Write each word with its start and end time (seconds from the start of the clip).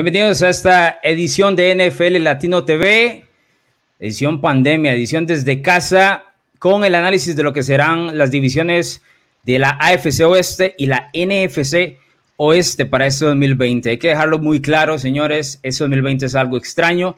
Bienvenidos 0.00 0.42
a 0.44 0.48
esta 0.48 1.00
edición 1.02 1.56
de 1.56 1.74
NFL 1.74 2.22
Latino 2.22 2.64
TV, 2.64 3.24
edición 3.98 4.40
pandemia, 4.40 4.92
edición 4.92 5.26
desde 5.26 5.60
casa, 5.60 6.22
con 6.60 6.84
el 6.84 6.94
análisis 6.94 7.34
de 7.34 7.42
lo 7.42 7.52
que 7.52 7.64
serán 7.64 8.16
las 8.16 8.30
divisiones 8.30 9.02
de 9.42 9.58
la 9.58 9.70
AFC 9.70 10.20
Oeste 10.20 10.76
y 10.78 10.86
la 10.86 11.10
NFC 11.12 11.98
Oeste 12.36 12.86
para 12.86 13.08
este 13.08 13.24
2020. 13.24 13.90
Hay 13.90 13.98
que 13.98 14.10
dejarlo 14.10 14.38
muy 14.38 14.62
claro, 14.62 15.00
señores, 15.00 15.58
este 15.64 15.82
2020 15.82 16.26
es 16.26 16.36
algo 16.36 16.56
extraño 16.58 17.16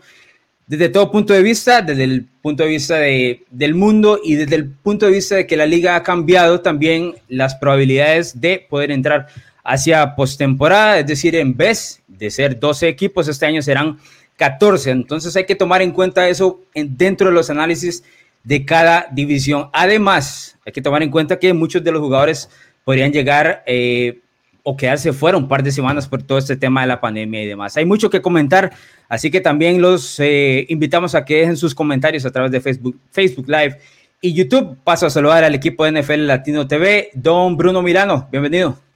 desde 0.70 0.88
todo 0.88 1.10
punto 1.10 1.34
de 1.34 1.42
vista, 1.42 1.82
desde 1.82 2.04
el 2.04 2.28
punto 2.40 2.62
de 2.62 2.68
vista 2.68 2.94
de, 2.94 3.42
del 3.50 3.74
mundo 3.74 4.20
y 4.22 4.36
desde 4.36 4.54
el 4.54 4.70
punto 4.70 5.04
de 5.04 5.12
vista 5.12 5.34
de 5.34 5.44
que 5.44 5.56
la 5.56 5.66
liga 5.66 5.96
ha 5.96 6.04
cambiado 6.04 6.60
también 6.60 7.16
las 7.28 7.56
probabilidades 7.56 8.40
de 8.40 8.64
poder 8.70 8.92
entrar 8.92 9.26
hacia 9.70 10.16
postemporada, 10.16 10.98
es 10.98 11.06
decir, 11.06 11.36
en 11.36 11.56
vez 11.56 12.02
de 12.08 12.28
ser 12.30 12.58
12 12.58 12.88
equipos, 12.88 13.28
este 13.28 13.46
año 13.46 13.62
serán 13.62 13.98
14. 14.36 14.90
Entonces 14.90 15.36
hay 15.36 15.46
que 15.46 15.54
tomar 15.54 15.80
en 15.80 15.92
cuenta 15.92 16.28
eso 16.28 16.60
dentro 16.74 17.28
de 17.28 17.34
los 17.34 17.50
análisis 17.50 18.02
de 18.42 18.64
cada 18.64 19.06
división. 19.12 19.68
Además, 19.72 20.58
hay 20.66 20.72
que 20.72 20.82
tomar 20.82 21.04
en 21.04 21.10
cuenta 21.10 21.38
que 21.38 21.54
muchos 21.54 21.84
de 21.84 21.92
los 21.92 22.00
jugadores 22.00 22.50
podrían 22.84 23.12
llegar 23.12 23.62
eh, 23.64 24.18
o 24.64 24.76
quedarse 24.76 25.12
fuera 25.12 25.38
un 25.38 25.46
par 25.46 25.62
de 25.62 25.70
semanas 25.70 26.08
por 26.08 26.20
todo 26.24 26.38
este 26.38 26.56
tema 26.56 26.80
de 26.80 26.88
la 26.88 27.00
pandemia 27.00 27.44
y 27.44 27.46
demás. 27.46 27.76
Hay 27.76 27.84
mucho 27.84 28.10
que 28.10 28.20
comentar, 28.20 28.72
así 29.08 29.30
que 29.30 29.40
también 29.40 29.80
los 29.80 30.18
eh, 30.18 30.66
invitamos 30.68 31.14
a 31.14 31.24
que 31.24 31.36
dejen 31.36 31.56
sus 31.56 31.76
comentarios 31.76 32.26
a 32.26 32.32
través 32.32 32.50
de 32.50 32.60
Facebook, 32.60 32.98
Facebook 33.12 33.48
Live 33.48 33.78
y 34.20 34.32
YouTube. 34.32 34.78
Paso 34.82 35.06
a 35.06 35.10
saludar 35.10 35.44
al 35.44 35.54
equipo 35.54 35.84
de 35.84 36.02
NFL 36.02 36.26
Latino 36.26 36.66
TV, 36.66 37.10
don 37.14 37.56
Bruno 37.56 37.82
Milano. 37.82 38.26
Bienvenido. 38.32 38.89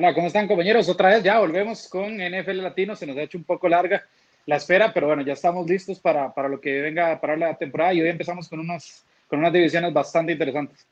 Hola, 0.00 0.14
¿cómo 0.14 0.28
están 0.28 0.46
compañeros? 0.46 0.88
Otra 0.88 1.08
vez 1.08 1.24
ya 1.24 1.40
volvemos 1.40 1.88
con 1.88 2.18
NFL 2.18 2.62
Latino, 2.62 2.94
se 2.94 3.04
nos 3.04 3.16
ha 3.16 3.22
hecho 3.22 3.36
un 3.36 3.42
poco 3.42 3.68
larga 3.68 4.06
la 4.46 4.54
espera, 4.54 4.94
pero 4.94 5.08
bueno, 5.08 5.22
ya 5.22 5.32
estamos 5.32 5.68
listos 5.68 5.98
para, 5.98 6.32
para 6.32 6.48
lo 6.48 6.60
que 6.60 6.82
venga 6.82 7.20
para 7.20 7.36
la 7.36 7.56
temporada 7.56 7.92
y 7.92 8.02
hoy 8.02 8.08
empezamos 8.08 8.48
con, 8.48 8.60
unos, 8.60 9.02
con 9.26 9.40
unas 9.40 9.52
divisiones 9.52 9.92
bastante 9.92 10.30
interesantes. 10.30 10.86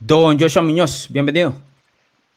Don 0.00 0.36
Joshua 0.36 0.62
Muñoz, 0.62 1.06
bienvenido. 1.08 1.54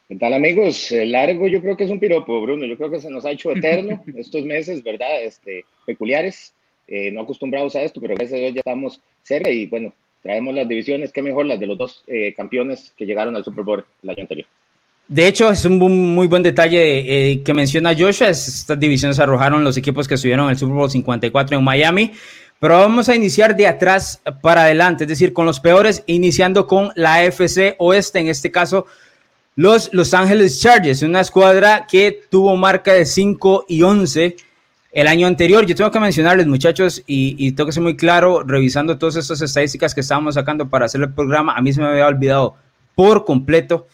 ¿Qué 0.08 0.16
tal 0.18 0.36
amigos? 0.36 0.92
largo 0.92 1.48
yo 1.48 1.64
creo 1.64 1.76
que 1.76 1.86
es 1.86 1.90
un 1.90 2.00
piropo, 2.00 2.44
Bruno. 2.44 2.68
Yo 2.68 2.78
creo 2.78 2.92
que 2.92 3.02
se 3.02 3.10
nos 3.10 3.26
ha 3.26 3.32
hecho 3.32 3.50
eterno 3.50 4.04
estos 4.16 4.46
meses, 4.46 4.84
¿verdad? 4.84 5.24
Este, 5.24 5.66
peculiares, 5.88 6.54
eh, 6.88 7.10
no 7.10 7.22
acostumbrados 7.22 7.76
a 7.76 7.82
esto, 7.82 8.00
pero 8.00 8.14
gracias 8.14 8.38
a 8.38 8.42
Dios 8.42 8.54
ya 8.54 8.60
estamos 8.60 9.02
cerca 9.24 9.50
y 9.50 9.66
bueno, 9.66 9.92
traemos 10.22 10.54
las 10.54 10.68
divisiones, 10.68 11.12
qué 11.12 11.24
mejor 11.24 11.48
las 11.48 11.60
de 11.60 11.66
los 11.66 11.76
dos 11.76 12.04
eh, 12.06 12.36
campeones 12.36 12.94
que 12.96 13.08
llegaron 13.08 13.36
al 13.36 13.44
Super 13.44 13.64
Bowl 13.64 13.84
el 14.04 14.10
año 14.12 14.22
anterior. 14.22 14.48
De 15.08 15.26
hecho, 15.26 15.50
es 15.50 15.64
un 15.64 15.80
muy 16.14 16.28
buen 16.28 16.44
detalle 16.44 17.32
eh, 17.32 17.42
que 17.42 17.54
menciona 17.54 17.96
Joshua. 17.98 18.28
Estas 18.28 18.78
divisiones 18.78 19.20
arrojaron 19.20 19.64
los 19.64 19.78
equipos 19.78 20.06
que 20.06 20.16
estuvieron 20.16 20.46
en 20.46 20.52
el 20.52 20.58
Super 20.58 20.76
Bowl 20.76 20.92
54 20.92 21.58
en 21.58 21.64
Miami. 21.64 22.12
Pero 22.60 22.80
vamos 22.80 23.08
a 23.08 23.16
iniciar 23.16 23.56
de 23.56 23.68
atrás 23.68 24.22
para 24.42 24.64
adelante, 24.64 25.06
es 25.06 25.08
decir, 25.08 25.32
con 25.32 25.46
los 25.46 25.60
peores, 25.60 26.04
iniciando 26.08 26.68
con 26.68 26.92
la 26.96 27.16
AFC 27.16 27.76
Oeste, 27.78 28.20
en 28.20 28.28
este 28.28 28.52
caso, 28.52 28.88
los 29.56 29.92
Los 29.94 30.14
Angeles 30.14 30.60
Chargers, 30.60 31.04
una 31.04 31.22
escuadra 31.22 31.86
que 31.90 32.20
tuvo 32.30 32.58
marca 32.58 32.94
de 32.94 33.06
5 33.06 33.66
y 33.70 33.84
11 33.84 34.36
el 34.92 35.08
año 35.08 35.28
anterior. 35.28 35.66
Yo 35.66 35.76
tengo 35.76 35.92
que 35.92 36.00
mencionarles, 36.00 36.48
muchachos, 36.48 37.04
y, 37.06 37.36
y 37.38 37.52
tengo 37.52 37.68
que 37.68 37.74
ser 37.74 37.84
muy 37.84 37.96
claro, 37.96 38.44
revisando 38.44 38.98
todas 38.98 39.16
estas 39.16 39.42
estadísticas 39.42 39.94
que 39.94 40.02
estábamos 40.02 40.34
sacando 40.34 40.68
para 40.68 40.86
hacer 40.86 41.02
el 41.02 41.14
programa, 41.14 41.54
a 41.54 41.62
mí 41.62 41.72
se 41.72 41.80
me 41.80 41.88
había 41.88 42.08
olvidado 42.08 42.56
por 42.96 43.24
completo 43.24 43.88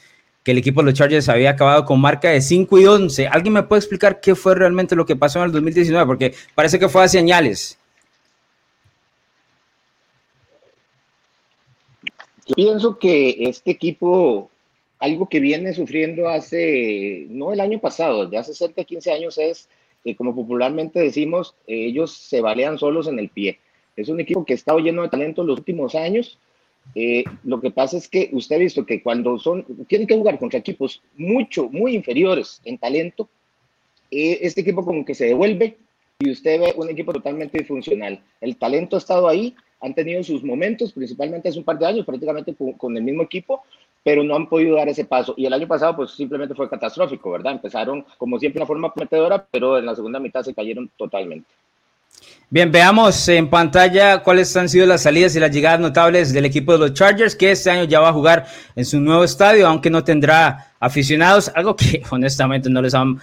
que 0.43 0.51
el 0.51 0.57
equipo 0.57 0.81
de 0.81 0.87
los 0.87 0.93
Chargers 0.93 1.29
había 1.29 1.51
acabado 1.51 1.85
con 1.85 2.01
marca 2.01 2.29
de 2.29 2.41
5 2.41 2.79
y 2.79 2.85
11. 2.85 3.27
¿Alguien 3.27 3.53
me 3.53 3.63
puede 3.63 3.79
explicar 3.79 4.19
qué 4.19 4.35
fue 4.35 4.55
realmente 4.55 4.95
lo 4.95 5.05
que 5.05 5.15
pasó 5.15 5.39
en 5.39 5.45
el 5.45 5.51
2019? 5.53 6.05
Porque 6.05 6.33
parece 6.53 6.77
que 6.77 6.89
fue 6.89 7.03
a 7.03 7.07
señales. 7.07 7.79
Yo 12.45 12.55
pienso 12.55 12.99
que 12.99 13.37
este 13.39 13.71
equipo, 13.71 14.51
algo 14.99 15.29
que 15.29 15.39
viene 15.39 15.73
sufriendo 15.73 16.27
hace, 16.27 17.25
no 17.29 17.53
el 17.53 17.61
año 17.61 17.79
pasado, 17.79 18.25
desde 18.25 18.37
hace 18.37 18.53
cerca 18.53 18.81
de 18.81 18.85
15 18.85 19.11
años, 19.13 19.37
es, 19.37 19.69
que 20.03 20.17
como 20.17 20.35
popularmente 20.35 20.99
decimos, 20.99 21.55
ellos 21.67 22.11
se 22.11 22.41
balean 22.41 22.77
solos 22.77 23.07
en 23.07 23.17
el 23.17 23.29
pie. 23.29 23.59
Es 23.95 24.09
un 24.09 24.19
equipo 24.19 24.43
que 24.43 24.53
ha 24.53 24.55
estado 24.55 24.79
lleno 24.79 25.03
de 25.03 25.09
talento 25.09 25.41
en 25.41 25.47
los 25.47 25.59
últimos 25.59 25.95
años, 25.95 26.37
eh, 26.95 27.23
lo 27.43 27.59
que 27.59 27.71
pasa 27.71 27.97
es 27.97 28.07
que 28.07 28.29
usted 28.33 28.55
ha 28.55 28.59
visto 28.59 28.85
que 28.85 29.01
cuando 29.01 29.39
son, 29.39 29.65
tienen 29.87 30.07
que 30.07 30.15
jugar 30.15 30.37
contra 30.37 30.59
equipos 30.59 31.01
mucho, 31.17 31.69
muy 31.69 31.95
inferiores 31.95 32.61
en 32.65 32.77
talento, 32.77 33.29
eh, 34.11 34.39
este 34.41 34.61
equipo 34.61 34.85
como 34.85 35.03
que 35.03 35.15
se 35.15 35.25
devuelve 35.25 35.77
y 36.19 36.31
usted 36.31 36.59
ve 36.59 36.73
un 36.77 36.89
equipo 36.89 37.11
totalmente 37.11 37.57
disfuncional. 37.57 38.21
El 38.39 38.57
talento 38.57 38.95
ha 38.95 38.99
estado 38.99 39.27
ahí, 39.27 39.55
han 39.81 39.95
tenido 39.95 40.23
sus 40.23 40.43
momentos, 40.43 40.93
principalmente 40.93 41.49
hace 41.49 41.57
un 41.57 41.65
par 41.65 41.79
de 41.79 41.87
años, 41.87 42.05
prácticamente 42.05 42.55
con, 42.77 42.95
el 42.95 43.03
mismo 43.03 43.23
equipo, 43.23 43.63
pero 44.03 44.23
no 44.23 44.35
han 44.35 44.47
podido 44.47 44.75
dar 44.75 44.87
ese 44.87 45.05
paso. 45.05 45.33
Y 45.35 45.45
el 45.45 45.53
año 45.53 45.67
pasado, 45.67 45.95
pues 45.95 46.11
simplemente 46.11 46.53
fue 46.53 46.69
catastrófico, 46.69 47.31
¿verdad? 47.31 47.53
Empezaron 47.53 48.05
como 48.17 48.39
siempre 48.39 48.59
de 48.59 48.61
una 48.61 48.67
forma 48.67 48.93
prometedora, 48.93 49.45
pero 49.49 49.79
en 49.79 49.85
la 49.85 49.95
segunda 49.95 50.19
mitad 50.19 50.43
se 50.43 50.53
cayeron 50.53 50.89
totalmente. 50.95 51.47
Bien, 52.53 52.71
veamos 52.71 53.27
en 53.29 53.49
pantalla 53.49 54.21
cuáles 54.21 54.55
han 54.55 54.69
sido 54.69 54.85
las 54.85 55.01
salidas 55.01 55.35
y 55.35 55.39
las 55.39 55.49
llegadas 55.49 55.79
notables 55.79 56.31
del 56.33 56.45
equipo 56.45 56.73
de 56.73 56.77
los 56.77 56.93
Chargers, 56.93 57.35
que 57.35 57.49
este 57.49 57.71
año 57.71 57.85
ya 57.85 57.99
va 57.99 58.09
a 58.09 58.13
jugar 58.13 58.45
en 58.75 58.85
su 58.85 58.99
nuevo 58.99 59.23
estadio, 59.23 59.67
aunque 59.67 59.89
no 59.89 60.03
tendrá 60.03 60.71
aficionados, 60.79 61.51
algo 61.55 61.75
que 61.75 62.03
honestamente 62.11 62.69
no 62.69 62.79
les, 62.83 62.93
han, 62.93 63.19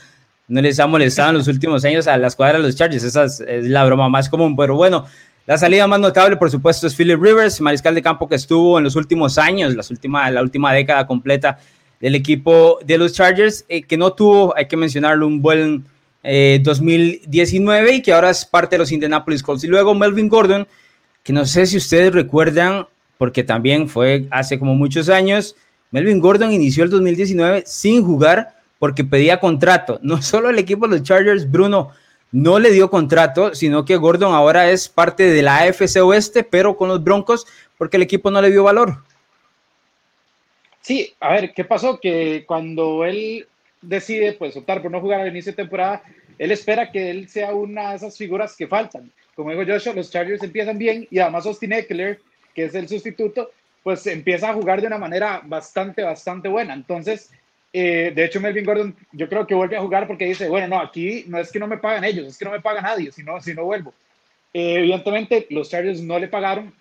no 0.49 0.61
les 0.61 0.81
ha 0.81 0.89
molestado 0.89 1.31
en 1.31 1.37
los 1.37 1.47
últimos 1.47 1.85
años 1.85 2.09
a 2.09 2.17
la 2.17 2.27
escuadra 2.27 2.59
de 2.59 2.65
los 2.65 2.75
Chargers. 2.75 3.05
Esa 3.05 3.27
es, 3.27 3.41
la 3.47 3.85
broma 3.85 4.09
más 4.09 4.29
común, 4.29 4.57
pero 4.57 4.75
bueno. 4.75 5.07
La 5.47 5.57
salida 5.57 5.87
más 5.87 6.01
notable, 6.01 6.37
por 6.37 6.51
supuesto, 6.51 6.89
es 6.89 6.97
Philip 6.97 7.23
Rivers, 7.23 7.61
mariscal 7.61 7.95
de 7.95 8.03
campo 8.03 8.29
que 8.29 8.35
estuvo 8.35 8.79
en 8.79 8.85
los 8.85 8.97
últimos 8.97 9.39
años, 9.39 9.77
las 9.77 9.93
la 10.33 10.43
última 10.43 10.73
década 10.73 11.07
completa 11.07 11.57
del 12.01 12.17
equipo 12.17 12.81
de 12.85 12.99
los 12.99 13.13
Chargers, 13.13 13.65
eh, 13.69 13.83
que 13.83 13.97
no 13.97 14.13
tuvo, 14.13 14.57
hay 14.57 14.67
que 14.67 14.77
mencionarlo, 14.77 15.25
un 15.29 15.41
buen 15.41 15.85
2019 16.23 17.91
eh, 17.91 17.95
y 17.95 18.03
que 18.03 18.13
ahora 18.13 18.31
es 18.31 18.45
parte 18.45 18.75
de 18.75 18.81
los 18.81 18.93
Indianapolis 18.93 19.43
Colts. 19.43 19.65
Y 19.65 19.69
luego 19.69 19.95
Melvin 19.95 20.29
Gordon, 20.29 20.67
que 21.23 21.33
no 21.33 21.47
sé 21.47 21.67
si 21.67 21.77
ustedes 21.77 22.13
recuerdan, 22.13 22.87
porque 23.19 23.45
también 23.45 23.89
fue 23.89 24.27
hace 24.31 24.59
como 24.59 24.75
muchos 24.75 25.09
años, 25.09 25.57
Melvin 25.91 26.21
Gordon 26.21 26.53
inició 26.53 26.85
el 26.85 26.91
2019 26.91 27.65
sin 27.67 28.05
jugar 28.05 28.57
porque 28.79 29.05
pedía 29.05 29.41
contrato. 29.41 29.99
No 30.03 30.23
solo 30.23 30.51
el 30.51 30.59
equipo 30.59 30.87
de 30.87 30.99
los 30.99 31.07
Chargers, 31.07 31.51
Bruno, 31.51 31.91
no 32.33 32.59
le 32.59 32.71
dio 32.71 32.91
contrato, 32.91 33.55
sino 33.55 33.85
que 33.85 33.97
Gordon 33.97 34.35
ahora 34.35 34.71
es 34.71 34.89
parte 34.89 35.25
de 35.25 35.43
la 35.43 35.59
AFC 35.59 35.97
Oeste, 36.03 36.45
pero 36.45 36.77
con 36.77 36.89
los 36.89 37.03
Broncos, 37.03 37.47
porque 37.77 37.97
el 37.97 38.05
equipo 38.05 38.31
no 38.31 38.41
le 38.41 38.51
dio 38.51 38.63
valor. 38.63 39.03
Sí, 40.81 41.13
a 41.21 41.33
ver, 41.33 41.53
¿qué 41.55 41.65
pasó? 41.65 41.99
Que 42.01 42.45
cuando 42.47 43.05
él 43.05 43.47
decide 43.83 44.33
pues 44.33 44.57
optar 44.57 44.83
por 44.83 44.91
no 44.91 45.01
jugar 45.01 45.21
al 45.21 45.29
inicio 45.29 45.53
de 45.53 45.57
temporada, 45.57 46.03
él 46.39 46.51
espera 46.51 46.91
que 46.91 47.11
él 47.11 47.29
sea 47.29 47.55
una 47.55 47.91
de 47.91 47.97
esas 47.97 48.17
figuras 48.17 48.57
que 48.57 48.67
faltan. 48.67 49.11
Como 49.35 49.51
digo 49.51 49.63
Joshua, 49.67 49.95
los 49.95 50.11
Chargers 50.11 50.43
empiezan 50.43 50.79
bien 50.79 51.07
y 51.11 51.19
además 51.19 51.47
Austin 51.47 51.73
Eckler, 51.73 52.21
que 52.55 52.65
es 52.65 52.75
el 52.75 52.89
sustituto, 52.89 53.51
pues 53.83 54.07
empieza 54.07 54.51
a 54.51 54.55
jugar 54.55 54.81
de 54.81 54.87
una 54.87 54.99
manera 54.99 55.41
bastante, 55.45 56.03
bastante 56.03 56.49
buena. 56.49 56.75
Entonces, 56.75 57.31
eh, 57.73 58.13
de 58.15 58.25
hecho, 58.25 58.41
Melvin 58.41 58.65
Gordon, 58.65 58.97
yo 59.13 59.29
creo 59.29 59.47
que 59.47 59.55
vuelve 59.55 59.77
a 59.77 59.81
jugar 59.81 60.07
porque 60.07 60.27
dice, 60.27 60.49
bueno, 60.49 60.69
no, 60.69 60.81
aquí 60.81 61.25
no 61.29 61.39
es 61.39 61.53
que 61.53 61.59
no 61.59 61.67
me 61.67 61.79
pagan 61.79 62.05
ellos, 62.05 62.27
es 62.27 62.37
que 62.37 62.45
no 62.45 62.51
me 62.51 62.61
paga 62.61 62.81
nadie, 62.81 63.13
si 63.13 63.23
no, 63.23 63.41
si 63.41 63.55
no 63.55 63.65
vuelvo. 63.65 63.95
Eh, 64.53 64.77
evidentemente, 64.79 65.47
los 65.51 65.71
Chargers 65.71 66.01
no 66.01 66.19
le 66.19 66.29
pagaron, 66.29 66.75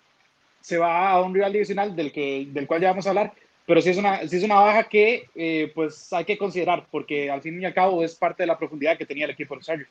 se 0.60 0.78
va 0.78 1.10
a 1.10 1.22
un 1.22 1.34
rival 1.34 1.52
divisional 1.52 1.94
del, 1.94 2.12
que, 2.12 2.46
del 2.50 2.66
cual 2.66 2.80
ya 2.80 2.88
vamos 2.88 3.06
a 3.06 3.10
hablar, 3.10 3.32
pero 3.66 3.80
sí 3.80 3.90
es 3.90 3.96
una, 3.96 4.26
sí 4.26 4.36
es 4.36 4.42
una 4.42 4.56
baja 4.56 4.84
que 4.84 5.26
eh, 5.34 5.70
pues 5.74 6.12
hay 6.12 6.24
que 6.24 6.36
considerar, 6.36 6.86
porque 6.90 7.30
al 7.30 7.40
fin 7.40 7.60
y 7.60 7.64
al 7.64 7.74
cabo 7.74 8.02
es 8.04 8.14
parte 8.14 8.42
de 8.42 8.48
la 8.48 8.58
profundidad 8.58 8.98
que 8.98 9.06
tenía 9.06 9.24
el 9.24 9.30
equipo 9.30 9.54
de 9.54 9.58
los 9.58 9.66
Chargers. 9.66 9.90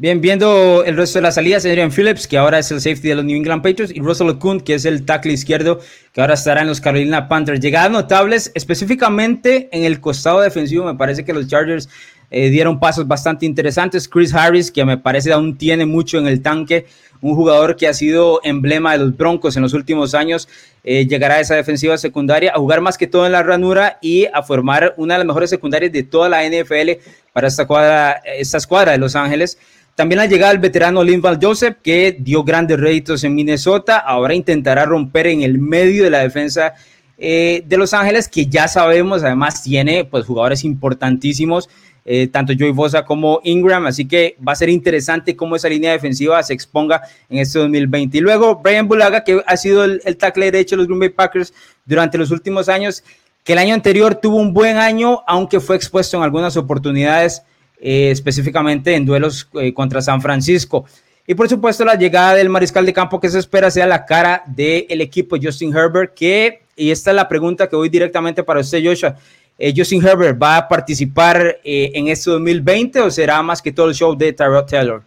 Bien, 0.00 0.20
viendo 0.20 0.84
el 0.84 0.96
resto 0.96 1.18
de 1.18 1.24
las 1.24 1.34
salidas, 1.34 1.66
Adrian 1.66 1.90
Phillips, 1.90 2.28
que 2.28 2.38
ahora 2.38 2.60
es 2.60 2.70
el 2.70 2.80
safety 2.80 3.08
de 3.08 3.14
los 3.16 3.24
New 3.24 3.36
England 3.36 3.64
Patriots, 3.64 3.92
y 3.92 3.98
Russell 3.98 4.30
Kuhn, 4.38 4.60
que 4.60 4.74
es 4.74 4.84
el 4.84 5.04
tackle 5.04 5.32
izquierdo, 5.32 5.80
que 6.12 6.20
ahora 6.20 6.34
estará 6.34 6.60
en 6.60 6.68
los 6.68 6.80
Carolina 6.80 7.26
Panthers. 7.26 7.58
Llegadas 7.58 7.90
notables, 7.90 8.52
específicamente 8.54 9.68
en 9.72 9.82
el 9.82 10.00
costado 10.00 10.40
defensivo, 10.40 10.84
me 10.84 10.94
parece 10.94 11.24
que 11.24 11.32
los 11.32 11.48
Chargers 11.48 11.88
eh, 12.30 12.48
dieron 12.48 12.78
pasos 12.78 13.08
bastante 13.08 13.44
interesantes. 13.44 14.08
Chris 14.08 14.32
Harris, 14.32 14.70
que 14.70 14.84
me 14.84 14.98
parece 14.98 15.32
aún 15.32 15.58
tiene 15.58 15.84
mucho 15.84 16.18
en 16.18 16.28
el 16.28 16.42
tanque, 16.42 16.86
un 17.20 17.34
jugador 17.34 17.76
que 17.76 17.88
ha 17.88 17.94
sido 17.94 18.40
emblema 18.44 18.92
de 18.92 18.98
los 18.98 19.16
Broncos 19.16 19.56
en 19.56 19.62
los 19.62 19.74
últimos 19.74 20.14
años, 20.14 20.48
eh, 20.84 21.06
llegará 21.06 21.34
a 21.34 21.40
esa 21.40 21.54
defensiva 21.54 21.98
secundaria 21.98 22.52
a 22.54 22.58
jugar 22.58 22.80
más 22.80 22.96
que 22.96 23.06
todo 23.06 23.26
en 23.26 23.32
la 23.32 23.42
ranura 23.42 23.98
y 24.00 24.26
a 24.26 24.42
formar 24.42 24.94
una 24.96 25.14
de 25.14 25.18
las 25.18 25.26
mejores 25.26 25.50
secundarias 25.50 25.92
de 25.92 26.02
toda 26.02 26.28
la 26.28 26.44
NFL 26.44 27.00
para 27.32 27.48
esta 27.48 27.66
cuadra, 27.66 28.22
esta 28.24 28.58
escuadra 28.58 28.92
de 28.92 28.98
Los 28.98 29.16
Ángeles. 29.16 29.58
También 29.94 30.18
la 30.18 30.26
llegada 30.26 30.52
del 30.52 30.60
veterano 30.60 31.02
Linval 31.02 31.40
Joseph, 31.42 31.78
que 31.82 32.16
dio 32.18 32.44
grandes 32.44 32.78
réditos 32.78 33.24
en 33.24 33.34
Minnesota, 33.34 33.98
ahora 33.98 34.32
intentará 34.32 34.84
romper 34.84 35.26
en 35.26 35.42
el 35.42 35.58
medio 35.58 36.04
de 36.04 36.10
la 36.10 36.20
defensa 36.20 36.74
eh, 37.18 37.64
de 37.66 37.76
Los 37.76 37.92
Ángeles, 37.94 38.28
que 38.28 38.46
ya 38.46 38.68
sabemos, 38.68 39.24
además 39.24 39.64
tiene 39.64 40.04
pues, 40.04 40.24
jugadores 40.24 40.62
importantísimos 40.62 41.68
eh, 42.10 42.26
tanto 42.26 42.54
Joey 42.58 42.70
Bosa 42.70 43.04
como 43.04 43.38
Ingram, 43.44 43.84
así 43.84 44.08
que 44.08 44.34
va 44.46 44.52
a 44.52 44.56
ser 44.56 44.70
interesante 44.70 45.36
cómo 45.36 45.56
esa 45.56 45.68
línea 45.68 45.92
defensiva 45.92 46.42
se 46.42 46.54
exponga 46.54 47.02
en 47.28 47.36
este 47.36 47.58
2020. 47.58 48.16
Y 48.16 48.20
luego 48.22 48.56
Brian 48.56 48.88
Bulaga, 48.88 49.24
que 49.24 49.42
ha 49.46 49.56
sido 49.58 49.84
el, 49.84 50.00
el 50.06 50.16
tackle 50.16 50.46
derecho 50.46 50.74
de 50.74 50.78
los 50.78 50.86
Green 50.86 51.00
Bay 51.00 51.10
Packers 51.10 51.52
durante 51.84 52.16
los 52.16 52.30
últimos 52.30 52.70
años, 52.70 53.04
que 53.44 53.52
el 53.52 53.58
año 53.58 53.74
anterior 53.74 54.14
tuvo 54.14 54.36
un 54.36 54.54
buen 54.54 54.78
año, 54.78 55.22
aunque 55.26 55.60
fue 55.60 55.76
expuesto 55.76 56.16
en 56.16 56.22
algunas 56.22 56.56
oportunidades, 56.56 57.42
eh, 57.78 58.10
específicamente 58.10 58.94
en 58.94 59.04
duelos 59.04 59.46
eh, 59.60 59.74
contra 59.74 60.00
San 60.00 60.22
Francisco. 60.22 60.86
Y 61.26 61.34
por 61.34 61.46
supuesto 61.46 61.84
la 61.84 61.94
llegada 61.94 62.36
del 62.36 62.48
mariscal 62.48 62.86
de 62.86 62.94
campo 62.94 63.20
que 63.20 63.28
se 63.28 63.38
espera 63.38 63.70
sea 63.70 63.86
la 63.86 64.06
cara 64.06 64.44
del 64.46 65.02
equipo 65.02 65.36
Justin 65.40 65.76
Herbert, 65.76 66.14
que, 66.14 66.62
y 66.74 66.90
esta 66.90 67.10
es 67.10 67.16
la 67.16 67.28
pregunta 67.28 67.68
que 67.68 67.76
voy 67.76 67.90
directamente 67.90 68.42
para 68.42 68.60
usted, 68.60 68.82
Joshua, 68.82 69.14
eh, 69.58 69.74
Justin 69.76 70.06
Herbert 70.06 70.40
va 70.40 70.56
a 70.56 70.68
participar 70.68 71.60
eh, 71.64 71.90
en 71.94 72.06
este 72.06 72.30
2020 72.30 73.00
o 73.00 73.10
será 73.10 73.42
más 73.42 73.60
que 73.60 73.72
todo 73.72 73.88
el 73.88 73.94
show 73.94 74.16
de 74.16 74.32
Tyrod 74.32 74.66
Taylor? 74.66 75.02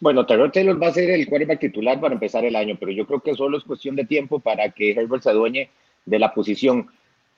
Bueno, 0.00 0.26
Tyrod 0.26 0.50
Taylor 0.50 0.80
va 0.80 0.88
a 0.88 0.92
ser 0.92 1.08
el 1.08 1.26
quarterback 1.26 1.60
titular 1.60 1.98
para 1.98 2.12
empezar 2.12 2.44
el 2.44 2.54
año, 2.54 2.76
pero 2.78 2.92
yo 2.92 3.06
creo 3.06 3.20
que 3.20 3.34
solo 3.34 3.56
es 3.56 3.64
cuestión 3.64 3.96
de 3.96 4.04
tiempo 4.04 4.38
para 4.38 4.70
que 4.70 4.90
Herbert 4.90 5.22
se 5.22 5.30
adueñe 5.30 5.70
de 6.04 6.18
la 6.18 6.34
posición. 6.34 6.88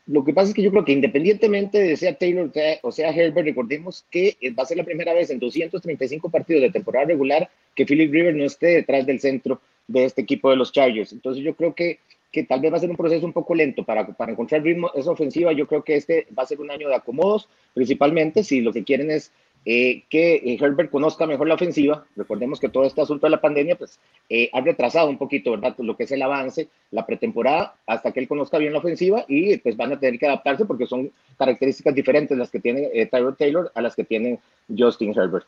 Lo 0.08 0.25
que 0.25 0.32
pasa 0.32 0.48
es 0.48 0.54
que 0.54 0.62
yo 0.62 0.72
creo 0.72 0.84
que 0.84 0.93
independientemente 0.93 1.78
de 1.78 1.96
sea 1.96 2.16
Taylor 2.16 2.50
o 2.82 2.90
sea 2.90 3.10
Herbert, 3.10 3.46
recordemos 3.46 4.04
que 4.10 4.37
va 4.58 4.64
a 4.64 4.66
ser 4.66 4.78
la 4.78 4.84
primera 4.84 5.14
vez 5.14 5.31
en 5.31 5.38
235 5.38 6.28
partidos 6.28 6.62
de 6.62 6.70
temporada 6.70 7.06
regular 7.06 7.48
que 7.75 7.87
Philip 7.87 8.12
Rivers 8.12 8.37
no 8.37 8.44
esté 8.44 8.66
detrás 8.66 9.06
del 9.06 9.20
centro 9.20 9.60
de 9.87 10.04
este 10.04 10.22
equipo 10.22 10.50
de 10.50 10.56
los 10.56 10.72
Chargers. 10.72 11.12
Entonces 11.12 11.44
yo 11.44 11.54
creo 11.54 11.75
que 11.75 12.00
que 12.37 12.44
tal 12.44 12.61
vez 12.61 12.71
va 12.71 12.77
a 12.77 12.81
ser 12.81 12.91
un 12.91 12.99
proceso 12.99 13.25
un 13.25 13.33
poco 13.33 13.55
lento 13.55 13.83
para, 13.83 14.06
para 14.09 14.31
encontrar 14.31 14.62
ritmo, 14.62 14.91
esa 14.94 15.11
ofensiva. 15.11 15.53
Yo 15.53 15.67
creo 15.67 15.83
que 15.83 15.97
este 15.97 16.27
va 16.38 16.43
a 16.43 16.47
ser 16.47 16.61
un 16.61 16.71
año 16.71 16.87
de 16.87 16.94
acomodos, 16.94 17.49
principalmente 17.73 18.44
si 18.44 18.61
lo 18.61 18.75
que 18.75 18.85
quieren 18.85 19.11
es 19.11 19.33
eh, 19.65 20.03
que 20.11 20.35
eh, 20.35 20.59
Herbert 20.61 20.91
conozca 20.91 21.27
mejor 21.27 21.49
la 21.49 21.55
ofensiva. 21.55 22.05
Recordemos 22.15 22.61
que 22.61 22.69
todo 22.69 22.85
este 22.85 23.00
asunto 23.00 23.25
de 23.25 23.31
la 23.31 23.41
pandemia 23.41 23.77
pues, 23.77 23.99
eh, 24.29 24.50
ha 24.53 24.61
retrasado 24.61 25.09
un 25.09 25.17
poquito 25.17 25.53
¿verdad? 25.53 25.75
lo 25.79 25.97
que 25.97 26.05
es 26.05 26.12
el 26.12 26.21
avance, 26.21 26.69
la 26.91 27.06
pretemporada, 27.06 27.75
hasta 27.87 28.12
que 28.12 28.21
él 28.21 28.29
conozca 28.29 28.59
bien 28.59 28.75
la 28.75 28.81
ofensiva 28.81 29.25
y 29.27 29.56
pues 29.56 29.79
van 29.79 29.94
a 29.94 29.99
tener 29.99 30.21
que 30.21 30.27
adaptarse 30.27 30.67
porque 30.67 30.87
son 30.87 31.11
características 31.39 31.94
diferentes 31.94 32.37
las 32.37 32.50
que 32.50 32.61
tiene 32.61 33.09
Tyrod 33.11 33.37
Taylor 33.37 33.73
a 33.75 33.81
las 33.81 33.97
que 33.97 34.05
tiene 34.05 34.41
Justin 34.69 35.19
Herbert. 35.19 35.47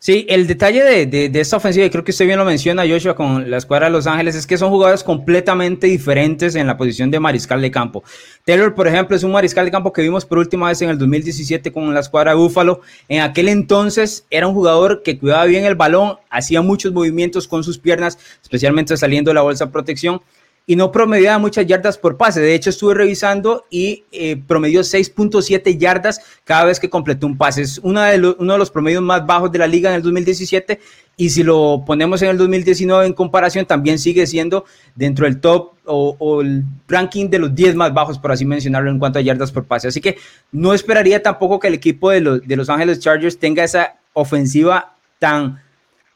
Sí, 0.00 0.26
el 0.28 0.46
detalle 0.46 1.06
de, 1.06 1.40
esta 1.40 1.56
ofensiva, 1.56 1.84
y 1.84 1.90
creo 1.90 2.04
que 2.04 2.12
usted 2.12 2.24
bien 2.24 2.38
lo 2.38 2.44
menciona, 2.44 2.84
Joshua, 2.88 3.16
con 3.16 3.50
la 3.50 3.56
escuadra 3.56 3.86
de 3.86 3.92
Los 3.92 4.06
Ángeles, 4.06 4.36
es 4.36 4.46
que 4.46 4.56
son 4.56 4.70
jugadores 4.70 5.02
completamente 5.02 5.88
diferentes 5.88 6.54
en 6.54 6.68
la 6.68 6.76
posición 6.76 7.10
de 7.10 7.18
mariscal 7.18 7.60
de 7.60 7.70
campo. 7.72 8.04
Taylor, 8.44 8.74
por 8.76 8.86
ejemplo, 8.86 9.16
es 9.16 9.24
un 9.24 9.32
mariscal 9.32 9.64
de 9.64 9.72
campo 9.72 9.92
que 9.92 10.02
vimos 10.02 10.24
por 10.24 10.38
última 10.38 10.68
vez 10.68 10.80
en 10.82 10.90
el 10.90 10.98
2017 10.98 11.72
con 11.72 11.92
la 11.92 12.00
escuadra 12.00 12.30
de 12.30 12.36
Búfalo. 12.36 12.80
En 13.08 13.22
aquel 13.22 13.48
entonces 13.48 14.24
era 14.30 14.46
un 14.46 14.54
jugador 14.54 15.02
que 15.02 15.18
cuidaba 15.18 15.44
bien 15.46 15.64
el 15.64 15.74
balón, 15.74 16.18
hacía 16.30 16.62
muchos 16.62 16.92
movimientos 16.92 17.48
con 17.48 17.64
sus 17.64 17.78
piernas, 17.78 18.18
especialmente 18.40 18.96
saliendo 18.96 19.30
de 19.30 19.34
la 19.34 19.42
bolsa 19.42 19.66
de 19.66 19.72
protección 19.72 20.20
y 20.68 20.76
no 20.76 20.92
promediaba 20.92 21.38
muchas 21.38 21.66
yardas 21.66 21.96
por 21.96 22.18
pase. 22.18 22.42
De 22.42 22.54
hecho, 22.54 22.68
estuve 22.68 22.92
revisando 22.92 23.64
y 23.70 24.04
eh, 24.12 24.36
promedió 24.36 24.82
6.7 24.82 25.78
yardas 25.78 26.20
cada 26.44 26.66
vez 26.66 26.78
que 26.78 26.90
completó 26.90 27.26
un 27.26 27.38
pase. 27.38 27.62
Es 27.62 27.78
uno 27.82 28.02
de, 28.02 28.34
uno 28.38 28.52
de 28.52 28.58
los 28.58 28.70
promedios 28.70 29.02
más 29.02 29.26
bajos 29.26 29.50
de 29.50 29.58
la 29.60 29.66
liga 29.66 29.88
en 29.88 29.96
el 29.96 30.02
2017 30.02 30.78
y 31.16 31.30
si 31.30 31.42
lo 31.42 31.84
ponemos 31.86 32.20
en 32.20 32.28
el 32.28 32.36
2019 32.36 33.06
en 33.06 33.14
comparación, 33.14 33.64
también 33.64 33.98
sigue 33.98 34.26
siendo 34.26 34.66
dentro 34.94 35.24
del 35.24 35.40
top 35.40 35.72
o, 35.86 36.42
el 36.42 36.64
ranking 36.86 37.30
de 37.30 37.38
los 37.38 37.54
10 37.54 37.74
más 37.74 37.94
bajos, 37.94 38.18
por 38.18 38.32
así 38.32 38.44
mencionarlo, 38.44 38.90
en 38.90 38.98
cuanto 38.98 39.18
a 39.18 39.22
yardas 39.22 39.50
por 39.50 39.64
pase. 39.64 39.88
Así 39.88 40.02
que 40.02 40.18
no 40.52 40.74
esperaría 40.74 41.22
tampoco 41.22 41.58
que 41.60 41.68
el 41.68 41.74
equipo 41.74 42.10
de 42.10 42.20
los, 42.20 42.46
de 42.46 42.56
los 42.56 42.68
Ángeles 42.68 43.00
Chargers 43.00 43.38
tenga 43.38 43.64
esa 43.64 43.96
ofensiva 44.12 44.96
tan 45.18 45.62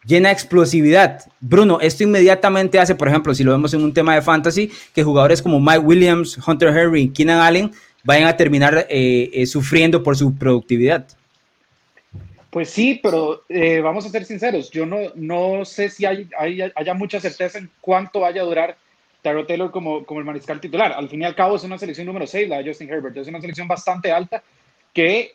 llena 0.04 0.31
explosividad. 0.31 1.22
Bruno, 1.40 1.81
esto 1.81 2.02
inmediatamente 2.02 2.78
hace, 2.78 2.94
por 2.94 3.08
ejemplo, 3.08 3.34
si 3.34 3.44
lo 3.44 3.52
vemos 3.52 3.72
en 3.75 3.82
un 3.82 3.94
tema 3.94 4.14
de 4.14 4.22
fantasy, 4.22 4.70
que 4.94 5.04
jugadores 5.04 5.43
como 5.43 5.60
Mike 5.60 5.78
Williams, 5.78 6.38
Hunter 6.46 6.76
Henry, 6.76 7.08
Keenan 7.10 7.40
Allen 7.40 7.72
vayan 8.04 8.28
a 8.28 8.37
terminar 8.37 8.87
eh, 8.88 9.31
eh, 9.32 9.46
sufriendo 9.46 10.02
por 10.02 10.16
su 10.16 10.34
productividad. 10.37 11.06
Pues 12.50 12.69
sí, 12.69 13.00
pero 13.02 13.44
eh, 13.49 13.81
vamos 13.81 14.04
a 14.04 14.10
ser 14.10 14.25
sinceros, 14.25 14.70
yo 14.70 14.84
no, 14.84 14.99
no 15.14 15.64
sé 15.64 15.88
si 15.88 16.04
hay, 16.04 16.28
haya 16.75 16.93
mucha 16.93 17.19
certeza 17.19 17.58
en 17.58 17.70
cuánto 17.81 18.20
vaya 18.20 18.43
a 18.43 18.44
durar 18.44 18.76
Tyrod 19.22 19.46
Taylor 19.46 19.70
como, 19.70 20.04
como 20.04 20.20
el 20.20 20.26
mariscal 20.26 20.60
titular. 20.60 20.93
Al 20.93 21.08
fin 21.08 21.22
y 21.22 21.25
al 21.25 21.34
cabo 21.34 21.56
es 21.56 21.64
una 21.64 21.78
selección 21.78 22.06
número 22.06 22.26
6, 22.26 22.49
la 22.50 22.58
de 22.58 22.69
Justin 22.69 22.90
Herbert, 22.90 23.16
es 23.16 23.28
una 23.28 23.40
selección 23.40 23.69
bastante 23.69 24.12
alta 24.12 24.43
que 24.93 25.32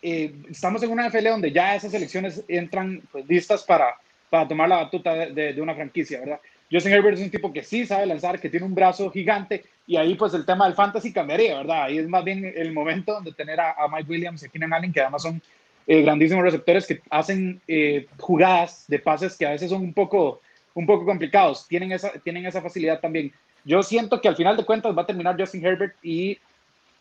estamos 0.51 0.83
en 0.83 0.91
una 0.91 1.09
NFL 1.09 1.29
donde 1.29 1.51
ya 1.51 1.75
esas 1.75 1.91
selecciones 1.91 2.43
entran 2.47 3.01
pues, 3.11 3.27
listas 3.27 3.63
para, 3.63 3.95
para 4.29 4.47
tomar 4.47 4.69
la 4.69 4.77
batuta 4.77 5.13
de, 5.13 5.53
de, 5.53 5.61
una 5.61 5.75
franquicia, 5.75 6.19
¿verdad? 6.19 6.39
Justin 6.71 6.93
Herbert 6.93 7.17
es 7.17 7.23
un 7.23 7.31
tipo 7.31 7.53
que 7.53 7.63
sí 7.63 7.85
sabe 7.85 8.05
lanzar, 8.05 8.39
que 8.39 8.49
tiene 8.49 8.65
un 8.65 8.75
brazo 8.75 9.09
gigante 9.09 9.63
y 9.85 9.95
ahí 9.95 10.15
pues 10.15 10.33
el 10.33 10.45
tema 10.45 10.65
del 10.65 10.75
fantasy 10.75 11.13
cambiaría, 11.13 11.57
¿verdad? 11.57 11.83
Ahí 11.83 11.97
es 11.97 12.09
más 12.09 12.23
bien 12.25 12.51
el 12.55 12.73
momento 12.73 13.21
de 13.21 13.31
tener 13.31 13.59
a, 13.59 13.75
Mike 13.89 14.09
Williams 14.09 14.43
y 14.43 14.49
Keenan 14.49 14.73
Allen, 14.73 14.91
que 14.91 14.99
además 14.99 15.21
son 15.21 15.41
eh, 15.87 16.01
grandísimos 16.01 16.43
receptores 16.43 16.85
que 16.85 17.01
hacen 17.09 17.61
eh, 17.67 18.07
jugadas 18.19 18.83
de 18.89 18.99
pases 18.99 19.37
que 19.37 19.45
a 19.45 19.51
veces 19.51 19.69
son 19.69 19.81
un 19.81 19.93
poco, 19.93 20.41
un 20.73 20.85
poco 20.85 21.05
complicados, 21.05 21.65
tienen 21.67 21.93
esa, 21.93 22.11
tienen 22.19 22.45
esa 22.45 22.61
facilidad 22.61 22.99
también. 22.99 23.31
Yo 23.63 23.81
siento 23.81 24.19
que 24.19 24.27
al 24.27 24.35
final 24.35 24.57
de 24.57 24.65
cuentas 24.65 24.97
va 24.97 25.03
a 25.03 25.07
terminar 25.07 25.39
Justin 25.39 25.65
Herbert 25.65 25.95
y, 26.03 26.37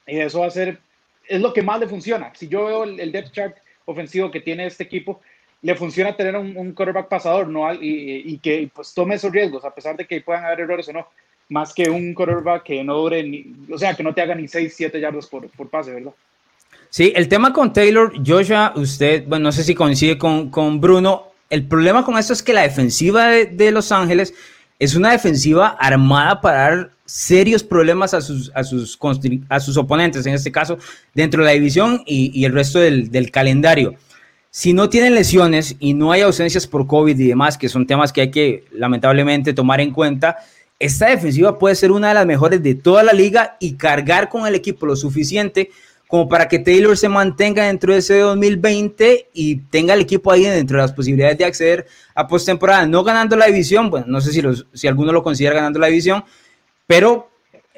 eso 0.06 0.40
va 0.40 0.46
a 0.46 0.50
ser, 0.50 0.78
es 1.28 1.40
lo 1.40 1.52
que 1.52 1.62
más 1.62 1.80
le 1.80 1.88
funciona. 1.88 2.32
Si 2.36 2.46
yo 2.46 2.66
veo 2.66 2.84
el, 2.84 3.00
el 3.00 3.10
depth 3.10 3.32
chart 3.32 3.56
ofensivo 3.86 4.30
que 4.30 4.40
tiene 4.40 4.66
este 4.66 4.84
equipo, 4.84 5.20
le 5.62 5.74
funciona 5.74 6.16
tener 6.16 6.36
un, 6.36 6.56
un 6.56 6.72
quarterback 6.72 7.08
pasador 7.08 7.48
¿no? 7.48 7.72
y, 7.74 8.22
y, 8.24 8.38
que 8.38 8.70
pues 8.74 8.94
tome 8.94 9.14
esos 9.14 9.32
riesgos, 9.32 9.64
a 9.64 9.74
pesar 9.74 9.96
de 9.96 10.06
que 10.06 10.20
puedan 10.20 10.44
haber 10.44 10.60
errores 10.60 10.88
o 10.88 10.92
no, 10.92 11.06
más 11.48 11.72
que 11.72 11.88
un 11.88 12.14
quarterback 12.14 12.64
que 12.64 12.84
no 12.84 12.96
dure, 12.96 13.22
ni, 13.22 13.46
o 13.72 13.78
sea, 13.78 13.94
que 13.94 14.02
no 14.02 14.14
te 14.14 14.20
haga 14.20 14.34
ni 14.34 14.48
6, 14.48 14.72
7 14.76 15.00
yardas 15.00 15.26
por, 15.26 15.48
por 15.50 15.68
pase, 15.68 15.92
¿verdad? 15.92 16.12
Sí, 16.90 17.12
el 17.16 17.28
tema 17.28 17.52
con 17.52 17.72
Taylor, 17.72 18.12
Joshua, 18.24 18.72
usted, 18.76 19.24
bueno, 19.26 19.44
no 19.44 19.52
sé 19.52 19.64
si 19.64 19.74
coincide 19.74 20.18
con, 20.18 20.50
con 20.50 20.80
Bruno, 20.80 21.28
el 21.50 21.66
problema 21.66 22.04
con 22.04 22.18
esto 22.18 22.32
es 22.32 22.42
que 22.42 22.52
la 22.52 22.62
defensiva 22.62 23.28
de, 23.28 23.46
de, 23.46 23.70
Los 23.70 23.92
Ángeles 23.92 24.34
es 24.78 24.94
una 24.94 25.12
defensiva 25.12 25.76
armada 25.80 26.40
para 26.40 26.58
dar 26.58 26.90
serios 27.04 27.62
problemas 27.62 28.14
a 28.14 28.20
sus, 28.20 28.50
a 28.54 28.64
sus, 28.64 28.98
a 29.48 29.60
sus 29.60 29.76
oponentes, 29.76 30.26
en 30.26 30.34
este 30.34 30.50
caso, 30.50 30.78
dentro 31.14 31.42
de 31.42 31.46
la 31.46 31.52
división 31.52 32.02
y, 32.06 32.32
y 32.38 32.44
el 32.44 32.52
resto 32.52 32.80
del, 32.80 33.10
del 33.10 33.30
calendario 33.30 33.94
si 34.56 34.72
no 34.72 34.88
tienen 34.88 35.14
lesiones 35.14 35.76
y 35.80 35.92
no 35.92 36.12
hay 36.12 36.22
ausencias 36.22 36.66
por 36.66 36.86
COVID 36.86 37.18
y 37.18 37.26
demás, 37.28 37.58
que 37.58 37.68
son 37.68 37.86
temas 37.86 38.10
que 38.10 38.22
hay 38.22 38.30
que 38.30 38.64
lamentablemente 38.72 39.52
tomar 39.52 39.82
en 39.82 39.90
cuenta, 39.90 40.38
esta 40.78 41.10
defensiva 41.10 41.58
puede 41.58 41.74
ser 41.74 41.92
una 41.92 42.08
de 42.08 42.14
las 42.14 42.24
mejores 42.24 42.62
de 42.62 42.74
toda 42.74 43.02
la 43.02 43.12
liga 43.12 43.58
y 43.60 43.74
cargar 43.74 44.30
con 44.30 44.46
el 44.46 44.54
equipo 44.54 44.86
lo 44.86 44.96
suficiente 44.96 45.68
como 46.08 46.26
para 46.26 46.48
que 46.48 46.58
Taylor 46.58 46.96
se 46.96 47.10
mantenga 47.10 47.66
dentro 47.66 47.92
de 47.92 47.98
ese 47.98 48.16
2020 48.16 49.28
y 49.34 49.56
tenga 49.56 49.92
el 49.92 50.00
equipo 50.00 50.32
ahí 50.32 50.44
dentro 50.44 50.78
de 50.78 50.84
las 50.84 50.92
posibilidades 50.94 51.36
de 51.36 51.44
acceder 51.44 51.86
a 52.14 52.26
postemporada, 52.26 52.86
no 52.86 53.04
ganando 53.04 53.36
la 53.36 53.48
división, 53.48 53.90
bueno, 53.90 54.06
no 54.08 54.22
sé 54.22 54.32
si, 54.32 54.40
los, 54.40 54.66
si 54.72 54.86
alguno 54.86 55.12
lo 55.12 55.22
considera 55.22 55.56
ganando 55.56 55.78
la 55.78 55.88
división, 55.88 56.24
pero 56.86 57.28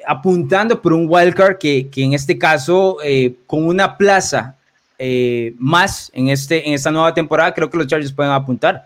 apuntando 0.07 0.81
por 0.81 0.93
un 0.93 1.07
wildcard 1.09 1.57
que, 1.57 1.89
que 1.89 2.05
en 2.05 2.13
este 2.13 2.37
caso, 2.37 2.99
eh, 3.03 3.35
con 3.47 3.67
una 3.67 3.97
plaza 3.97 4.55
eh, 4.99 5.53
más 5.57 6.11
en, 6.13 6.29
este, 6.29 6.67
en 6.67 6.73
esta 6.73 6.91
nueva 6.91 7.13
temporada, 7.13 7.53
creo 7.53 7.69
que 7.69 7.77
los 7.77 7.87
Chargers 7.87 8.13
pueden 8.13 8.31
apuntar. 8.31 8.83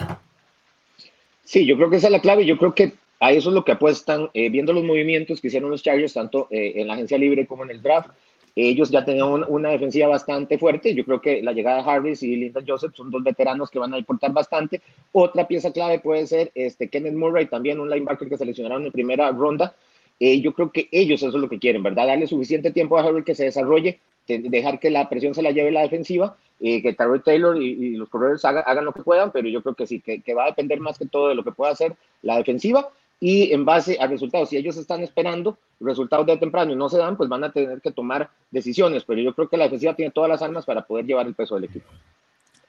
Sí, 1.43 1.65
yo 1.65 1.75
creo 1.75 1.89
que 1.89 1.97
esa 1.97 2.07
es 2.07 2.11
la 2.13 2.21
clave. 2.21 2.45
Yo 2.45 2.57
creo 2.57 2.73
que 2.73 2.93
a 3.19 3.31
eso 3.31 3.49
es 3.49 3.55
lo 3.55 3.65
que 3.65 3.73
apuestan, 3.73 4.29
eh, 4.33 4.49
viendo 4.49 4.73
los 4.73 4.83
movimientos 4.83 5.41
que 5.41 5.47
hicieron 5.47 5.69
los 5.71 5.83
Chargers, 5.83 6.13
tanto 6.13 6.47
eh, 6.51 6.73
en 6.75 6.87
la 6.87 6.93
agencia 6.93 7.17
libre 7.17 7.45
como 7.47 7.63
en 7.63 7.71
el 7.71 7.81
draft. 7.81 8.09
Ellos 8.55 8.91
ya 8.91 9.03
tenían 9.03 9.43
una 9.47 9.69
defensiva 9.69 10.07
bastante 10.07 10.57
fuerte. 10.59 10.93
Yo 10.93 11.03
creo 11.05 11.19
que 11.19 11.41
la 11.41 11.53
llegada 11.53 11.81
de 11.81 11.89
Harris 11.89 12.21
y 12.21 12.35
Linda 12.35 12.61
Joseph 12.65 12.93
son 12.93 13.09
dos 13.09 13.23
veteranos 13.23 13.69
que 13.71 13.79
van 13.79 13.93
a 13.93 13.97
importar 13.97 14.31
bastante. 14.31 14.81
Otra 15.11 15.47
pieza 15.47 15.71
clave 15.71 15.99
puede 15.99 16.27
ser 16.27 16.51
este 16.53 16.87
Kenneth 16.87 17.15
Murray, 17.15 17.47
también 17.47 17.79
un 17.79 17.89
linebacker 17.89 18.29
que 18.29 18.37
seleccionaron 18.37 18.85
en 18.85 18.91
primera 18.91 19.31
ronda. 19.31 19.75
Eh, 20.19 20.39
yo 20.41 20.53
creo 20.53 20.71
que 20.71 20.87
ellos 20.91 21.23
eso 21.23 21.35
es 21.35 21.41
lo 21.41 21.49
que 21.49 21.59
quieren, 21.59 21.81
¿verdad? 21.81 22.07
Darle 22.07 22.27
suficiente 22.27 22.71
tiempo 22.71 22.97
a 22.97 23.01
Harris 23.01 23.25
que 23.25 23.35
se 23.35 23.45
desarrolle, 23.45 23.99
dejar 24.27 24.79
que 24.79 24.89
la 24.89 25.09
presión 25.09 25.33
se 25.33 25.41
la 25.41 25.51
lleve 25.51 25.71
la 25.71 25.81
defensiva, 25.81 26.37
eh, 26.59 26.81
que 26.81 26.93
Terry 26.93 27.19
Taylor 27.21 27.61
y, 27.61 27.95
los 27.95 28.09
corredores 28.09 28.45
hagan, 28.45 28.85
lo 28.85 28.93
que 28.93 29.03
puedan, 29.03 29.31
pero 29.31 29.47
yo 29.49 29.61
creo 29.61 29.75
que 29.75 29.87
sí, 29.87 29.99
que, 29.99 30.21
que 30.21 30.33
va 30.33 30.43
a 30.43 30.47
depender 30.47 30.79
más 30.79 30.97
que 30.97 31.05
todo 31.05 31.29
de 31.29 31.35
lo 31.35 31.43
que 31.43 31.51
pueda 31.51 31.71
hacer 31.71 31.95
la 32.21 32.37
defensiva 32.37 32.89
y 33.23 33.53
en 33.53 33.63
base 33.63 33.97
a 34.01 34.07
resultados, 34.07 34.49
si 34.49 34.57
ellos 34.57 34.75
están 34.75 35.01
esperando 35.01 35.57
resultados 35.79 36.25
de 36.25 36.35
temprano 36.35 36.73
y 36.73 36.75
no 36.75 36.89
se 36.89 36.97
dan, 36.97 37.15
pues 37.15 37.29
van 37.29 37.45
a 37.45 37.53
tener 37.53 37.79
que 37.79 37.91
tomar 37.91 38.29
decisiones, 38.51 39.05
pero 39.05 39.21
yo 39.21 39.33
creo 39.33 39.47
que 39.47 39.55
la 39.55 39.63
defensiva 39.63 39.93
tiene 39.93 40.11
todas 40.11 40.29
las 40.29 40.41
armas 40.41 40.65
para 40.65 40.81
poder 40.85 41.05
llevar 41.05 41.25
el 41.25 41.33
peso 41.33 41.55
del 41.55 41.63
equipo. 41.63 41.87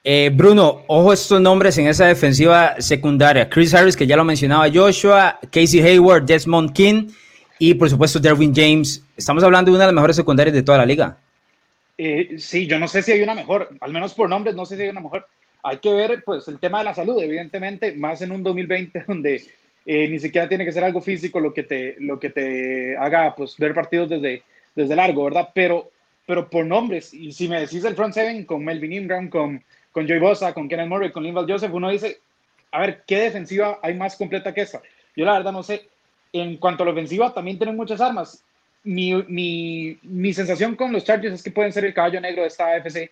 Eh, 0.01 0.31
Bruno, 0.33 0.83
ojo 0.87 1.11
estos 1.11 1.41
nombres 1.41 1.77
en 1.77 1.87
esa 1.87 2.05
defensiva 2.05 2.79
secundaria. 2.79 3.49
Chris 3.49 3.73
Harris, 3.73 3.97
que 3.97 4.07
ya 4.07 4.15
lo 4.15 4.23
mencionaba 4.23 4.69
Joshua, 4.73 5.39
Casey 5.51 5.81
Hayward, 5.81 6.23
Desmond 6.23 6.71
King 6.71 7.09
y 7.59 7.73
por 7.73 7.89
supuesto 7.89 8.19
Derwin 8.19 8.55
James. 8.55 9.03
Estamos 9.17 9.43
hablando 9.43 9.71
de 9.71 9.75
una 9.75 9.85
de 9.85 9.87
las 9.87 9.95
mejores 9.95 10.15
secundarias 10.15 10.53
de 10.53 10.63
toda 10.63 10.77
la 10.77 10.85
liga. 10.85 11.17
Eh, 11.97 12.35
sí, 12.37 12.67
yo 12.67 12.77
no 12.79 12.87
sé 12.87 13.01
si 13.01 13.11
hay 13.11 13.21
una 13.21 13.35
mejor, 13.35 13.69
al 13.79 13.93
menos 13.93 14.13
por 14.13 14.29
nombres, 14.29 14.55
no 14.55 14.65
sé 14.65 14.75
si 14.75 14.83
hay 14.83 14.89
una 14.89 15.01
mejor. 15.01 15.27
Hay 15.63 15.77
que 15.77 15.93
ver 15.93 16.23
pues 16.23 16.47
el 16.47 16.59
tema 16.59 16.79
de 16.79 16.85
la 16.85 16.93
salud, 16.93 17.21
evidentemente, 17.21 17.93
más 17.93 18.21
en 18.21 18.31
un 18.31 18.43
2020 18.43 19.03
donde 19.07 19.43
eh, 19.85 20.07
ni 20.07 20.19
siquiera 20.19 20.49
tiene 20.49 20.65
que 20.65 20.71
ser 20.71 20.83
algo 20.83 21.01
físico 21.01 21.39
lo 21.39 21.53
que 21.53 21.63
te, 21.63 21.95
lo 21.99 22.19
que 22.19 22.29
te 22.29 22.97
haga 22.97 23.35
pues, 23.35 23.57
ver 23.57 23.73
partidos 23.73 24.09
desde, 24.09 24.43
desde 24.75 24.95
largo, 24.95 25.23
¿verdad? 25.25 25.49
Pero, 25.53 25.91
pero 26.25 26.49
por 26.49 26.65
nombres, 26.65 27.13
y 27.13 27.31
si 27.31 27.47
me 27.47 27.59
decís 27.59 27.83
el 27.85 27.95
front 27.95 28.13
seven 28.13 28.45
con 28.45 28.63
Melvin 28.63 28.93
Ingram, 28.93 29.29
con, 29.29 29.63
con 29.91 30.07
Joey 30.07 30.19
Bosa, 30.19 30.53
con 30.53 30.67
Kenneth 30.67 30.87
Murray, 30.87 31.11
con 31.11 31.23
Linval 31.23 31.49
Joseph, 31.49 31.73
uno 31.73 31.89
dice, 31.89 32.19
a 32.71 32.81
ver, 32.81 33.03
¿qué 33.07 33.19
defensiva 33.19 33.79
hay 33.81 33.93
más 33.93 34.15
completa 34.15 34.53
que 34.53 34.61
esta? 34.61 34.81
Yo 35.15 35.25
la 35.25 35.33
verdad 35.33 35.51
no 35.51 35.63
sé. 35.63 35.87
En 36.33 36.57
cuanto 36.57 36.83
a 36.83 36.85
la 36.85 36.91
ofensiva, 36.91 37.33
también 37.33 37.57
tienen 37.57 37.77
muchas 37.77 38.01
armas. 38.01 38.43
Mi, 38.85 39.13
mi, 39.27 39.97
mi 40.03 40.33
sensación 40.33 40.75
con 40.75 40.93
los 40.93 41.03
Chargers 41.03 41.35
es 41.35 41.43
que 41.43 41.51
pueden 41.51 41.73
ser 41.73 41.83
el 41.85 41.93
caballo 41.93 42.21
negro 42.21 42.43
de 42.43 42.47
esta 42.47 42.67
AFC, 42.67 43.11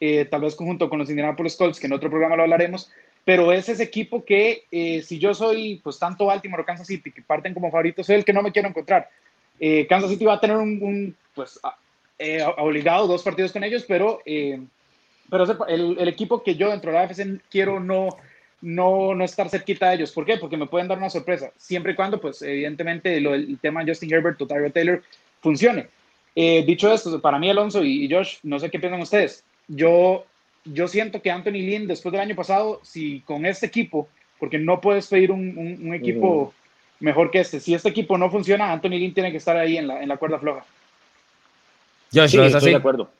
eh, 0.00 0.24
tal 0.24 0.40
vez 0.40 0.54
conjunto 0.54 0.88
con 0.88 0.98
los 0.98 1.10
Indianapolis 1.10 1.56
Colts, 1.56 1.78
que 1.78 1.86
en 1.86 1.92
otro 1.92 2.08
programa 2.08 2.36
lo 2.36 2.44
hablaremos, 2.44 2.90
pero 3.24 3.52
es 3.52 3.68
ese 3.68 3.82
equipo 3.82 4.24
que 4.24 4.64
eh, 4.70 5.02
si 5.02 5.18
yo 5.18 5.34
soy 5.34 5.80
pues 5.82 5.98
tanto 5.98 6.26
Baltimore 6.26 6.62
o 6.62 6.64
Kansas 6.64 6.86
City 6.86 7.10
que 7.10 7.20
parten 7.20 7.52
como 7.52 7.70
favoritos, 7.70 8.06
soy 8.06 8.16
el 8.16 8.24
que 8.24 8.32
no 8.32 8.42
me 8.42 8.52
quiero 8.52 8.68
encontrar. 8.68 9.10
Eh, 9.60 9.86
Kansas 9.86 10.10
City 10.10 10.24
va 10.24 10.34
a 10.34 10.40
tener 10.40 10.56
un, 10.56 11.14
pues 11.34 11.60
eh, 12.18 12.42
obligado 12.56 13.06
dos 13.06 13.22
partidos 13.22 13.52
con 13.52 13.64
ellos, 13.64 13.84
pero, 13.86 14.20
pero 15.30 15.44
es 15.44 15.50
el, 15.68 15.98
el, 15.98 16.08
equipo 16.08 16.42
que 16.42 16.54
yo 16.54 16.70
dentro 16.70 16.90
de 16.90 16.96
la 16.96 17.04
AFC 17.04 17.40
quiero 17.50 17.80
no, 17.80 18.16
no, 18.60 19.14
no 19.14 19.24
estar 19.24 19.48
cerquita 19.48 19.88
de 19.88 19.96
ellos. 19.96 20.12
¿Por 20.12 20.24
qué? 20.24 20.36
Porque 20.36 20.56
me 20.56 20.66
pueden 20.66 20.88
dar 20.88 20.98
una 20.98 21.10
sorpresa, 21.10 21.52
siempre 21.56 21.92
y 21.92 21.94
cuando 21.94 22.20
pues 22.20 22.42
evidentemente 22.42 23.20
lo, 23.20 23.34
el 23.34 23.58
tema 23.58 23.84
Justin 23.86 24.12
Herbert 24.12 24.40
o 24.42 24.46
Tyler 24.46 24.72
Taylor 24.72 25.02
funcione. 25.40 25.88
dicho 26.34 26.92
esto, 26.92 27.20
para 27.20 27.38
mí 27.38 27.50
Alonso 27.50 27.82
y, 27.84 28.04
y 28.04 28.12
Josh, 28.12 28.38
no 28.42 28.58
sé 28.58 28.70
qué 28.70 28.78
piensan 28.78 29.00
ustedes, 29.00 29.44
yo 29.68 30.24
yo 30.72 30.88
siento 30.88 31.22
que 31.22 31.30
Anthony 31.30 31.52
Lynn, 31.52 31.86
después 31.86 32.12
del 32.12 32.20
año 32.20 32.34
pasado, 32.34 32.80
si 32.82 33.20
con 33.20 33.46
este 33.46 33.66
equipo, 33.66 34.08
porque 34.38 34.58
no 34.58 34.80
puedes 34.80 35.06
pedir 35.06 35.30
un, 35.30 35.92
equipo 35.94 36.54
mejor 37.00 37.30
que 37.30 37.40
este, 37.40 37.60
si 37.60 37.74
este 37.74 37.88
equipo 37.88 38.18
no 38.18 38.30
funciona, 38.30 38.72
Anthony 38.72 38.90
Lynn 38.90 39.14
tiene 39.14 39.30
que 39.30 39.38
estar 39.38 39.56
ahí 39.56 39.76
en 39.76 39.88
la, 39.88 40.02
en 40.02 40.08
la 40.08 40.16
cuerda 40.16 40.38
floja. 40.38 40.64
Yo 42.10 42.24
estoy 42.24 42.70
de 42.70 42.76
acuerdo. 42.76 43.10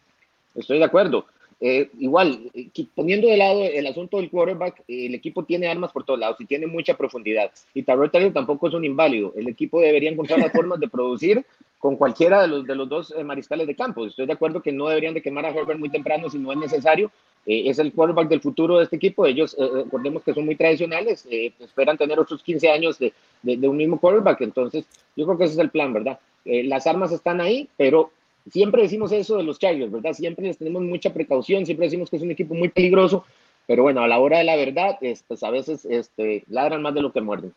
Estoy 0.54 0.78
de 0.78 0.85
acuerdo. 0.85 1.26
Eh, 1.61 1.91
igual, 1.99 2.50
eh, 2.55 2.69
poniendo 2.95 3.27
de 3.27 3.37
lado 3.37 3.65
el 3.65 3.87
asunto 3.87 4.19
del 4.19 4.31
quarterback, 4.31 4.85
el 4.87 5.15
equipo 5.15 5.45
tiene 5.45 5.67
armas 5.67 5.91
por 5.91 6.05
todos 6.05 6.21
lados 6.21 6.37
y 6.41 6.47
tiene 6.47 6.67
mucha 6.67 6.97
profundidad. 6.97 7.50
Y 7.75 7.83
Tarot 7.83 8.12
tampoco 8.33 8.69
es 8.69 8.75
un 8.75 8.85
inválido. 8.85 9.33
El 9.37 9.49
equipo 9.49 9.81
debería 9.81 10.11
encontrar 10.11 10.38
las 10.38 10.53
formas 10.53 10.79
de 10.79 10.88
producir 10.88 11.45
con 11.79 11.97
cualquiera 11.97 12.43
de 12.43 12.49
los, 12.49 12.67
de 12.67 12.75
los 12.75 12.88
dos 12.88 13.15
eh, 13.17 13.25
mariscales 13.25 13.67
de 13.67 13.75
campo. 13.75 14.07
Estoy 14.07 14.27
de 14.27 14.33
acuerdo 14.33 14.62
que 14.62 14.73
no 14.73 14.88
deberían 14.88 15.15
de 15.15 15.23
quemar 15.23 15.47
a 15.47 15.50
Herbert 15.50 15.81
muy 15.81 15.91
temprano 15.91 16.31
si 16.31 16.38
no 16.38 16.53
es 16.53 16.59
necesario. 16.59 17.11
es 17.45 17.79
el 17.79 17.93
quarterback 17.93 18.29
del 18.29 18.41
futuro 18.41 18.79
de 18.79 18.85
este 18.85 18.97
equipo. 18.97 19.27
Ellos, 19.27 19.57
recordemos 19.59 20.23
que 20.23 20.35
son 20.35 20.45
muy 20.45 20.55
tradicionales, 20.55 21.27
esperan 21.31 21.97
tener 21.97 22.19
otros 22.21 22.43
15 22.43 22.71
años 22.71 22.99
de, 22.99 23.12
de, 23.43 23.57
de, 23.57 23.69
un 23.69 23.77
mismo 23.77 23.99
quarterback. 23.99 24.43
Entonces, 24.43 24.85
yo 25.17 25.25
creo 25.25 25.38
que 25.38 25.45
ese 25.45 25.55
es 25.55 25.59
el 25.59 25.71
plan, 25.71 25.93
¿verdad? 25.93 26.19
las 26.45 26.87
armas 26.87 27.12
están 27.12 27.43
ahí, 27.43 27.69
pero 27.77 28.11
siempre 28.50 28.83
decimos 28.83 29.12
eso 29.12 29.37
de 29.37 29.43
los 29.43 29.59
Chargers, 29.59 29.90
¿verdad? 29.90 30.12
Siempre 30.12 30.47
les 30.47 30.59
tenemos 30.59 30.83
mucha 30.83 31.12
precaución, 31.12 31.67
siempre 31.67 31.87
decimos 31.87 32.11
que 32.11 32.17
es 32.17 32.23
un 32.23 32.31
equipo 32.31 32.55
muy 32.55 32.69
peligroso, 32.69 33.25
pero 33.67 33.83
bueno, 33.83 34.02
a 34.02 34.09
la 34.09 34.19
hora 34.19 34.38
de 34.38 34.45
la 34.45 34.57
verdad, 34.57 34.99
pues 35.00 35.43
a 35.43 35.50
veces 35.50 35.85
este, 35.85 36.45
ladran 36.49 36.83
más 36.83 36.95
de 36.95 37.02
lo 37.02 37.12
que 37.12 37.21
muerden. 37.21 37.52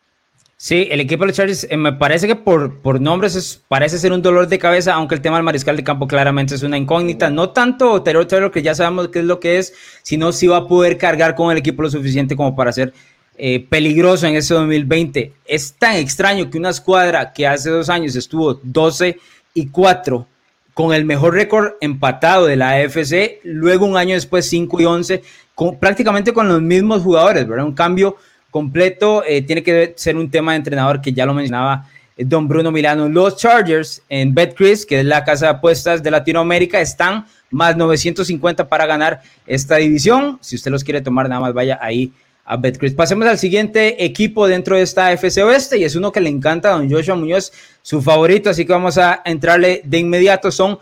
Sí, 0.56 0.86
el 0.92 1.00
equipo 1.00 1.24
de 1.24 1.28
los 1.28 1.36
Chargers 1.36 1.66
eh, 1.68 1.76
me 1.76 1.92
parece 1.92 2.28
que 2.28 2.36
por, 2.36 2.78
por 2.82 3.00
nombres 3.00 3.34
es, 3.34 3.60
parece 3.66 3.98
ser 3.98 4.12
un 4.12 4.22
dolor 4.22 4.46
de 4.46 4.60
cabeza, 4.60 4.94
aunque 4.94 5.16
el 5.16 5.20
tema 5.20 5.36
del 5.36 5.44
mariscal 5.44 5.76
de 5.76 5.82
campo 5.82 6.06
claramente 6.06 6.54
es 6.54 6.62
una 6.62 6.78
incógnita. 6.78 7.30
No 7.30 7.50
tanto 7.50 8.00
Terror 8.02 8.26
Taylor, 8.26 8.52
que 8.52 8.62
ya 8.62 8.72
sabemos 8.72 9.08
qué 9.08 9.18
es 9.18 9.24
lo 9.24 9.40
que 9.40 9.58
es, 9.58 9.74
sino 10.02 10.30
si 10.30 10.46
va 10.46 10.58
a 10.58 10.68
poder 10.68 10.98
cargar 10.98 11.34
con 11.34 11.50
el 11.50 11.58
equipo 11.58 11.82
lo 11.82 11.90
suficiente 11.90 12.36
como 12.36 12.54
para 12.54 12.70
ser 12.70 12.92
eh, 13.38 13.66
peligroso 13.68 14.28
en 14.28 14.36
ese 14.36 14.54
2020. 14.54 15.32
Es 15.46 15.74
tan 15.74 15.96
extraño 15.96 16.48
que 16.48 16.58
una 16.58 16.70
escuadra 16.70 17.32
que 17.32 17.44
hace 17.44 17.68
dos 17.68 17.88
años 17.88 18.14
estuvo 18.14 18.54
12 18.62 19.18
y 19.54 19.66
4 19.66 20.26
con 20.74 20.94
el 20.94 21.04
mejor 21.04 21.34
récord 21.34 21.72
empatado 21.80 22.46
de 22.46 22.56
la 22.56 22.70
AFC, 22.70 23.40
luego 23.44 23.86
un 23.86 23.96
año 23.96 24.14
después 24.14 24.48
5 24.48 24.80
y 24.80 24.84
11, 24.84 25.22
con, 25.54 25.78
prácticamente 25.78 26.32
con 26.32 26.48
los 26.48 26.62
mismos 26.62 27.02
jugadores, 27.02 27.46
¿verdad? 27.46 27.66
Un 27.66 27.74
cambio 27.74 28.16
completo, 28.50 29.22
eh, 29.26 29.42
tiene 29.42 29.62
que 29.62 29.94
ser 29.96 30.16
un 30.16 30.30
tema 30.30 30.52
de 30.52 30.58
entrenador 30.58 31.00
que 31.00 31.12
ya 31.12 31.26
lo 31.26 31.34
mencionaba 31.34 31.86
eh, 32.16 32.24
don 32.24 32.48
Bruno 32.48 32.70
Milano. 32.70 33.08
Los 33.08 33.36
Chargers 33.36 34.02
en 34.08 34.34
BetCris, 34.34 34.86
que 34.86 35.00
es 35.00 35.04
la 35.04 35.24
casa 35.24 35.46
de 35.46 35.52
apuestas 35.52 36.02
de 36.02 36.10
Latinoamérica, 36.10 36.80
están 36.80 37.26
más 37.50 37.76
950 37.76 38.68
para 38.68 38.86
ganar 38.86 39.20
esta 39.46 39.76
división. 39.76 40.38
Si 40.40 40.56
usted 40.56 40.70
los 40.70 40.84
quiere 40.84 41.00
tomar, 41.00 41.28
nada 41.28 41.40
más 41.40 41.52
vaya 41.52 41.78
ahí 41.80 42.12
a 42.44 42.56
Betcris. 42.56 42.94
Pasemos 42.94 43.26
al 43.26 43.38
siguiente 43.38 44.04
equipo 44.04 44.46
dentro 44.46 44.76
de 44.76 44.82
esta 44.82 45.12
FC 45.12 45.42
Oeste 45.42 45.78
y 45.78 45.84
es 45.84 45.94
uno 45.94 46.12
que 46.12 46.20
le 46.20 46.28
encanta 46.28 46.70
a 46.70 46.76
don 46.76 46.90
Joshua 46.90 47.14
Muñoz, 47.14 47.52
su 47.82 48.02
favorito, 48.02 48.50
así 48.50 48.64
que 48.64 48.72
vamos 48.72 48.98
a 48.98 49.22
entrarle 49.24 49.82
de 49.84 49.98
inmediato. 49.98 50.50
Son 50.50 50.78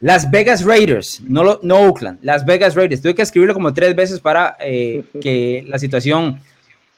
las 0.00 0.30
Vegas 0.30 0.64
Raiders, 0.64 1.20
no, 1.26 1.60
no 1.62 1.76
Oakland, 1.80 2.18
las 2.22 2.44
Vegas 2.44 2.74
Raiders. 2.74 3.00
Tuve 3.00 3.14
que 3.14 3.22
escribirlo 3.22 3.54
como 3.54 3.72
tres 3.72 3.94
veces 3.94 4.20
para 4.20 4.56
eh, 4.60 5.04
que 5.20 5.64
la 5.68 5.78
situación 5.78 6.40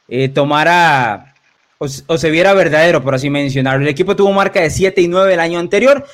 eh, 0.08 0.28
tomara 0.28 1.35
o, 1.78 1.88
se 1.88 2.30
viera 2.30 2.54
verdadero, 2.54 3.02
por 3.02 3.14
así 3.14 3.28
mencionarlo. 3.28 3.82
El 3.82 3.88
equipo 3.88 4.16
tuvo 4.16 4.32
marca 4.32 4.61
de 4.61 4.70
7 4.70 5.00
y 5.00 5.08
9 5.08 5.35
el 5.35 5.40
año 5.40 5.58
anterior. 5.58 6.06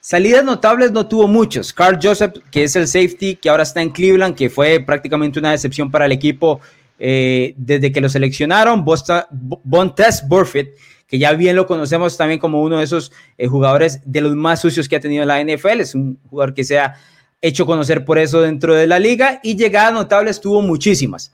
Salidas 0.00 0.44
notables 0.44 0.92
no 0.92 1.06
tuvo 1.06 1.28
muchos. 1.28 1.74
Carl 1.74 1.98
Joseph, 2.02 2.36
que 2.50 2.64
es 2.64 2.74
el 2.74 2.88
safety, 2.88 3.36
que 3.36 3.50
ahora 3.50 3.64
está 3.64 3.82
en 3.82 3.90
Cleveland, 3.90 4.34
que 4.34 4.48
fue 4.48 4.80
prácticamente 4.80 5.38
una 5.38 5.50
decepción 5.50 5.90
para 5.90 6.06
el 6.06 6.12
equipo 6.12 6.60
eh, 7.02 7.54
desde 7.56 7.90
que 7.90 8.00
lo 8.02 8.10
seleccionaron, 8.10 8.84
Bontes 8.84 10.22
Burfitt, 10.28 10.68
que 11.06 11.18
ya 11.18 11.32
bien 11.32 11.56
lo 11.56 11.66
conocemos 11.66 12.16
también 12.16 12.38
como 12.38 12.62
uno 12.62 12.76
de 12.76 12.84
esos 12.84 13.10
eh, 13.38 13.46
jugadores 13.46 14.00
de 14.04 14.20
los 14.20 14.36
más 14.36 14.60
sucios 14.60 14.86
que 14.86 14.96
ha 14.96 15.00
tenido 15.00 15.24
la 15.24 15.42
NFL, 15.42 15.80
es 15.80 15.94
un 15.94 16.18
jugador 16.28 16.52
que 16.52 16.62
se 16.62 16.78
ha 16.78 16.94
hecho 17.40 17.64
conocer 17.64 18.04
por 18.04 18.18
eso 18.18 18.42
dentro 18.42 18.74
de 18.74 18.86
la 18.86 18.98
liga 18.98 19.40
y 19.42 19.56
llegadas 19.56 19.94
notables 19.94 20.42
tuvo 20.42 20.60
muchísimas. 20.60 21.32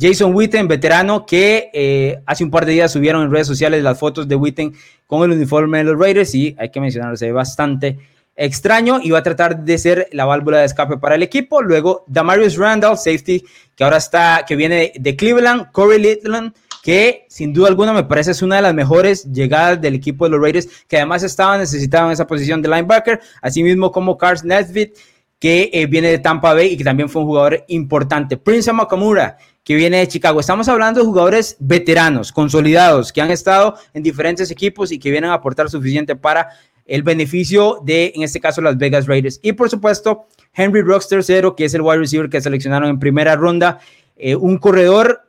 Jason 0.00 0.32
Witten, 0.32 0.68
veterano, 0.68 1.26
que 1.26 1.70
eh, 1.74 2.20
hace 2.24 2.44
un 2.44 2.50
par 2.52 2.64
de 2.64 2.72
días 2.72 2.92
subieron 2.92 3.24
en 3.24 3.32
redes 3.32 3.48
sociales 3.48 3.82
las 3.82 3.98
fotos 3.98 4.28
de 4.28 4.36
Witten 4.36 4.72
con 5.08 5.24
el 5.24 5.36
uniforme 5.36 5.78
de 5.78 5.84
los 5.84 5.98
Raiders 5.98 6.32
y 6.36 6.54
hay 6.56 6.70
que 6.70 6.80
mencionarlo, 6.80 7.16
se 7.16 7.26
ve 7.26 7.32
bastante 7.32 7.98
extraño 8.38 9.00
y 9.02 9.10
va 9.10 9.18
a 9.18 9.22
tratar 9.22 9.64
de 9.64 9.76
ser 9.76 10.08
la 10.12 10.24
válvula 10.24 10.58
de 10.58 10.64
escape 10.64 10.96
para 10.96 11.16
el 11.16 11.22
equipo. 11.22 11.60
Luego, 11.60 12.04
Damarius 12.06 12.56
Randall, 12.56 12.96
safety, 12.96 13.44
que 13.76 13.84
ahora 13.84 13.98
está, 13.98 14.44
que 14.46 14.56
viene 14.56 14.92
de 14.98 15.16
Cleveland, 15.16 15.70
Corey 15.72 16.00
Littland, 16.00 16.54
que 16.82 17.26
sin 17.28 17.52
duda 17.52 17.68
alguna 17.68 17.92
me 17.92 18.04
parece 18.04 18.30
es 18.30 18.40
una 18.40 18.56
de 18.56 18.62
las 18.62 18.74
mejores 18.74 19.24
llegadas 19.32 19.80
del 19.80 19.94
equipo 19.94 20.24
de 20.24 20.30
los 20.30 20.40
Raiders, 20.40 20.68
que 20.86 20.96
además 20.96 21.22
estaba 21.22 21.58
necesitado 21.58 22.06
en 22.06 22.12
esa 22.12 22.26
posición 22.26 22.62
de 22.62 22.68
linebacker, 22.68 23.20
así 23.42 23.62
mismo 23.62 23.90
como 23.90 24.16
Cars 24.16 24.44
Nesbitt, 24.44 24.96
que 25.38 25.70
eh, 25.72 25.86
viene 25.86 26.08
de 26.08 26.18
Tampa 26.18 26.54
Bay 26.54 26.72
y 26.72 26.76
que 26.76 26.84
también 26.84 27.08
fue 27.08 27.22
un 27.22 27.28
jugador 27.28 27.64
importante. 27.68 28.36
Prince 28.36 28.72
Makamura, 28.72 29.36
que 29.62 29.74
viene 29.74 29.98
de 29.98 30.08
Chicago. 30.08 30.40
Estamos 30.40 30.68
hablando 30.68 31.00
de 31.00 31.06
jugadores 31.06 31.56
veteranos, 31.60 32.32
consolidados, 32.32 33.12
que 33.12 33.20
han 33.20 33.30
estado 33.30 33.76
en 33.92 34.02
diferentes 34.02 34.50
equipos 34.50 34.90
y 34.90 34.98
que 34.98 35.10
vienen 35.10 35.30
a 35.30 35.34
aportar 35.34 35.68
suficiente 35.68 36.16
para 36.16 36.48
el 36.88 37.02
beneficio 37.02 37.80
de, 37.84 38.12
en 38.16 38.22
este 38.22 38.40
caso, 38.40 38.60
las 38.60 38.76
Vegas 38.76 39.06
Raiders. 39.06 39.38
Y 39.42 39.52
por 39.52 39.70
supuesto, 39.70 40.26
Henry 40.54 40.80
Rocks 40.80 41.06
tercero, 41.08 41.54
que 41.54 41.66
es 41.66 41.74
el 41.74 41.82
wide 41.82 41.98
receiver 41.98 42.28
que 42.28 42.40
seleccionaron 42.40 42.88
en 42.88 42.98
primera 42.98 43.36
ronda, 43.36 43.78
eh, 44.16 44.34
un 44.34 44.58
corredor, 44.58 45.28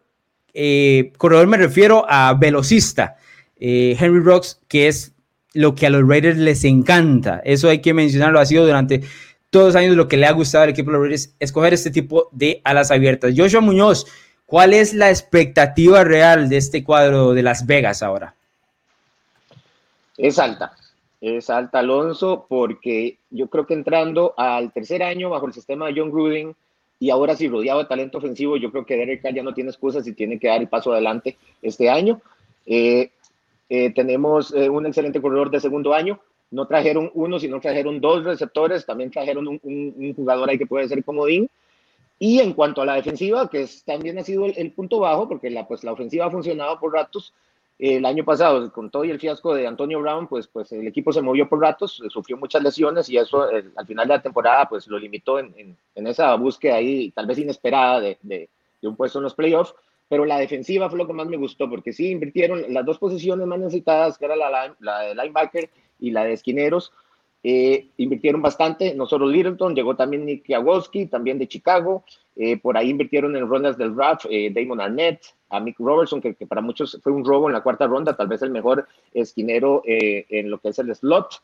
eh, 0.54 1.12
corredor 1.18 1.46
me 1.48 1.58
refiero 1.58 2.06
a 2.10 2.34
velocista, 2.34 3.18
eh, 3.60 3.96
Henry 4.00 4.22
Rocks, 4.22 4.60
que 4.68 4.88
es 4.88 5.12
lo 5.54 5.76
que 5.76 5.86
a 5.86 5.90
los 5.90 6.08
Raiders 6.08 6.38
les 6.38 6.64
encanta. 6.64 7.42
Eso 7.44 7.70
hay 7.70 7.80
que 7.80 7.94
mencionarlo, 7.94 8.40
ha 8.40 8.46
sido 8.46 8.66
durante 8.66 9.02
todos 9.50 9.68
los 9.68 9.76
años 9.76 9.96
lo 9.96 10.08
que 10.08 10.18
le 10.18 10.28
ha 10.28 10.32
gustado 10.32 10.64
al 10.64 10.70
equipo 10.70 10.92
de 10.92 10.98
los 10.98 11.02
Raiders 11.02 11.36
es 11.40 11.52
coger 11.52 11.74
este 11.74 11.92
tipo 11.92 12.30
de 12.32 12.62
alas 12.64 12.90
abiertas. 12.90 13.34
Joshua 13.36 13.62
Muñoz, 13.62 14.06
¿cuál 14.46 14.74
es 14.74 14.94
la 14.94 15.10
expectativa 15.10 16.06
real 16.06 16.48
de 16.48 16.58
este 16.58 16.84
cuadro 16.86 17.34
de 17.34 17.44
Las 17.44 17.66
Vegas 17.66 18.02
ahora? 18.02 18.36
Es 20.18 20.38
alta, 20.38 20.74
es 21.22 21.50
alta 21.50 21.80
Alonso, 21.80 22.46
porque 22.48 23.18
yo 23.30 23.48
creo 23.48 23.66
que 23.66 23.74
entrando 23.74 24.34
al 24.38 24.72
tercer 24.72 25.04
año 25.04 25.30
bajo 25.30 25.48
el 25.48 25.54
sistema 25.54 25.88
de 25.88 26.00
John 26.00 26.12
Gruden 26.12 26.56
y 27.00 27.10
ahora 27.10 27.36
sí 27.36 27.48
rodeado 27.48 27.80
de 27.80 27.86
talento 27.86 28.18
ofensivo, 28.18 28.58
yo 28.58 28.72
creo 28.72 28.86
que 28.86 28.98
Derek 28.98 29.22
Carr 29.22 29.34
ya 29.34 29.44
no 29.44 29.54
tiene 29.54 29.70
excusas 29.70 30.06
y 30.08 30.14
tiene 30.14 30.40
que 30.40 30.48
dar 30.48 30.62
el 30.62 30.68
paso 30.68 30.92
adelante 30.92 31.38
este 31.62 31.90
año. 31.90 32.22
Eh, 32.66 33.12
eh, 33.70 33.94
tenemos 33.94 34.54
eh, 34.54 34.70
un 34.70 34.86
excelente 34.86 35.22
corredor 35.22 35.50
de 35.50 35.60
segundo 35.60 35.94
año. 35.94 36.20
No 36.52 36.68
trajeron 36.68 37.12
uno, 37.14 37.40
sino 37.40 37.62
trajeron 37.62 38.02
dos 38.02 38.24
receptores. 38.24 38.86
También 38.86 39.12
trajeron 39.12 39.48
un, 39.48 40.14
jugador 40.16 40.50
ahí 40.50 40.58
que 40.58 40.66
puede 40.66 40.88
ser 40.88 41.04
comodín. 41.04 41.50
Y 42.18 42.40
en 42.40 42.54
cuanto 42.54 42.82
a 42.82 42.86
la 42.86 42.96
defensiva, 42.96 43.50
que 43.50 43.66
también 43.86 44.18
ha 44.18 44.24
sido 44.24 44.46
el, 44.46 44.72
punto 44.74 45.00
bajo, 45.00 45.30
porque 45.30 45.50
la, 45.50 45.68
pues, 45.68 45.86
la 45.86 45.94
ofensiva 45.94 46.26
ha 46.26 46.32
funcionado 46.32 46.78
por 46.80 46.92
ratos, 46.92 47.34
el 47.80 48.06
año 48.06 48.26
pasado, 48.26 48.72
con 48.74 48.92
todo 48.92 49.06
y 49.06 49.10
el 49.10 49.22
fiasco 49.22 49.56
de 49.56 49.66
Antonio 49.66 50.02
Brown, 50.02 50.28
pues, 50.28 50.48
pues 50.48 50.70
el 50.74 50.86
equipo 50.86 51.14
se 51.14 51.22
movió 51.22 51.48
por 51.48 51.62
ratos, 51.62 52.04
sufrió 52.10 52.36
muchas 52.36 52.62
lesiones 52.62 53.10
y 53.10 53.18
eso 53.18 53.44
al 53.44 53.88
final 53.88 54.06
de 54.06 54.16
la 54.16 54.22
temporada 54.22 54.68
pues 54.68 54.86
lo 54.88 55.00
limitó 55.00 55.40
en, 55.40 55.78
en, 55.96 56.08
esa 56.08 56.36
búsqueda 56.36 56.76
ahí, 56.76 57.12
tal 57.12 57.26
vez 57.26 57.38
inesperada 57.38 58.02
de, 58.02 58.18
de, 58.22 58.50
un 58.82 58.98
puesto 58.98 59.20
en 59.20 59.24
los 59.24 59.34
playoffs. 59.34 59.74
Pero 60.10 60.26
la 60.26 60.40
defensiva 60.40 60.90
fue 60.90 60.98
lo 60.98 61.08
que 61.08 61.14
más 61.14 61.28
me 61.28 61.38
gustó, 61.38 61.70
porque 61.70 61.94
sí 61.94 62.10
invirtieron 62.10 62.66
las 62.74 62.84
dos 62.84 62.98
posiciones 62.98 63.46
más 63.48 63.60
necesitadas, 63.60 64.18
que 64.18 64.26
era 64.26 64.36
la, 64.36 64.76
la 64.80 65.00
de 65.02 65.16
linebacker 65.16 65.70
y 66.00 66.12
la 66.12 66.24
de 66.24 66.34
esquineros, 66.34 66.92
eh, 67.42 67.88
invirtieron 67.96 68.42
bastante, 68.42 68.94
no 68.96 69.06
solo 69.06 69.26
Littleton, 69.26 69.74
llegó 69.74 69.96
también 69.96 70.26
Nick 70.26 70.46
Jaworski, 70.46 71.06
también 71.06 71.40
de 71.40 71.48
Chicago, 71.48 72.04
eh, 72.36 72.58
por 72.58 72.76
ahí 72.76 72.90
invirtieron 72.90 73.36
en 73.36 73.48
rondas 73.48 73.78
del 73.78 73.96
draft 73.96 74.26
eh, 74.30 74.52
Damon 74.54 74.82
Arnett, 74.82 75.22
a 75.50 75.60
Mick 75.62 75.80
Robertson, 75.80 76.22
que, 76.22 76.34
para 76.34 76.62
muchos 76.62 77.00
fue 77.02 77.14
un 77.14 77.24
robo 77.24 77.48
en 77.48 77.54
la 77.54 77.62
cuarta 77.62 77.88
ronda, 77.88 78.16
tal 78.16 78.28
vez 78.28 78.42
el 78.42 78.52
mejor 78.52 78.88
esquinero 79.14 79.82
en 79.86 80.52
lo 80.52 80.60
que 80.60 80.70
es 80.70 80.78
el 80.78 80.94
slot. 80.94 81.42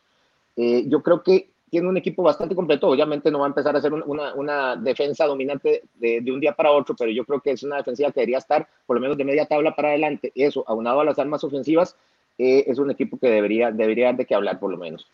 yo 0.55 1.01
creo 1.01 1.23
que 1.23 1.49
tiene 1.71 1.87
un 1.87 1.97
equipo 1.97 2.21
bastante 2.21 2.53
completo, 2.53 2.87
obviamente 2.87 3.31
no 3.31 3.39
va 3.39 3.45
a 3.45 3.47
empezar 3.47 3.75
a 3.75 3.81
ser 3.81 3.93
una, 3.93 4.35
una 4.35 4.75
defensa 4.75 5.25
dominante 5.25 5.81
de, 5.95 6.21
de, 6.21 6.31
un 6.31 6.39
día 6.39 6.53
para 6.53 6.71
otro, 6.71 6.95
pero 6.95 7.09
yo 7.09 7.25
creo 7.25 7.41
que 7.41 7.51
es 7.51 7.63
una 7.63 7.77
defensiva 7.77 8.11
que 8.11 8.19
debería 8.19 8.37
estar 8.37 8.67
por 8.85 8.95
lo 8.95 9.01
menos 9.01 9.17
de 9.17 9.25
media 9.25 9.47
tabla 9.47 9.75
para 9.75 9.89
adelante. 9.89 10.31
Eso, 10.35 10.63
aunado 10.67 10.99
a 10.99 11.05
las 11.05 11.17
armas 11.17 11.43
ofensivas, 11.43 11.97
es 12.37 12.77
un 12.77 12.91
equipo 12.91 13.17
que 13.17 13.27
debería, 13.27 13.71
debería 13.71 14.13
de 14.13 14.25
que 14.25 14.35
hablar 14.35 14.59
por 14.59 14.69
lo 14.69 14.77
menos. 14.77 15.07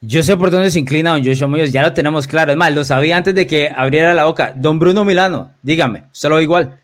Yo 0.00 0.22
sé 0.22 0.36
por 0.36 0.50
dónde 0.50 0.70
se 0.70 0.78
inclina 0.78 1.12
don 1.12 1.24
Joshua 1.24 1.48
Muñoz, 1.48 1.72
ya 1.72 1.82
lo 1.82 1.92
tenemos 1.92 2.26
claro. 2.26 2.52
Es 2.52 2.58
más, 2.58 2.74
lo 2.74 2.84
sabía 2.84 3.16
antes 3.16 3.34
de 3.34 3.46
que 3.46 3.70
abriera 3.74 4.14
la 4.14 4.26
boca. 4.26 4.52
Don 4.54 4.78
Bruno 4.78 5.04
Milano, 5.04 5.54
dígame, 5.62 6.04
se 6.12 6.28
lo 6.28 6.40
igual. 6.40 6.80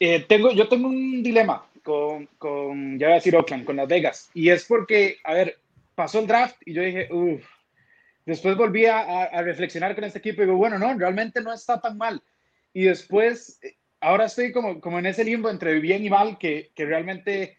Eh, 0.00 0.24
tengo, 0.28 0.50
yo 0.52 0.66
tengo 0.68 0.88
un 0.88 1.22
dilema 1.22 1.64
con, 1.82 2.26
con, 2.38 2.98
ya 2.98 3.06
voy 3.06 3.12
a 3.12 3.16
decir 3.16 3.36
Oakland, 3.36 3.64
con 3.64 3.76
Las 3.76 3.88
Vegas. 3.88 4.30
Y 4.34 4.48
es 4.48 4.64
porque, 4.64 5.18
a 5.24 5.34
ver, 5.34 5.58
pasó 5.94 6.20
el 6.20 6.26
draft 6.26 6.56
y 6.64 6.72
yo 6.72 6.82
dije, 6.82 7.08
uff. 7.12 7.44
Después 8.24 8.56
volví 8.56 8.86
a, 8.86 9.24
a, 9.24 9.42
reflexionar 9.42 9.96
con 9.96 10.04
este 10.04 10.20
equipo 10.20 10.42
y 10.42 10.44
digo, 10.44 10.56
bueno, 10.56 10.78
no, 10.78 10.96
realmente 10.96 11.40
no 11.40 11.52
está 11.52 11.80
tan 11.80 11.98
mal. 11.98 12.22
Y 12.72 12.82
después, 12.84 13.58
eh, 13.62 13.74
ahora 14.00 14.26
estoy 14.26 14.52
como, 14.52 14.80
como 14.80 15.00
en 15.00 15.06
ese 15.06 15.24
limbo 15.24 15.50
entre 15.50 15.80
bien 15.80 16.04
y 16.04 16.10
mal, 16.10 16.38
que, 16.38 16.70
que 16.74 16.86
realmente 16.86 17.56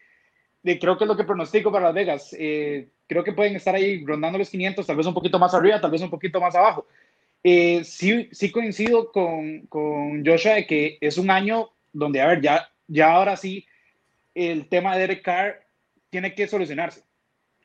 eh, 0.64 0.78
creo 0.78 0.96
que 0.96 1.04
es 1.04 1.08
lo 1.08 1.16
que 1.16 1.24
pronostico 1.24 1.70
para 1.70 1.86
Las 1.86 1.94
Vegas. 1.94 2.36
Eh, 2.38 2.88
creo 3.06 3.24
que 3.24 3.32
pueden 3.32 3.56
estar 3.56 3.74
ahí 3.74 4.04
rondando 4.04 4.38
los 4.38 4.50
500, 4.50 4.86
tal 4.86 4.96
vez 4.96 5.06
un 5.06 5.14
poquito 5.14 5.38
más 5.38 5.54
arriba, 5.54 5.80
tal 5.80 5.90
vez 5.90 6.02
un 6.02 6.10
poquito 6.10 6.40
más 6.40 6.54
abajo. 6.54 6.86
Eh, 7.42 7.84
sí, 7.84 8.28
sí 8.32 8.50
coincido 8.50 9.12
con, 9.12 9.66
con 9.66 10.24
Joshua 10.24 10.54
de 10.54 10.66
que 10.66 10.98
es 11.00 11.18
un 11.18 11.30
año 11.30 11.70
donde, 11.92 12.20
a 12.20 12.26
ver, 12.26 12.40
ya, 12.40 12.68
ya 12.88 13.12
ahora 13.12 13.36
sí, 13.36 13.66
el 14.34 14.68
tema 14.68 14.94
de 14.94 15.00
Derek 15.00 15.22
Carr 15.22 15.66
tiene 16.10 16.34
que 16.34 16.46
solucionarse. 16.46 17.02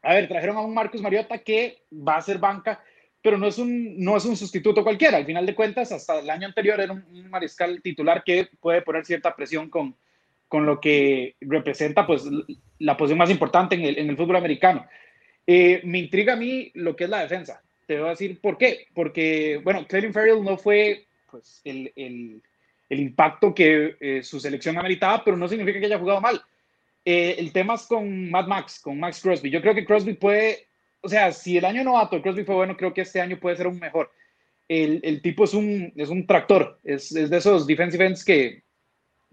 A 0.01 0.13
ver, 0.13 0.27
trajeron 0.27 0.57
a 0.57 0.61
un 0.61 0.73
Marcus 0.73 1.01
Mariota 1.01 1.37
que 1.39 1.83
va 1.91 2.17
a 2.17 2.21
ser 2.21 2.37
banca, 2.37 2.83
pero 3.21 3.37
no 3.37 3.47
es 3.47 3.57
un, 3.57 3.99
no 4.03 4.15
es 4.15 4.25
un 4.25 4.37
sustituto 4.37 4.83
cualquiera. 4.83 5.17
Al 5.17 5.25
final 5.25 5.45
de 5.45 5.55
cuentas, 5.55 5.91
hasta 5.91 6.19
el 6.19 6.29
año 6.29 6.47
anterior 6.47 6.79
era 6.79 6.93
un, 6.93 7.29
mariscal 7.29 7.81
titular 7.81 8.23
que 8.23 8.49
puede 8.59 8.81
poner 8.81 9.05
cierta 9.05 9.35
presión 9.35 9.69
con, 9.69 9.95
con 10.47 10.65
lo 10.65 10.79
que 10.79 11.35
representa 11.41 12.07
pues, 12.07 12.23
la 12.79 12.95
posición 12.95 13.17
más 13.17 13.29
importante 13.29 13.75
en 13.75 13.81
el, 13.81 13.97
en 13.97 14.09
el 14.09 14.17
fútbol 14.17 14.37
americano. 14.37 14.85
Eh, 15.47 15.81
me 15.83 15.99
intriga 15.99 16.33
a 16.33 16.37
mí 16.37 16.71
lo 16.75 16.95
que 16.95 17.05
es 17.05 17.09
la 17.09 17.21
defensa. 17.21 17.61
Te 17.85 17.97
voy 17.97 18.07
a 18.07 18.11
decir 18.11 18.39
por 18.39 18.57
qué. 18.57 18.87
Porque, 18.93 19.59
bueno, 19.63 19.85
Clelin 19.87 20.13
Ferrell 20.13 20.43
no 20.43 20.57
fue 20.57 21.07
pues, 21.29 21.61
el, 21.63 21.91
el, 21.95 22.41
el 22.89 22.99
impacto 22.99 23.53
que 23.53 23.95
eh, 23.99 24.23
su 24.23 24.39
selección 24.39 24.77
ameritaba, 24.77 25.23
pero 25.23 25.37
no 25.37 25.47
significa 25.47 25.79
que 25.79 25.85
haya 25.85 25.99
jugado 25.99 26.21
mal. 26.21 26.41
Eh, 27.05 27.35
el 27.37 27.53
tema 27.53 27.75
es 27.75 27.83
con 27.83 28.29
Matt 28.29 28.47
Max, 28.47 28.79
con 28.79 28.99
Max 28.99 29.21
Crosby. 29.21 29.49
Yo 29.49 29.61
creo 29.61 29.73
que 29.73 29.85
Crosby 29.85 30.13
puede, 30.13 30.67
o 31.01 31.09
sea, 31.09 31.31
si 31.31 31.57
el 31.57 31.65
año 31.65 31.83
novato 31.83 32.21
Crosby 32.21 32.43
fue 32.43 32.55
bueno, 32.55 32.75
creo 32.75 32.93
que 32.93 33.01
este 33.01 33.21
año 33.21 33.39
puede 33.39 33.55
ser 33.55 33.67
un 33.67 33.79
mejor. 33.79 34.11
El, 34.67 34.99
el 35.03 35.21
tipo 35.21 35.45
es 35.45 35.53
un, 35.53 35.91
es 35.95 36.09
un 36.09 36.27
tractor, 36.27 36.79
es, 36.83 37.11
es 37.15 37.29
de 37.29 37.37
esos 37.37 37.65
defensive 37.65 38.05
ends 38.05 38.23
que, 38.23 38.61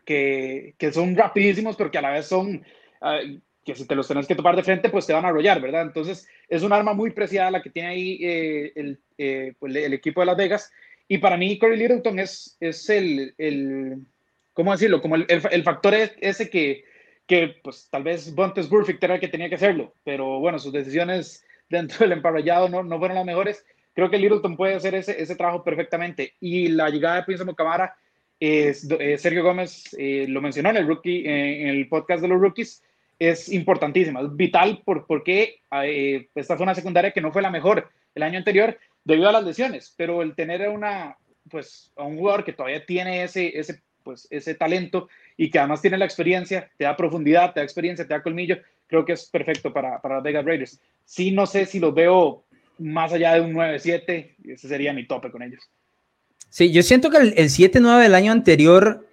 que, 0.04 0.74
que, 0.78 0.92
son 0.92 1.14
rapidísimos, 1.14 1.76
pero 1.76 1.90
que 1.90 1.98
a 1.98 2.02
la 2.02 2.12
vez 2.12 2.26
son, 2.26 2.64
ah, 3.02 3.20
que 3.66 3.74
si 3.74 3.84
te 3.84 3.96
los 3.96 4.06
tenés 4.06 4.28
que 4.28 4.36
topar 4.36 4.54
de 4.54 4.62
frente, 4.62 4.88
pues 4.88 5.06
te 5.06 5.12
van 5.12 5.24
a 5.24 5.28
arrollar, 5.28 5.60
¿verdad? 5.60 5.82
Entonces, 5.82 6.28
es 6.48 6.62
un 6.62 6.72
arma 6.72 6.94
muy 6.94 7.10
preciada 7.10 7.50
la 7.50 7.62
que 7.62 7.70
tiene 7.70 7.88
ahí 7.88 8.18
eh, 8.22 8.72
el, 8.76 9.00
eh, 9.18 9.54
pues, 9.58 9.74
el, 9.74 9.92
equipo 9.92 10.20
de 10.20 10.26
Las 10.26 10.36
Vegas. 10.36 10.72
Y 11.08 11.18
para 11.18 11.36
mí, 11.36 11.58
Corey 11.58 11.76
Littleton 11.76 12.20
es, 12.20 12.56
es 12.60 12.88
el, 12.88 13.34
el, 13.38 14.06
¿cómo 14.52 14.70
decirlo? 14.70 15.02
Como 15.02 15.16
el, 15.16 15.26
el, 15.28 15.62
factor 15.64 15.94
ese 15.94 16.48
que, 16.48 16.84
que, 17.26 17.56
pues, 17.64 17.88
tal 17.90 18.04
vez 18.04 18.32
Bontes 18.36 18.68
Burfict 18.68 19.02
era 19.02 19.14
el 19.14 19.20
que 19.20 19.28
tenía 19.28 19.48
que 19.48 19.56
hacerlo, 19.56 19.94
pero 20.04 20.38
bueno, 20.38 20.60
sus 20.60 20.72
decisiones 20.72 21.44
dentro 21.68 21.98
del 21.98 22.12
emparrillado 22.12 22.68
no, 22.68 22.84
no 22.84 23.00
fueron 23.00 23.16
las 23.16 23.26
mejores. 23.26 23.66
Creo 23.94 24.10
que 24.10 24.18
Littleton 24.18 24.56
puede 24.56 24.76
hacer 24.76 24.94
ese, 24.94 25.20
ese 25.20 25.34
trabajo 25.34 25.64
perfectamente. 25.64 26.34
Y 26.38 26.68
la 26.68 26.88
llegada 26.88 27.16
de 27.16 27.22
Prince 27.24 27.44
Camara, 27.56 27.96
eh, 28.38 28.74
Sergio 29.18 29.42
Gómez 29.42 29.96
lo 29.98 30.40
mencionó 30.40 30.70
en 30.70 30.76
el, 30.76 30.86
rookie, 30.86 31.26
en 31.26 31.66
el 31.66 31.88
podcast 31.88 32.22
de 32.22 32.28
los 32.28 32.40
rookies, 32.40 32.84
es 33.18 33.50
importantísima, 33.50 34.20
es 34.20 34.36
vital 34.36 34.82
por, 34.84 35.06
porque 35.06 35.60
eh, 35.82 36.28
esta 36.34 36.56
una 36.56 36.74
secundaria 36.74 37.12
que 37.12 37.20
no 37.20 37.32
fue 37.32 37.42
la 37.42 37.50
mejor 37.50 37.88
el 38.14 38.22
año 38.22 38.38
anterior 38.38 38.78
debido 39.04 39.28
a 39.28 39.32
las 39.32 39.44
lesiones, 39.44 39.94
pero 39.96 40.22
el 40.22 40.34
tener 40.34 40.68
una, 40.68 41.16
pues, 41.50 41.92
a 41.96 42.02
un 42.02 42.18
jugador 42.18 42.44
que 42.44 42.52
todavía 42.52 42.84
tiene 42.84 43.22
ese, 43.22 43.58
ese, 43.58 43.82
pues, 44.02 44.26
ese 44.30 44.54
talento 44.54 45.08
y 45.36 45.50
que 45.50 45.58
además 45.58 45.80
tiene 45.80 45.98
la 45.98 46.04
experiencia, 46.04 46.70
te 46.76 46.84
da 46.84 46.96
profundidad, 46.96 47.54
te 47.54 47.60
da 47.60 47.64
experiencia, 47.64 48.06
te 48.06 48.14
da 48.14 48.22
colmillo, 48.22 48.58
creo 48.86 49.04
que 49.04 49.12
es 49.12 49.26
perfecto 49.26 49.72
para, 49.72 50.00
para 50.00 50.20
Vegas 50.20 50.44
Raiders. 50.44 50.80
Sí, 51.04 51.30
no 51.30 51.46
sé 51.46 51.66
si 51.66 51.78
los 51.78 51.94
veo 51.94 52.44
más 52.78 53.12
allá 53.12 53.34
de 53.34 53.40
un 53.40 53.54
9-7, 53.54 54.34
ese 54.44 54.68
sería 54.68 54.92
mi 54.92 55.06
tope 55.06 55.30
con 55.30 55.42
ellos. 55.42 55.62
Sí, 56.50 56.72
yo 56.72 56.82
siento 56.82 57.10
que 57.10 57.18
el, 57.18 57.34
el 57.36 57.48
7-9 57.48 58.02
del 58.02 58.14
año 58.14 58.32
anterior 58.32 59.05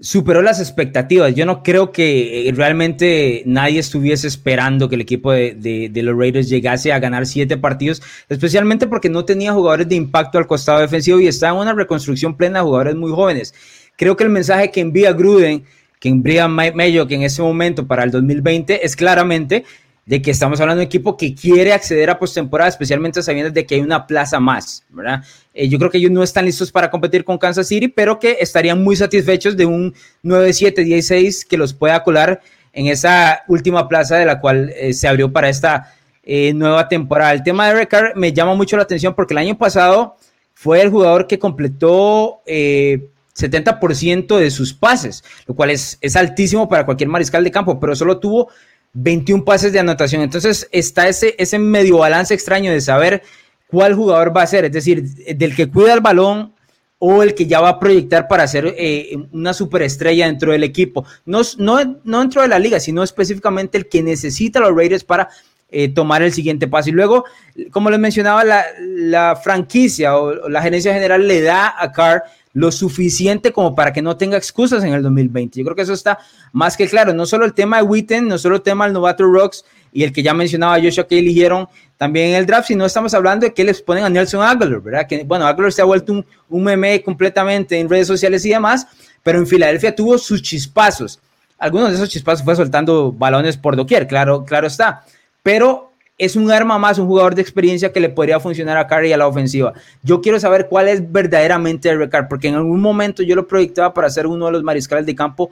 superó 0.00 0.42
las 0.42 0.60
expectativas. 0.60 1.34
Yo 1.34 1.46
no 1.46 1.62
creo 1.62 1.92
que 1.92 2.48
eh, 2.48 2.52
realmente 2.52 3.42
nadie 3.46 3.78
estuviese 3.78 4.26
esperando 4.26 4.88
que 4.88 4.96
el 4.96 5.00
equipo 5.00 5.32
de, 5.32 5.90
los 5.94 6.16
Raiders 6.16 6.48
llegase 6.48 6.92
a 6.92 6.98
ganar 6.98 7.26
siete 7.26 7.56
partidos, 7.56 8.02
especialmente 8.28 8.86
porque 8.86 9.08
no 9.08 9.24
tenía 9.24 9.52
jugadores 9.52 9.88
de 9.88 9.94
impacto 9.94 10.38
al 10.38 10.46
costado 10.46 10.80
defensivo 10.80 11.20
y 11.20 11.28
está 11.28 11.50
en 11.50 11.56
una 11.56 11.74
reconstrucción 11.74 12.36
plena 12.36 12.60
de 12.60 12.64
jugadores 12.64 12.96
muy 12.96 13.12
jóvenes. 13.12 13.54
Creo 13.96 14.16
que 14.16 14.24
el 14.24 14.30
mensaje 14.30 14.70
que 14.70 14.80
envía 14.80 15.12
Gruden, 15.12 15.64
que 16.00 16.08
envía 16.08 16.48
Mayo, 16.48 17.06
que 17.06 17.14
en 17.14 17.22
ese 17.22 17.42
momento 17.42 17.86
para 17.86 18.02
el 18.02 18.10
2020 18.10 18.84
es 18.84 18.96
claramente 18.96 19.64
de 20.04 20.20
que 20.20 20.32
estamos 20.32 20.60
hablando 20.60 20.80
de 20.80 20.84
un 20.84 20.88
equipo 20.88 21.16
que 21.16 21.34
quiere 21.34 21.72
acceder 21.72 22.10
a 22.10 22.18
postemporada, 22.18 22.68
especialmente 22.68 23.22
sabiendo 23.22 23.52
de 23.52 23.64
que 23.64 23.76
hay 23.76 23.80
una 23.80 24.06
plaza 24.06 24.40
más, 24.40 24.84
¿verdad? 24.90 25.22
Eh, 25.54 25.68
yo 25.68 25.78
creo 25.78 25.90
que 25.90 25.98
ellos 25.98 26.10
no 26.10 26.22
están 26.22 26.44
listos 26.44 26.72
para 26.72 26.90
competir 26.90 27.24
con 27.24 27.38
Kansas 27.38 27.68
City, 27.68 27.88
pero 27.88 28.18
que 28.18 28.38
estarían 28.40 28.82
muy 28.82 28.96
satisfechos 28.96 29.56
de 29.56 29.64
un 29.64 29.94
9-7, 30.24 30.84
10-6 30.84 31.46
que 31.46 31.56
los 31.56 31.72
pueda 31.72 32.02
colar 32.02 32.40
en 32.72 32.86
esa 32.86 33.42
última 33.46 33.88
plaza 33.88 34.16
de 34.16 34.26
la 34.26 34.40
cual 34.40 34.72
eh, 34.76 34.92
se 34.92 35.06
abrió 35.06 35.32
para 35.32 35.48
esta 35.48 35.92
eh, 36.24 36.52
nueva 36.52 36.88
temporada. 36.88 37.32
El 37.32 37.44
tema 37.44 37.68
de 37.68 37.82
Eric 37.82 38.16
me 38.16 38.32
llama 38.32 38.54
mucho 38.54 38.76
la 38.76 38.82
atención 38.82 39.14
porque 39.14 39.34
el 39.34 39.38
año 39.38 39.56
pasado 39.56 40.16
fue 40.54 40.80
el 40.80 40.90
jugador 40.90 41.28
que 41.28 41.38
completó 41.38 42.42
70% 42.46 44.38
de 44.38 44.50
sus 44.50 44.74
pases, 44.74 45.22
lo 45.46 45.54
cual 45.54 45.70
es, 45.70 45.98
es 46.00 46.16
altísimo 46.16 46.68
para 46.68 46.84
cualquier 46.84 47.08
mariscal 47.08 47.42
de 47.42 47.50
campo, 47.50 47.78
pero 47.80 47.96
solo 47.96 48.18
tuvo 48.18 48.48
21 48.92 49.44
pases 49.44 49.72
de 49.72 49.80
anotación. 49.80 50.22
Entonces 50.22 50.68
está 50.72 51.08
ese, 51.08 51.34
ese 51.38 51.58
medio 51.58 51.98
balance 51.98 52.34
extraño 52.34 52.72
de 52.72 52.80
saber 52.80 53.22
cuál 53.66 53.94
jugador 53.94 54.36
va 54.36 54.42
a 54.42 54.46
ser, 54.46 54.66
es 54.66 54.72
decir, 54.72 55.02
del 55.02 55.56
que 55.56 55.70
cuida 55.70 55.94
el 55.94 56.00
balón 56.00 56.54
o 56.98 57.22
el 57.22 57.34
que 57.34 57.46
ya 57.46 57.60
va 57.60 57.70
a 57.70 57.80
proyectar 57.80 58.28
para 58.28 58.46
ser 58.46 58.76
eh, 58.78 59.16
una 59.32 59.52
superestrella 59.52 60.26
dentro 60.26 60.52
del 60.52 60.62
equipo. 60.62 61.04
No, 61.24 61.40
no, 61.58 62.00
no 62.04 62.20
dentro 62.20 62.42
de 62.42 62.48
la 62.48 62.60
liga, 62.60 62.78
sino 62.78 63.02
específicamente 63.02 63.76
el 63.76 63.88
que 63.88 64.02
necesita 64.02 64.60
los 64.60 64.76
Raiders 64.76 65.02
para 65.02 65.28
eh, 65.68 65.88
tomar 65.88 66.22
el 66.22 66.32
siguiente 66.32 66.68
paso. 66.68 66.90
Y 66.90 66.92
luego, 66.92 67.24
como 67.70 67.88
les 67.88 67.98
mencionaba, 67.98 68.44
la, 68.44 69.36
franquicia 69.42 70.16
o, 70.18 70.48
la 70.48 70.60
gerencia 70.62 70.92
general 70.92 71.26
le 71.26 71.40
da 71.40 71.74
a 71.76 71.90
Carr 71.90 72.22
lo 72.54 72.70
suficiente 72.70 73.52
como 73.52 73.74
para 73.74 73.92
que 73.92 74.02
no 74.02 74.16
tenga 74.16 74.36
excusas 74.36 74.84
en 74.84 74.92
el 74.92 75.02
2020. 75.02 75.58
Yo 75.58 75.64
creo 75.64 75.76
que 75.76 75.82
eso 75.82 75.94
está 75.94 76.18
más 76.52 76.76
que 76.76 76.88
claro. 76.88 77.14
No 77.14 77.26
solo 77.26 77.44
el 77.44 77.54
tema 77.54 77.78
de 77.78 77.82
Witten, 77.84 78.28
no 78.28 78.38
solo 78.38 78.56
el 78.56 78.62
tema 78.62 78.84
del 78.84 78.92
novato 78.92 79.24
Rocks 79.24 79.64
y 79.92 80.02
el 80.04 80.12
que 80.12 80.22
ya 80.22 80.34
mencionaba 80.34 80.80
Joshua 80.80 81.06
que 81.06 81.18
eligieron 81.18 81.68
también 81.96 82.34
el 82.34 82.46
draft, 82.46 82.68
sino 82.68 82.84
estamos 82.84 83.14
hablando 83.14 83.46
de 83.46 83.54
que 83.54 83.64
les 83.64 83.80
ponen 83.80 84.04
a 84.04 84.08
Nelson 84.08 84.42
Aguilar, 84.42 84.80
¿verdad? 84.80 85.06
Que, 85.06 85.24
bueno, 85.24 85.46
Aguilar 85.46 85.72
se 85.72 85.82
ha 85.82 85.84
vuelto 85.84 86.24
un 86.48 86.64
meme 86.64 87.02
completamente 87.02 87.78
en 87.78 87.88
redes 87.88 88.06
sociales 88.06 88.44
y 88.44 88.50
demás, 88.50 88.86
pero 89.22 89.38
en 89.38 89.46
Filadelfia 89.46 89.94
tuvo 89.94 90.18
sus 90.18 90.42
chispazos. 90.42 91.20
Algunos 91.58 91.90
de 91.90 91.94
esos 91.94 92.08
chispazos 92.08 92.44
fue 92.44 92.56
soltando 92.56 93.12
balones 93.12 93.56
por 93.56 93.76
doquier, 93.76 94.08
claro, 94.08 94.44
claro 94.44 94.66
está. 94.66 95.04
Pero 95.44 95.91
es 96.18 96.36
un 96.36 96.50
arma 96.50 96.78
más, 96.78 96.98
un 96.98 97.06
jugador 97.06 97.34
de 97.34 97.42
experiencia 97.42 97.92
que 97.92 98.00
le 98.00 98.08
podría 98.08 98.38
funcionar 98.38 98.76
a 98.76 98.86
Curry 98.86 99.12
a 99.12 99.16
la 99.16 99.26
ofensiva. 99.26 99.72
Yo 100.02 100.20
quiero 100.20 100.38
saber 100.38 100.68
cuál 100.68 100.88
es 100.88 101.10
verdaderamente 101.10 101.88
el 101.88 102.08
Carr, 102.08 102.28
porque 102.28 102.48
en 102.48 102.54
algún 102.54 102.80
momento 102.80 103.22
yo 103.22 103.34
lo 103.34 103.46
proyectaba 103.46 103.92
para 103.94 104.10
ser 104.10 104.26
uno 104.26 104.46
de 104.46 104.52
los 104.52 104.62
mariscales 104.62 105.06
de 105.06 105.14
campo 105.14 105.50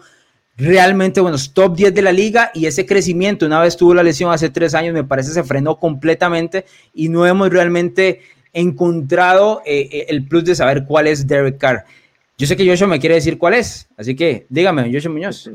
realmente 0.56 1.20
buenos, 1.20 1.54
top 1.54 1.74
10 1.74 1.94
de 1.94 2.02
la 2.02 2.12
liga 2.12 2.50
y 2.54 2.66
ese 2.66 2.84
crecimiento, 2.84 3.46
una 3.46 3.60
vez 3.60 3.76
tuvo 3.76 3.94
la 3.94 4.02
lesión 4.02 4.30
hace 4.30 4.50
tres 4.50 4.74
años, 4.74 4.92
me 4.92 5.04
parece 5.04 5.32
se 5.32 5.42
frenó 5.42 5.78
completamente 5.78 6.66
y 6.92 7.08
no 7.08 7.26
hemos 7.26 7.48
realmente 7.48 8.20
encontrado 8.52 9.62
eh, 9.64 9.88
eh, 9.90 10.06
el 10.08 10.26
plus 10.26 10.44
de 10.44 10.54
saber 10.54 10.84
cuál 10.84 11.06
es 11.06 11.26
Derek 11.26 11.56
Carr. 11.58 11.84
Yo 12.36 12.46
sé 12.46 12.56
que 12.56 12.68
Joshua 12.68 12.86
me 12.86 13.00
quiere 13.00 13.14
decir 13.14 13.38
cuál 13.38 13.54
es, 13.54 13.88
así 13.96 14.14
que 14.14 14.46
dígame, 14.48 14.92
Joshua 14.92 15.12
Muñoz. 15.12 15.50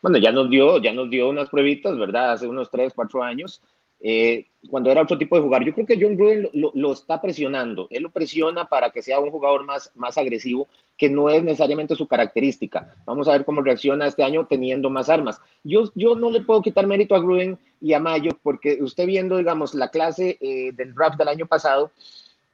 Bueno, 0.00 0.18
ya 0.18 0.32
nos 0.32 0.50
dio, 0.50 0.80
ya 0.80 0.92
nos 0.92 1.08
dio 1.10 1.28
unas 1.28 1.48
pruebitas, 1.48 1.96
¿verdad? 1.96 2.32
Hace 2.32 2.46
unos 2.46 2.70
3, 2.70 2.92
4 2.94 3.22
años, 3.22 3.62
eh, 4.04 4.46
cuando 4.68 4.90
era 4.90 5.02
otro 5.02 5.16
tipo 5.16 5.36
de 5.36 5.42
jugador. 5.42 5.66
Yo 5.66 5.74
creo 5.74 5.86
que 5.86 5.98
John 6.00 6.16
Gruden 6.16 6.48
lo, 6.52 6.92
está 6.92 7.20
presionando. 7.20 7.86
Él 7.90 8.02
lo 8.02 8.10
presiona 8.10 8.68
para 8.68 8.90
que 8.90 9.02
sea 9.02 9.20
un 9.20 9.30
jugador 9.30 9.64
más, 9.64 9.90
más 9.94 10.18
agresivo, 10.18 10.68
que 10.96 11.08
no 11.08 11.30
es 11.30 11.42
necesariamente 11.42 11.94
su 11.94 12.06
característica. 12.06 12.94
Vamos 13.06 13.28
a 13.28 13.32
ver 13.32 13.44
cómo 13.44 13.60
reacciona 13.60 14.06
este 14.06 14.22
año 14.22 14.46
teniendo 14.46 14.90
más 14.90 15.08
armas. 15.08 15.40
Yo, 15.64 15.90
yo 15.94 16.16
no 16.16 16.30
le 16.30 16.42
puedo 16.42 16.62
quitar 16.62 16.86
mérito 16.86 17.14
a 17.14 17.20
Gruden 17.20 17.58
y 17.80 17.92
a 17.92 18.00
Mayo, 18.00 18.32
porque 18.42 18.78
usted 18.80 19.06
viendo, 19.06 19.36
digamos, 19.36 19.74
la 19.74 19.88
clase 19.88 20.38
eh, 20.40 20.72
del 20.72 20.94
draft 20.94 21.18
del 21.18 21.28
año 21.28 21.46
pasado, 21.46 21.92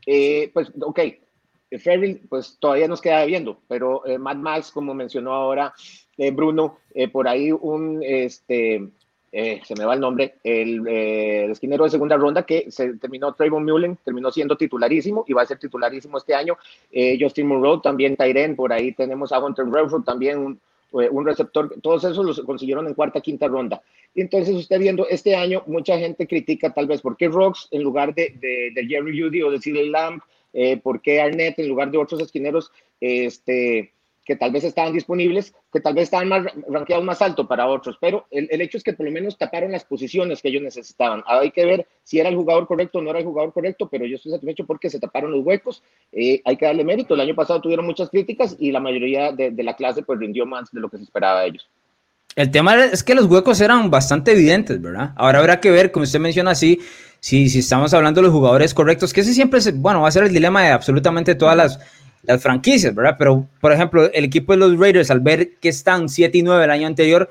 eh, 0.06 0.50
pues, 0.54 0.72
ok, 0.80 1.00
Ferrell, 1.78 2.20
pues 2.28 2.56
todavía 2.58 2.88
nos 2.88 3.02
queda 3.02 3.24
viendo, 3.26 3.60
pero 3.68 4.06
eh, 4.06 4.16
Mad 4.16 4.36
Max, 4.36 4.70
como 4.70 4.94
mencionó 4.94 5.32
ahora 5.32 5.74
Bruno, 6.32 6.78
por 7.12 7.28
ahí 7.28 7.52
un, 7.52 8.00
este, 8.02 8.90
se 9.30 9.74
me 9.76 9.84
va 9.84 9.94
el 9.94 10.00
nombre, 10.00 10.34
el, 10.42 10.86
esquinero 11.50 11.84
de 11.84 11.90
segunda 11.90 12.16
ronda 12.16 12.44
que 12.44 12.70
se 12.70 12.94
terminó, 12.94 13.34
Trayvon 13.34 13.64
Mullen, 13.64 13.98
terminó 14.04 14.30
siendo 14.30 14.56
titularísimo 14.56 15.24
y 15.28 15.32
va 15.32 15.42
a 15.42 15.46
ser 15.46 15.58
titularísimo 15.58 16.18
este 16.18 16.34
año. 16.34 16.56
Justin 17.20 17.46
Monroe, 17.46 17.80
también 17.82 18.16
Tyren, 18.16 18.56
por 18.56 18.72
ahí 18.72 18.92
tenemos 18.92 19.32
a 19.32 19.38
Hunter 19.38 19.66
Redford, 19.66 20.04
también 20.04 20.38
un, 20.38 20.60
un 20.92 21.26
receptor, 21.26 21.74
todos 21.82 22.04
esos 22.04 22.24
los 22.24 22.40
consiguieron 22.40 22.86
en 22.86 22.94
cuarta, 22.94 23.20
quinta 23.20 23.46
ronda. 23.48 23.82
Entonces 24.14 24.54
usted 24.54 24.78
viendo 24.78 25.06
este 25.08 25.36
año, 25.36 25.62
mucha 25.66 25.98
gente 25.98 26.26
critica 26.26 26.72
tal 26.72 26.86
vez 26.86 27.00
por 27.00 27.16
qué 27.16 27.28
Rocks 27.28 27.68
en 27.70 27.82
lugar 27.82 28.14
de, 28.14 28.34
de, 28.74 28.86
Jerry 28.86 29.20
Judy 29.20 29.42
o 29.42 29.50
de 29.50 29.60
Sidney 29.60 29.88
Lamb 29.90 30.20
eh, 30.52 30.78
por 30.78 31.02
qué 31.02 31.20
Arnett 31.20 31.58
en 31.58 31.68
lugar 31.68 31.90
de 31.90 31.98
otros 31.98 32.20
esquineros 32.22 32.72
este, 33.00 33.92
que 34.28 34.36
tal 34.36 34.52
vez 34.52 34.62
estaban 34.62 34.92
disponibles, 34.92 35.54
que 35.72 35.80
tal 35.80 35.94
vez 35.94 36.04
estaban 36.04 36.28
más 36.28 36.44
rankeados 36.68 37.02
más 37.02 37.22
alto 37.22 37.48
para 37.48 37.66
otros, 37.66 37.96
pero 37.98 38.26
el, 38.30 38.60
hecho 38.60 38.76
es 38.76 38.84
que 38.84 38.92
por 38.92 39.06
lo 39.06 39.10
menos 39.10 39.38
taparon 39.38 39.72
las 39.72 39.86
posiciones 39.86 40.42
que 40.42 40.48
ellos 40.48 40.60
necesitaban. 40.60 41.24
hay 41.26 41.50
que 41.50 41.64
ver 41.64 41.88
si 42.04 42.20
era 42.20 42.28
el 42.28 42.36
jugador 42.36 42.66
correcto 42.66 42.98
o 42.98 43.00
no 43.00 43.08
era 43.08 43.20
el 43.20 43.24
jugador 43.24 43.54
correcto, 43.54 43.88
pero 43.90 44.04
yo 44.04 44.16
estoy 44.16 44.32
satisfecho 44.32 44.66
porque 44.66 44.90
se 44.90 45.00
taparon 45.00 45.32
los 45.32 45.46
huecos. 45.46 45.82
Eh, 46.12 46.42
hay 46.44 46.58
que 46.58 46.66
darle 46.66 46.84
mérito. 46.84 47.14
El 47.14 47.22
año 47.22 47.34
pasado 47.34 47.62
tuvieron 47.62 47.86
muchas 47.86 48.10
críticas 48.10 48.54
y 48.58 48.70
la 48.70 48.80
mayoría 48.80 49.32
de, 49.32 49.50
la 49.62 49.74
clase 49.74 50.02
pues 50.02 50.18
rindió 50.18 50.44
más 50.44 50.70
de 50.72 50.80
lo 50.80 50.90
que 50.90 50.98
se 50.98 51.04
esperaba 51.04 51.40
de 51.40 51.48
ellos. 51.48 51.66
El 52.36 52.50
tema 52.50 52.84
es 52.84 53.02
que 53.02 53.14
los 53.14 53.24
huecos 53.24 53.62
eran 53.62 53.90
bastante 53.90 54.32
evidentes, 54.32 54.78
¿verdad? 54.78 55.12
Ahora 55.16 55.38
habrá 55.38 55.58
que 55.58 55.70
ver, 55.70 55.90
como 55.90 56.02
usted 56.02 56.20
menciona 56.20 56.50
así, 56.50 56.80
si, 57.18 57.48
si 57.48 57.60
estamos 57.60 57.94
hablando 57.94 58.20
de 58.20 58.26
los 58.26 58.34
jugadores 58.34 58.74
correctos, 58.74 59.14
que 59.14 59.22
ese 59.22 59.32
siempre, 59.32 59.58
es, 59.58 59.74
bueno, 59.74 60.02
va 60.02 60.08
a 60.08 60.12
ser 60.12 60.24
el 60.24 60.34
dilema 60.34 60.62
de 60.64 60.68
absolutamente 60.68 61.34
todas 61.34 61.56
las, 61.56 61.80
las 62.22 62.42
franquicias, 62.42 62.94
¿verdad? 62.94 63.16
Pero, 63.18 63.46
por 63.60 63.72
ejemplo, 63.72 64.10
el 64.12 64.24
equipo 64.24 64.52
de 64.52 64.58
los 64.58 64.78
Raiders, 64.78 65.10
al 65.10 65.20
ver 65.20 65.56
que 65.60 65.68
están 65.68 66.08
7 66.08 66.38
y 66.38 66.42
9 66.42 66.64
el 66.64 66.70
año 66.70 66.86
anterior, 66.86 67.28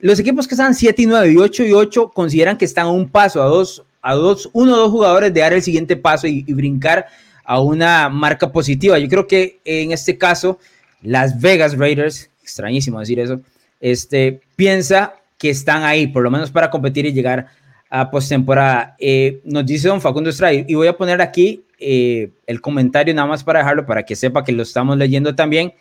los 0.00 0.18
equipos 0.18 0.46
que 0.46 0.54
están 0.54 0.74
7 0.74 1.02
y 1.02 1.06
9 1.06 1.32
y 1.32 1.36
8 1.36 1.64
y 1.64 1.72
8 1.72 2.10
consideran 2.10 2.58
que 2.58 2.64
están 2.64 2.86
a 2.86 2.90
un 2.90 3.08
paso, 3.08 3.42
a 3.42 3.46
dos, 3.46 3.84
a 4.02 4.14
dos, 4.14 4.50
uno 4.52 4.74
o 4.74 4.76
dos 4.76 4.90
jugadores 4.90 5.32
de 5.32 5.40
dar 5.40 5.52
el 5.52 5.62
siguiente 5.62 5.96
paso 5.96 6.26
y, 6.26 6.42
brincar 6.52 7.06
a 7.44 7.60
una 7.60 8.08
marca 8.08 8.50
positiva. 8.52 8.98
Yo 8.98 9.08
creo 9.08 9.26
que 9.26 9.60
en 9.64 9.92
este 9.92 10.18
caso, 10.18 10.58
las 11.02 11.40
Vegas 11.40 11.76
Raiders, 11.78 12.28
extrañísimo 12.42 13.00
decir 13.00 13.20
eso, 13.20 13.40
este, 13.80 14.40
piensa 14.56 15.14
que 15.38 15.50
están 15.50 15.84
ahí, 15.84 16.06
por 16.06 16.22
lo 16.22 16.30
menos 16.30 16.50
para 16.50 16.70
competir 16.70 17.06
y 17.06 17.12
llegar 17.12 17.46
a 17.88 18.10
postemporada. 18.10 18.96
Eh, 18.98 19.40
nos 19.44 19.64
dice 19.64 19.88
don 19.88 20.00
Facundo 20.00 20.30
Estrada, 20.30 20.54
y 20.54 20.74
voy 20.74 20.88
a 20.88 20.96
poner 20.96 21.22
aquí 21.22 21.62
eh, 21.78 22.30
el 22.46 22.60
comentario 22.60 23.14
nada 23.14 23.28
más 23.28 23.44
para 23.44 23.60
dejarlo, 23.60 23.86
para 23.86 24.04
que 24.04 24.16
sepa 24.16 24.44
que 24.44 24.52
lo 24.52 24.62
estamos 24.62 24.96
leyendo 24.96 25.34
también. 25.34 25.74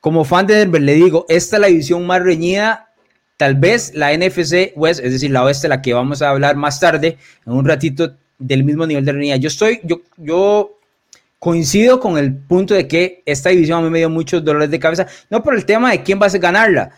Como 0.00 0.24
fan 0.24 0.46
de 0.46 0.54
Denver, 0.54 0.80
le 0.80 0.94
digo, 0.94 1.26
esta 1.28 1.56
es 1.56 1.60
la 1.60 1.68
división 1.68 2.06
más 2.06 2.22
reñida, 2.22 2.90
tal 3.36 3.56
vez 3.56 3.92
la 3.94 4.16
NFC 4.16 4.72
West, 4.76 5.00
es 5.02 5.12
decir, 5.12 5.30
la 5.30 5.44
oeste, 5.44 5.68
la 5.68 5.82
que 5.82 5.92
vamos 5.92 6.22
a 6.22 6.30
hablar 6.30 6.56
más 6.56 6.80
tarde, 6.80 7.18
en 7.46 7.52
un 7.52 7.64
ratito 7.64 8.14
del 8.38 8.64
mismo 8.64 8.86
nivel 8.86 9.04
de 9.04 9.12
reñida. 9.12 9.36
Yo 9.36 9.48
estoy, 9.48 9.80
yo, 9.84 10.00
yo 10.16 10.78
coincido 11.38 12.00
con 12.00 12.18
el 12.18 12.34
punto 12.34 12.74
de 12.74 12.88
que 12.88 13.22
esta 13.26 13.50
división 13.50 13.78
a 13.78 13.82
mí 13.82 13.90
me 13.90 13.98
dio 13.98 14.10
muchos 14.10 14.44
dolores 14.44 14.70
de 14.70 14.78
cabeza, 14.78 15.06
no 15.30 15.42
por 15.42 15.54
el 15.54 15.64
tema 15.64 15.90
de 15.90 16.02
quién 16.02 16.20
va 16.20 16.26
a 16.26 16.30
ganarla, 16.30 16.90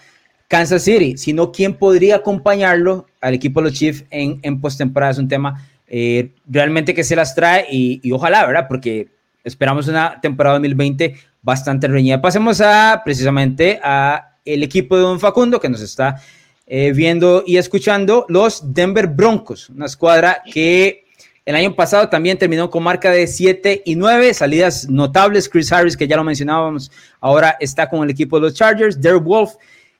Kansas 0.48 0.82
City, 0.82 1.16
sino 1.16 1.52
quién 1.52 1.74
podría 1.74 2.16
acompañarlo 2.16 3.06
al 3.20 3.34
equipo 3.34 3.60
de 3.60 3.70
los 3.70 3.78
Chiefs 3.78 4.04
en, 4.10 4.40
en 4.42 4.60
postemporada. 4.60 5.12
Es 5.12 5.18
un 5.18 5.28
tema 5.28 5.69
eh, 5.92 6.30
realmente 6.48 6.94
que 6.94 7.02
se 7.02 7.16
las 7.16 7.34
trae 7.34 7.66
y, 7.68 8.12
ojalá, 8.12 8.46
¿verdad? 8.46 8.66
Porque 8.68 9.08
esperamos 9.42 9.88
una 9.88 10.20
temporada 10.20 10.54
2020 10.54 11.16
bastante 11.42 11.88
reñida. 11.88 12.22
Pasemos 12.22 12.60
a 12.60 13.02
precisamente 13.04 13.80
a 13.82 14.36
el 14.44 14.62
equipo 14.62 14.96
de 14.96 15.02
Don 15.02 15.18
Facundo 15.18 15.60
que 15.60 15.68
nos 15.68 15.80
está 15.80 16.22
eh, 16.66 16.92
viendo 16.92 17.42
y 17.44 17.56
escuchando, 17.56 18.24
los 18.28 18.72
Denver 18.72 19.08
Broncos, 19.08 19.68
una 19.70 19.86
escuadra 19.86 20.42
que 20.52 21.06
el 21.44 21.56
año 21.56 21.74
pasado 21.74 22.08
también 22.08 22.38
terminó 22.38 22.70
con 22.70 22.84
marca 22.84 23.10
de 23.10 23.26
7 23.26 23.82
y 23.84 23.96
9, 23.96 24.32
salidas 24.34 24.88
notables. 24.88 25.48
Chris 25.48 25.72
Harris, 25.72 25.96
que 25.96 26.06
ya 26.06 26.16
lo 26.16 26.22
mencionábamos, 26.22 26.92
ahora 27.20 27.56
está 27.58 27.88
con 27.88 28.04
el 28.04 28.10
equipo 28.10 28.36
de 28.36 28.42
los 28.42 28.54
Chargers. 28.54 29.00
Derek 29.00 29.24
Wolf, 29.24 29.54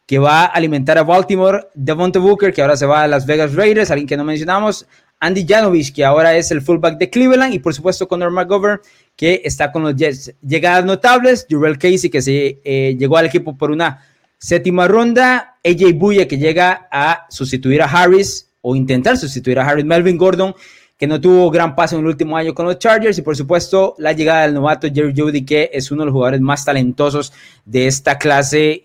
que 0.07 0.21
va 0.21 0.45
a 0.45 0.47
alimentar 0.47 0.97
a 0.99 1.03
Baltimore, 1.03 1.67
Devonta 1.75 2.21
Booker, 2.21 2.53
que 2.53 2.63
ahora 2.63 2.77
se 2.77 2.87
va 2.87 3.03
a 3.03 3.09
Las 3.09 3.27
Vegas 3.27 3.55
Raiders, 3.55 3.91
alguien 3.91 4.07
que 4.07 4.17
no 4.17 4.23
mencionamos, 4.23 4.87
Andy 5.21 5.47
Janovich, 5.47 5.93
que 5.93 6.05
ahora 6.05 6.35
es 6.35 6.51
el 6.51 6.63
fullback 6.63 6.99
de 6.99 7.11
Cleveland, 7.11 7.55
y 7.55 7.59
por 7.59 7.75
supuesto 7.75 8.09
Conor 8.09 8.33
McGovern, 8.33 8.81
que 9.15 9.43
está 9.45 9.71
con 9.71 9.83
los 9.83 9.95
Jets. 9.95 10.35
Llegadas 10.41 10.85
notables, 10.85 11.47
Jurel 11.49 11.79
Casey, 11.79 12.09
que 12.11 12.23
se 12.23 12.61
eh, 12.65 12.97
llegó 12.99 13.19
al 13.19 13.27
equipo 13.27 13.57
por 13.57 13.71
una 13.71 14.03
séptima 14.39 14.89
ronda, 14.89 15.59
AJ 15.63 15.95
Buya, 15.95 16.27
que 16.27 16.39
llega 16.39 16.89
a 16.91 17.27
sustituir 17.29 17.83
a 17.83 17.85
Harris, 17.85 18.49
o 18.63 18.75
intentar 18.75 19.19
sustituir 19.19 19.59
a 19.59 19.69
Harris, 19.69 19.85
Melvin 19.85 20.17
Gordon, 20.17 20.55
que 20.97 21.07
no 21.07 21.21
tuvo 21.21 21.51
gran 21.51 21.75
paso 21.75 21.97
en 21.97 22.03
el 22.03 22.09
último 22.09 22.37
año 22.37 22.53
con 22.55 22.67
los 22.67 22.79
Chargers 22.79 23.17
y 23.17 23.23
por 23.23 23.35
supuesto 23.35 23.95
la 23.97 24.13
llegada 24.13 24.43
del 24.43 24.53
novato 24.53 24.87
Jerry 24.93 25.15
Judy, 25.17 25.47
que 25.47 25.71
es 25.73 25.91
uno 25.91 26.03
de 26.03 26.07
los 26.07 26.13
jugadores 26.13 26.43
más 26.43 26.67
talentosos 26.67 27.33
de 27.65 27.87
esta 27.87 28.19
clase 28.19 28.83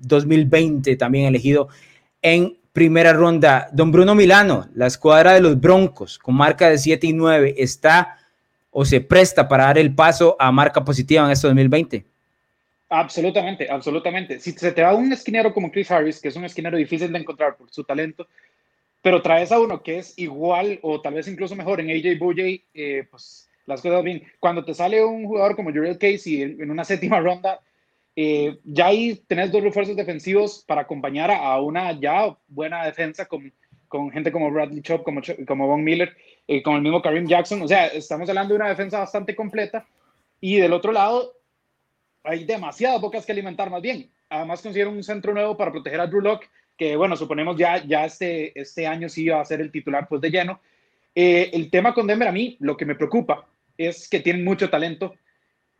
2020, 0.00 0.90
eh, 0.90 0.96
también 0.96 1.26
elegido 1.26 1.68
en 2.22 2.56
primera 2.72 3.12
ronda. 3.12 3.68
Don 3.72 3.90
Bruno 3.92 4.14
Milano, 4.14 4.68
la 4.74 4.86
escuadra 4.86 5.34
de 5.34 5.40
los 5.40 5.60
Broncos 5.60 6.18
con 6.18 6.34
marca 6.34 6.68
de 6.68 6.78
7 6.78 7.06
y 7.06 7.12
9 7.12 7.54
está 7.58 8.18
o 8.70 8.84
se 8.84 9.00
presta 9.00 9.48
para 9.48 9.64
dar 9.64 9.78
el 9.78 9.94
paso 9.94 10.36
a 10.38 10.52
marca 10.52 10.84
positiva 10.84 11.24
en 11.24 11.32
este 11.32 11.48
2020. 11.48 12.04
Absolutamente, 12.88 13.70
absolutamente. 13.70 14.40
Si 14.40 14.52
se 14.52 14.72
te 14.72 14.82
va 14.82 14.94
un 14.94 15.12
esquinero 15.12 15.54
como 15.54 15.70
Chris 15.70 15.90
Harris, 15.90 16.20
que 16.20 16.28
es 16.28 16.36
un 16.36 16.44
esquinero 16.44 16.76
difícil 16.76 17.12
de 17.12 17.18
encontrar 17.18 17.56
por 17.56 17.70
su 17.70 17.84
talento, 17.84 18.26
pero 19.02 19.22
traes 19.22 19.52
a 19.52 19.60
uno 19.60 19.82
que 19.82 19.98
es 19.98 20.18
igual 20.18 20.78
o 20.82 21.00
tal 21.00 21.14
vez 21.14 21.28
incluso 21.28 21.56
mejor 21.56 21.80
en 21.80 21.90
AJ 21.90 22.18
Bouye, 22.18 22.64
eh, 22.74 23.06
pues 23.10 23.48
las 23.66 23.80
cosas 23.80 24.02
bien. 24.02 24.22
Cuando 24.40 24.64
te 24.64 24.74
sale 24.74 25.04
un 25.04 25.24
jugador 25.24 25.56
como 25.56 25.70
Jurel 25.70 25.98
Casey 25.98 26.42
en, 26.42 26.70
una 26.70 26.84
séptima 26.84 27.20
ronda, 27.20 27.60
eh, 28.16 28.58
ya 28.64 28.86
ahí 28.86 29.20
tenés 29.26 29.52
dos 29.52 29.62
refuerzos 29.62 29.96
defensivos 29.96 30.64
para 30.66 30.82
acompañar 30.82 31.30
a, 31.30 31.60
una 31.60 31.92
ya 31.92 32.36
buena 32.48 32.84
defensa 32.84 33.26
con, 33.26 33.52
con 33.88 34.10
gente 34.10 34.32
como 34.32 34.50
Bradley 34.50 34.82
Chop, 34.82 35.02
como, 35.02 35.20
como 35.46 35.66
Von 35.66 35.84
Miller, 35.84 36.16
eh, 36.46 36.62
con 36.62 36.76
el 36.76 36.82
mismo 36.82 37.02
Karim 37.02 37.26
Jackson. 37.26 37.62
O 37.62 37.68
sea, 37.68 37.86
estamos 37.86 38.28
hablando 38.28 38.54
de 38.54 38.60
una 38.60 38.68
defensa 38.68 38.98
bastante 38.98 39.34
completa. 39.34 39.86
Y 40.40 40.56
del 40.56 40.72
otro 40.72 40.92
lado, 40.92 41.34
hay 42.24 42.44
demasiadas 42.44 43.00
bocas 43.00 43.26
que 43.26 43.32
alimentar 43.32 43.70
más 43.70 43.82
bien. 43.82 44.10
Además 44.28 44.62
consiguieron 44.62 44.94
un 44.94 45.02
centro 45.02 45.34
nuevo 45.34 45.56
para 45.56 45.72
proteger 45.72 46.00
a 46.00 46.06
Drew 46.06 46.20
Locke, 46.20 46.48
que 46.76 46.96
bueno, 46.96 47.16
suponemos 47.16 47.56
ya, 47.56 47.84
ya 47.84 48.04
este, 48.04 48.58
este 48.58 48.86
año 48.86 49.08
sí 49.08 49.28
va 49.28 49.40
a 49.40 49.44
ser 49.44 49.60
el 49.60 49.70
titular 49.70 50.08
pues 50.08 50.20
de 50.20 50.30
lleno. 50.30 50.60
Eh, 51.14 51.50
el 51.52 51.70
tema 51.70 51.92
con 51.92 52.06
Denver 52.06 52.28
a 52.28 52.32
mí, 52.32 52.56
lo 52.60 52.76
que 52.76 52.86
me 52.86 52.94
preocupa 52.94 53.46
es 53.76 54.08
que 54.08 54.20
tienen 54.20 54.44
mucho 54.44 54.70
talento 54.70 55.14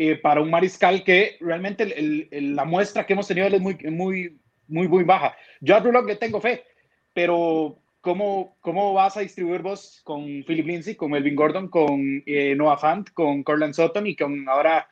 eh, 0.03 0.17
para 0.17 0.41
un 0.41 0.51
mariscal 0.51 1.05
que 1.05 1.37
realmente 1.41 1.85
la 2.31 2.65
muestra 2.65 3.05
que 3.05 3.13
hemos 3.13 3.29
tenido 3.29 3.47
es 3.47 3.61
muy, 3.61 3.77
muy, 3.91 4.39
muy, 4.69 4.89
muy 4.89 5.05
baja. 5.05 5.37
Yo 5.61 5.77
a 5.77 5.81
Drew 5.81 6.07
le 6.07 6.17
tengo 6.17 6.41
fe, 6.41 6.65
pero 7.13 7.77
¿cómo, 8.01 8.57
¿cómo 8.61 8.95
vas 8.95 9.17
a 9.17 9.21
distribuir 9.21 9.61
vos 9.61 10.01
con 10.05 10.25
Philip 10.45 10.67
Lindsay, 10.67 10.95
con 10.95 11.11
Melvin 11.11 11.37
Gordon, 11.37 11.69
con 11.69 12.23
eh, 12.25 12.55
Noah 12.57 12.79
Fant, 12.79 13.11
con 13.13 13.43
Corland 13.43 13.75
Sutton 13.75 14.07
y 14.07 14.17
con 14.17 14.49
ahora 14.49 14.89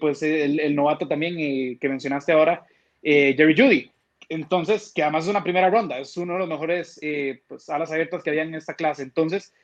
pues 0.00 0.22
el, 0.22 0.74
novato 0.74 1.06
también 1.06 1.78
que 1.78 1.88
mencionaste 1.88 2.32
ahora, 2.32 2.64
Jerry 3.02 3.54
Judy? 3.56 3.90
Entonces, 4.28 4.92
que 4.94 5.02
además 5.02 5.24
es 5.24 5.30
una 5.30 5.42
primera 5.42 5.70
ronda, 5.70 5.98
es 5.98 6.16
uno 6.16 6.34
de 6.34 6.38
los 6.40 6.48
mejores 6.48 6.98
eh, 7.02 7.42
pues, 7.46 7.68
alas 7.70 7.90
abiertas 7.90 8.22
que 8.22 8.30
había 8.30 8.42
en 8.42 8.54
esta 8.54 8.74
clase. 8.74 9.02
Entonces, 9.02 9.54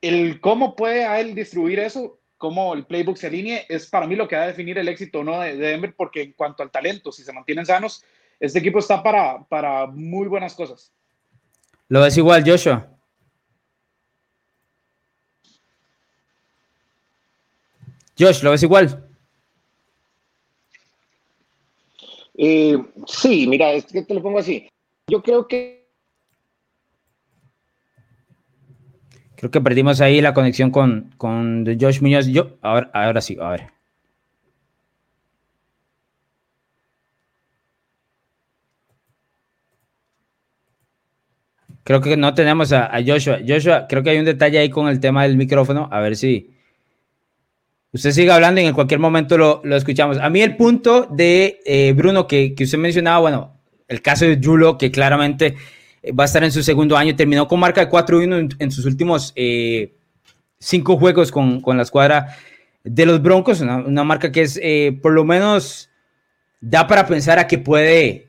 el 0.00 0.40
cómo 0.40 0.74
puede 0.74 1.04
a 1.04 1.20
él 1.20 1.34
distribuir 1.34 1.78
eso, 1.80 2.18
cómo 2.36 2.74
el 2.74 2.86
playbook 2.86 3.16
se 3.16 3.28
alinee, 3.28 3.66
es 3.68 3.86
para 3.86 4.06
mí 4.06 4.16
lo 4.16 4.28
que 4.28 4.36
va 4.36 4.42
a 4.42 4.48
definir 4.48 4.78
el 4.78 4.88
éxito 4.88 5.20
o 5.20 5.24
no 5.24 5.40
de, 5.40 5.56
Denver, 5.56 5.94
porque 5.96 6.22
en 6.22 6.32
cuanto 6.32 6.62
al 6.62 6.70
talento, 6.70 7.12
si 7.12 7.22
se 7.22 7.32
mantienen 7.32 7.66
sanos, 7.66 8.04
este 8.38 8.58
equipo 8.58 8.78
está 8.78 9.02
para, 9.02 9.42
para 9.44 9.86
muy 9.86 10.28
buenas 10.28 10.54
cosas. 10.54 10.92
Lo 11.88 12.02
ves 12.02 12.16
igual, 12.16 12.44
Joshua. 12.44 12.88
Josh, 18.18 18.42
¿lo 18.42 18.50
ves 18.50 18.62
igual? 18.62 19.08
Eh, 22.38 22.76
sí, 23.06 23.46
mira, 23.46 23.72
es 23.72 23.86
que 23.86 24.02
te 24.02 24.14
lo 24.14 24.22
pongo 24.22 24.38
así. 24.38 24.68
Yo 25.06 25.22
creo 25.22 25.46
que... 25.46 25.85
Creo 29.36 29.50
que 29.50 29.60
perdimos 29.60 30.00
ahí 30.00 30.20
la 30.20 30.34
conexión 30.34 30.70
con, 30.70 31.14
con 31.18 31.66
Josh 31.80 32.00
Muñoz. 32.00 32.26
Yo, 32.26 32.56
ahora, 32.62 32.90
ahora 32.92 33.20
sí, 33.20 33.36
a 33.40 33.50
ver. 33.50 33.66
Creo 41.84 42.00
que 42.00 42.16
no 42.16 42.34
tenemos 42.34 42.72
a, 42.72 42.86
a, 42.86 43.02
Joshua. 43.04 43.38
Joshua, 43.46 43.86
creo 43.88 44.02
que 44.02 44.10
hay 44.10 44.18
un 44.18 44.24
detalle 44.24 44.58
ahí 44.58 44.70
con 44.70 44.88
el 44.88 44.98
tema 44.98 45.22
del 45.22 45.36
micrófono. 45.36 45.88
A 45.92 46.00
ver 46.00 46.16
si, 46.16 46.56
Usted 47.96 48.10
sigue 48.10 48.30
hablando 48.30 48.60
y 48.60 48.66
en 48.66 48.74
cualquier 48.74 49.00
momento 49.00 49.38
lo, 49.38 49.62
escuchamos. 49.74 50.18
A 50.18 50.28
mí 50.28 50.42
el 50.42 50.54
punto 50.54 51.08
de 51.10 51.60
eh, 51.64 51.94
Bruno 51.96 52.26
que, 52.26 52.54
usted 52.60 52.76
mencionaba, 52.76 53.20
bueno, 53.20 53.62
el 53.88 54.02
caso 54.02 54.26
de 54.26 54.38
Julo, 54.42 54.76
que 54.76 54.90
claramente 54.90 55.56
va 56.12 56.24
a 56.24 56.26
estar 56.26 56.44
en 56.44 56.52
su 56.52 56.62
segundo 56.62 56.96
año, 56.96 57.16
terminó 57.16 57.46
con 57.48 57.60
marca 57.60 57.84
de 57.84 57.90
4-1 57.90 58.56
en, 58.58 58.70
sus 58.70 58.84
últimos 58.84 59.32
eh, 59.36 59.94
cinco 60.58 60.96
juegos 60.96 61.30
con, 61.30 61.62
la 61.64 61.82
escuadra 61.82 62.36
de 62.84 63.06
los 63.06 63.22
Broncos, 63.22 63.60
una, 63.60 64.04
marca 64.04 64.30
que 64.30 64.42
es 64.42 64.60
por 65.02 65.12
lo 65.12 65.24
menos 65.24 65.90
da 66.60 66.86
para 66.86 67.06
pensar 67.06 67.38
a 67.38 67.46
que 67.46 67.58
puede 67.58 68.28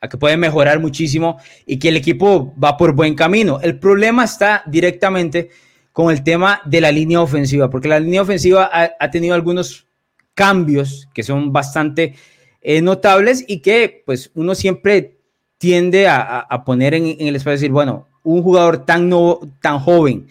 a 0.00 0.08
que 0.08 0.16
puede 0.16 0.36
mejorar 0.36 0.80
muchísimo 0.80 1.38
y 1.64 1.78
que 1.78 1.88
el 1.88 1.96
equipo 1.96 2.54
va 2.62 2.76
por 2.76 2.94
buen 2.94 3.14
camino. 3.14 3.60
El 3.62 3.78
problema 3.78 4.24
está 4.24 4.62
directamente 4.66 5.50
con 5.92 6.10
el 6.10 6.22
tema 6.22 6.60
de 6.64 6.80
la 6.80 6.92
línea 6.92 7.20
ofensiva, 7.20 7.70
porque 7.70 7.88
la 7.88 8.00
línea 8.00 8.22
ofensiva 8.22 8.70
ha, 8.72 9.10
tenido 9.10 9.34
algunos 9.34 9.86
cambios 10.34 11.08
que 11.14 11.22
son 11.22 11.52
bastante 11.52 12.14
eh, 12.60 12.82
notables 12.82 13.44
y 13.48 13.60
que 13.60 14.02
pues 14.04 14.30
uno 14.34 14.54
siempre 14.54 15.15
tiende 15.58 16.08
a, 16.08 16.62
poner 16.64 16.94
en, 16.94 17.16
el 17.18 17.36
espacio 17.36 17.52
decir, 17.52 17.70
bueno, 17.70 18.08
un 18.22 18.42
jugador 18.42 18.84
tan, 18.84 19.08
no, 19.08 19.40
tan 19.60 19.78
joven, 19.78 20.26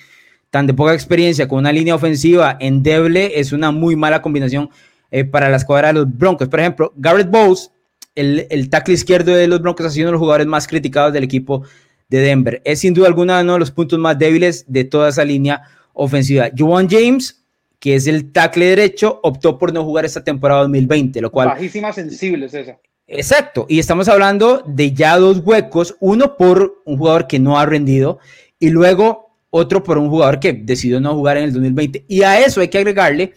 tan 0.49 0.67
de 0.67 0.73
poca 0.73 0.93
experiencia, 0.93 1.47
con 1.47 1.59
una 1.59 1.71
línea 1.71 1.95
ofensiva 1.95 2.57
endeble, 2.59 3.39
es 3.39 3.51
una 3.51 3.71
muy 3.71 3.95
mala 3.95 4.21
combinación 4.21 4.69
eh, 5.11 5.25
para 5.25 5.49
la 5.49 5.57
escuadra 5.57 5.89
de 5.89 5.93
los 5.95 6.17
Broncos. 6.17 6.47
Por 6.47 6.59
ejemplo, 6.59 6.93
Garrett 6.95 7.29
Bowles, 7.29 7.71
el, 8.15 8.47
el 8.49 8.69
tackle 8.69 8.93
izquierdo 8.93 9.33
de 9.33 9.47
los 9.47 9.61
Broncos, 9.61 9.85
ha 9.85 9.89
sido 9.89 10.05
uno 10.05 10.09
de 10.09 10.13
los 10.13 10.21
jugadores 10.21 10.47
más 10.47 10.67
criticados 10.67 11.13
del 11.13 11.23
equipo 11.23 11.63
de 12.09 12.19
Denver. 12.19 12.61
Es 12.63 12.79
sin 12.79 12.93
duda 12.93 13.07
alguna 13.07 13.41
uno 13.41 13.53
de 13.53 13.59
los 13.59 13.71
puntos 13.71 13.99
más 13.99 14.17
débiles 14.17 14.65
de 14.67 14.83
toda 14.83 15.09
esa 15.09 15.25
línea 15.25 15.63
ofensiva. 15.93 16.49
Juwan 16.55 16.87
James, 16.89 17.43
que 17.79 17.95
es 17.95 18.07
el 18.07 18.31
tackle 18.31 18.65
derecho, 18.67 19.19
optó 19.23 19.57
por 19.57 19.73
no 19.73 19.83
jugar 19.83 20.05
esta 20.05 20.23
temporada 20.23 20.61
2020, 20.61 21.21
lo 21.21 21.31
cual... 21.31 21.49
Bajísima 21.49 21.91
sensible 21.93 22.45
es 22.45 22.53
esa. 22.53 22.79
Exacto, 23.07 23.65
y 23.69 23.79
estamos 23.79 24.07
hablando 24.07 24.63
de 24.65 24.93
ya 24.93 25.17
dos 25.17 25.39
huecos, 25.39 25.95
uno 25.99 26.37
por 26.37 26.81
un 26.85 26.97
jugador 26.97 27.27
que 27.27 27.39
no 27.39 27.59
ha 27.59 27.65
rendido 27.65 28.19
y 28.59 28.69
luego 28.69 29.37
otro 29.51 29.83
por 29.83 29.97
un 29.97 30.09
jugador 30.09 30.39
que 30.39 30.53
decidió 30.53 30.99
no 30.99 31.13
jugar 31.13 31.37
en 31.37 31.45
el 31.45 31.53
2020. 31.53 32.05
Y 32.07 32.23
a 32.23 32.39
eso 32.39 32.61
hay 32.61 32.67
que 32.67 32.79
agregarle 32.79 33.33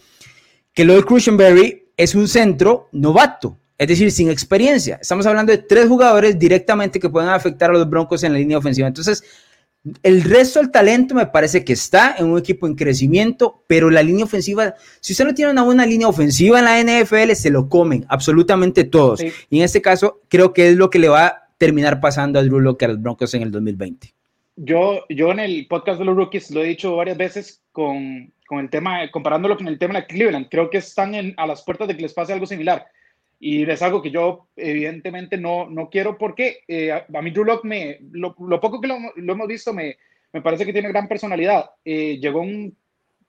que 0.73 0.85
lo 0.85 0.95
de 0.95 1.03
Crucianberry 1.03 1.91
es 1.95 2.15
un 2.15 2.27
centro 2.27 2.89
novato 2.91 3.59
es 3.79 3.87
decir, 3.87 4.11
sin 4.11 4.29
experiencia. 4.29 4.99
Estamos 5.01 5.25
hablando 5.25 5.53
de 5.53 5.59
tres 5.59 5.87
jugadores 5.87 6.37
directamente 6.37 6.99
que 6.99 7.09
pueden 7.09 7.29
afectar 7.29 7.69
a 7.69 7.73
los 7.73 7.89
Broncos 7.89 8.21
en 8.23 8.33
la 8.33 8.39
línea 8.39 8.57
ofensiva. 8.57 8.89
Entonces, 8.89 9.23
el 10.03 10.23
resto 10.23 10.59
del 10.59 10.71
talento 10.71 11.15
me 11.15 11.25
parece 11.27 11.63
que 11.63 11.73
está 11.73 12.15
en 12.17 12.27
un 12.27 12.37
equipo 12.37 12.67
en 12.67 12.75
crecimiento, 12.75 13.63
pero 13.67 13.89
la 13.89 14.03
línea 14.03 14.25
ofensiva, 14.25 14.75
si 14.99 15.13
usted 15.13 15.25
no 15.25 15.33
tiene 15.33 15.51
una 15.51 15.63
buena 15.63 15.85
línea 15.85 16.07
ofensiva 16.07 16.59
en 16.59 16.65
la 16.65 16.81
NFL, 16.81 17.31
se 17.33 17.49
lo 17.49 17.69
comen 17.69 18.05
absolutamente 18.09 18.83
todos. 18.83 19.21
Y 19.49 19.59
en 19.59 19.63
este 19.63 19.81
caso, 19.81 20.21
creo 20.27 20.53
que 20.53 20.69
es 20.69 20.77
lo 20.77 20.89
que 20.89 20.99
le 20.99 21.09
va 21.09 21.27
a 21.27 21.49
terminar 21.57 22.01
pasando 22.01 22.39
a 22.39 22.43
Drew 22.43 22.59
Locke 22.59 22.83
a 22.83 22.87
los 22.89 23.01
Broncos 23.01 23.33
en 23.33 23.43
el 23.43 23.51
2020. 23.51 24.13
Yo, 24.57 25.05
yo 25.07 25.31
en 25.31 25.39
el 25.39 25.67
podcast 25.67 25.99
de 25.99 26.05
los 26.05 26.15
rookies 26.17 26.51
lo 26.51 26.61
he 26.61 26.67
dicho 26.67 26.97
varias 26.97 27.17
veces 27.17 27.61
con, 27.71 28.33
con 28.45 28.59
el 28.59 28.69
tema, 28.69 29.09
comparándolo 29.11 29.55
con 29.55 29.69
el 29.69 29.79
tema 29.79 30.01
de 30.01 30.07
Cleveland. 30.07 30.47
Creo 30.49 30.69
que 30.69 30.79
están 30.79 31.15
a 31.37 31.47
las 31.47 31.63
puertas 31.63 31.87
de 31.87 31.95
que 31.95 32.01
les 32.01 32.13
pase 32.13 32.33
algo 32.33 32.45
similar 32.45 32.85
y 33.39 33.63
es 33.69 33.81
algo 33.81 34.01
que 34.01 34.11
yo 34.11 34.47
evidentemente 34.57 35.37
no, 35.37 35.69
no 35.69 35.89
quiero 35.89 36.17
porque 36.17 36.59
eh, 36.67 36.91
a, 36.91 37.21
mí 37.21 37.31
Drew 37.31 37.45
Locke, 37.45 37.65
me, 37.65 37.99
lo, 38.11 38.35
poco 38.59 38.81
que 38.81 38.87
lo, 38.87 38.97
hemos 39.15 39.47
visto, 39.47 39.73
me, 39.73 39.97
me, 40.33 40.41
parece 40.41 40.65
que 40.65 40.73
tiene 40.73 40.89
gran 40.89 41.07
personalidad. 41.07 41.71
Eh, 41.85 42.19
llegó 42.19 42.41
un 42.41 42.75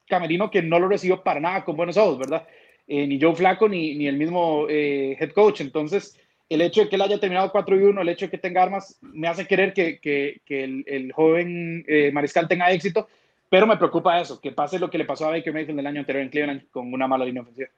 camerino 0.09 0.51
que 0.51 0.63
no 0.63 0.81
lo 0.81 0.89
recibió 0.89 1.23
para 1.23 1.39
nada 1.39 1.65
con 1.65 1.77
buenos 1.77 1.97
ojos, 1.97 2.19
¿verdad? 2.19 2.45
Eh, 2.89 3.07
ni 3.07 3.21
Joe 3.21 3.37
Flaco 3.37 3.69
ni, 3.69 3.95
ni 3.95 4.09
el 4.09 4.17
mismo 4.17 4.67
head 4.69 5.31
coach. 5.31 5.61
Entonces, 5.61 6.19
el 6.49 6.61
hecho 6.61 6.81
de 6.81 6.89
que 6.89 6.97
él 6.97 7.03
haya 7.03 7.21
terminado 7.21 7.53
4 7.53 7.81
y 7.81 7.83
1, 7.85 8.03
el 8.03 8.09
hecho 8.09 8.27
de 8.27 8.31
que 8.33 8.39
tenga 8.39 8.65
armas, 8.65 8.99
me 9.01 9.29
hace 9.29 9.47
querer 9.47 9.73
que, 9.73 10.01
que, 10.01 10.41
que 10.45 10.65
el, 10.65 10.85
el, 10.89 11.13
joven 11.13 11.85
mariscal 12.13 12.49
tenga 12.49 12.73
éxito, 12.73 13.09
pero 13.49 13.69
me 13.69 13.77
preocupa 13.77 14.21
eso, 14.21 14.41
que 14.41 14.51
pase 14.51 14.81
lo 14.81 14.91
que 14.91 14.99
le 14.99 15.05
pasó 15.05 15.27
a 15.27 15.31
Baker 15.31 15.53
Mayfield 15.53 15.79
el 15.79 15.87
año 15.87 16.01
anterior 16.01 16.25
en 16.25 16.31
Cleveland 16.31 16.69
con 16.73 16.93
una 16.93 17.07
mala 17.07 17.25
línea 17.25 17.43
ofensiva. 17.43 17.71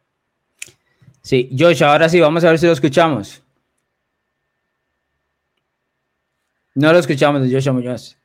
Sí, 1.22 1.48
Josh, 1.56 1.82
ahora 1.84 2.08
sí, 2.08 2.20
vamos 2.20 2.44
a 2.44 2.48
ver 2.48 2.58
si 2.58 2.66
lo 2.66 2.72
escuchamos. 2.72 3.42
No 6.74 6.92
lo 6.92 6.98
escuchamos 6.98 7.42
de 7.42 7.54
Joshua 7.54 7.72
Muñoz. 7.72 8.16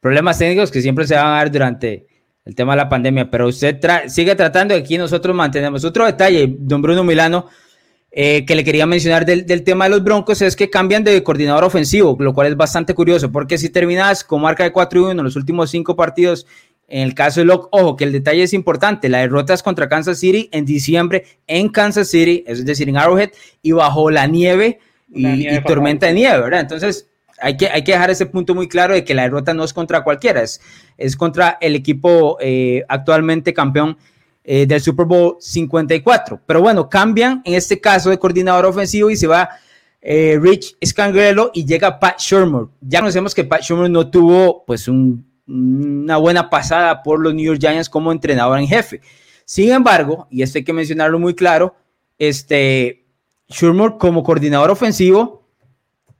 Problemas 0.00 0.38
técnicos 0.38 0.70
que 0.70 0.80
siempre 0.80 1.06
se 1.06 1.14
van 1.14 1.26
a 1.26 1.36
dar 1.36 1.50
durante 1.50 2.06
el 2.44 2.54
tema 2.54 2.72
de 2.72 2.76
la 2.78 2.88
pandemia, 2.88 3.30
pero 3.30 3.48
usted 3.48 3.78
sigue 4.08 4.34
tratando 4.34 4.74
aquí 4.74 4.96
nosotros 4.96 5.34
mantenemos. 5.36 5.84
Otro 5.84 6.06
detalle, 6.06 6.54
don 6.58 6.80
Bruno 6.80 7.04
Milano, 7.04 7.48
eh, 8.10 8.46
que 8.46 8.54
le 8.54 8.64
quería 8.64 8.86
mencionar 8.86 9.26
del, 9.26 9.44
del, 9.44 9.62
tema 9.62 9.84
de 9.84 9.90
los 9.90 10.02
Broncos 10.02 10.40
es 10.40 10.56
que 10.56 10.70
cambian 10.70 11.04
de 11.04 11.22
coordinador 11.22 11.64
ofensivo, 11.64 12.16
lo 12.18 12.32
cual 12.32 12.46
es 12.46 12.56
bastante 12.56 12.94
curioso, 12.94 13.30
porque 13.30 13.58
si 13.58 13.68
terminas 13.68 14.24
con 14.24 14.40
marca 14.40 14.64
de 14.64 14.72
4 14.72 15.00
y 15.00 15.02
1 15.02 15.10
en 15.12 15.24
los 15.24 15.36
últimos 15.36 15.70
cinco 15.70 15.96
partidos 15.96 16.46
en 16.88 17.02
el 17.02 17.14
caso 17.14 17.40
de 17.40 17.46
Locke, 17.46 17.68
ojo, 17.72 17.96
que 17.96 18.04
el 18.04 18.12
detalle 18.12 18.42
es 18.42 18.52
importante, 18.52 19.08
la 19.08 19.18
derrota 19.18 19.54
es 19.54 19.62
contra 19.62 19.88
Kansas 19.88 20.18
City 20.18 20.48
en 20.52 20.64
diciembre 20.64 21.24
en 21.46 21.68
Kansas 21.68 22.08
City, 22.08 22.44
es 22.46 22.64
decir, 22.64 22.88
en 22.88 22.96
Arrowhead, 22.96 23.30
y 23.62 23.72
bajo 23.72 24.10
la 24.10 24.26
nieve 24.26 24.78
y, 25.12 25.60
tormenta 25.62 26.06
de 26.06 26.14
nieve, 26.14 26.40
¿verdad? 26.42 26.60
Entonces, 26.60 27.08
hay 27.40 27.56
que, 27.56 27.68
hay 27.68 27.84
que 27.84 27.92
dejar 27.92 28.10
ese 28.10 28.26
punto 28.26 28.54
muy 28.54 28.68
claro 28.68 28.94
de 28.94 29.04
que 29.04 29.14
la 29.14 29.22
derrota 29.22 29.52
no 29.52 29.64
es 29.64 29.72
contra 29.72 30.04
cualquiera, 30.04 30.42
es, 30.42 30.60
es 30.96 31.16
contra 31.16 31.58
el 31.60 31.74
equipo 31.74 32.38
eh, 32.40 32.84
actualmente 32.88 33.52
campeón 33.52 33.98
eh, 34.44 34.64
del 34.64 34.80
Super 34.80 35.06
Bowl 35.06 35.36
54. 35.40 36.40
Pero 36.46 36.60
bueno, 36.60 36.88
cambian 36.88 37.42
en 37.44 37.54
este 37.54 37.80
caso 37.80 38.10
de 38.10 38.18
coordinador 38.18 38.64
ofensivo 38.66 39.10
y 39.10 39.16
se 39.16 39.26
va 39.26 39.50
eh, 40.00 40.38
Rich 40.40 40.76
Scangrello 40.84 41.50
y 41.52 41.64
llega 41.64 41.98
Pat 41.98 42.20
Shermer. 42.20 42.66
Ya 42.80 43.00
conocemos 43.00 43.34
que 43.34 43.42
Pat 43.42 43.62
Shermer 43.62 43.90
no 43.90 44.08
tuvo 44.08 44.64
pues 44.64 44.86
un 44.86 45.26
una 45.46 46.16
buena 46.16 46.50
pasada 46.50 47.02
por 47.02 47.20
los 47.20 47.34
New 47.34 47.44
York 47.44 47.60
Giants 47.60 47.88
como 47.88 48.12
entrenador 48.12 48.58
en 48.58 48.66
jefe. 48.66 49.00
Sin 49.44 49.70
embargo, 49.70 50.26
y 50.30 50.42
esto 50.42 50.58
hay 50.58 50.64
que 50.64 50.72
mencionarlo 50.72 51.18
muy 51.18 51.34
claro, 51.34 51.76
este 52.18 53.06
Shermer 53.48 53.92
como 53.98 54.24
coordinador 54.24 54.70
ofensivo 54.70 55.46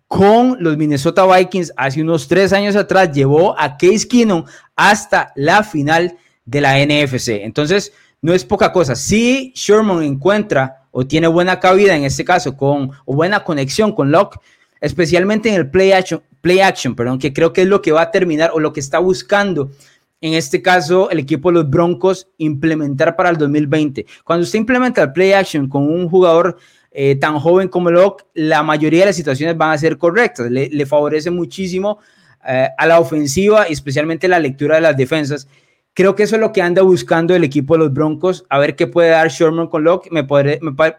con 0.06 0.56
los 0.60 0.76
Minnesota 0.76 1.26
Vikings 1.26 1.72
hace 1.76 2.00
unos 2.00 2.28
tres 2.28 2.52
años 2.52 2.76
atrás 2.76 3.10
llevó 3.12 3.58
a 3.58 3.76
Case 3.76 4.06
Keenum 4.06 4.44
hasta 4.76 5.32
la 5.34 5.64
final 5.64 6.16
de 6.44 6.60
la 6.60 6.78
NFC. 6.78 7.28
Entonces, 7.42 7.92
no 8.22 8.32
es 8.32 8.44
poca 8.44 8.72
cosa. 8.72 8.94
Si 8.94 9.52
Sherman 9.54 10.02
encuentra 10.02 10.86
o 10.92 11.06
tiene 11.06 11.26
buena 11.26 11.58
cabida 11.58 11.96
en 11.96 12.04
este 12.04 12.24
caso 12.24 12.56
con 12.56 12.92
o 13.04 13.14
buena 13.14 13.42
conexión 13.42 13.92
con 13.92 14.12
Locke, 14.12 14.38
especialmente 14.80 15.48
en 15.48 15.56
el 15.56 15.70
play 15.70 15.92
action, 15.92 16.22
play 16.46 16.60
action, 16.60 16.94
perdón, 16.94 17.18
que 17.18 17.32
creo 17.32 17.52
que 17.52 17.62
es 17.62 17.66
lo 17.66 17.82
que 17.82 17.90
va 17.90 18.02
a 18.02 18.10
terminar 18.12 18.52
o 18.54 18.60
lo 18.60 18.72
que 18.72 18.78
está 18.78 19.00
buscando 19.00 19.72
en 20.20 20.34
este 20.34 20.62
caso 20.62 21.10
el 21.10 21.18
equipo 21.18 21.48
de 21.48 21.54
los 21.54 21.68
Broncos 21.68 22.28
implementar 22.38 23.16
para 23.16 23.30
el 23.30 23.36
2020. 23.36 24.06
Cuando 24.22 24.44
usted 24.44 24.60
implementa 24.60 25.02
el 25.02 25.12
play 25.12 25.32
action 25.32 25.68
con 25.68 25.82
un 25.82 26.08
jugador 26.08 26.56
eh, 26.92 27.16
tan 27.16 27.40
joven 27.40 27.66
como 27.66 27.90
Locke, 27.90 28.26
la 28.34 28.62
mayoría 28.62 29.00
de 29.00 29.06
las 29.06 29.16
situaciones 29.16 29.56
van 29.56 29.72
a 29.72 29.78
ser 29.78 29.98
correctas. 29.98 30.48
Le, 30.48 30.86
favorece 30.86 31.32
muchísimo 31.32 31.98
eh, 32.46 32.68
a 32.78 32.86
la 32.86 33.00
ofensiva 33.00 33.68
y 33.68 33.72
especialmente 33.72 34.28
la 34.28 34.38
lectura 34.38 34.76
de 34.76 34.82
las 34.82 34.96
defensas. 34.96 35.48
Creo 35.94 36.14
que 36.14 36.22
eso 36.22 36.36
es 36.36 36.40
lo 36.40 36.52
que 36.52 36.62
anda 36.62 36.82
buscando 36.82 37.34
el 37.34 37.42
equipo 37.42 37.74
de 37.74 37.80
los 37.80 37.92
Broncos, 37.92 38.46
a 38.50 38.60
ver 38.60 38.76
qué 38.76 38.86
puede 38.86 39.08
dar 39.08 39.30
Sherman 39.30 39.66
con 39.66 39.82
Locke. 39.82 40.12
Me, 40.12 40.24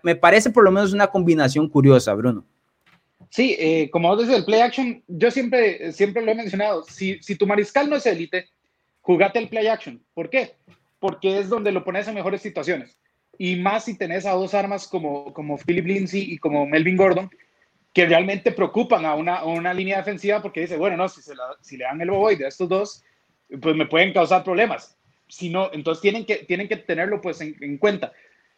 me, 0.03 0.15
parece 0.17 0.49
por 0.49 0.65
lo 0.65 0.71
menos 0.71 0.91
una 0.91 1.07
combinación 1.07 1.69
curiosa, 1.69 2.13
Bruno. 2.15 2.43
Sí, 3.29 3.55
eh, 3.59 3.89
como 3.91 4.15
decís, 4.15 4.33
el 4.33 4.45
play 4.45 4.61
action, 4.61 5.03
yo 5.07 5.29
siempre, 5.31 5.91
siempre 5.91 6.23
lo 6.23 6.31
he 6.31 6.35
mencionado. 6.35 6.83
Si, 6.83 7.21
si 7.21 7.35
tu 7.35 7.45
mariscal 7.45 7.89
no 7.89 7.97
es 7.97 8.05
élite, 8.05 8.47
jugate 9.01 9.39
el 9.39 9.49
play 9.49 9.67
action. 9.67 10.01
¿Por 10.13 10.29
qué? 10.29 10.55
Porque 10.99 11.39
es 11.39 11.49
donde 11.49 11.71
lo 11.71 11.83
pones 11.83 12.07
en 12.07 12.15
mejores 12.15 12.41
situaciones. 12.41 12.97
Y 13.37 13.57
más 13.57 13.85
si 13.85 13.97
tenés 13.97 14.25
a 14.25 14.31
dos 14.31 14.53
armas 14.53 14.87
como, 14.87 15.33
como 15.33 15.57
Philip 15.57 15.85
Lindsay 15.85 16.33
y 16.33 16.37
como 16.37 16.65
Melvin 16.65 16.97
Gordon, 16.97 17.29
que 17.93 18.05
realmente 18.05 18.51
preocupan 18.51 19.05
a 19.05 19.15
una, 19.15 19.43
una 19.43 19.73
línea 19.73 19.97
defensiva 19.97 20.41
porque 20.41 20.61
dice, 20.61 20.77
bueno, 20.77 20.97
no, 20.97 21.09
si, 21.09 21.21
se 21.21 21.33
si 21.61 21.77
le 21.77 21.83
dan 21.83 22.01
el 22.01 22.11
boboide 22.11 22.45
a 22.45 22.49
estos 22.49 22.69
dos, 22.69 23.03
pues 23.61 23.75
me 23.75 23.85
pueden 23.85 24.13
causar 24.13 24.43
problemas. 24.43 24.97
Si 25.27 25.49
no, 25.49 25.69
entonces 25.73 26.01
tienen 26.01 26.25
que, 26.25 26.37
tienen 26.37 26.67
que 26.67 26.77
tenerlo 26.77 27.21
pues 27.21 27.41
en, 27.41 27.77
cuenta. 27.77 28.13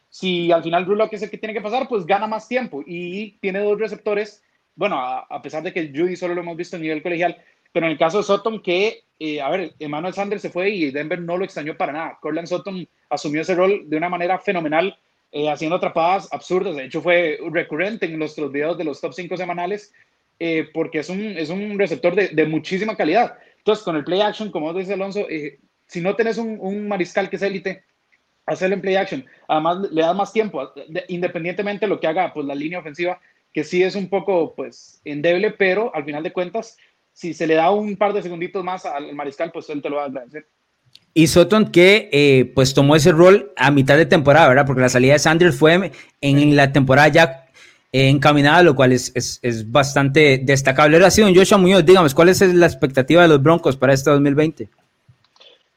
Si 0.10 0.52
al 0.52 0.64
final 0.64 0.86
Drew 0.86 1.08
es 1.12 1.22
el 1.22 1.30
que 1.30 1.38
tiene 1.38 1.54
que 1.54 1.62
pasar, 1.62 1.88
pues 1.88 2.06
gana 2.06 2.28
más 2.28 2.48
tiempo 2.48 2.84
y 2.86 3.38
tiene 3.40 3.60
dos 3.60 3.80
receptores. 3.80 4.44
Bueno, 4.80 4.98
a, 4.98 5.42
pesar 5.42 5.62
de 5.62 5.74
que 5.74 5.92
Judy 5.94 6.16
solo 6.16 6.34
lo 6.34 6.40
hemos 6.40 6.56
visto 6.56 6.78
a 6.78 6.80
nivel 6.80 7.04
colegial, 7.04 7.36
pero 7.74 7.86
en 7.86 7.92
el 7.92 7.98
caso 7.98 8.20
de 8.20 8.24
Sutton, 8.24 8.62
que, 8.62 9.04
eh, 9.20 9.42
a 9.42 9.50
ver, 9.50 9.74
Emmanuel 9.78 10.14
Sanders 10.14 10.42
se 10.42 10.50
fue 10.50 10.70
y 10.70 10.90
Denver 10.92 11.20
no 11.20 11.36
lo 11.36 11.44
extrañó 11.44 11.76
para 11.76 11.92
nada. 11.92 12.18
Corland 12.22 12.48
Sutton 12.48 12.88
asumió 13.10 13.42
ese 13.42 13.56
rol 13.56 13.90
de 13.90 13.98
una 13.98 14.08
manera 14.08 14.40
fenomenal, 14.40 14.98
eh, 15.34 15.50
haciendo 15.50 15.76
atrapadas 15.76 16.32
absurdas. 16.32 16.78
De 16.78 16.86
hecho, 16.86 17.02
fue 17.02 17.40
recurrente 17.52 18.06
en 18.06 18.18
nuestros 18.18 18.54
videos 18.54 18.78
de 18.78 18.86
los 18.86 19.02
top 19.02 19.14
5 19.14 19.36
semanales, 19.36 19.94
eh, 20.40 20.70
porque 20.74 21.00
es 21.00 21.10
un, 21.10 21.20
es 21.20 21.50
un 21.50 21.78
receptor 21.78 22.16
de, 22.16 22.30
de 22.30 22.46
muchísima 22.46 22.96
calidad. 22.96 23.38
Entonces, 23.58 23.84
con 23.84 23.98
el 23.98 24.06
play 24.06 24.22
action, 24.22 24.50
como 24.50 24.74
dice 24.74 24.94
Alonso, 24.94 25.30
eh, 25.30 25.60
si 25.88 26.00
no 26.00 26.16
tenés 26.16 26.38
un, 26.38 26.88
mariscal 26.88 27.30
que 27.30 27.36
es 27.36 27.42
élite, 27.42 27.84
hacerlo 28.46 28.76
en 28.76 28.82
play 28.82 28.96
action. 28.96 29.26
Además, 29.50 29.92
le 29.92 30.02
da 30.02 30.14
más 30.14 30.32
tiempo, 30.32 30.72
independientemente 31.10 31.86
de 31.86 31.90
lo 31.90 32.00
que 32.00 32.08
haga 32.08 32.34
pues, 32.34 32.46
la 32.46 32.56
línea 32.56 32.80
ofensiva, 32.80 33.20
que 33.54 33.64
sí 33.64 33.84
es 33.84 33.96
un 33.96 34.10
poco 34.10 34.54
pues, 34.56 35.02
endeble, 35.06 35.52
pero 35.52 35.94
al 35.96 36.06
final 36.06 36.24
de 36.24 36.34
cuentas, 36.34 36.78
si 37.14 37.34
se 37.34 37.48
le 37.48 37.56
da 37.56 37.72
un 37.72 37.96
par 37.96 38.14
de 38.14 38.22
segunditos 38.22 38.64
más 38.64 38.86
al 38.86 39.14
mariscal, 39.16 39.52
pues 39.52 39.70
él 39.70 39.82
te 39.82 39.90
lo 39.90 39.98
va 39.98 40.04
a 40.04 40.06
agradecer. 40.06 40.48
Y 41.14 41.28
Sutton 41.28 41.72
que 41.72 42.10
eh, 42.12 42.52
pues 42.54 42.74
tomó 42.74 42.96
ese 42.96 43.12
rol 43.12 43.52
a 43.56 43.72
mitad 43.72 43.98
de 43.98 44.06
temporada, 44.06 44.48
¿verdad? 44.48 44.66
Porque 44.66 44.82
la 44.82 44.90
salida 44.90 45.14
de 45.14 45.20
Sanders 45.20 45.56
fue 45.56 45.92
en 46.22 46.56
la 46.56 46.72
temporada 46.72 47.08
ya 47.08 47.50
encaminada, 47.92 48.62
lo 48.64 48.76
cual 48.76 48.92
es, 48.92 49.12
es, 49.16 49.72
bastante 49.72 50.40
destacable. 50.44 50.98
Ahora 50.98 51.10
sí, 51.10 51.22
don 51.22 51.36
Joshua 51.36 51.58
Muñoz, 51.58 51.86
dígame, 51.86 52.10
¿cuál 52.14 52.30
es 52.30 52.42
la 52.42 52.66
expectativa 52.66 53.24
de 53.24 53.28
los 53.28 53.42
Broncos 53.42 53.76
para 53.76 53.94
este 53.94 54.12
2020? 54.12 54.70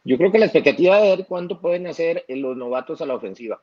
Yo 0.05 0.19
creo 0.19 0.33
que 0.33 0.39
la 0.39 0.47
expectativa 0.47 1.01
de 1.01 1.17
ver 1.17 1.27
cuánto 1.27 1.61
pueden 1.61 1.87
hacer 1.87 2.25
los 2.29 2.57
novatos 2.57 3.01
a 3.01 3.07
la 3.07 3.15
ofensiva. 3.15 3.63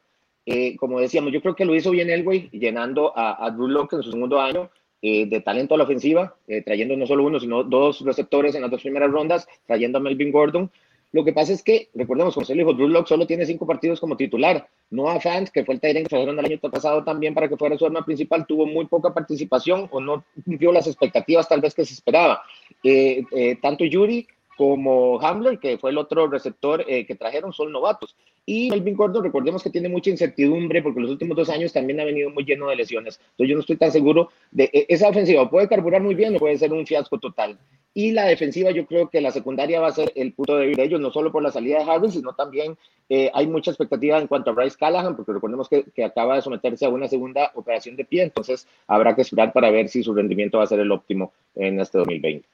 Eh, 0.52 0.76
como 0.78 1.00
decíamos, 1.00 1.32
yo 1.32 1.42
creo 1.42 1.56
que 1.56 1.64
lo 1.64 1.76
hizo 1.76 1.92
bien 1.92 2.10
Elway, 2.10 2.50
llenando 2.52 3.16
a, 3.16 3.46
a 3.46 3.52
Drew 3.52 3.68
Locke 3.68 3.98
en 3.98 4.02
su 4.02 4.10
segundo 4.10 4.42
año 4.42 4.72
eh, 5.00 5.28
de 5.28 5.42
talento 5.42 5.76
a 5.76 5.78
la 5.78 5.84
ofensiva, 5.84 6.36
eh, 6.48 6.64
trayendo 6.64 6.98
no 6.98 7.06
solo 7.06 7.24
uno, 7.24 7.40
sino 7.40 7.64
dos 7.64 8.02
receptores 8.02 8.56
en 8.56 8.64
las 8.64 8.72
dos 8.72 8.82
primeras 8.82 9.12
rondas, 9.12 9.48
trayendo 9.68 10.00
a 10.00 10.02
Melvin 10.02 10.32
Gordon, 10.32 10.72
lo 11.12 11.24
que 11.24 11.34
pasa 11.34 11.54
es 11.54 11.62
que, 11.64 11.90
recordemos, 11.94 12.34
como 12.34 12.48
se 12.48 12.56
dijo, 12.56 12.74
Drew 12.74 12.88
Locke 12.88 13.10
solo 13.10 13.28
tiene 13.28 13.46
cinco 13.46 13.68
partidos 13.68 14.00
como 14.00 14.18
titular. 14.18 14.68
Noah 14.92 15.20
Fant, 15.20 15.50
que 15.50 15.66
fue 15.66 15.76
el 15.76 15.82
Tyrant 15.82 16.06
que 16.06 16.10
trajeron 16.10 16.38
el 16.38 16.46
año 16.46 16.60
pasado 16.60 17.04
también 17.04 17.34
para 17.34 17.48
que 17.48 17.58
fuera 17.58 17.78
su 17.78 17.86
arma 17.86 18.04
principal, 18.04 18.46
tuvo 18.48 18.66
muy 18.66 18.86
poca 18.86 19.14
participación 19.14 19.88
o 19.92 20.00
no 20.00 20.24
cumplió 20.46 20.72
las 20.72 20.88
expectativas 20.88 21.48
tal 21.48 21.62
vez 21.62 21.74
que 21.74 21.86
se 21.86 21.94
esperaba. 21.94 22.42
Eh, 22.84 23.24
eh, 23.32 23.56
tanto 23.62 23.86
Yuri 23.86 24.28
como 24.60 25.22
Hamler, 25.22 25.58
que 25.58 25.78
fue 25.78 25.92
el 25.92 25.98
otro 25.98 26.28
receptor 26.28 26.84
eh, 26.86 27.06
que 27.06 27.16
trajeron, 27.16 27.54
son 27.54 27.72
novatos. 27.72 28.18
Y 28.46 28.70
Melvin 28.70 28.98
Gordon, 28.98 29.24
recordemos 29.24 29.64
que 29.64 29.70
tiene 29.70 29.88
mucha 29.88 30.10
incertidumbre 30.10 30.84
porque 30.84 31.00
los 31.00 31.12
últimos 31.12 31.38
dos 31.38 31.48
años 31.48 31.72
también 31.72 32.02
ha 32.02 32.04
venido 32.04 32.30
muy 32.30 32.44
lleno 32.44 32.68
de 32.68 32.76
lesiones. 32.76 33.22
Entonces 33.22 33.50
yo 33.50 33.56
no 33.56 33.62
estoy 33.62 33.78
tan 33.78 33.94
seguro 33.94 34.32
de 34.52 34.70
esa 34.90 35.08
ofensiva. 35.08 35.50
Puede 35.50 35.70
carburar 35.70 36.02
muy 36.02 36.14
bien 36.14 36.36
o 36.36 36.40
puede 36.40 36.58
ser 36.58 36.74
un 36.74 36.86
fiasco 36.86 37.18
total. 37.20 37.58
Y 37.94 38.12
la 38.12 38.26
defensiva, 38.26 38.72
yo 38.72 38.86
creo 38.86 39.10
que 39.10 39.22
la 39.22 39.32
secundaria 39.32 39.80
va 39.80 39.88
a 39.88 39.94
ser 39.94 40.12
el 40.14 40.34
punto 40.34 40.58
débil 40.58 40.76
de 40.76 40.84
ellos, 40.84 41.00
no 41.00 41.10
solo 41.10 41.32
por 41.32 41.42
la 41.42 41.54
salida 41.54 41.78
de 41.78 41.90
Harvin, 41.90 42.12
sino 42.12 42.34
también 42.34 42.78
eh, 43.08 43.32
hay 43.34 43.48
mucha 43.48 43.72
expectativa 43.72 44.20
en 44.20 44.28
cuanto 44.28 44.50
a 44.50 44.54
Bryce 44.54 44.78
Callahan, 44.78 45.16
porque 45.16 45.32
recordemos 45.32 45.70
que, 45.70 45.86
que, 45.96 46.04
acaba 46.04 46.36
de 46.36 46.42
someterse 46.42 46.86
a 46.86 46.90
una 46.90 47.08
segunda 47.08 47.54
operación 47.56 47.96
de 47.96 48.04
pie, 48.04 48.24
entonces 48.24 48.68
habrá 48.88 49.16
que 49.16 49.22
esperar 49.22 49.54
para 49.54 49.72
ver 49.72 49.88
si 49.88 50.04
su 50.04 50.14
rendimiento 50.14 50.58
va 50.58 50.66
a 50.66 50.68
ser 50.68 50.82
el 50.82 50.92
óptimo 50.92 51.32
en 51.56 51.80
este 51.80 51.98
2020. 51.98 52.46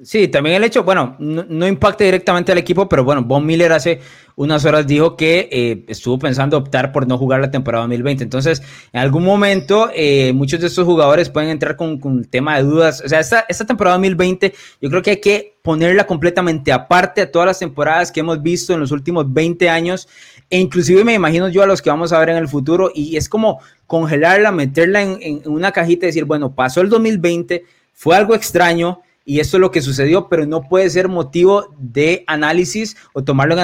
Sí, 0.00 0.26
también 0.26 0.56
el 0.56 0.64
hecho, 0.64 0.82
bueno, 0.82 1.16
no, 1.18 1.66
impacta 1.66 2.02
directamente 2.02 2.50
al 2.50 2.58
equipo, 2.58 2.88
pero 2.88 3.04
bueno, 3.04 3.22
Von 3.22 3.44
Miller 3.44 3.72
hace 3.72 4.00
unas 4.34 4.64
horas 4.64 4.86
dijo 4.86 5.16
que 5.16 5.48
eh, 5.52 5.84
estuvo 5.86 6.18
pensando 6.18 6.56
optar 6.56 6.90
por 6.92 7.06
no 7.06 7.18
jugar 7.18 7.40
la 7.40 7.50
temporada 7.50 7.84
2020. 7.84 8.24
Entonces, 8.24 8.62
en 8.92 9.00
algún 9.00 9.22
momento, 9.22 9.90
eh, 9.94 10.32
muchos 10.32 10.60
de 10.60 10.68
estos 10.68 10.86
jugadores 10.86 11.28
pueden 11.28 11.50
entrar 11.50 11.76
con, 11.76 12.00
un 12.02 12.24
tema 12.24 12.56
de 12.56 12.64
dudas. 12.64 13.02
O 13.04 13.08
sea, 13.08 13.20
esta, 13.20 13.44
esta 13.48 13.66
temporada 13.66 13.96
2020, 13.96 14.54
yo 14.80 14.90
creo 14.90 15.02
que 15.02 15.10
hay 15.10 15.20
que 15.20 15.58
ponerla 15.62 16.04
completamente 16.06 16.72
aparte 16.72 17.20
a 17.20 17.30
todas 17.30 17.46
las 17.46 17.58
temporadas 17.58 18.10
que 18.10 18.20
hemos 18.20 18.42
visto 18.42 18.72
en 18.72 18.80
los 18.80 18.90
últimos 18.90 19.32
20 19.32 19.68
años. 19.68 20.08
E 20.48 20.58
inclusive 20.58 21.04
me 21.04 21.14
imagino 21.14 21.48
yo 21.48 21.62
a 21.62 21.66
los 21.66 21.80
que 21.80 21.90
vamos 21.90 22.12
a 22.12 22.18
ver 22.18 22.30
en 22.30 22.38
el 22.38 22.48
futuro. 22.48 22.90
Y 22.92 23.16
es 23.16 23.28
como 23.28 23.60
congelarla, 23.86 24.50
meterla 24.52 25.02
en, 25.02 25.18
en 25.20 25.42
una 25.44 25.70
cajita 25.70 26.06
y 26.06 26.08
decir, 26.08 26.24
bueno, 26.24 26.54
pasó 26.54 26.80
el 26.80 26.88
2020, 26.88 27.64
fue 27.92 28.16
algo 28.16 28.34
extraño 28.34 29.02
y 29.24 29.40
esto 29.40 29.56
es 29.56 29.60
lo 29.60 29.70
que 29.70 29.82
sucedió, 29.82 30.28
pero 30.28 30.46
no 30.46 30.68
puede 30.68 30.90
ser 30.90 31.08
motivo 31.08 31.74
de 31.78 32.24
análisis 32.26 32.96
o 33.12 33.22
tomarlo 33.22 33.56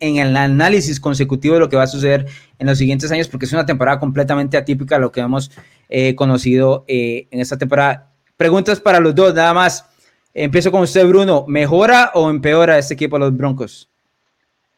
en, 0.00 0.16
el 0.16 0.36
análisis 0.36 0.98
consecutivo 0.98 1.54
de 1.54 1.60
lo 1.60 1.68
que 1.68 1.76
va 1.76 1.84
a 1.84 1.88
suceder 1.88 2.26
en 2.58 2.66
los 2.66 2.78
siguientes 2.78 3.10
años, 3.12 3.28
porque 3.28 3.46
es 3.46 3.52
una 3.52 3.66
temporada 3.66 3.98
completamente 3.98 4.56
atípica 4.56 4.98
lo 4.98 5.12
que 5.12 5.20
hemos 5.20 5.50
eh, 5.88 6.14
conocido 6.14 6.84
eh, 6.88 7.28
en 7.30 7.40
esta 7.40 7.56
temporada. 7.56 8.12
Preguntas 8.36 8.80
para 8.80 9.00
los 9.00 9.14
dos, 9.14 9.34
nada 9.34 9.54
más. 9.54 9.88
Empiezo 10.34 10.70
con 10.70 10.82
usted, 10.82 11.06
Bruno. 11.06 11.44
¿Mejora 11.48 12.10
o 12.14 12.28
empeora 12.28 12.76
este 12.76 12.94
equipo 12.94 13.18
los 13.18 13.34
Broncos? 13.34 13.88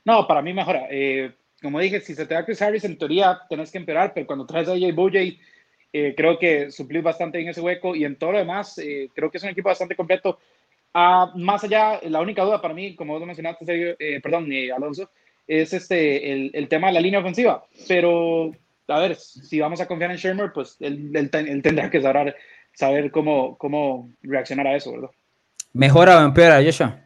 No, 0.05 0.27
para 0.27 0.41
mí 0.43 0.53
mejora. 0.53 0.87
Eh, 0.91 1.33
como 1.61 1.81
dije, 1.81 2.01
si 2.01 2.15
se 2.15 2.27
te 2.27 2.35
da 2.35 2.45
Chris 2.45 2.63
Harris, 2.63 2.85
en 2.85 2.97
teoría 2.97 3.41
tenés 3.49 3.73
que 3.73 3.79
empeorar, 3.79 4.13
pero 4.15 4.27
cuando 4.27 4.47
traes 4.47 4.69
a 4.69 4.73
Jay 4.73 4.93
Bojay 4.93 5.39
eh, 5.93 6.15
creo 6.17 6.39
que 6.39 6.71
suplir 6.71 7.03
bastante 7.03 7.41
en 7.41 7.49
ese 7.49 7.61
hueco 7.61 7.95
y 7.95 8.05
en 8.05 8.17
todo 8.17 8.33
lo 8.33 8.39
demás, 8.39 8.79
eh, 8.79 9.09
creo 9.15 9.31
que 9.31 9.39
es 9.39 9.45
un 9.45 9.51
equipo 9.51 9.69
bastante 9.69 9.97
completo. 9.97 10.39
Ah, 10.93 11.33
más 11.37 11.65
allá, 11.65 12.01
la 12.03 12.21
única 12.21 12.43
duda 12.43 12.61
para 12.61 12.75
mí, 12.75 12.95
como 12.95 13.19
vos 13.19 13.27
mencionaste, 13.27 13.97
eh, 13.99 14.21
perdón, 14.21 14.49
Alonso, 14.75 15.11
es 15.47 15.73
este, 15.73 16.33
el, 16.33 16.51
el, 16.53 16.69
tema 16.69 16.89
de 16.89 16.95
la 16.95 17.01
línea 17.01 17.21
ofensiva. 17.21 17.65
Pero, 17.87 18.53
a 18.89 19.01
ver, 19.01 19.17
si 19.17 19.61
vamos 19.61 19.81
a 19.81 19.87
confiar 19.87 20.11
en 20.11 20.17
Shermer, 20.17 20.53
pues 20.53 20.77
él, 20.81 21.11
él, 21.15 21.63
tendrá 21.63 21.91
que 21.91 22.03
saber, 22.03 22.37
saber 22.75 23.11
cómo, 23.11 23.57
cómo 23.57 24.11
reaccionar 24.23 24.67
a 24.67 24.77
eso, 24.77 24.93
¿verdad? 24.93 25.11
¿Mejora 25.73 26.19
o 26.19 26.25
empeora, 26.25 26.63
Joshua? 26.63 27.03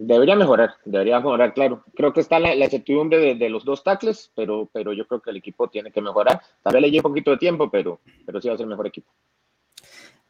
Debería 0.00 0.36
mejorar, 0.36 0.74
debería 0.84 1.18
mejorar, 1.18 1.52
claro. 1.52 1.82
Creo 1.96 2.12
que 2.12 2.20
está 2.20 2.38
la, 2.38 2.54
la 2.54 2.66
incertidumbre 2.66 3.34
de, 3.34 3.48
los 3.48 3.64
dos 3.64 3.82
tackles, 3.82 4.30
pero, 4.36 4.70
pero 4.72 4.92
yo 4.92 5.04
creo 5.08 5.20
que 5.20 5.30
el 5.30 5.38
equipo 5.38 5.66
tiene 5.66 5.90
que 5.90 6.00
mejorar. 6.00 6.40
Tal 6.62 6.74
vez 6.74 6.82
le 6.82 6.88
lleve 6.88 6.98
un 6.98 7.10
poquito 7.10 7.32
de 7.32 7.38
tiempo, 7.38 7.68
pero, 7.68 7.98
pero 8.24 8.40
sí 8.40 8.46
va 8.46 8.54
a 8.54 8.56
ser 8.56 8.62
el 8.62 8.70
mejor 8.70 8.86
equipo. 8.86 9.10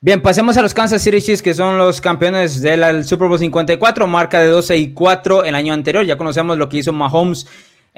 Bien, 0.01 0.23
pasemos 0.23 0.57
a 0.57 0.63
los 0.63 0.73
Kansas 0.73 1.03
City 1.03 1.21
Chiefs, 1.21 1.43
que 1.43 1.53
son 1.53 1.77
los 1.77 2.01
campeones 2.01 2.63
del 2.63 3.05
Super 3.05 3.29
Bowl 3.29 3.39
54, 3.39 4.07
marca 4.07 4.41
de 4.41 4.49
12 4.49 4.75
y 4.79 4.95
4 4.95 5.45
el 5.45 5.55
año 5.55 5.75
anterior. 5.75 6.03
Ya 6.07 6.17
conocemos 6.17 6.57
lo 6.57 6.71
que 6.71 6.79
hizo 6.79 6.95
Mahomes 6.95 7.47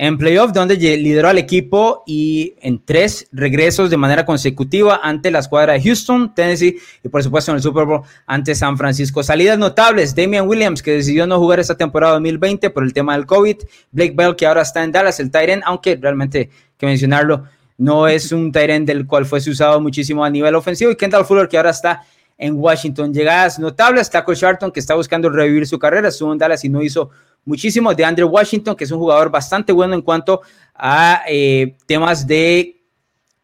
en 0.02 0.16
playoff, 0.16 0.52
donde 0.52 0.76
lideró 0.76 1.28
al 1.28 1.36
equipo 1.36 2.04
y 2.06 2.54
en 2.62 2.82
tres 2.82 3.28
regresos 3.32 3.90
de 3.90 3.98
manera 3.98 4.24
consecutiva 4.24 4.98
ante 5.02 5.30
la 5.30 5.40
escuadra 5.40 5.74
de 5.74 5.82
Houston, 5.82 6.34
Tennessee 6.34 6.78
y 7.04 7.08
por 7.10 7.22
supuesto 7.22 7.50
en 7.50 7.58
el 7.58 7.62
Super 7.62 7.84
Bowl 7.84 8.00
ante 8.26 8.54
San 8.54 8.78
Francisco. 8.78 9.22
Salidas 9.22 9.58
notables, 9.58 10.14
Damian 10.14 10.48
Williams 10.48 10.82
que 10.82 10.92
decidió 10.92 11.26
no 11.26 11.38
jugar 11.38 11.60
esta 11.60 11.76
temporada 11.76 12.14
2020 12.14 12.70
por 12.70 12.82
el 12.82 12.94
tema 12.94 13.12
del 13.12 13.26
COVID, 13.26 13.56
Blake 13.92 14.14
Bell 14.16 14.36
que 14.36 14.46
ahora 14.46 14.62
está 14.62 14.82
en 14.82 14.90
Dallas, 14.90 15.20
el 15.20 15.30
Tyrant, 15.30 15.62
aunque 15.66 15.98
realmente 16.00 16.48
que 16.78 16.86
mencionarlo, 16.86 17.44
no 17.76 18.08
es 18.08 18.32
un 18.32 18.52
Tyrant 18.52 18.86
del 18.86 19.06
cual 19.06 19.26
fuese 19.26 19.50
usado 19.50 19.82
muchísimo 19.82 20.24
a 20.24 20.30
nivel 20.30 20.54
ofensivo 20.54 20.90
y 20.90 20.96
Kendall 20.96 21.26
Fuller 21.26 21.46
que 21.46 21.58
ahora 21.58 21.72
está 21.72 22.04
en 22.38 22.54
Washington. 22.54 23.12
Llegadas 23.12 23.58
notables, 23.58 24.08
Taco 24.08 24.32
Sharton 24.32 24.72
que 24.72 24.80
está 24.80 24.94
buscando 24.94 25.28
revivir 25.28 25.66
su 25.66 25.78
carrera, 25.78 26.08
estuvo 26.08 26.32
en 26.32 26.38
Dallas 26.38 26.64
y 26.64 26.70
no 26.70 26.80
hizo 26.82 27.10
muchísimo 27.44 27.94
de 27.94 28.04
Andrew 28.04 28.28
Washington, 28.28 28.76
que 28.76 28.84
es 28.84 28.90
un 28.90 28.98
jugador 28.98 29.30
bastante 29.30 29.72
bueno 29.72 29.94
en 29.94 30.02
cuanto 30.02 30.40
a 30.74 31.22
eh, 31.28 31.76
temas 31.86 32.26
de 32.26 32.80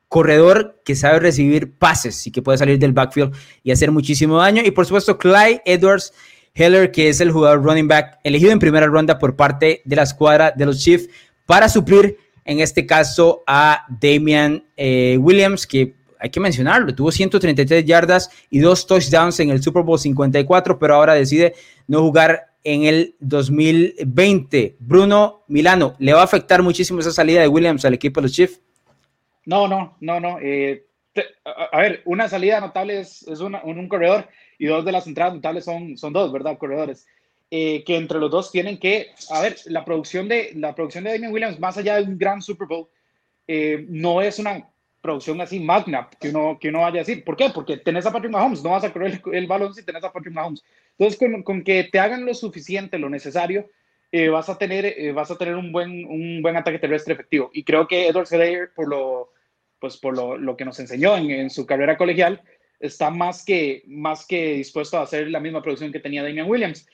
corredor 0.09 0.81
que 0.85 0.95
sabe 0.95 1.19
recibir 1.19 1.77
pases 1.77 2.27
y 2.27 2.31
que 2.31 2.43
puede 2.43 2.59
salir 2.59 2.79
del 2.79 2.93
backfield 2.93 3.35
y 3.63 3.71
hacer 3.71 3.91
muchísimo 3.91 4.39
daño. 4.39 4.63
Y 4.65 4.71
por 4.71 4.87
supuesto, 4.87 5.19
Clyde 5.19 5.63
Edwards 5.65 6.13
Heller, 6.55 6.91
que 6.91 7.09
es 7.09 7.21
el 7.21 7.33
jugador 7.33 7.63
running 7.63 7.89
back 7.89 8.19
elegido 8.25 8.53
en 8.53 8.59
primera 8.59 8.87
ronda 8.87 9.19
por 9.19 9.37
parte 9.37 9.83
de 9.85 9.97
la 9.97 10.05
escuadra 10.05 10.53
de 10.53 10.67
los 10.67 10.79
Chiefs 10.83 11.09
para 11.45 11.69
suplir 11.69 12.17
en 12.45 12.61
este 12.61 12.87
caso 12.87 13.43
a 13.47 13.85
Damian 14.01 14.65
eh, 14.77 15.19
Williams, 15.21 15.67
que 15.67 15.95
hay 16.19 16.31
que 16.31 16.41
mencionarlo, 16.41 16.95
tuvo 16.95 17.13
133 17.13 17.85
yardas 17.85 18.31
y 18.49 18.61
dos 18.61 18.87
touchdowns 18.87 19.39
en 19.41 19.51
el 19.51 19.63
Super 19.63 19.83
Bowl 19.83 19.99
54, 19.99 20.79
pero 20.79 20.95
ahora 20.95 21.15
decide 21.15 21.55
no 21.87 22.01
jugar 22.01 22.46
en 22.67 22.83
el 22.83 23.15
2020. 23.21 24.77
Bruno 24.81 25.45
Milano, 25.47 25.95
¿le 26.01 26.13
va 26.13 26.23
a 26.23 26.25
afectar 26.25 26.65
muchísimo 26.65 26.99
esa 26.99 27.13
salida 27.13 27.41
de 27.41 27.47
Williams 27.47 27.85
al 27.85 27.95
equipo 27.95 28.21
de 28.21 28.23
los 28.23 28.33
Chiefs? 28.33 28.61
No, 29.45 29.69
no, 29.69 29.97
no, 30.01 30.19
no. 30.19 30.41
Eh, 30.41 30.85
a, 31.45 31.79
ver, 31.79 32.03
una 32.07 32.29
salida 32.29 32.61
notable 32.61 32.99
es, 32.99 33.23
un, 33.23 33.89
corredor 33.89 34.29
y 34.59 34.67
dos 34.67 34.85
de 34.85 34.91
las 34.91 35.07
entradas 35.07 35.35
notables 35.35 35.65
son, 35.65 35.97
son 35.97 36.13
dos, 36.13 36.33
¿verdad? 36.33 36.59
Corredores. 36.59 37.07
Eh, 37.53 37.85
que 37.85 37.95
entre 37.95 38.19
los 38.19 38.33
dos 38.33 38.51
tienen 38.51 38.79
que, 38.79 39.13
a 39.31 39.43
ver, 39.43 39.57
la 39.67 39.85
producción 39.85 40.27
de, 40.27 40.51
la 40.57 40.75
producción 40.75 41.05
de 41.05 41.13
Damian 41.13 41.33
Williams, 41.33 41.61
más 41.61 41.79
allá 41.79 41.95
de 41.95 42.03
un 42.03 42.19
gran 42.19 42.43
Super 42.43 42.67
Bowl, 42.67 42.89
eh, 43.47 43.87
no 43.89 44.21
es 44.21 44.41
una 44.41 44.69
producción 45.01 45.41
así 45.41 45.61
magna 45.61 46.09
que 46.21 46.31
uno, 46.31 46.59
que 46.61 46.69
uno 46.69 46.81
vaya 46.81 47.01
a 47.01 47.05
decir. 47.05 47.25
¿Por 47.25 47.37
qué? 47.37 47.51
Porque 47.55 47.77
tenés 47.77 48.07
a 48.07 48.13
Patrick 48.13 48.33
Mahomes, 48.33 48.63
no 48.63 48.71
vas 48.71 48.85
a 48.85 48.93
correr 48.93 49.21
el, 49.33 49.47
balón 49.47 49.75
si 49.75 49.85
tenés 49.85 50.05
a 50.05 50.13
Patrick 50.13 50.35
Mahomes. 50.35 50.65
Entonces, 50.99 51.19
con, 51.19 51.43
con 51.43 51.63
que 51.63 51.85
te 51.85 51.99
hagan 51.99 52.25
lo 52.27 52.35
suficiente, 52.35 52.99
lo 52.99 53.09
necesario, 53.09 53.69
eh, 54.13 54.29
vas, 54.29 54.49
a 54.49 54.59
tener, 54.59 54.87
eh, 54.87 55.13
vas 55.13 55.31
a 55.31 55.39
tener 55.39 55.57
un 55.57 55.73
buen, 55.73 56.07
un 56.07 56.41
buen 56.43 56.57
ataque 56.57 56.79
terrestre 56.79 57.15
efectivo. 57.15 57.51
Y 57.53 57.65
creo 57.65 57.87
que 57.87 58.09
Edward 58.09 58.27
Sedair, 58.27 58.71
por 58.75 58.89
lo, 58.89 59.33
pues 59.79 59.97
por 59.97 60.17
lo, 60.17 60.37
lo 60.37 60.57
que 60.57 60.65
nos 60.65 60.79
enseñó 60.79 61.17
en, 61.17 61.31
en, 61.31 61.51
su 61.51 61.67
carrera 61.67 61.97
colegial, 61.97 62.43
está 62.81 63.11
más 63.11 63.45
que, 63.45 63.83
más 63.87 64.27
que 64.27 64.55
dispuesto 64.55 64.99
a 64.99 65.03
hacer 65.03 65.29
la 65.31 65.41
misma 65.41 65.63
producción 65.63 65.93
que 65.93 66.01
tenía 66.01 66.23
Damian 66.23 66.49
Williams. 66.49 66.87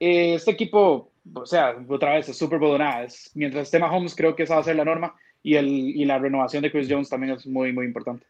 Eh, 0.00 0.34
este 0.34 0.52
equipo, 0.52 1.12
o 1.34 1.46
sea, 1.46 1.76
otra 1.88 2.14
vez, 2.14 2.28
es 2.28 2.36
Super 2.36 2.58
Bowl 2.58 2.80
mientras 3.34 3.64
esté 3.64 3.78
Mahomes, 3.78 4.14
creo 4.14 4.36
que 4.36 4.44
esa 4.44 4.54
va 4.54 4.60
a 4.60 4.64
ser 4.64 4.76
la 4.76 4.84
norma 4.84 5.14
y, 5.48 5.56
el, 5.56 5.66
y 5.66 6.04
la 6.04 6.18
renovación 6.18 6.62
de 6.62 6.70
Chris 6.70 6.88
Jones 6.90 7.08
también 7.08 7.32
es 7.32 7.46
muy, 7.46 7.72
muy 7.72 7.86
importante. 7.86 8.26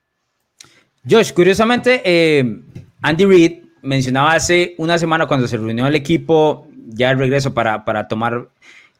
Josh, 1.09 1.33
curiosamente, 1.33 2.01
eh, 2.05 2.61
Andy 3.03 3.25
Reid 3.25 3.53
mencionaba 3.83 4.35
hace 4.35 4.77
una 4.79 4.99
semana 4.99 5.27
cuando 5.27 5.49
se 5.49 5.57
reunió 5.57 5.89
el 5.89 5.97
equipo, 5.97 6.69
ya 6.87 7.11
el 7.11 7.19
regreso 7.19 7.53
para, 7.53 7.85
para 7.85 8.07
tomar 8.07 8.51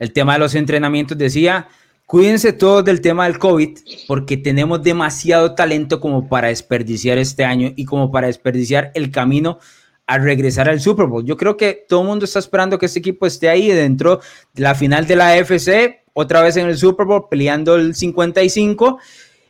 el 0.01 0.13
tema 0.13 0.33
de 0.33 0.41
los 0.41 0.57
entrenamientos, 0.57 1.17
decía, 1.17 1.69
cuídense 2.07 2.53
todos 2.53 2.85
del 2.85 3.01
tema 3.01 3.27
del 3.27 3.39
COVID 3.39 3.79
porque 4.09 4.37
tenemos 4.37 4.83
demasiado 4.83 5.55
talento 5.55 6.01
como 6.01 6.29
para 6.29 6.49
desperdiciar 6.49 7.19
este 7.19 7.45
año 7.45 7.73
y 7.77 7.85
como 7.85 8.11
para 8.11 8.27
desperdiciar 8.27 8.91
el 8.95 9.13
camino 9.13 9.61
a 10.09 10.17
regresar 10.17 10.71
al 10.71 10.81
Super 10.81 11.07
Bowl. 11.07 11.25
Yo 11.25 11.37
creo 11.37 11.59
que 11.59 11.85
todo 11.87 12.01
el 12.01 12.07
mundo 12.07 12.25
está 12.25 12.39
esperando 12.39 12.79
que 12.79 12.87
este 12.87 12.99
equipo 12.99 13.27
esté 13.27 13.51
ahí 13.51 13.69
dentro 13.69 14.21
de 14.55 14.63
la 14.63 14.75
final 14.75 15.07
de 15.07 15.17
la 15.17 15.29
AFC, 15.33 16.03
otra 16.15 16.41
vez 16.41 16.57
en 16.57 16.67
el 16.67 16.79
Super 16.79 17.05
Bowl, 17.05 17.29
peleando 17.29 17.77
el 17.77 17.95
55. 17.95 18.99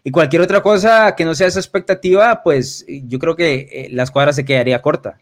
Y 0.03 0.11
cualquier 0.11 0.43
otra 0.43 0.61
cosa 0.61 1.15
que 1.15 1.25
no 1.25 1.37
sea 1.37 1.47
esa 1.47 1.61
expectativa, 1.61 2.43
pues 2.43 2.85
yo 2.89 3.21
creo 3.21 3.37
que 3.37 3.69
eh, 3.71 3.89
la 3.93 4.03
escuadra 4.03 4.33
se 4.33 4.45
quedaría 4.45 4.83
corta. 4.83 5.21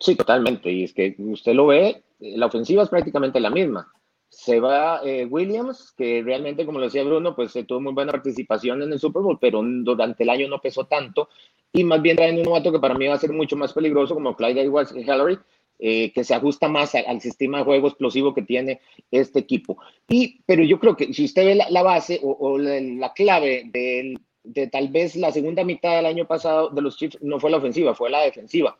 Sí, 0.00 0.16
totalmente. 0.16 0.72
Y 0.72 0.82
es 0.82 0.92
que 0.92 1.14
usted 1.18 1.54
lo 1.54 1.68
ve, 1.68 2.02
eh, 2.20 2.36
la 2.36 2.46
ofensiva 2.46 2.82
es 2.82 2.88
prácticamente 2.88 3.38
la 3.38 3.50
misma. 3.50 3.92
Se 4.28 4.58
va 4.58 5.02
eh, 5.04 5.24
Williams, 5.24 5.94
que 5.96 6.20
realmente, 6.24 6.66
como 6.66 6.80
lo 6.80 6.86
decía 6.86 7.04
Bruno, 7.04 7.36
pues 7.36 7.52
tuvo 7.68 7.80
muy 7.80 7.92
buena 7.92 8.10
participación 8.10 8.82
en 8.82 8.92
el 8.92 8.98
Super 8.98 9.22
Bowl, 9.22 9.38
pero 9.40 9.62
durante 9.62 10.24
el 10.24 10.30
año 10.30 10.48
no 10.48 10.60
pesó 10.60 10.84
tanto 10.86 11.28
y 11.74 11.82
más 11.82 12.00
bien 12.00 12.16
traen 12.16 12.38
un 12.38 12.44
novato 12.44 12.70
que 12.70 12.78
para 12.78 12.94
mí 12.94 13.06
va 13.08 13.14
a 13.14 13.18
ser 13.18 13.32
mucho 13.32 13.56
más 13.56 13.72
peligroso 13.72 14.14
como 14.14 14.36
Clyde 14.36 14.62
Edwards 14.62 14.94
Hillary, 14.96 15.38
eh, 15.80 16.12
que 16.12 16.22
se 16.22 16.32
ajusta 16.32 16.68
más 16.68 16.94
al, 16.94 17.20
sistema 17.20 17.58
de 17.58 17.64
juego 17.64 17.88
explosivo 17.88 18.32
que 18.32 18.42
tiene 18.42 18.80
este 19.10 19.40
equipo. 19.40 19.76
Y, 20.08 20.40
pero 20.46 20.62
yo 20.62 20.78
creo 20.78 20.96
que 20.96 21.12
si 21.12 21.24
usted 21.24 21.44
ve 21.44 21.54
la, 21.68 21.82
base 21.82 22.20
o, 22.22 22.56
la, 22.58 23.12
clave 23.12 23.64
de, 23.72 24.16
de 24.44 24.68
tal 24.68 24.88
vez 24.88 25.16
la 25.16 25.32
segunda 25.32 25.64
mitad 25.64 25.96
del 25.96 26.06
año 26.06 26.28
pasado 26.28 26.70
de 26.70 26.80
los 26.80 26.96
Chiefs 26.96 27.18
no 27.20 27.40
fue 27.40 27.50
la 27.50 27.56
ofensiva, 27.56 27.92
fue 27.92 28.08
la 28.08 28.22
defensiva 28.22 28.78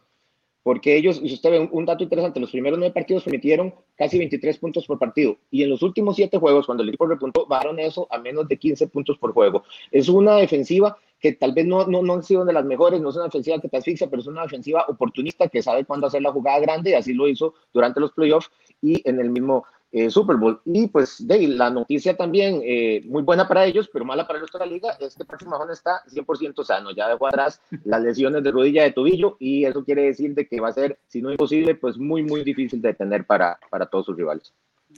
porque 0.65 0.97
ellos, 0.97 1.19
si 1.19 1.35
usted 1.35 1.51
ve 1.51 1.69
un, 1.71 1.85
dato 1.85 2.03
interesante, 2.03 2.41
los 2.41 2.51
primeros 2.51 2.79
nueve 2.79 2.93
partidos 2.93 3.23
permitieron 3.23 3.75
casi 3.97 4.19
23 4.19 4.59
puntos 4.59 4.87
por 4.87 4.99
partido 4.99 5.37
y 5.51 5.63
en 5.63 5.69
los 5.69 5.83
últimos 5.83 6.17
siete 6.17 6.39
juegos, 6.39 6.65
cuando 6.65 6.83
el 6.83 6.89
equipo 6.89 7.07
repuntó, 7.07 7.47
bajaron 7.47 7.79
eso 7.79 8.09
a 8.11 8.19
menos 8.19 8.49
de 8.49 8.57
15 8.57 8.87
puntos 8.87 9.19
por 9.19 9.35
juego. 9.35 9.63
Es 9.91 10.09
una 10.09 10.37
defensiva 10.37 10.97
que 11.25 11.33
tal 11.33 11.55
vez 11.55 11.65
no, 11.65 11.87
no, 11.87 12.03
no 12.03 12.13
han 12.13 12.23
sido 12.23 12.45
de 12.45 12.53
las 12.53 12.67
mejores, 12.67 13.01
no 13.01 13.09
es 13.09 13.17
una 13.17 13.25
defensiva 13.25 13.59
que 13.59 13.71
te 13.71 13.79
asfixia, 13.79 14.11
pero 14.11 14.21
es 14.21 14.29
una 14.29 14.43
defensiva 14.43 14.85
oportunista 14.89 15.49
que 15.49 15.63
sabe 15.63 15.87
cuándo 15.87 16.07
hacer 16.07 16.21
la 16.21 16.31
jugada 16.31 16.59
grande 16.59 16.91
y 16.91 16.93
así 16.93 17.15
lo 17.15 17.27
hizo 17.27 17.55
durante 17.73 17.99
los 17.99 18.13
playoffs 18.13 18.51
y 18.83 19.01
en 19.09 19.19
el 19.19 19.31
mismo 19.31 19.65
eh, 19.91 20.11
Super 20.11 20.37
Bowl. 20.37 20.61
Y 20.67 20.87
pues, 20.89 21.27
de 21.27 21.49
la 21.49 21.71
noticia 21.71 22.15
también 22.15 22.61
eh, 22.63 23.03
muy 23.07 23.23
buena 23.23 23.49
para 23.49 23.65
ellos, 23.65 23.89
pero 23.91 24.05
mala 24.05 24.27
para 24.27 24.39
nuestra 24.39 24.67
liga, 24.67 24.99
es 25.01 25.15
que 25.15 25.25
Patrick 25.25 25.49
Mahomes 25.49 25.79
está 25.79 26.03
100% 26.13 26.63
sano. 26.63 26.91
Ya 26.91 27.09
dejó 27.09 27.27
atrás 27.27 27.59
las 27.85 28.03
lesiones 28.03 28.45
de 28.45 28.51
rodilla 28.51 28.83
de 28.83 28.93
tobillo 28.93 29.39
y 29.41 29.65
eso 29.65 29.83
quiere 29.83 30.03
decir 30.03 30.35
de 30.35 30.47
que 30.47 30.61
va 30.61 30.69
a 30.69 30.73
ser, 30.75 30.99
si 31.09 31.23
no 31.23 31.31
imposible, 31.31 31.75
pues 31.75 31.97
muy, 31.97 32.23
muy 32.23 32.45
difícil 32.45 32.83
de 32.83 32.89
detener 32.89 33.25
para, 33.25 33.59
para 33.71 33.87
todos 33.87 34.05
sus 34.05 34.17
rivales. 34.17 34.53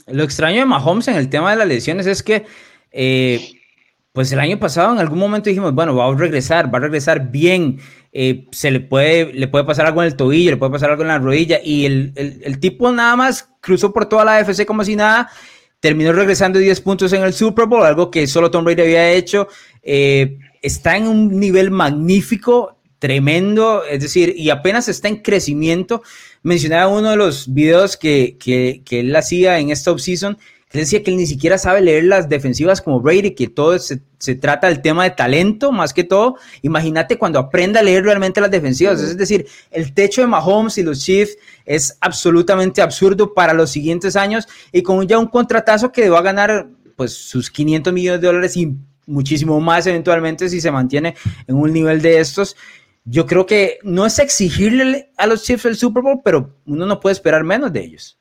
Lo 0.09 0.24
extraño 0.24 0.59
de 0.59 0.66
Mahomes 0.66 1.07
en 1.07 1.14
el 1.14 1.31
tema 1.31 1.53
de 1.53 1.59
las 1.59 1.68
lesiones 1.68 2.09
es 2.09 2.24
que 2.24 2.47
eh, 2.91 3.39
pues 4.17 4.33
el 4.33 4.41
año 4.41 4.59
pasado 4.59 4.95
en 4.95 4.99
algún 4.99 5.19
momento 5.19 5.51
dijimos, 5.51 5.75
bueno, 5.75 5.95
va 5.95 6.09
a 6.11 6.14
regresar, 6.14 6.73
va 6.73 6.79
a 6.79 6.81
regresar 6.81 7.31
bien, 7.31 7.79
eh, 8.14 8.47
se 8.51 8.71
le 8.71 8.81
puede, 8.81 9.31
le 9.35 9.47
puede 9.47 9.67
pasar 9.67 9.85
algo 9.85 10.03
en 10.03 10.07
el 10.07 10.17
tobillo, 10.17 10.53
le 10.53 10.57
puede 10.57 10.73
pasar 10.73 10.91
algo 10.91 11.03
en 11.03 11.09
la 11.09 11.19
rodilla, 11.19 11.61
y 11.62 11.85
el, 11.85 12.14
el, 12.17 12.59
tipo 12.59 12.91
nada 12.91 13.14
más 13.14 13.51
cruzó 13.61 13.93
por 13.93 14.07
toda 14.09 14.25
la 14.25 14.41
FC 14.41 14.64
como 14.64 14.85
si 14.85 14.97
nada, 14.97 15.29
terminó 15.81 16.14
regresando 16.14 16.59
10 16.59 16.81
puntos 16.81 17.12
en 17.12 17.25
el 17.25 17.35
Super 17.35 17.67
Bowl, 17.67 17.85
algo 17.85 18.11
que 18.11 18.27
solo 18.27 18.51
Tom 18.51 18.64
Brady 18.64 18.81
había 18.81 19.11
hecho, 19.11 19.49
eh, 19.83 20.39
está 20.62 20.97
en 20.97 21.09
un 21.09 21.39
nivel 21.39 21.71
magnífico, 21.71 22.79
tremendo, 22.99 23.85
es 23.85 24.01
decir, 24.01 24.33
y 24.35 24.49
apenas 24.49 24.89
está 24.89 25.09
en 25.09 25.17
crecimiento. 25.17 26.03
Mencionaba 26.43 26.89
uno 26.89 27.11
de 27.11 27.17
los 27.17 27.53
videos 27.53 27.99
que, 27.99 28.39
que, 28.41 28.81
que 28.83 29.01
él 29.01 29.14
hacía 29.14 29.59
en 29.59 29.69
esta 29.69 29.93
offseason, 29.93 30.39
él 30.77 30.83
decía 30.83 31.03
que 31.03 31.11
él 31.11 31.16
ni 31.16 31.27
siquiera 31.27 31.57
sabe 31.57 31.81
leer 31.81 32.05
las 32.05 32.29
defensivas 32.29 32.83
como 32.83 33.01
Brady, 33.01 33.35
que 33.35 33.49
todo 33.49 33.79
se, 33.79 33.99
trata 34.35 34.68
del 34.68 34.83
tema 34.83 35.05
de 35.05 35.11
talento 35.11 35.72
más 35.72 35.95
que 35.95 36.05
todo. 36.05 36.37
Imagínate 36.61 37.16
cuando 37.16 37.39
aprenda 37.39 37.81
a 37.81 37.83
leer 37.83 38.05
realmente 38.05 38.43
las 38.43 38.51
defensivas. 38.51 39.01
Es 39.01 39.16
decir, 39.16 39.47
el 39.70 39.95
techo 39.95 40.20
de 40.20 40.27
Mahomes 40.27 40.77
y 40.77 40.83
los 40.83 41.03
Chiefs 41.03 41.39
es 41.64 41.97
absolutamente 42.03 42.83
absurdo 42.83 43.33
para 43.33 43.55
los 43.55 43.70
siguientes 43.70 44.16
años 44.16 44.47
y 44.70 44.83
con 44.83 45.07
ya 45.09 45.18
un 45.18 45.29
contratazo 45.29 45.91
que 45.91 46.11
va 46.11 46.18
a 46.18 46.22
ganar 46.22 46.68
pues 46.95 47.12
sus 47.12 47.51
500 47.51 47.93
millones 47.95 48.20
de 48.20 48.27
dólares 48.27 48.57
y 48.59 48.77
muchísimo 49.07 49.59
más 49.61 49.87
eventualmente 49.87 50.49
si 50.51 50.61
se 50.61 50.70
mantiene 50.70 51.14
en 51.47 51.57
un 51.57 51.72
nivel 51.72 52.03
de 52.03 52.20
estos. 52.20 52.55
Yo 53.07 53.24
creo 53.24 53.47
que 53.47 53.79
no 53.83 54.05
es 54.05 54.18
exigirle 54.18 55.11
a 55.16 55.27
los 55.27 55.43
Chiefs 55.43 55.64
el 55.64 55.77
Super 55.77 56.03
Bowl, 56.03 56.20
pero 56.22 56.55
uno 56.66 56.85
no 56.85 57.01
puede 57.01 57.14
esperar 57.14 57.45
menos 57.45 57.72
de 57.72 57.81
ellos. 57.81 58.18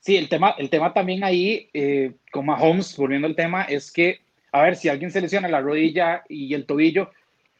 Sí, 0.00 0.16
el 0.16 0.28
tema, 0.28 0.54
el 0.58 0.70
tema 0.70 0.92
también 0.92 1.22
ahí, 1.22 1.68
eh, 1.74 2.14
con 2.32 2.46
Mahomes, 2.46 2.96
volviendo 2.96 3.26
al 3.26 3.36
tema, 3.36 3.64
es 3.64 3.92
que, 3.92 4.20
a 4.50 4.62
ver, 4.62 4.76
si 4.76 4.88
alguien 4.88 5.10
se 5.10 5.20
lesiona 5.20 5.48
la 5.48 5.60
rodilla 5.60 6.24
y 6.28 6.54
el 6.54 6.64
tobillo, 6.66 7.10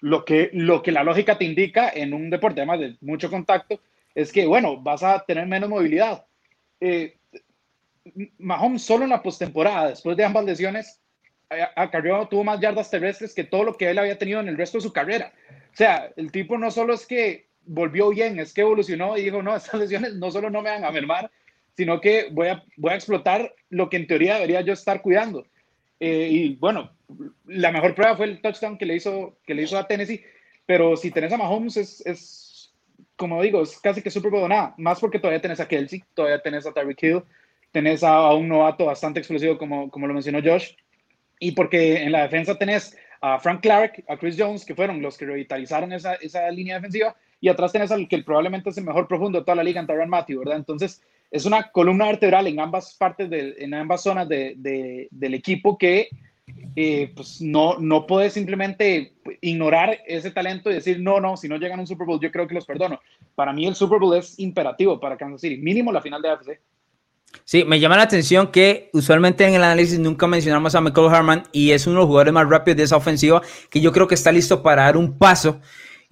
lo 0.01 0.25
que, 0.25 0.51
lo 0.55 0.83
que 0.83 0.93
la 0.93 1.05
lógica 1.05 1.37
te 1.37 1.45
indica 1.45 1.91
en 1.91 2.15
un 2.15 2.31
deporte, 2.31 2.61
además 2.61 2.81
de 2.81 2.97
mucho 3.03 3.31
contacto, 3.31 3.81
es 4.15 4.33
que, 4.33 4.47
bueno, 4.47 4.79
vas 4.79 5.03
a 5.03 5.23
tener 5.25 5.47
menos 5.47 5.69
movilidad. 5.69 6.25
Eh, 6.81 7.19
Mahomes 8.39 8.83
solo 8.83 9.05
en 9.05 9.11
la 9.11 9.23
postemporada, 9.23 9.91
después 9.91 10.17
de 10.17 10.25
ambas 10.25 10.47
lesiones, 10.47 11.01
acarreó, 11.77 12.27
tuvo 12.29 12.45
más 12.45 12.61
yardas 12.61 12.91
terrestres 12.91 13.35
que 13.35 13.45
todo 13.45 13.65
lo 13.65 13.77
que 13.77 13.91
él 13.91 13.99
había 13.99 14.19
tenido 14.19 14.41
en 14.41 14.49
el 14.49 14.57
resto 14.57 14.79
de 14.79 14.83
su 14.83 14.93
carrera. 14.93 15.33
O 15.73 15.77
sea, 15.77 16.11
el 16.17 16.31
tipo 16.31 16.57
no 16.57 16.71
solo 16.71 16.95
es 16.95 17.07
que 17.07 17.49
volvió 17.65 18.11
bien, 18.11 18.39
es 18.39 18.55
que 18.55 18.63
evolucionó 18.63 19.17
y 19.17 19.25
dijo, 19.25 19.43
no, 19.43 19.55
estas 19.57 19.81
lesiones 19.81 20.15
no 20.15 20.31
solo 20.31 20.49
no 20.49 20.63
me 20.63 20.71
van 20.71 20.85
a 20.85 20.91
mermar, 20.91 21.31
sino 21.77 22.01
que 22.01 22.29
voy 22.31 22.49
a, 22.49 22.65
voy 22.77 22.93
a 22.93 22.97
explotar 22.97 23.55
lo 23.69 23.89
que 23.89 23.97
en 23.97 24.07
teoría 24.07 24.35
debería 24.35 24.61
yo 24.61 24.73
estar 24.73 25.03
cuidando. 25.03 25.47
Eh, 25.99 26.29
y 26.31 26.55
bueno, 26.57 26.91
la 27.47 27.73
mejor 27.73 27.95
prueba 27.95 28.17
fue 28.17 28.27
el 28.27 28.41
touchdown 28.41 28.79
que 28.79 28.87
le 28.87 28.97
hizo, 28.97 29.39
que 29.47 29.55
le 29.55 29.63
hizo 29.63 29.79
a 29.79 29.87
Tennessee, 29.87 30.25
pero 30.67 30.97
si 30.97 31.11
tenés 31.11 31.33
a 31.33 31.37
Mahomes 31.37 31.77
es, 31.77 32.07
es 32.07 32.73
como 33.17 33.43
digo, 33.43 33.63
es 33.63 33.79
casi 33.79 34.01
que 34.01 34.11
súper 34.11 34.33
nada, 34.49 34.75
más 34.79 34.99
porque 34.99 35.19
todavía 35.19 35.43
tenés 35.43 35.61
a 35.61 35.69
Kelsey, 35.69 36.03
todavía 36.15 36.41
tenés 36.41 36.67
a 36.67 36.73
Tyreek 36.73 37.03
Hill, 37.03 37.23
tenés 37.71 38.03
a, 38.03 38.33
un 38.33 38.49
novato 38.49 38.87
bastante 38.87 39.21
explosivo 39.21 39.59
como, 39.59 39.91
como 39.91 40.07
lo 40.07 40.15
mencionó 40.15 40.41
Josh, 40.43 40.73
y 41.39 41.53
porque 41.53 42.03
en 42.03 42.13
la 42.13 42.23
defensa 42.23 42.57
tenés 42.57 42.97
a 43.21 43.39
Frank 43.39 43.61
Clark, 43.61 44.05
a 44.09 44.17
Chris 44.17 44.37
Jones, 44.39 44.65
que 44.65 44.75
fueron 44.75 45.03
los 45.03 45.19
que 45.19 45.27
revitalizaron 45.27 45.93
esa, 45.93 46.15
esa 46.15 46.51
línea 46.51 46.77
defensiva, 46.77 47.15
y 47.41 47.49
atrás 47.49 47.73
tenés 47.73 47.91
al 47.91 48.09
que 48.09 48.23
probablemente 48.23 48.71
es 48.71 48.79
el 48.79 48.85
mejor 48.85 49.07
profundo 49.07 49.39
de 49.39 49.45
toda 49.45 49.57
la 49.57 49.65
liga, 49.65 49.81
en 49.81 49.87
Tyron 49.87 50.09
Matthew, 50.09 50.39
¿verdad? 50.41 50.57
Entonces, 50.57 51.03
es 51.31 51.45
una 51.45 51.71
columna 51.71 52.07
vertebral 52.07 52.47
en 52.47 52.61
ambas 52.61 52.95
partes, 52.97 53.31
de, 53.31 53.55
en 53.59 53.75
ambas 53.75 54.03
zonas 54.03 54.29
de, 54.29 55.09
del 55.11 55.35
equipo 55.35 55.79
que 55.79 56.09
eh, 56.75 57.13
pues 57.15 57.41
no, 57.41 57.79
no 57.79 58.07
puedes 58.07 58.33
simplemente 58.33 59.15
ignorar 59.41 59.99
ese 60.07 60.31
talento 60.31 60.71
y 60.71 60.75
decir, 60.75 61.01
no, 61.01 61.21
no, 61.21 61.37
si 61.37 61.49
no 61.49 61.57
llegan 61.57 61.79
a 61.79 61.83
un 61.83 61.87
Super 61.87 62.07
Bowl, 62.07 62.21
yo 62.21 62.31
creo 62.31 62.47
que 62.47 62.55
los 62.55 62.67
perdono. 62.67 63.01
Para 63.35 63.53
mí 63.53 63.67
el 63.67 63.75
Super 63.75 63.99
Bowl 63.99 64.17
es 64.17 64.39
imperativo 64.39 64.99
para 64.99 65.17
Kansas 65.17 65.41
City, 65.41 65.59
mínimo 65.59 65.93
la 65.93 66.01
final 66.01 66.23
de 66.23 66.31
AFC. 66.31 66.61
Sí, 67.45 67.65
me 67.65 67.79
llama 67.79 67.97
la 67.97 68.03
atención 68.03 68.49
que 68.49 68.91
usualmente 68.93 69.47
en 69.47 69.55
el 69.55 69.63
análisis 69.63 69.99
nunca 70.01 70.27
mencionamos 70.27 70.75
a 70.75 70.81
Michael 70.81 71.15
Harman 71.15 71.43
y 71.53 71.71
es 71.71 71.87
uno 71.87 71.97
de 71.97 72.01
los 72.01 72.07
jugadores 72.07 72.33
más 72.33 72.49
rápidos 72.49 72.77
de 72.79 72.83
esa 72.85 72.97
ofensiva 72.97 73.41
que 73.71 73.81
yo 73.81 73.93
creo 73.93 74.09
que 74.09 74.17
está 74.17 74.33
listo 74.33 74.63
para 74.63 74.85
dar 74.85 74.97
un 74.97 75.17
paso 75.17 75.61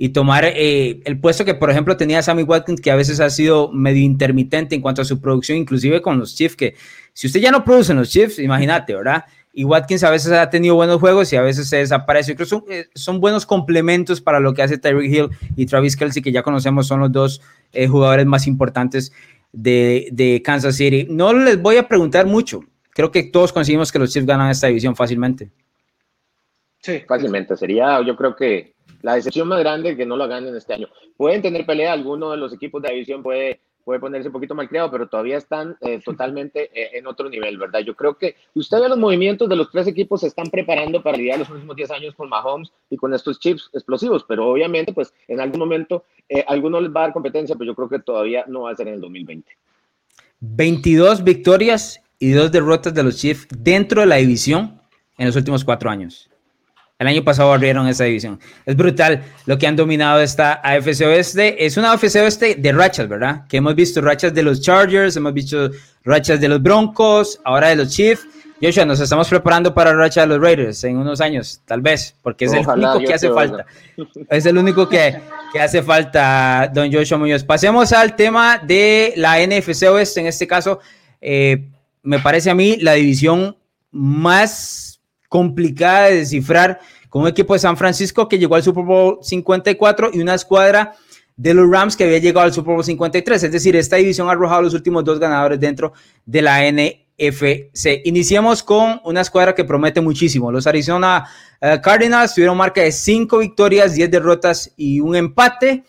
y 0.00 0.10
tomar 0.10 0.44
eh, 0.44 1.00
el 1.04 1.18
puesto 1.18 1.44
que, 1.44 1.54
por 1.54 1.70
ejemplo, 1.70 1.96
tenía 1.96 2.22
Sammy 2.22 2.44
Watkins, 2.44 2.80
que 2.80 2.92
a 2.92 2.94
veces 2.94 3.18
ha 3.18 3.28
sido 3.30 3.72
medio 3.72 4.00
intermitente 4.00 4.76
en 4.76 4.80
cuanto 4.80 5.02
a 5.02 5.04
su 5.04 5.20
producción, 5.20 5.58
inclusive 5.58 6.00
con 6.00 6.20
los 6.20 6.36
Chiefs, 6.36 6.54
que 6.54 6.76
si 7.12 7.26
usted 7.26 7.40
ya 7.40 7.50
no 7.50 7.64
produce 7.64 7.90
en 7.90 7.98
los 7.98 8.08
Chiefs, 8.08 8.38
imagínate, 8.38 8.94
¿verdad? 8.94 9.24
Y 9.52 9.64
Watkins 9.64 10.04
a 10.04 10.10
veces 10.10 10.30
ha 10.30 10.48
tenido 10.50 10.76
buenos 10.76 11.00
juegos 11.00 11.32
y 11.32 11.36
a 11.36 11.42
veces 11.42 11.68
se 11.68 11.78
desaparece. 11.78 12.36
Creo 12.36 12.46
que 12.46 12.48
son, 12.48 12.64
eh, 12.70 12.86
son 12.94 13.18
buenos 13.18 13.44
complementos 13.44 14.20
para 14.20 14.38
lo 14.38 14.54
que 14.54 14.62
hace 14.62 14.78
Tyreek 14.78 15.12
Hill 15.12 15.30
y 15.56 15.66
Travis 15.66 15.96
Kelsey, 15.96 16.22
que 16.22 16.30
ya 16.30 16.44
conocemos, 16.44 16.86
son 16.86 17.00
los 17.00 17.10
dos 17.10 17.42
eh, 17.72 17.88
jugadores 17.88 18.24
más 18.24 18.46
importantes 18.46 19.12
de, 19.50 20.10
de 20.12 20.40
Kansas 20.44 20.76
City. 20.76 21.08
No 21.10 21.32
les 21.32 21.60
voy 21.60 21.76
a 21.76 21.88
preguntar 21.88 22.24
mucho. 22.24 22.60
Creo 22.90 23.10
que 23.10 23.24
todos 23.24 23.52
conseguimos 23.52 23.90
que 23.90 23.98
los 23.98 24.12
Chiefs 24.12 24.28
ganan 24.28 24.48
esta 24.48 24.68
división 24.68 24.94
fácilmente. 24.94 25.50
Sí, 26.82 27.02
fácilmente. 27.08 27.56
Sería, 27.56 28.00
yo 28.06 28.14
creo 28.14 28.36
que 28.36 28.77
la 29.02 29.14
decepción 29.14 29.48
más 29.48 29.60
grande 29.60 29.96
que 29.96 30.06
no 30.06 30.16
lo 30.16 30.28
ganen 30.28 30.56
este 30.56 30.74
año. 30.74 30.88
Pueden 31.16 31.42
tener 31.42 31.66
pelea, 31.66 31.92
alguno 31.92 32.30
de 32.30 32.36
los 32.36 32.52
equipos 32.52 32.82
de 32.82 32.88
la 32.88 32.94
división 32.94 33.22
puede, 33.22 33.60
puede 33.84 34.00
ponerse 34.00 34.28
un 34.28 34.32
poquito 34.32 34.54
mal 34.54 34.68
creado, 34.68 34.90
pero 34.90 35.08
todavía 35.08 35.38
están 35.38 35.76
eh, 35.80 36.00
totalmente 36.04 36.70
eh, 36.74 36.98
en 36.98 37.06
otro 37.06 37.28
nivel, 37.28 37.58
¿verdad? 37.58 37.80
Yo 37.80 37.94
creo 37.94 38.16
que 38.16 38.36
usted 38.54 38.80
ve 38.80 38.88
los 38.88 38.98
movimientos 38.98 39.48
de 39.48 39.56
los 39.56 39.70
tres 39.70 39.86
equipos 39.86 40.20
se 40.20 40.26
están 40.26 40.48
preparando 40.50 41.02
para 41.02 41.16
lidiar 41.16 41.38
los 41.38 41.50
últimos 41.50 41.76
10 41.76 41.90
años 41.92 42.14
con 42.14 42.28
Mahomes 42.28 42.72
y 42.90 42.96
con 42.96 43.14
estos 43.14 43.38
chips 43.38 43.70
explosivos, 43.72 44.24
pero 44.28 44.48
obviamente, 44.48 44.92
pues 44.92 45.12
en 45.28 45.40
algún 45.40 45.60
momento, 45.60 46.04
eh, 46.28 46.44
alguno 46.46 46.80
les 46.80 46.90
va 46.90 47.00
a 47.00 47.04
dar 47.04 47.12
competencia, 47.12 47.56
pero 47.56 47.72
yo 47.72 47.74
creo 47.74 47.88
que 47.88 47.98
todavía 48.00 48.44
no 48.46 48.62
va 48.62 48.72
a 48.72 48.76
ser 48.76 48.88
en 48.88 48.94
el 48.94 49.00
2020. 49.00 49.50
22 50.40 51.24
victorias 51.24 52.00
y 52.18 52.30
dos 52.32 52.52
derrotas 52.52 52.94
de 52.94 53.02
los 53.02 53.16
Chiefs 53.16 53.48
dentro 53.58 54.00
de 54.00 54.06
la 54.06 54.16
división 54.16 54.80
en 55.16 55.26
los 55.26 55.36
últimos 55.36 55.64
cuatro 55.64 55.90
años. 55.90 56.30
El 56.98 57.06
año 57.06 57.22
pasado 57.22 57.52
abrieron 57.52 57.86
esa 57.86 58.04
división. 58.04 58.40
Es 58.66 58.74
brutal 58.74 59.22
lo 59.46 59.56
que 59.56 59.68
han 59.68 59.76
dominado 59.76 60.20
esta 60.20 60.54
AFC 60.54 61.02
Oeste. 61.02 61.64
Es 61.64 61.76
una 61.76 61.92
AFC 61.92 62.16
Oeste 62.16 62.56
de 62.56 62.72
rachas, 62.72 63.08
¿verdad? 63.08 63.46
Que 63.48 63.58
hemos 63.58 63.76
visto 63.76 64.00
rachas 64.00 64.34
de 64.34 64.42
los 64.42 64.60
Chargers, 64.60 65.16
hemos 65.16 65.32
visto 65.32 65.70
rachas 66.02 66.40
de 66.40 66.48
los 66.48 66.60
Broncos, 66.60 67.40
ahora 67.44 67.68
de 67.68 67.76
los 67.76 67.90
Chiefs. 67.90 68.26
Joshua, 68.60 68.84
nos 68.84 68.98
estamos 68.98 69.28
preparando 69.28 69.72
para 69.72 69.92
la 69.92 69.98
racha 69.98 70.22
de 70.22 70.26
los 70.26 70.40
Raiders 70.40 70.82
en 70.82 70.96
unos 70.96 71.20
años, 71.20 71.60
tal 71.64 71.80
vez, 71.80 72.16
porque 72.20 72.46
es 72.46 72.52
el 72.52 72.66
único 72.66 72.98
que 72.98 73.14
hace 73.14 73.30
falta. 73.30 73.64
Es 74.28 74.46
el 74.46 74.58
único 74.58 74.88
que, 74.88 75.20
que 75.52 75.60
hace 75.60 75.80
falta, 75.84 76.68
don 76.74 76.92
Joshua 76.92 77.18
Muñoz. 77.18 77.44
Pasemos 77.44 77.92
al 77.92 78.16
tema 78.16 78.58
de 78.58 79.12
la 79.14 79.38
NFC 79.38 79.84
Oeste, 79.84 80.18
en 80.18 80.26
este 80.26 80.48
caso, 80.48 80.80
eh, 81.20 81.68
me 82.02 82.18
parece 82.18 82.50
a 82.50 82.56
mí 82.56 82.76
la 82.80 82.94
división 82.94 83.56
más 83.92 84.87
complicada 85.28 86.06
de 86.06 86.16
descifrar 86.16 86.80
con 87.08 87.22
un 87.22 87.28
equipo 87.28 87.54
de 87.54 87.60
San 87.60 87.76
Francisco 87.76 88.28
que 88.28 88.38
llegó 88.38 88.54
al 88.54 88.62
Super 88.62 88.84
Bowl 88.84 89.18
54 89.22 90.10
y 90.12 90.20
una 90.20 90.34
escuadra 90.34 90.94
de 91.36 91.54
los 91.54 91.70
Rams 91.70 91.96
que 91.96 92.04
había 92.04 92.18
llegado 92.18 92.44
al 92.44 92.52
Super 92.52 92.74
Bowl 92.74 92.84
53. 92.84 93.44
Es 93.44 93.52
decir, 93.52 93.76
esta 93.76 93.96
división 93.96 94.28
ha 94.28 94.32
arrojado 94.32 94.62
los 94.62 94.74
últimos 94.74 95.04
dos 95.04 95.18
ganadores 95.18 95.58
dentro 95.58 95.92
de 96.26 96.42
la 96.42 96.60
NFC. 96.70 98.02
Iniciamos 98.04 98.62
con 98.62 99.00
una 99.04 99.20
escuadra 99.20 99.54
que 99.54 99.64
promete 99.64 100.00
muchísimo. 100.00 100.50
Los 100.50 100.66
Arizona 100.66 101.26
eh, 101.60 101.78
Cardinals 101.82 102.34
tuvieron 102.34 102.56
marca 102.56 102.80
de 102.82 102.92
5 102.92 103.38
victorias, 103.38 103.94
10 103.94 104.10
derrotas 104.10 104.72
y 104.76 105.00
un 105.00 105.14
empate. 105.16 105.84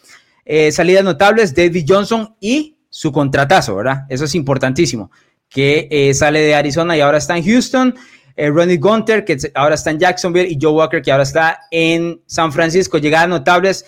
Eh, 0.45 0.71
salidas 0.71 1.03
notables, 1.03 1.53
David 1.53 1.85
Johnson 1.87 2.35
y 2.39 2.77
su 2.89 3.11
contratazo, 3.11 3.75
¿verdad? 3.75 4.05
Eso 4.09 4.25
es 4.25 4.33
importantísimo, 4.33 5.11
que 5.47 5.87
eh, 5.91 6.13
sale 6.13 6.41
de 6.41 6.55
Arizona 6.55 6.97
y 6.97 7.01
ahora 7.01 7.19
está 7.19 7.37
en 7.37 7.45
Houston 7.45 7.95
eh, 8.39 8.49
Ronnie 8.49 8.77
Gunter, 8.77 9.25
que 9.25 9.37
ahora 9.53 9.75
está 9.75 9.91
en 9.91 9.99
Jacksonville, 9.99 10.47
y 10.49 10.57
Joe 10.59 10.71
Walker, 10.71 11.01
que 11.01 11.11
ahora 11.11 11.23
está 11.23 11.59
en 11.71 12.21
San 12.25 12.53
Francisco. 12.53 12.97
Llegadas 12.97 13.27
notables, 13.27 13.85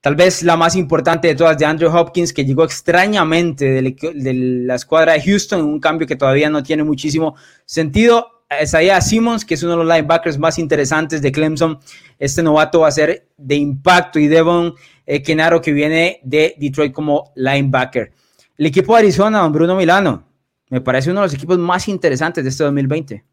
tal 0.00 0.14
vez 0.14 0.44
la 0.44 0.56
más 0.56 0.76
importante 0.76 1.26
de 1.26 1.34
todas, 1.34 1.58
de 1.58 1.66
Andrew 1.66 1.92
Hopkins, 1.92 2.32
que 2.32 2.44
llegó 2.44 2.62
extrañamente 2.62 3.82
de, 3.82 4.34
la 4.64 4.76
escuadra 4.76 5.14
de 5.14 5.22
Houston, 5.22 5.64
un 5.64 5.80
cambio 5.80 6.06
que 6.06 6.14
todavía 6.14 6.48
no 6.48 6.62
tiene 6.62 6.84
muchísimo 6.84 7.34
sentido. 7.66 8.44
Isaiah 8.62 9.00
Simmons, 9.00 9.44
que 9.44 9.54
es 9.54 9.62
uno 9.64 9.72
de 9.72 9.84
los 9.84 9.86
linebackers 9.88 10.38
más 10.38 10.60
interesantes 10.60 11.20
de 11.20 11.32
Clemson. 11.32 11.80
Este 12.16 12.44
novato 12.44 12.80
va 12.80 12.88
a 12.88 12.92
ser 12.92 13.26
de 13.36 13.56
impacto. 13.56 14.20
Y 14.20 14.28
Devon 14.28 14.74
eh, 15.04 15.20
Kenaro, 15.20 15.60
que 15.60 15.72
viene 15.72 16.20
de 16.22 16.54
Detroit 16.58 16.92
como 16.92 17.32
linebacker. 17.34 18.12
El 18.56 18.66
equipo 18.66 18.94
de 18.94 19.00
Arizona, 19.00 19.40
don 19.40 19.52
Bruno 19.52 19.74
Milano, 19.74 20.24
me 20.68 20.80
parece 20.80 21.10
uno 21.10 21.22
de 21.22 21.26
los 21.26 21.34
equipos 21.34 21.58
más 21.58 21.88
interesantes 21.88 22.44
de 22.44 22.50
este 22.50 22.62
2020. 22.62 23.24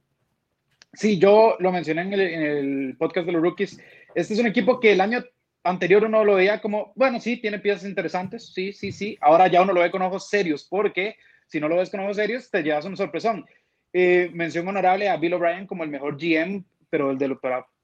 Sí, 0.98 1.20
yo 1.20 1.58
lo 1.60 1.72
mencioné 1.72 2.02
en 2.02 2.14
el, 2.14 2.98
podcast 2.98 3.28
de 3.28 3.32
los 3.32 3.42
rookies. 3.44 3.80
Este 4.16 4.34
es 4.34 4.40
un 4.40 4.48
equipo 4.48 4.80
que 4.80 4.94
el 4.94 5.02
año 5.02 5.24
anterior 5.64 6.04
uno 6.04 6.26
lo 6.26 6.34
veía 6.34 6.60
como, 6.60 6.92
bueno, 6.96 7.20
sí, 7.20 7.38
tiene 7.38 7.60
piezas 7.60 7.88
interesantes, 7.88 8.52
sí, 8.52 8.74
sí, 8.74 8.92
sí. 8.92 9.16
Ahora 9.22 9.48
ya 9.48 9.62
uno 9.62 9.74
lo 9.74 9.82
ve 9.82 9.92
con 9.92 10.02
ojos 10.02 10.28
serios, 10.28 10.64
porque 10.64 11.16
si 11.46 11.60
no 11.60 11.70
lo 11.70 11.76
ves 11.76 11.92
con 11.92 12.00
ojos 12.00 12.16
serios, 12.16 12.50
te 12.50 12.64
llevas 12.64 12.86
una 12.86 12.96
sorpresón. 12.96 13.46
Eh, 13.94 14.32
mención 14.34 14.68
honorable 14.68 15.08
a 15.08 15.18
Bill 15.18 15.36
O'Brien 15.36 15.68
como 15.68 15.84
el 15.84 15.92
mejor 15.92 16.18
GM, 16.18 16.64
pero 16.90 17.12
el 17.12 17.20
de 17.20 17.38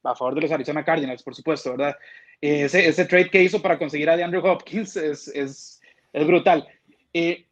a 0.05 0.15
favor 0.15 0.33
de 0.33 0.41
los 0.41 0.51
Arizona 0.51 0.83
Cardinals, 0.83 1.21
por 1.21 1.35
supuesto, 1.35 1.69
¿verdad? 1.77 1.95
Eh, 2.41 2.63
ese, 2.63 3.05
trade 3.05 3.29
que 3.29 3.43
hizo 3.43 3.61
para 3.61 3.77
conseguir 3.77 4.09
a 4.09 4.17
DeAndre 4.17 4.39
Hopkins 4.39 4.97
es 4.97 5.79
brutal. 6.13 6.67
Eh, 7.13 7.45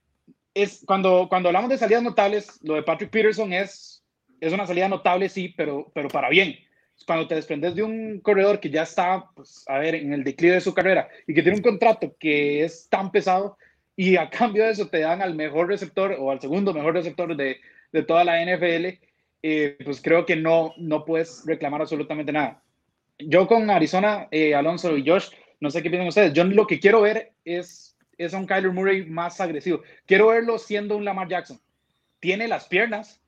es, 0.55 0.84
cuando, 0.88 1.28
cuando 1.30 1.49
hablamos 1.49 1.70
de 1.70 1.78
salidas 1.78 2.01
notables, 2.01 2.59
lo 2.64 2.74
de 2.74 2.84
Patrick 2.84 3.12
Peterson 3.12 3.53
es 3.53 4.01
es 4.42 4.52
una 4.52 4.68
salida 4.68 4.89
notable, 4.89 5.30
sí, 5.30 5.54
pero, 5.56 5.89
pero 5.94 6.10
para 6.10 6.30
bien. 6.30 6.56
Cuando 7.06 7.28
te 7.28 7.36
desprendes 7.36 7.74
de 7.76 7.84
un 7.84 8.20
corredor 8.20 8.60
que 8.60 8.70
ya 8.70 8.84
está, 8.84 9.30
pues, 9.36 9.64
a 9.68 9.80
ver, 9.80 9.96
en 9.96 10.14
el 10.14 10.24
declive 10.24 10.56
de 10.56 10.62
su 10.62 10.74
carrera 10.74 11.08
y 11.26 11.34
que 11.34 11.42
tiene 11.42 11.58
un 11.58 11.64
contrato 11.64 12.16
que 12.20 12.64
es 12.64 12.88
tan 12.89 13.12
pesado 13.12 13.58
y 13.96 14.18
a 14.18 14.30
cambio 14.30 14.66
de 14.66 14.72
eso 14.72 14.88
te 14.88 15.00
dan 15.00 15.22
al 15.22 15.36
mejor 15.36 15.68
receptor 15.68 16.16
o 16.20 16.32
al 16.32 16.42
segundo 16.42 16.74
mejor 16.74 16.94
receptor 16.94 17.36
de, 17.36 17.58
de 17.92 18.04
toda 18.04 18.24
la 18.24 18.44
NFL, 18.44 19.00
eh, 19.44 19.78
pues 19.84 20.02
creo 20.02 20.26
que 20.26 20.36
no, 20.36 20.74
no 20.78 21.06
puedes 21.06 21.44
reclamar 21.46 21.82
absolutamente 21.82 22.32
nada. 22.32 22.62
Yo 23.18 23.48
con 23.48 23.70
Arizona, 23.70 24.28
eh, 24.32 24.56
Alonso 24.56 24.96
y 24.98 25.08
Josh, 25.08 25.30
no 25.60 25.70
sé 25.70 25.84
qué 25.84 25.89
piensan 25.89 26.08
ustedes. 26.08 26.34
Yo 26.34 26.44
lo 26.44 26.66
que 26.68 26.80
quiero 26.80 27.02
ver 27.02 27.32
es, 27.46 27.98
es 28.18 28.34
un 28.34 28.46
Kyler 28.46 28.72
Murray 28.72 29.06
más 29.06 29.39
agresivo. 29.39 29.82
Quiero 30.06 30.28
verlo 30.28 30.58
siendo 30.58 30.98
un 30.98 31.06
Lamar 31.06 31.28
Jackson. 31.28 31.60
Tiene 32.20 32.48
las 32.48 32.68
piernas, 32.68 33.20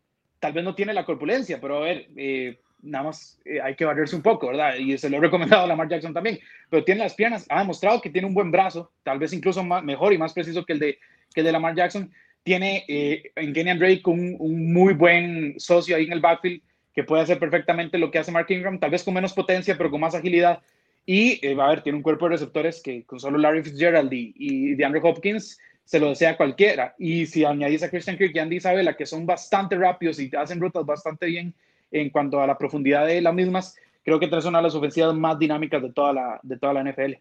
tal 0.43 0.51
vez 0.51 0.65
no 0.65 0.75
tiene 0.75 0.93
la 0.93 1.05
corpulencia, 1.05 1.61
pero 1.61 1.77
a 1.77 1.85
ver, 1.85 2.07
eh, 2.17 2.59
nada 2.81 3.05
más 3.05 3.39
eh, 3.45 3.61
hay 3.61 3.75
que 3.75 3.85
barrerse 3.85 4.13
un 4.13 4.21
poco, 4.21 4.47
¿verdad? 4.47 4.75
Y 4.75 4.97
se 4.97 5.09
lo 5.09 5.15
he 5.15 5.21
recomendado 5.21 5.63
a 5.63 5.67
Lamar 5.67 5.87
Jackson 5.87 6.13
también, 6.13 6.37
pero 6.69 6.83
tiene 6.83 6.99
las 6.99 7.13
piernas, 7.13 7.45
ha 7.47 7.59
demostrado 7.59 8.01
que 8.01 8.09
tiene 8.09 8.27
un 8.27 8.33
buen 8.33 8.51
brazo, 8.51 8.91
tal 9.03 9.19
vez 9.19 9.31
incluso 9.31 9.63
mejor 9.63 10.11
y 10.11 10.17
más 10.17 10.33
preciso 10.33 10.65
que 10.65 10.73
el 10.73 10.79
de, 10.79 10.99
que 11.33 11.39
el 11.39 11.45
de 11.45 11.51
Lamar 11.53 11.75
Jackson. 11.75 12.11
Tiene 12.43 12.83
eh, 12.89 13.31
en 13.37 13.53
Kenny 13.53 13.79
Drake 13.79 14.01
un, 14.03 14.35
un, 14.37 14.73
muy 14.73 14.93
buen 14.93 15.57
socio 15.61 15.95
ahí 15.95 16.03
en 16.03 16.11
el 16.11 16.19
backfield 16.19 16.61
que 16.93 17.05
puede 17.05 17.23
hacer 17.23 17.39
perfectamente 17.39 17.97
lo 17.97 18.11
que 18.11 18.19
hace 18.19 18.33
Mark 18.33 18.47
Ingram, 18.49 18.79
tal 18.81 18.91
vez 18.91 19.01
con 19.01 19.13
menos 19.13 19.31
potencia, 19.31 19.77
pero 19.77 19.89
con 19.89 20.01
más 20.01 20.13
agilidad. 20.13 20.59
Y, 21.05 21.39
va 21.53 21.67
a 21.67 21.69
ver, 21.69 21.83
tiene 21.83 21.99
un 21.99 22.03
cuerpo 22.03 22.25
de 22.25 22.31
receptores 22.31 22.81
que 22.83 23.05
con 23.05 23.17
solo 23.17 23.37
Larry 23.37 23.63
Fitzgerald 23.63 24.11
y, 24.11 24.33
y 24.35 24.75
DeAndre 24.75 24.99
Hopkins 25.01 25.57
se 25.85 25.99
lo 25.99 26.09
desea 26.09 26.37
cualquiera. 26.37 26.95
Y 26.97 27.25
si 27.25 27.45
añadís 27.45 27.83
a 27.83 27.89
Christian 27.89 28.17
Kirk 28.17 28.35
y 28.35 28.39
Andy 28.39 28.57
Isabella, 28.57 28.95
que 28.95 29.05
son 29.05 29.25
bastante 29.25 29.75
rápidos 29.75 30.19
y 30.19 30.31
hacen 30.35 30.59
rutas 30.59 30.85
bastante 30.85 31.25
bien 31.25 31.53
en 31.91 32.09
cuanto 32.09 32.41
a 32.41 32.47
la 32.47 32.57
profundidad 32.57 33.05
de 33.05 33.21
las 33.21 33.33
mismas, 33.33 33.75
creo 34.03 34.19
que 34.19 34.27
traes 34.27 34.45
una 34.45 34.59
de 34.59 34.63
las 34.63 34.75
ofensivas 34.75 35.13
más 35.13 35.37
dinámicas 35.37 35.81
de 35.81 35.91
toda 35.91 36.13
la, 36.13 36.39
de 36.41 36.57
toda 36.57 36.73
la 36.73 36.83
NFL. 36.83 37.13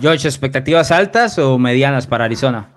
George, 0.00 0.28
¿expectativas 0.28 0.90
altas 0.90 1.38
o 1.38 1.58
medianas 1.58 2.06
para 2.06 2.24
Arizona? 2.24 2.74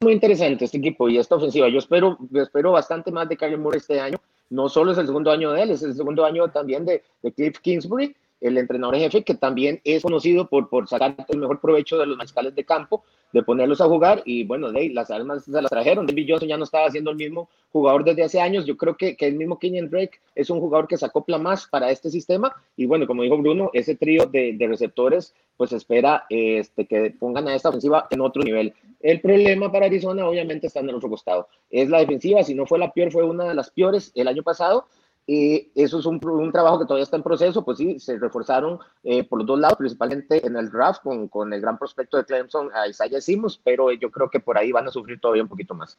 Muy 0.00 0.12
interesante 0.12 0.64
este 0.64 0.78
equipo 0.78 1.08
y 1.08 1.18
esta 1.18 1.34
ofensiva. 1.34 1.68
Yo 1.68 1.78
espero, 1.78 2.18
espero 2.34 2.72
bastante 2.72 3.10
más 3.10 3.28
de 3.28 3.36
Kyler 3.36 3.58
Moore 3.58 3.78
este 3.78 3.98
año. 3.98 4.18
No 4.50 4.68
solo 4.68 4.92
es 4.92 4.98
el 4.98 5.06
segundo 5.06 5.30
año 5.30 5.52
de 5.52 5.62
él, 5.62 5.70
es 5.72 5.82
el 5.82 5.94
segundo 5.94 6.24
año 6.24 6.48
también 6.48 6.84
de, 6.84 7.02
de 7.22 7.32
Cliff 7.32 7.58
Kingsbury 7.58 8.14
el 8.40 8.58
entrenador 8.58 8.96
jefe, 8.96 9.24
que 9.24 9.34
también 9.34 9.80
es 9.84 10.02
conocido 10.02 10.48
por, 10.48 10.68
por 10.68 10.88
sacar 10.88 11.14
el 11.28 11.38
mejor 11.38 11.60
provecho 11.60 11.98
de 11.98 12.06
los 12.06 12.16
mariscales 12.16 12.54
de 12.54 12.64
campo, 12.64 13.04
de 13.32 13.42
ponerlos 13.42 13.80
a 13.80 13.86
jugar, 13.86 14.22
y 14.24 14.44
bueno, 14.44 14.70
las 14.70 15.10
almas 15.10 15.44
se 15.44 15.60
las 15.60 15.70
trajeron. 15.70 16.06
David 16.06 16.26
Johnson 16.28 16.48
ya 16.48 16.56
no 16.56 16.64
estaba 16.64 16.90
siendo 16.90 17.10
el 17.10 17.16
mismo 17.16 17.48
jugador 17.72 18.04
desde 18.04 18.24
hace 18.24 18.40
años. 18.40 18.64
Yo 18.64 18.76
creo 18.76 18.96
que, 18.96 19.16
que 19.16 19.26
el 19.26 19.34
mismo 19.34 19.58
Kenyon 19.58 19.90
Drake 19.90 20.18
es 20.34 20.48
un 20.48 20.60
jugador 20.60 20.88
que 20.88 20.96
se 20.96 21.04
acopla 21.04 21.38
más 21.38 21.66
para 21.66 21.90
este 21.90 22.10
sistema, 22.10 22.54
y 22.76 22.86
bueno, 22.86 23.06
como 23.06 23.22
dijo 23.22 23.36
Bruno, 23.36 23.70
ese 23.74 23.96
trío 23.96 24.26
de, 24.26 24.54
de 24.54 24.66
receptores, 24.66 25.34
pues 25.56 25.72
espera 25.72 26.24
este, 26.30 26.86
que 26.86 27.10
pongan 27.18 27.48
a 27.48 27.54
esta 27.54 27.68
ofensiva 27.68 28.06
en 28.10 28.20
otro 28.20 28.42
nivel. 28.42 28.72
El 29.00 29.20
problema 29.20 29.70
para 29.70 29.86
Arizona, 29.86 30.26
obviamente, 30.26 30.68
está 30.68 30.80
en 30.80 30.88
el 30.88 30.94
otro 30.94 31.10
costado. 31.10 31.48
Es 31.70 31.88
la 31.88 31.98
defensiva, 31.98 32.42
si 32.42 32.54
no 32.54 32.66
fue 32.66 32.78
la 32.78 32.92
peor, 32.92 33.12
fue 33.12 33.24
una 33.24 33.44
de 33.44 33.54
las 33.54 33.70
peores 33.70 34.10
el 34.14 34.28
año 34.28 34.42
pasado 34.42 34.86
y 35.30 35.70
eso 35.74 35.98
es 35.98 36.06
un, 36.06 36.18
un, 36.24 36.50
trabajo 36.50 36.78
que 36.78 36.86
todavía 36.86 37.04
está 37.04 37.18
en 37.18 37.22
proceso, 37.22 37.62
pues 37.62 37.76
sí, 37.76 38.00
se 38.00 38.18
reforzaron 38.18 38.78
eh, 39.04 39.24
por 39.24 39.40
los 39.40 39.46
dos 39.46 39.60
lados, 39.60 39.76
principalmente 39.76 40.44
en 40.46 40.56
el 40.56 40.70
draft 40.70 41.02
con, 41.02 41.28
con 41.28 41.52
el 41.52 41.60
gran 41.60 41.76
prospecto 41.76 42.16
de 42.16 42.24
Clemson 42.24 42.70
a 42.74 42.88
Isaiah 42.88 43.20
Simmons, 43.20 43.60
pero 43.62 43.92
yo 43.92 44.10
creo 44.10 44.30
que 44.30 44.40
por 44.40 44.56
ahí 44.56 44.72
van 44.72 44.88
a 44.88 44.90
sufrir 44.90 45.20
todavía 45.20 45.42
un 45.42 45.48
poquito 45.50 45.74
más. 45.74 45.98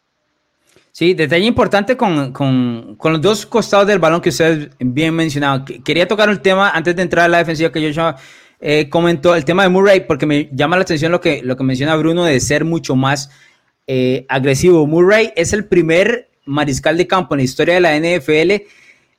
Sí, 0.92 1.14
detalle 1.14 1.46
importante 1.46 1.96
con, 1.96 2.34
con, 2.34 2.96
con, 2.96 3.14
los 3.14 3.22
dos 3.22 3.46
costados 3.46 3.86
del 3.86 4.00
balón 4.00 4.20
que 4.20 4.30
ustedes 4.30 4.72
bien 4.80 5.14
mencionado. 5.14 5.64
Quería 5.86 6.08
tocar 6.08 6.28
el 6.30 6.42
tema 6.42 6.72
antes 6.72 6.96
de 6.96 7.04
entrar 7.04 7.26
a 7.26 7.30
la 7.30 7.38
defensiva 7.38 7.72
que 7.72 7.94
yo 7.94 8.16
eh, 8.60 8.90
comentó, 8.90 9.36
el 9.36 9.46
tema 9.46 9.62
de 9.62 9.70
Murray, 9.70 10.08
porque 10.08 10.26
me 10.26 10.50
llama 10.52 10.76
la 10.76 10.82
atención 10.82 11.12
lo 11.12 11.22
que, 11.22 11.44
lo 11.44 11.56
que 11.56 11.64
menciona 11.64 11.96
Bruno 11.98 12.24
de 12.24 12.40
ser 12.40 12.66
mucho 12.66 12.96
más 12.96 13.30
eh, 13.86 14.26
agresivo. 14.28 14.88
Murray 14.88 15.32
es 15.36 15.54
el 15.54 15.66
primer 15.66 16.32
mariscal 16.46 16.98
de 16.98 17.06
campo 17.06 17.36
en 17.36 17.40
la 17.40 17.44
historia 17.44 17.76
de 17.76 17.82
la 17.82 17.96
NFL 17.96 18.66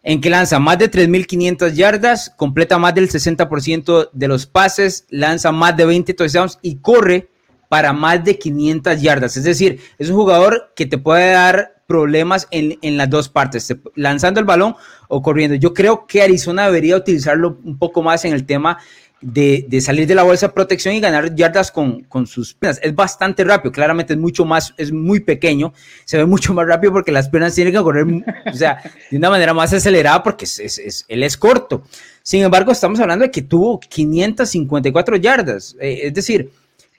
en 0.03 0.21
que 0.21 0.31
lanza 0.31 0.59
más 0.59 0.79
de 0.79 0.91
3.500 0.91 1.73
yardas, 1.73 2.31
completa 2.37 2.79
más 2.79 2.95
del 2.95 3.09
60% 3.09 4.11
de 4.13 4.29
los 4.29 4.47
pases, 4.47 5.07
lanza 5.11 5.53
más 5.53 5.77
de 5.77 5.85
20 5.85 6.15
touchdowns 6.15 6.59
y 6.63 6.77
corre 6.77 7.29
para 7.69 7.93
más 7.93 8.25
de 8.25 8.39
500 8.39 9.01
yardas. 9.01 9.37
Es 9.37 9.45
decir, 9.45 9.81
es 9.99 10.11
un 10.11 10.17
jugador 10.17 10.73
que 10.75 10.87
te 10.87 10.99
puede 10.99 11.33
dar 11.33 11.83
problemas 11.87 12.49
en, 12.51 12.79
en, 12.83 12.97
las 12.97 13.11
dos 13.11 13.29
partes, 13.29 13.75
lanzando 13.95 14.41
el 14.41 14.47
balón 14.47 14.77
o 15.09 15.23
corriendo. 15.23 15.57
Yo 15.57 15.75
creo 15.75 16.07
que 16.07 16.23
Arizona 16.23 16.67
debería 16.67 16.97
utilizarlo 16.97 17.59
un 17.65 17.79
poco 17.79 18.03
más 18.03 18.25
en 18.25 18.33
el 18.33 18.47
tema 18.47 18.79
de, 19.21 19.81
salir 19.81 20.07
de 20.07 20.15
la 20.15 20.23
bolsa 20.23 20.49
de 20.49 20.53
protección 20.55 20.95
y 20.95 21.01
ganar 21.01 21.35
yardas 21.35 21.71
con, 21.71 22.07
sus 22.27 22.55
piernas. 22.55 22.81
Es 22.83 22.95
bastante 22.95 23.45
rápido, 23.45 23.73
claramente 23.73 24.15
es 24.15 24.19
mucho 24.19 24.45
más, 24.45 24.75
es 24.77 24.93
muy 24.93 25.21
pequeño, 25.21 25.73
se 26.05 26.17
ve 26.17 26.27
mucho 26.27 26.55
más 26.55 26.67
rápido 26.67 26.93
porque 26.93 27.13
las 27.13 27.29
piernas 27.29 27.55
tienen 27.55 27.75
que 27.75 27.83
correr, 27.83 28.07
o 28.47 28.57
sea, 28.57 28.81
de 29.11 29.17
una 29.17 29.31
manera 29.31 29.55
más 29.55 29.73
acelerada 29.73 30.23
porque 30.23 30.45
es, 30.45 31.05
él 31.09 31.23
es 31.23 31.37
corto. 31.37 31.83
Sin 32.23 32.43
embargo, 32.43 32.73
estamos 32.73 33.01
hablando 33.01 33.25
de 33.25 33.31
que 33.31 33.43
tuvo 33.43 33.81
554 33.81 35.17
yardas, 35.17 35.77
eh, 35.81 36.01
es 36.05 36.15
decir, 36.15 36.51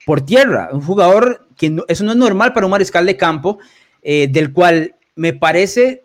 por 0.04 0.20
tierra, 0.20 0.70
un 0.72 0.82
jugador 0.82 1.46
que 1.56 1.76
eso 1.88 2.04
no 2.04 2.12
es 2.12 2.16
normal 2.16 2.52
para 2.52 2.66
un 2.66 2.70
mariscal 2.70 3.06
de 3.06 3.16
campo, 3.16 3.58
eh, 4.02 4.28
del 4.28 4.52
cual 4.52 4.94
me 5.14 5.32
parece 5.32 6.02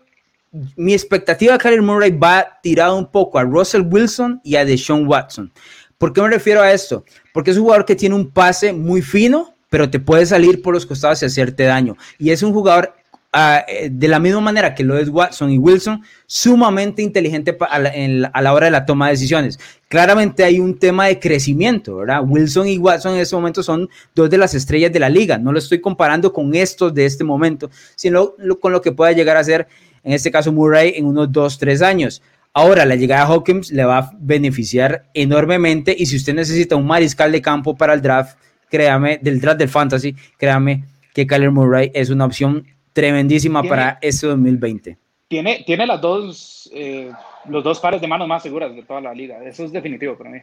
mi 0.76 0.94
expectativa 0.94 1.54
de 1.54 1.60
Kyler 1.60 1.82
Murray 1.82 2.12
va 2.12 2.60
tirada 2.62 2.94
un 2.94 3.12
poco 3.12 3.38
a 3.38 3.44
Russell 3.44 3.82
Wilson 3.82 4.42
y 4.44 4.56
a 4.56 4.66
Deshaun 4.66 5.08
Watson. 5.08 5.52
¿Por 5.98 6.14
qué 6.14 6.22
me 6.22 6.30
refiero 6.30 6.62
a 6.62 6.72
esto? 6.72 7.04
Porque 7.34 7.52
es 7.52 7.58
un 7.58 7.64
jugador 7.64 7.86
que 7.86 7.96
tiene 7.96 8.16
un 8.16 8.30
pase 8.30 8.72
muy 8.72 9.02
fino, 9.02 9.56
pero 9.70 9.90
te 9.90 10.00
puede 10.00 10.26
salir 10.26 10.62
por 10.62 10.74
los 10.74 10.86
costados 10.86 11.24
y 11.24 11.26
hacerte 11.26 11.64
daño. 11.64 11.98
Y 12.20 12.30
es 12.30 12.44
un 12.44 12.54
jugador 12.54 12.94
ah, 13.34 13.66
eh, 13.68 13.90
de 13.92 14.08
la 14.08 14.20
misma 14.20 14.42
manera 14.42 14.76
que 14.76 14.84
lo 14.84 14.96
es 14.96 15.10
Watson 15.10 15.50
y 15.50 15.58
Wilson, 15.58 16.04
sumamente 16.28 17.02
inteligente 17.02 17.58
a 17.60 17.80
la, 17.80 18.54
hora 18.54 18.66
de 18.66 18.72
la 18.72 18.86
toma 18.86 19.08
de 19.08 19.14
decisiones. 19.14 19.60
Claramente 19.88 20.44
hay 20.44 20.60
un 20.60 20.78
tema 20.78 21.08
de 21.08 21.20
crecimiento, 21.20 21.98
¿verdad? 21.98 22.22
Wilson 22.24 22.68
y 22.68 22.78
Watson 22.78 23.16
en 23.16 23.22
este 23.22 23.36
momento 23.36 23.64
son 23.64 23.90
dos 24.14 24.30
de 24.30 24.38
las 24.38 24.54
estrellas 24.54 24.94
de 24.94 25.00
la 25.00 25.10
liga. 25.10 25.40
No 25.40 25.52
lo 25.52 25.58
estoy 25.58 25.82
comparando 25.82 26.32
con 26.32 26.54
estos 26.54 26.94
de 26.94 27.08
este 27.08 27.24
momento, 27.24 27.72
sino 27.96 28.36
con 28.62 28.72
lo 28.72 28.82
que 28.82 28.92
pueda 28.92 29.14
llegar 29.14 29.36
a 29.36 29.44
ser, 29.44 29.68
en 30.04 30.14
este 30.14 30.30
caso, 30.30 30.52
Murray 30.52 30.94
en 30.96 31.06
unos 31.06 31.32
dos, 31.32 31.58
tres 31.58 31.82
años. 31.82 32.22
Ahora, 32.58 32.88
la 32.88 32.96
llegada 32.96 33.24
de 33.24 33.34
Hawkins 33.34 33.72
le 33.72 33.86
va 33.86 34.00
a 34.00 34.12
beneficiar 34.18 35.04
enormemente 35.14 35.96
y 35.96 36.08
si 36.08 36.16
usted 36.16 36.34
necesita 36.34 36.76
un 36.76 36.88
mariscal 36.88 37.32
de 37.32 37.40
campo 37.40 37.76
para 37.76 37.94
el 37.94 38.02
draft, 38.02 38.36
créame, 38.68 39.20
del 39.22 39.40
draft 39.40 39.60
del 39.60 39.70
fantasy, 39.70 40.16
créame 40.40 40.84
que 41.14 41.28
Kyler 41.28 41.52
Murray 41.52 41.92
es 41.94 42.10
una 42.10 42.26
opción 42.26 42.66
tremendísima 42.94 43.62
para 43.62 44.00
este 44.02 44.26
2020. 44.26 44.98
Tiene, 45.28 45.64
tiene 45.68 45.86
las 45.86 46.02
dos, 46.02 46.68
eh, 46.74 47.12
los 47.48 47.64
dos 47.64 47.80
pares 47.80 48.02
de 48.02 48.08
manos 48.08 48.28
más 48.28 48.42
seguras 48.42 48.76
de 48.76 48.82
toda 48.82 49.02
la 49.02 49.14
liga. 49.14 49.38
Eso 49.44 49.64
es 49.64 49.72
definitivo 49.72 50.18
para 50.18 50.32
mí. 50.32 50.40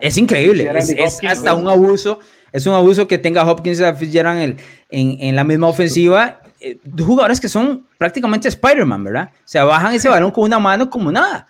es 0.00 0.16
increíble. 0.16 0.70
es, 0.76 1.24
hasta 1.24 1.54
un 1.56 1.66
abuso. 1.66 2.20
Es 2.52 2.66
un 2.68 2.74
abuso 2.74 3.08
que 3.08 3.18
tenga 3.18 3.44
Hopkins 3.44 3.80
y 3.80 3.96
Fitzgerald 3.96 4.40
en, 4.40 4.56
en, 4.90 5.20
en 5.20 5.34
la 5.34 5.42
misma 5.42 5.66
ofensiva 5.66 6.40
eh, 6.60 6.78
jugadores 6.98 7.40
que 7.40 7.48
son 7.48 7.86
prácticamente 7.96 8.48
Spider-Man, 8.48 9.04
¿verdad? 9.04 9.30
O 9.32 9.48
sea, 9.48 9.64
bajan 9.64 9.94
ese 9.94 10.08
balón 10.08 10.30
con 10.30 10.44
una 10.44 10.58
mano 10.58 10.90
como 10.90 11.12
nada. 11.12 11.46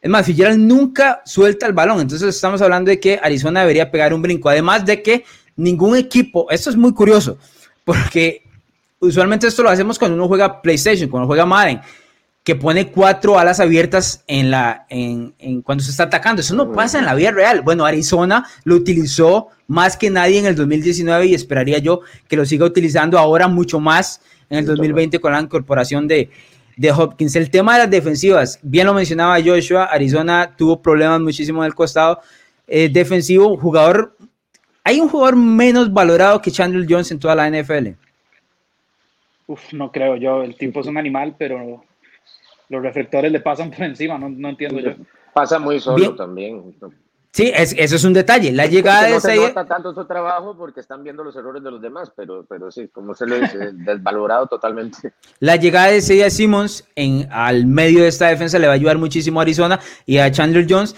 Es 0.00 0.08
más, 0.08 0.24
Fitzgerald 0.24 0.60
nunca 0.60 1.22
suelta 1.24 1.66
el 1.66 1.72
balón. 1.72 2.00
Entonces 2.00 2.34
estamos 2.34 2.62
hablando 2.62 2.90
de 2.90 3.00
que 3.00 3.18
Arizona 3.22 3.60
debería 3.60 3.90
pegar 3.90 4.14
un 4.14 4.22
brinco. 4.22 4.48
Además 4.48 4.84
de 4.86 5.02
que 5.02 5.24
ningún 5.56 5.96
equipo, 5.96 6.50
esto 6.50 6.70
es 6.70 6.76
muy 6.76 6.94
curioso, 6.94 7.36
porque 7.84 8.42
usualmente 9.00 9.46
esto 9.46 9.62
lo 9.62 9.70
hacemos 9.70 9.98
cuando 9.98 10.16
uno 10.16 10.28
juega 10.28 10.62
PlayStation, 10.62 11.10
cuando 11.10 11.26
juega 11.26 11.44
Madden, 11.44 11.80
que 12.44 12.54
pone 12.54 12.90
cuatro 12.90 13.38
alas 13.38 13.60
abiertas 13.60 14.22
en 14.26 14.50
la, 14.50 14.86
en, 14.88 15.34
en 15.38 15.60
cuando 15.62 15.84
se 15.84 15.90
está 15.90 16.04
atacando. 16.04 16.40
Eso 16.40 16.54
no 16.54 16.72
pasa 16.72 16.98
en 16.98 17.04
la 17.04 17.14
vida 17.14 17.32
real. 17.32 17.60
Bueno, 17.62 17.84
Arizona 17.84 18.46
lo 18.64 18.76
utilizó 18.76 19.48
más 19.66 19.96
que 19.96 20.08
nadie 20.08 20.38
en 20.38 20.46
el 20.46 20.54
2019 20.56 21.26
y 21.26 21.34
esperaría 21.34 21.78
yo 21.78 22.00
que 22.26 22.36
lo 22.36 22.46
siga 22.46 22.64
utilizando 22.64 23.18
ahora 23.18 23.48
mucho 23.48 23.80
más 23.80 24.22
en 24.50 24.58
el 24.58 24.66
2020 24.66 25.18
con 25.18 25.32
la 25.32 25.40
incorporación 25.40 26.08
de, 26.08 26.30
de 26.76 26.92
Hopkins. 26.92 27.36
El 27.36 27.50
tema 27.50 27.74
de 27.74 27.80
las 27.80 27.90
defensivas, 27.90 28.58
bien 28.62 28.86
lo 28.86 28.94
mencionaba 28.94 29.38
Joshua, 29.44 29.84
Arizona 29.84 30.54
tuvo 30.56 30.80
problemas 30.80 31.20
muchísimo 31.20 31.62
en 31.62 31.66
el 31.66 31.74
costado 31.74 32.20
eh, 32.66 32.88
defensivo. 32.88 33.56
Jugador, 33.56 34.16
hay 34.84 35.00
un 35.00 35.08
jugador 35.08 35.36
menos 35.36 35.92
valorado 35.92 36.40
que 36.40 36.50
Chandler 36.50 36.86
Jones 36.88 37.10
en 37.10 37.18
toda 37.18 37.34
la 37.34 37.50
NFL. 37.50 37.88
Uf, 39.46 39.72
no 39.72 39.90
creo 39.90 40.16
yo. 40.16 40.42
El 40.42 40.56
tipo 40.56 40.80
es 40.80 40.86
un 40.86 40.98
animal, 40.98 41.34
pero 41.38 41.84
los 42.68 42.82
reflectores 42.82 43.32
le 43.32 43.40
pasan 43.40 43.70
por 43.70 43.84
encima. 43.84 44.18
No, 44.18 44.28
no 44.28 44.50
entiendo 44.50 44.80
yo. 44.80 44.92
Pasa 45.32 45.58
muy 45.58 45.80
solo 45.80 46.14
también. 46.14 46.74
Sí, 47.38 47.52
es, 47.54 47.72
eso 47.78 47.94
es 47.94 48.02
un 48.02 48.12
detalle. 48.14 48.50
La 48.50 48.66
llegada 48.66 49.04
de. 49.04 49.12
No 49.12 49.20
se 49.20 49.36
nota 49.36 49.64
tanto 49.64 49.94
su 49.94 50.04
trabajo 50.06 50.56
porque 50.58 50.80
están 50.80 51.04
viendo 51.04 51.22
los 51.22 51.36
errores 51.36 51.62
de 51.62 51.70
los 51.70 51.80
demás, 51.80 52.10
pero, 52.16 52.44
pero 52.48 52.72
sí, 52.72 52.88
como 52.88 53.14
se 53.14 53.26
le 53.26 53.42
dice, 53.42 53.58
desvalorado 53.74 54.48
totalmente. 54.48 55.12
La 55.38 55.54
llegada 55.54 55.86
de 55.86 55.98
Isaiah 55.98 56.30
Simmons 56.30 56.82
en, 56.96 57.28
al 57.30 57.64
medio 57.64 58.02
de 58.02 58.08
esta 58.08 58.26
defensa 58.26 58.58
le 58.58 58.66
va 58.66 58.72
a 58.72 58.74
ayudar 58.74 58.98
muchísimo 58.98 59.38
a 59.38 59.42
Arizona 59.42 59.78
y 60.04 60.18
a 60.18 60.32
Chandler 60.32 60.66
Jones. 60.68 60.96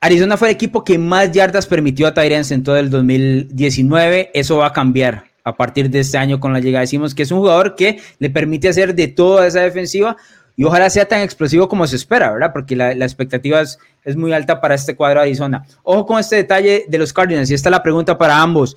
Arizona 0.00 0.36
fue 0.36 0.50
el 0.50 0.54
equipo 0.54 0.84
que 0.84 0.96
más 0.96 1.32
yardas 1.32 1.66
permitió 1.66 2.06
a 2.06 2.14
Tyrants 2.14 2.52
en 2.52 2.62
todo 2.62 2.76
el 2.76 2.88
2019. 2.88 4.30
Eso 4.32 4.58
va 4.58 4.66
a 4.66 4.72
cambiar 4.72 5.24
a 5.42 5.56
partir 5.56 5.90
de 5.90 5.98
este 5.98 6.18
año 6.18 6.38
con 6.38 6.52
la 6.52 6.60
llegada 6.60 6.82
de 6.82 6.86
Simmons, 6.86 7.16
que 7.16 7.24
es 7.24 7.32
un 7.32 7.38
jugador 7.38 7.74
que 7.74 8.00
le 8.20 8.30
permite 8.30 8.68
hacer 8.68 8.94
de 8.94 9.08
toda 9.08 9.44
esa 9.48 9.62
defensiva 9.62 10.16
y 10.56 10.64
ojalá 10.64 10.88
sea 10.88 11.06
tan 11.06 11.20
explosivo 11.20 11.68
como 11.68 11.86
se 11.86 11.96
espera, 11.96 12.32
¿verdad? 12.32 12.52
Porque 12.52 12.76
la, 12.76 12.92
expectativa 12.92 13.60
es, 13.60 13.78
muy 14.16 14.32
alta 14.32 14.60
para 14.60 14.74
este 14.74 14.94
cuadro 14.94 15.20
de 15.20 15.26
Arizona. 15.26 15.64
Ojo 15.82 16.06
con 16.06 16.18
este 16.18 16.36
detalle 16.36 16.84
de 16.88 16.98
los 16.98 17.12
Cardinals, 17.12 17.50
y 17.50 17.54
esta 17.54 17.68
es 17.68 17.72
la 17.72 17.82
pregunta 17.82 18.16
para 18.16 18.40
ambos. 18.40 18.76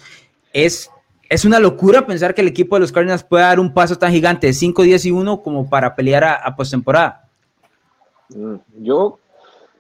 ¿Es, 0.54 0.90
es 1.30 1.46
una 1.46 1.60
locura 1.60 2.06
pensar 2.06 2.34
que 2.34 2.42
el 2.42 2.48
equipo 2.48 2.76
de 2.76 2.82
los 2.82 2.92
Cardinals 2.92 3.24
pueda 3.24 3.48
dar 3.48 3.60
un 3.60 3.74
paso 3.74 3.98
tan 3.98 4.12
gigante 4.12 4.48
de 4.48 4.54
5, 4.54 4.82
10 4.84 5.06
y 5.06 5.12
1 5.12 5.42
como 5.44 5.70
para 5.70 5.96
pelear 5.96 6.24
a, 6.24 6.34
a 6.34 6.56
postemporada? 6.56 7.30
Mm, 8.30 8.56
yo, 8.80 9.20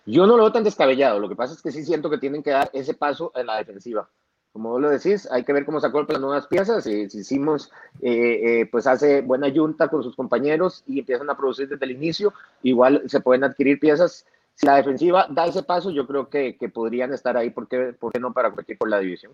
yo 0.06 0.28
no 0.28 0.38
lo 0.38 0.44
veo 0.44 0.52
tan 0.52 0.64
descabellado. 0.64 1.20
Lo 1.20 1.28
que 1.28 1.36
pasa 1.36 1.54
es 1.54 1.62
que 1.62 1.72
sí 1.72 1.84
siento 1.84 2.10
que 2.10 2.20
tienen 2.20 2.44
que 2.44 2.52
dar 2.52 2.70
ese 2.74 2.94
paso 2.94 3.32
en 3.36 3.48
la 3.48 3.58
defensiva 3.58 4.08
como 4.52 4.72
vos 4.72 4.82
lo 4.82 4.90
decís, 4.90 5.28
hay 5.32 5.44
que 5.44 5.54
ver 5.54 5.66
cómo 5.66 5.80
se 5.80 5.88
acuerdan 5.88 6.14
las 6.14 6.22
nuevas 6.22 6.48
piezas. 6.48 6.86
Eh, 6.88 7.10
si 7.10 7.20
hicimos, 7.20 7.72
eh, 8.02 8.62
eh, 8.62 8.66
pues 8.72 8.88
hace 8.88 9.22
buena 9.22 9.52
junta 9.54 9.88
con 9.88 10.02
sus 10.02 10.16
compañeros 10.16 10.84
y 10.88 11.00
empiezan 11.00 11.30
a 11.30 11.38
producir 11.38 11.68
desde 11.70 11.86
el 11.86 11.92
inicio, 11.92 12.34
igual 12.64 13.04
se 13.08 13.20
pueden 13.20 13.44
adquirir 13.44 13.80
piezas. 13.80 14.26
Si 14.56 14.66
la 14.66 14.76
defensiva 14.76 15.28
da 15.30 15.46
ese 15.46 15.62
paso, 15.62 15.92
yo 15.92 16.08
creo 16.08 16.30
que, 16.30 16.58
que 16.58 16.70
podrían 16.70 17.14
estar 17.14 17.38
ahí, 17.38 17.52
¿por 17.52 17.68
qué, 17.68 17.94
¿por 17.94 18.12
qué, 18.12 18.20
no 18.20 18.34
para 18.34 18.50
competir 18.50 18.78
por 18.78 18.90
la 18.90 19.00
división? 19.00 19.34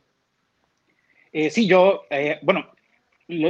sí, 1.50 1.66
yo, 1.66 2.04
bueno, 2.44 2.68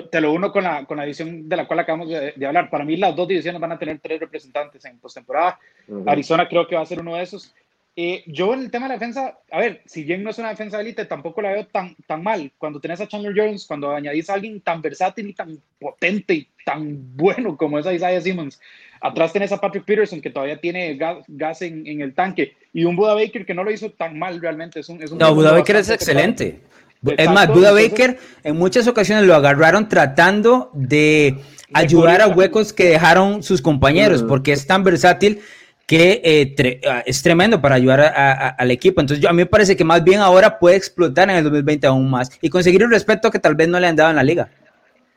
te 0.10 0.22
lo 0.22 0.32
uno 0.32 0.52
con 0.52 0.64
la, 0.64 0.86
con 0.86 0.98
la 0.98 1.04
división 1.04 1.50
de 1.50 1.58
la 1.58 1.68
cual 1.68 1.80
acabamos 1.80 2.08
de, 2.08 2.46
hablar. 2.46 2.70
Para 2.70 2.86
mí, 2.86 2.96
las 2.98 3.16
dos 3.16 3.28
divisiones 3.28 3.60
van 3.60 3.72
a 3.72 3.80
tener 3.80 4.00
tres 4.00 4.20
representantes 4.20 4.86
en 4.86 5.00
postemporada. 5.00 5.60
Arizona 6.06 6.48
creo 6.48 6.68
que 6.68 6.76
va 6.76 6.82
a 6.82 6.86
ser 6.86 7.00
uno 7.00 7.16
de 7.16 7.24
esos. 7.24 7.54
Eh, 7.96 8.24
yo 8.26 8.56
en 8.56 8.62
el 8.62 8.72
tema 8.72 8.88
de 8.88 8.90
la 8.90 9.00
defensa, 9.00 9.38
a 9.52 9.60
ver, 9.60 9.84
si 9.86 10.04
bien 10.04 10.24
no 10.24 10.32
es 10.32 10.40
una 10.40 10.50
defensa 10.50 10.78
de 10.78 10.84
élite, 10.84 11.06
tampoco 11.06 11.44
la 11.44 11.52
veo 11.52 11.68
tan, 11.68 11.96
tan 12.08 12.24
mal. 12.24 12.52
Cuando 12.58 12.80
tenés 12.80 13.00
a 13.02 13.08
Chandler 13.08 13.34
Jones, 13.36 13.68
cuando 13.68 13.92
añadís 13.92 14.30
a 14.30 14.34
alguien 14.34 14.62
tan 14.62 14.82
versátil 14.82 15.30
y 15.30 15.34
tan 15.34 15.60
potente 15.80 16.34
y 16.34 16.48
tan 16.66 17.16
bueno 17.16 17.56
como 17.56 17.78
es 17.78 17.86
Isaiah 17.86 18.20
Simmons, 18.20 18.60
atrás 19.00 19.32
tenés 19.32 19.52
a 19.52 19.62
Patrick 19.62 19.86
Peterson 19.86 20.22
que 20.22 20.32
todavía 20.32 20.60
tiene 20.60 20.96
gas, 20.96 21.62
en, 21.62 21.86
en, 21.86 22.02
el 22.02 22.16
tanque 22.16 22.54
y 22.74 22.86
un 22.86 22.96
Buda 22.96 23.14
Baker 23.14 23.46
que 23.46 23.54
no 23.54 23.64
lo 23.64 23.70
hizo 23.70 23.92
tan 23.92 24.18
mal 24.18 24.42
realmente. 24.42 24.80
Es 24.80 24.90
un, 24.90 25.04
es 25.04 25.12
un 25.12 25.20
no, 25.20 25.36
Buda 25.36 25.52
Baker 25.52 25.76
es 25.76 25.90
excelente. 25.90 26.62
Es 27.18 27.30
más, 27.30 27.50
Buda 27.50 27.74
Baker 27.74 28.18
en 28.44 28.58
muchas 28.58 28.88
ocasiones 28.88 29.26
lo 29.26 29.36
agarraron 29.36 29.88
tratando 29.88 30.72
de 30.74 31.36
ayudar 31.74 32.22
a 32.22 32.28
huecos 32.28 32.74
que 32.74 32.86
dejaron 32.86 33.44
sus 33.44 33.62
compañeros, 33.62 34.24
porque 34.24 34.54
es 34.54 34.66
tan 34.66 34.84
versátil 34.84 35.42
que 35.94 36.22
eh, 36.24 36.82
ah, 36.90 37.04
es 37.06 37.22
tremendo 37.22 37.62
para 37.62 37.76
ayudar 37.76 38.02
al 38.58 38.72
equipo. 38.72 39.00
Entonces, 39.00 39.22
yo, 39.22 39.30
a 39.30 39.34
mí 39.34 39.38
me 39.38 39.46
parece 39.46 39.78
que 39.78 39.84
más 39.84 40.04
bien 40.04 40.22
ahora 40.22 40.58
puede 40.58 40.76
explotar 40.76 41.30
en 41.30 41.36
el 41.36 41.44
2020 41.44 41.86
aún 41.86 42.10
más 42.10 42.32
y 42.42 42.50
conseguir 42.50 42.82
el 42.82 42.90
respeto 42.90 43.30
que 43.30 43.38
tal 43.38 43.54
vez 43.54 43.68
no 43.68 43.80
le 43.80 43.86
han 43.86 43.96
dado 43.96 44.10
en 44.10 44.16
la 44.16 44.24
liga. 44.24 44.50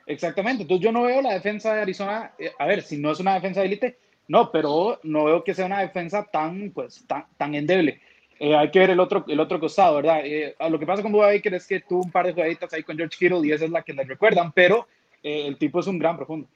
Exactamente. 0.04 0.64
Entonces, 0.64 0.84
yo 0.84 0.92
no 0.92 1.04
veo 1.04 1.22
la 1.22 1.32
defensa 1.32 1.74
de 1.74 1.80
Arizona. 1.80 2.32
Eh, 2.38 2.52
a 2.58 2.66
ver, 2.66 2.82
si 2.82 2.98
no 2.98 3.12
es 3.12 3.20
una 3.20 3.32
defensa 3.32 3.60
de 3.60 3.66
élite, 3.66 3.98
No, 4.28 4.50
pero 4.52 5.00
no 5.02 5.24
veo 5.24 5.42
que 5.42 5.54
sea 5.54 5.64
una 5.64 5.80
defensa 5.80 6.24
tan, 6.30 6.72
pues, 6.72 7.04
tan, 7.06 7.24
tan 7.38 7.54
endeble. 7.54 8.00
Eh, 8.38 8.54
hay 8.54 8.70
que 8.70 8.80
ver 8.80 8.90
el 8.90 9.00
otro, 9.00 9.24
el 9.28 9.40
otro 9.40 9.58
costado, 9.58 9.96
¿verdad? 9.96 10.20
Eh, 10.24 10.54
lo 10.68 10.78
que 10.78 10.84
pasa 10.84 11.02
con 11.02 11.12
Boba 11.12 11.28
Baker 11.28 11.54
es 11.54 11.66
que 11.66 11.80
tuvo 11.80 12.02
un 12.02 12.10
par 12.10 12.26
de 12.26 12.34
jugaditas 12.34 12.70
ahí 12.74 12.82
con 12.82 12.96
George 12.96 13.16
Kittle 13.18 13.46
y 13.46 13.52
esa 13.52 13.64
es 13.64 13.70
la 13.70 13.82
que 13.82 13.94
le 13.94 14.04
recuerdan, 14.04 14.52
pero 14.52 14.86
eh, 15.22 15.46
el 15.46 15.56
tipo 15.56 15.80
es 15.80 15.86
un 15.86 15.98
gran 15.98 16.16
profundo. 16.16 16.46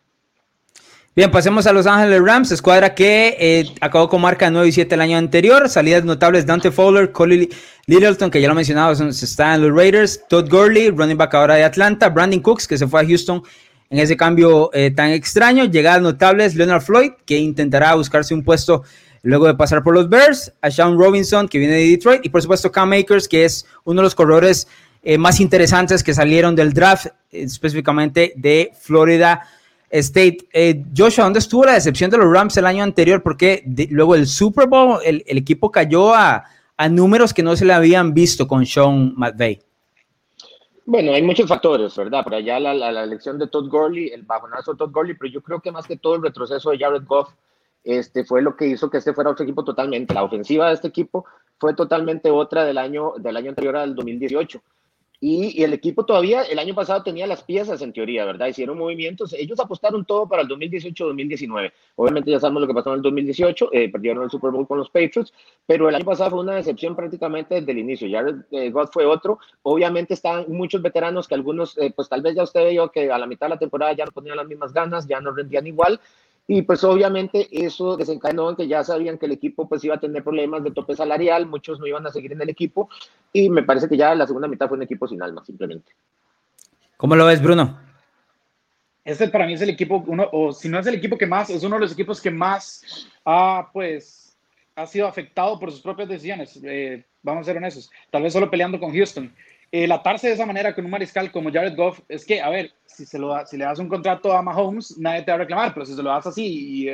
Bien, 1.17 1.29
pasemos 1.29 1.67
a 1.67 1.73
Los 1.73 1.89
Ángeles 1.89 2.23
Rams, 2.25 2.53
escuadra 2.53 2.95
que 2.95 3.67
acabó 3.81 4.09
con 4.09 4.21
marca 4.21 4.49
9 4.49 4.69
y 4.69 4.73
7 4.73 4.95
el 4.95 5.01
año 5.01 5.19
anterior. 5.19 5.69
Salidas 5.69 6.05
notables: 6.05 6.47
Dante 6.47 6.71
Fowler, 6.71 7.11
Coley 7.11 7.49
Littleton, 7.87 8.31
que 8.31 8.41
ya 8.41 8.47
lo 8.47 8.55
mencionaba, 8.55 8.93
está 8.93 9.57
en 9.57 9.63
los 9.63 9.77
Raiders, 9.77 10.21
Todd 10.29 10.49
Gurley, 10.49 10.91
running 10.91 11.17
back 11.17 11.35
ahora 11.35 11.57
de 11.57 11.65
Atlanta, 11.65 12.11
Brandon 12.11 12.41
Cooks, 12.41 12.69
que 12.69 12.79
se 12.79 12.87
fue 12.87 13.01
a 13.01 13.05
Houston 13.05 13.43
en 13.91 13.99
ese 13.99 14.17
cambio 14.17 14.71
tan 14.95 15.11
extraño. 15.11 15.65
Llegadas 15.65 16.01
notables: 16.01 16.55
Leonard 16.55 16.83
Floyd, 16.83 17.11
que 17.27 17.39
intentará 17.39 17.97
buscarse 17.97 18.33
un 18.33 18.45
puesto 18.45 18.85
luego 19.23 19.49
de 19.49 19.55
pasar 19.55 19.83
por 19.83 19.95
los 19.95 20.09
Bears, 20.09 20.53
a 20.63 20.71
Sean 20.71 20.97
Robinson, 20.97 21.49
que 21.49 21.59
viene 21.59 21.75
de 21.75 21.89
Detroit, 21.89 22.25
y 22.25 22.29
por 22.29 22.41
supuesto 22.41 22.71
Cam 22.71 22.93
Akers, 22.93 23.27
que 23.27 23.45
es 23.45 23.67
uno 23.83 24.01
de 24.01 24.05
los 24.05 24.15
corredores 24.15 24.69
eh, 25.03 25.19
más 25.19 25.41
interesantes 25.41 26.05
que 26.05 26.15
salieron 26.15 26.55
del 26.55 26.73
draft, 26.73 27.07
eh, 27.07 27.43
específicamente 27.43 28.33
de 28.37 28.71
Florida 28.81 29.43
State. 29.91 30.39
Eh, 30.53 30.85
Joshua, 30.97 31.25
¿dónde 31.25 31.41
estuvo 31.41 31.65
la 31.65 31.75
decepción 31.75 32.11
de 32.11 32.19
los 32.19 32.33
Rams 32.33 32.57
el 32.57 32.67
año 32.67 32.85
anterior? 32.85 33.23
Porque 33.23 33.65
luego 33.91 34.15
el 34.15 34.27
Super 34.27 34.69
Bowl, 34.69 35.01
el, 35.05 35.25
equipo 35.27 35.71
cayó 35.71 36.15
a, 36.15 36.45
números 36.91 37.35
que 37.35 37.43
no 37.43 37.57
se 37.57 37.65
le 37.65 37.75
habían 37.75 38.15
visto 38.15 38.49
con 38.49 38.65
Sean 38.65 39.13
McVay. 39.17 39.61
Bueno, 40.87 41.13
hay 41.13 41.23
muchos 41.23 41.47
factores, 41.47 41.95
¿verdad? 41.95 42.25
Por 42.25 42.35
allá 42.35 42.59
la, 42.59 43.05
elección 43.05 43.39
de 43.39 43.47
Todd 43.49 43.69
Gurley, 43.69 44.09
el 44.09 44.23
bajonazo 44.23 44.73
de 44.73 44.79
Todd 44.79 44.91
Gurley, 44.91 45.15
pero 45.15 45.31
yo 45.31 45.43
creo 45.43 45.61
que 45.61 45.71
más 45.71 45.87
que 45.87 45.97
todo 45.97 46.17
el 46.17 46.23
retroceso 46.23 46.71
de 46.71 46.79
Jared 46.79 47.05
Goff 47.07 47.29
este, 47.85 48.25
fue 48.25 48.43
lo 48.43 48.57
que 48.57 48.67
hizo 48.67 48.91
que 48.91 48.99
este 48.99 49.13
fuera 49.13 49.31
otro 49.31 49.45
equipo 49.45 49.63
totalmente. 49.63 50.15
La 50.15 50.23
ofensiva 50.23 50.69
de 50.69 50.75
este 50.75 50.89
equipo 50.89 51.27
fue 51.59 51.75
totalmente 51.75 52.31
otra 52.31 52.65
del 52.65 52.79
año, 52.79 53.13
del 53.19 53.37
año 53.37 53.51
anterior 53.51 53.77
al 53.77 53.95
2018. 53.95 54.61
Y, 55.23 55.63
el 55.63 55.75
equipo 55.75 56.07
todavía 56.07 56.43
el 56.43 56.59
año 56.59 56.75
pasado 56.75 57.03
tenía 57.03 57.27
las 57.27 57.43
piezas 57.43 57.83
en 57.83 57.93
teoría, 57.93 58.25
¿verdad? 58.25 58.47
Hicieron 58.47 58.79
movimientos. 58.79 59.35
Ellos 59.35 59.61
apostaron 59.61 60.07
todo 60.07 60.27
para 60.27 60.43
el 60.43 60.49
2018-2019. 60.49 61.73
Obviamente 61.97 62.31
ya 62.31 62.41
sabemos 62.41 62.63
lo 62.63 62.69
que 62.69 62.73
pasó 62.75 62.91
en 62.91 62.97
el 62.97 63.03
2018. 63.03 63.69
Eh, 63.73 63.91
perdieron 63.91 64.25
el 64.25 64.31
Super 64.31 64.51
Bowl 64.51 64.67
con 64.67 64.79
los 64.79 64.89
Patriots. 64.89 65.33
Pero 65.67 65.91
el 65.91 65.95
año 65.95 66.07
pasado 66.07 66.31
fue 66.31 66.41
una 66.41 66.55
decepción 66.55 66.97
prácticamente 66.97 67.57
desde 67.57 67.71
el 67.71 67.79
inicio. 67.79 68.09
Jared 68.11 68.37
eh, 68.51 68.71
God 68.71 68.89
fue 68.91 69.05
otro. 69.05 69.39
Obviamente 69.63 70.15
están 70.15 70.47
muchos 70.49 70.81
veteranos 70.81 71.29
que 71.29 71.35
algunos, 71.35 71.77
eh, 71.77 71.93
pues 71.95 72.09
tal 72.09 72.23
vez 72.23 72.35
ya 72.35 72.43
usted 72.43 72.71
vio 72.71 72.91
que 72.91 73.13
a 73.13 73.19
la 73.19 73.27
mitad 73.27 73.47
de 73.47 73.55
la 73.55 73.59
temporada 73.59 73.93
ya 73.93 74.07
no 74.07 74.13
ponían 74.13 74.39
las 74.39 74.47
mismas 74.47 74.73
ganas, 74.73 75.07
ya 75.07 75.21
no 75.21 75.33
rendían 75.33 75.67
igual. 75.67 76.01
Y 76.53 76.63
pues 76.63 76.83
obviamente 76.83 77.47
eso 77.53 77.97
desencadenó 77.97 78.51
en 78.51 78.57
que 78.57 78.67
ya 78.67 78.83
sabían 78.83 79.19
que 79.19 79.27
el 79.27 79.31
equipo 79.31 79.69
pues 79.69 79.85
iba 79.85 79.95
a 79.95 80.01
tener 80.01 80.25
problemas 80.25 80.65
de 80.65 80.73
tope 80.73 80.97
salarial, 80.97 81.47
muchos 81.47 81.79
no 81.79 81.87
iban 81.87 82.05
a 82.09 82.11
seguir 82.11 82.33
en 82.33 82.43
el 82.43 82.49
equipo 82.49 82.89
y 83.33 83.49
me 83.49 83.63
parece 83.63 83.89
que 83.89 83.97
ya 83.97 84.13
la 84.17 84.27
segunda 84.27 84.49
mitad 84.49 84.67
fue 84.67 84.77
un 84.77 84.83
equipo 84.83 85.07
sin 85.07 85.23
alma 85.23 85.45
simplemente. 85.45 85.93
¿Cómo 86.97 87.15
lo 87.15 87.27
ves, 87.27 87.41
Bruno? 87.41 87.79
Este 89.05 89.29
para 89.29 89.47
mí 89.47 89.53
es 89.53 89.63
el 89.63 89.71
equipo, 89.71 90.03
uno, 90.09 90.29
o 90.33 90.53
si 90.53 90.69
no 90.69 90.81
es 90.81 90.87
el 90.89 90.97
equipo 90.97 91.17
que 91.17 91.25
más, 91.25 91.51
es 91.51 91.63
uno 91.63 91.77
de 91.77 91.83
los 91.83 91.93
equipos 91.93 92.21
que 92.21 92.33
más 92.33 93.07
ha, 93.25 93.71
pues, 93.73 94.37
ha 94.75 94.89
sido 94.89 95.07
afectado 95.07 95.57
por 95.57 95.71
sus 95.71 95.83
propias 95.83 96.09
decisiones. 96.09 96.59
Eh, 96.65 97.05
vamos 97.23 97.43
a 97.43 97.45
ser 97.45 97.59
honestos. 97.59 97.93
Tal 98.11 98.25
vez 98.25 98.33
solo 98.33 98.51
peleando 98.51 98.81
con 98.81 98.93
Houston 98.93 99.33
el 99.73 99.93
atarse 99.93 100.27
de 100.27 100.35
esa 100.35 100.47
manera 100.47 100.75
con 100.75 100.85
un 100.85 100.91
mariscal 100.91 101.31
como 101.31 101.53
Jared 101.53 101.77
Goff 101.77 102.01
es 102.09 102.25
que, 102.25 102.41
a 102.41 102.49
ver, 102.49 102.73
si, 102.87 103.07
se 103.07 103.19
lo 103.19 103.47
si 103.47 103.57
le 103.57 103.65
das 103.65 103.79
un 103.79 103.89
contrato 103.89 104.33
a 104.33 104.43
Mahomes, 104.43 104.99
nadie 104.99 105.23
te 105.23 105.31
va 105.31 105.37
a 105.37 105.39
reclamar, 105.39 105.73
pero 105.73 105.87
si 105.87 105.95
se 105.95 106.03
lo 106.03 106.11
das 106.11 106.27
así 106.27 106.91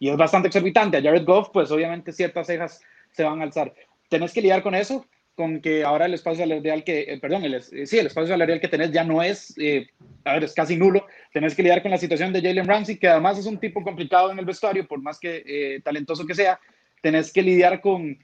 y, 0.00 0.06
es 0.08 0.16
bastante 0.16 0.48
exorbitante 0.48 0.96
a 0.96 1.02
Jared 1.02 1.24
Goff, 1.24 1.50
pues 1.52 1.70
obviamente 1.70 2.12
ciertas 2.12 2.46
cejas 2.46 2.80
se 3.10 3.24
van 3.24 3.40
a 3.40 3.44
alzar. 3.44 3.74
Tenés 4.08 4.32
que 4.32 4.40
lidiar 4.40 4.62
con 4.62 4.74
eso, 4.74 5.04
con 5.34 5.60
que 5.60 5.84
ahora 5.84 6.06
el 6.06 6.14
espacio 6.14 6.44
salarial 6.44 6.82
que, 6.82 7.00
eh, 7.00 7.18
perdón, 7.20 7.44
el, 7.44 7.54
eh, 7.54 7.86
sí, 7.86 7.98
el 7.98 8.06
espacio 8.06 8.28
salarial 8.28 8.60
que 8.60 8.68
tenés 8.68 8.90
ya 8.90 9.04
no 9.04 9.22
es, 9.22 9.54
eh, 9.58 9.88
a 10.24 10.34
ver, 10.34 10.44
es 10.44 10.54
casi 10.54 10.76
nulo. 10.76 11.06
Tenés 11.32 11.54
que 11.54 11.62
lidiar 11.62 11.82
con 11.82 11.90
la 11.90 11.98
situación 11.98 12.32
de 12.32 12.40
Jalen 12.40 12.66
Ramsey, 12.66 12.96
que 12.96 13.08
además 13.08 13.38
es 13.38 13.46
un 13.46 13.58
tipo 13.58 13.82
complicado 13.82 14.30
en 14.30 14.38
el 14.38 14.44
vestuario, 14.44 14.86
por 14.86 15.02
más 15.02 15.18
que 15.18 15.80
talentoso 15.84 16.26
que 16.26 16.34
sea. 16.34 16.58
Tenés 17.02 17.32
que 17.32 17.42
lidiar 17.42 17.80
con, 17.80 18.18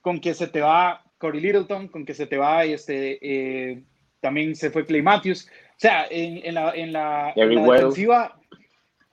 con 0.00 0.20
que 0.20 0.34
se 0.34 0.46
te 0.46 0.60
va 0.60 1.04
Corey 1.20 1.40
Littleton, 1.40 1.88
con 1.88 2.06
que 2.06 2.14
se 2.14 2.26
te 2.26 2.38
va, 2.38 2.64
y 2.64 2.72
este, 2.72 3.18
eh, 3.20 3.82
también 4.20 4.56
se 4.56 4.70
fue 4.70 4.86
Clay 4.86 5.02
Matthews. 5.02 5.46
O 5.46 5.76
sea, 5.76 6.06
en, 6.10 6.40
en 6.44 6.54
la, 6.54 6.72
en 6.74 6.92
la, 6.92 7.32
defensiva, 7.36 8.40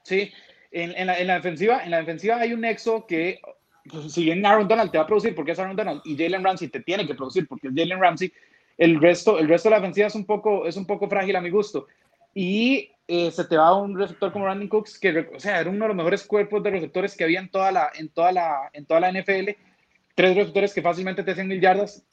sí, 0.04 0.32
en, 0.72 0.94
en, 0.96 1.08
la, 1.08 1.20
en, 1.20 1.28
la, 1.28 1.36
defensiva, 1.36 1.84
en 1.84 1.92
la 1.92 2.00
defensiva 2.00 2.38
hay 2.38 2.54
un 2.54 2.62
nexo 2.62 3.06
que, 3.06 3.42
pues, 3.92 4.14
si 4.14 4.24
bien 4.24 4.46
Aaron 4.46 4.70
Donald 4.70 4.90
te 4.90 4.98
va 4.98 5.04
a 5.04 5.08
producir 5.08 5.36
porque 5.36 5.52
es 5.52 5.60
Aaron 5.60 5.76
Donald 5.76 6.02
y 6.06 6.18
Jalen 6.18 6.44
Ramsey 6.44 6.70
te 6.70 6.80
tiene 6.80 7.06
que 7.06 7.14
producir 7.14 7.46
porque 7.46 7.68
es 7.68 7.74
Jalen 7.76 8.00
Ramsey, 8.00 8.32
el 8.78 9.02
resto, 9.02 9.38
el 9.38 9.50
resto 9.50 9.68
de 9.68 9.76
la 9.76 9.82
defensiva 9.82 10.08
es 10.08 10.16
un 10.16 10.26
poco, 10.26 10.66
es 10.66 10.78
un 10.78 10.86
poco 10.86 11.10
frágil 11.10 11.36
a 11.36 11.42
mi 11.42 11.50
gusto. 11.50 11.88
Y 12.34 12.90
eh, 13.06 13.32
se 13.32 13.44
te 13.46 13.58
va 13.58 13.76
un 13.76 13.98
receptor 13.98 14.32
como 14.32 14.46
Randy 14.46 14.70
Cooks, 14.70 14.98
que, 14.98 15.30
o 15.36 15.40
sea, 15.40 15.60
era 15.60 15.70
uno 15.70 15.84
de 15.84 15.88
los 15.90 15.98
mejores 15.98 16.26
cuerpos 16.26 16.64
de 16.64 16.72
receptores 16.72 17.18
que 17.18 17.26
había 17.26 17.42
en 17.42 17.50
toda 17.50 17.72
la, 17.72 17.92
en 17.96 18.08
toda 18.10 18.32
la, 18.32 18.70
en 18.72 18.86
toda 18.86 19.02
la 19.02 19.12
NFL 19.12 19.52
tres 20.18 20.36
receptores 20.36 20.74
que 20.74 20.82
fácilmente 20.82 21.22
te 21.22 21.30
hacen 21.30 21.48
mil 21.48 21.62
yardas, 21.62 22.04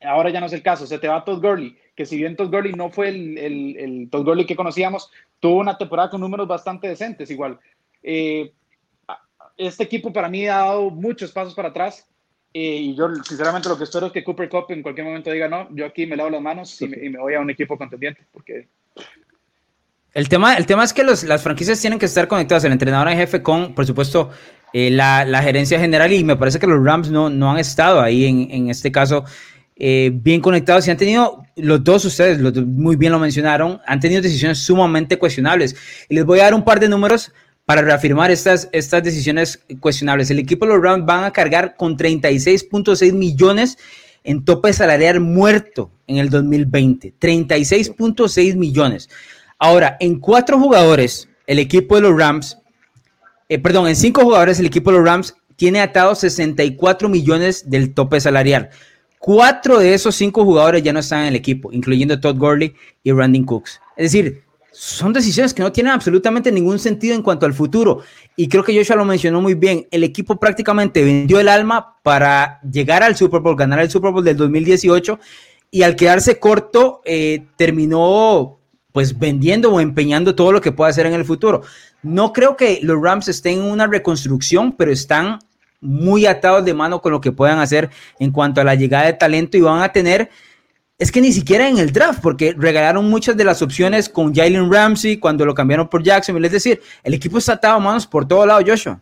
ahora 0.00 0.30
ya 0.30 0.40
no 0.40 0.46
es 0.46 0.54
el 0.54 0.62
caso. 0.62 0.86
Se 0.86 0.98
te 0.98 1.06
va 1.06 1.22
Todd 1.22 1.42
Gurley, 1.42 1.76
que 1.94 2.06
si 2.06 2.16
bien 2.16 2.34
Todd 2.34 2.50
Gurley 2.50 2.72
no 2.72 2.88
fue 2.88 3.10
el, 3.10 3.36
el, 3.36 4.08
Todd 4.10 4.24
Gurley 4.24 4.46
que 4.46 4.56
conocíamos, 4.56 5.10
tuvo 5.38 5.60
una 5.60 5.76
temporada 5.76 6.08
con 6.08 6.22
números 6.22 6.48
bastante 6.48 6.88
decentes 6.88 7.30
igual. 7.30 7.60
Eh, 8.02 8.54
este 9.58 9.84
equipo 9.84 10.14
para 10.14 10.30
mí 10.30 10.48
ha 10.48 10.60
dado 10.60 10.88
muchos 10.88 11.30
pasos 11.30 11.52
para 11.52 11.68
atrás. 11.68 12.08
Eh, 12.54 12.76
y 12.76 12.96
yo, 12.96 13.14
sinceramente, 13.16 13.68
lo 13.68 13.76
que 13.76 13.84
espero 13.84 14.06
es 14.06 14.12
que 14.12 14.24
Cooper 14.24 14.48
Cup 14.48 14.64
en 14.70 14.82
cualquier 14.82 15.06
momento 15.06 15.30
diga, 15.30 15.46
no, 15.46 15.68
yo 15.74 15.84
aquí 15.84 16.06
me 16.06 16.16
lavo 16.16 16.30
las 16.30 16.40
manos 16.40 16.80
y 16.80 16.88
me, 16.88 17.18
voy 17.18 17.34
a 17.34 17.40
un 17.40 17.50
equipo 17.50 17.76
contendiente, 17.76 18.24
porque 18.32 18.68
el 20.14 20.28
tema, 20.30 20.54
el 20.54 20.64
tema 20.64 20.84
es 20.84 20.94
que 20.94 21.04
los, 21.04 21.22
las 21.24 21.42
franquicias 21.42 21.80
tienen 21.82 21.98
que 21.98 22.06
estar 22.06 22.28
conectadas, 22.28 22.64
el 22.64 22.72
entrenador 22.72 23.08
en 23.08 23.18
jefe 23.18 23.42
con, 23.42 23.74
por 23.74 23.84
supuesto, 23.84 24.30
eh, 24.72 24.90
la, 24.90 25.42
gerencia 25.42 25.78
general 25.78 26.12
y 26.12 26.24
me 26.24 26.36
parece 26.36 26.58
que 26.58 26.66
los 26.66 26.84
Rams 26.84 27.10
no, 27.10 27.30
no 27.30 27.50
han 27.50 27.58
estado 27.58 28.00
ahí 28.00 28.26
en, 28.26 28.48
en 28.50 28.70
este 28.70 28.90
caso 28.90 29.24
eh, 29.76 30.12
bien 30.14 30.40
conectados 30.40 30.86
y 30.86 30.90
han 30.90 30.96
tenido, 30.96 31.44
los 31.56 31.82
dos 31.82 32.04
ustedes 32.04 32.40
muy 32.64 32.94
bien 32.96 33.10
lo 33.10 33.18
mencionaron, 33.18 33.80
han 33.86 34.00
tenido 34.00 34.22
decisiones 34.22 34.58
sumamente 34.58 35.18
cuestionables. 35.18 35.74
Y 36.08 36.14
les 36.14 36.24
voy 36.24 36.40
a 36.40 36.44
dar 36.44 36.54
un 36.54 36.62
par 36.62 36.78
de 36.78 36.88
números 36.88 37.32
para 37.64 37.82
reafirmar 37.82 38.30
estas, 38.30 38.68
estas 38.72 39.02
decisiones 39.02 39.64
cuestionables. 39.80 40.30
El 40.30 40.38
equipo 40.38 40.66
de 40.66 40.74
los 40.74 40.82
Rams 40.82 41.06
van 41.06 41.24
a 41.24 41.32
cargar 41.32 41.74
con 41.76 41.96
36.6 41.96 43.12
millones 43.12 43.76
en 44.24 44.44
tope 44.44 44.72
salarial 44.72 45.20
muerto 45.20 45.90
en 46.06 46.18
el 46.18 46.28
2020. 46.28 47.14
36.6 47.18 48.54
millones. 48.54 49.08
Ahora, 49.58 49.96
en 50.00 50.20
cuatro 50.20 50.58
jugadores, 50.58 51.28
el 51.46 51.58
equipo 51.58 51.96
de 51.96 52.02
los 52.02 52.16
Rams 52.16 52.58
eh, 53.52 53.58
perdón, 53.58 53.88
en 53.88 53.96
cinco 53.96 54.22
jugadores 54.22 54.58
el 54.58 54.66
equipo 54.66 54.90
de 54.90 54.98
los 54.98 55.06
Rams 55.06 55.34
tiene 55.56 55.80
atados 55.80 56.20
64 56.20 57.08
millones 57.08 57.68
del 57.68 57.92
tope 57.92 58.18
salarial. 58.18 58.70
Cuatro 59.18 59.78
de 59.78 59.92
esos 59.92 60.14
cinco 60.14 60.44
jugadores 60.44 60.82
ya 60.82 60.92
no 60.92 61.00
están 61.00 61.20
en 61.20 61.26
el 61.26 61.36
equipo, 61.36 61.70
incluyendo 61.70 62.18
Todd 62.18 62.38
Gurley 62.38 62.74
y 63.02 63.12
Randy 63.12 63.44
Cooks. 63.44 63.78
Es 63.96 64.10
decir, 64.10 64.42
son 64.72 65.12
decisiones 65.12 65.52
que 65.52 65.62
no 65.62 65.70
tienen 65.70 65.92
absolutamente 65.92 66.50
ningún 66.50 66.78
sentido 66.78 67.14
en 67.14 67.22
cuanto 67.22 67.44
al 67.44 67.52
futuro. 67.52 68.00
Y 68.36 68.48
creo 68.48 68.64
que 68.64 68.74
Joshua 68.74 68.96
lo 68.96 69.04
mencionó 69.04 69.42
muy 69.42 69.52
bien. 69.52 69.86
El 69.90 70.02
equipo 70.02 70.40
prácticamente 70.40 71.04
vendió 71.04 71.38
el 71.38 71.48
alma 71.48 71.98
para 72.02 72.58
llegar 72.62 73.02
al 73.02 73.16
Super 73.16 73.40
Bowl, 73.40 73.54
ganar 73.54 73.80
el 73.80 73.90
Super 73.90 74.12
Bowl 74.12 74.24
del 74.24 74.38
2018 74.38 75.20
y 75.70 75.82
al 75.82 75.94
quedarse 75.94 76.38
corto 76.38 77.02
eh, 77.04 77.44
terminó 77.56 78.58
pues 78.92 79.18
vendiendo 79.18 79.72
o 79.72 79.80
empeñando 79.80 80.34
todo 80.34 80.52
lo 80.52 80.60
que 80.60 80.72
pueda 80.72 80.90
hacer 80.90 81.06
en 81.06 81.14
el 81.14 81.24
futuro. 81.24 81.62
No 82.02 82.32
creo 82.32 82.56
que 82.56 82.80
los 82.82 83.00
Rams 83.00 83.28
estén 83.28 83.60
en 83.60 83.70
una 83.70 83.86
reconstrucción, 83.86 84.72
pero 84.72 84.90
están 84.90 85.38
muy 85.80 86.26
atados 86.26 86.64
de 86.64 86.74
mano 86.74 87.00
con 87.00 87.12
lo 87.12 87.20
que 87.20 87.32
puedan 87.32 87.58
hacer 87.58 87.90
en 88.18 88.30
cuanto 88.30 88.60
a 88.60 88.64
la 88.64 88.74
llegada 88.74 89.06
de 89.06 89.12
talento 89.12 89.56
y 89.56 89.60
van 89.60 89.82
a 89.82 89.92
tener, 89.92 90.30
es 90.98 91.10
que 91.12 91.20
ni 91.20 91.32
siquiera 91.32 91.68
en 91.68 91.78
el 91.78 91.92
draft, 91.92 92.20
porque 92.22 92.54
regalaron 92.56 93.08
muchas 93.08 93.36
de 93.36 93.44
las 93.44 93.62
opciones 93.62 94.08
con 94.08 94.34
Jalen 94.34 94.72
Ramsey 94.72 95.18
cuando 95.18 95.44
lo 95.44 95.54
cambiaron 95.54 95.88
por 95.88 96.02
Jackson. 96.02 96.44
Es 96.44 96.52
decir, 96.52 96.80
el 97.02 97.14
equipo 97.14 97.38
está 97.38 97.54
atado 97.54 97.76
a 97.76 97.80
manos 97.80 98.06
por 98.06 98.26
todo 98.26 98.46
lado, 98.46 98.62
Joshua. 98.66 99.00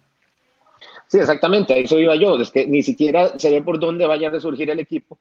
Sí, 1.09 1.19
exactamente, 1.19 1.79
eso 1.81 1.99
iba 1.99 2.15
yo, 2.15 2.41
es 2.41 2.51
que 2.51 2.67
ni 2.67 2.83
siquiera 2.83 3.37
se 3.37 3.51
ve 3.51 3.63
por 3.63 3.81
dónde 3.81 4.07
vaya 4.07 4.29
a 4.29 4.31
resurgir 4.31 4.71
el 4.71 4.79
equipo 4.79 5.19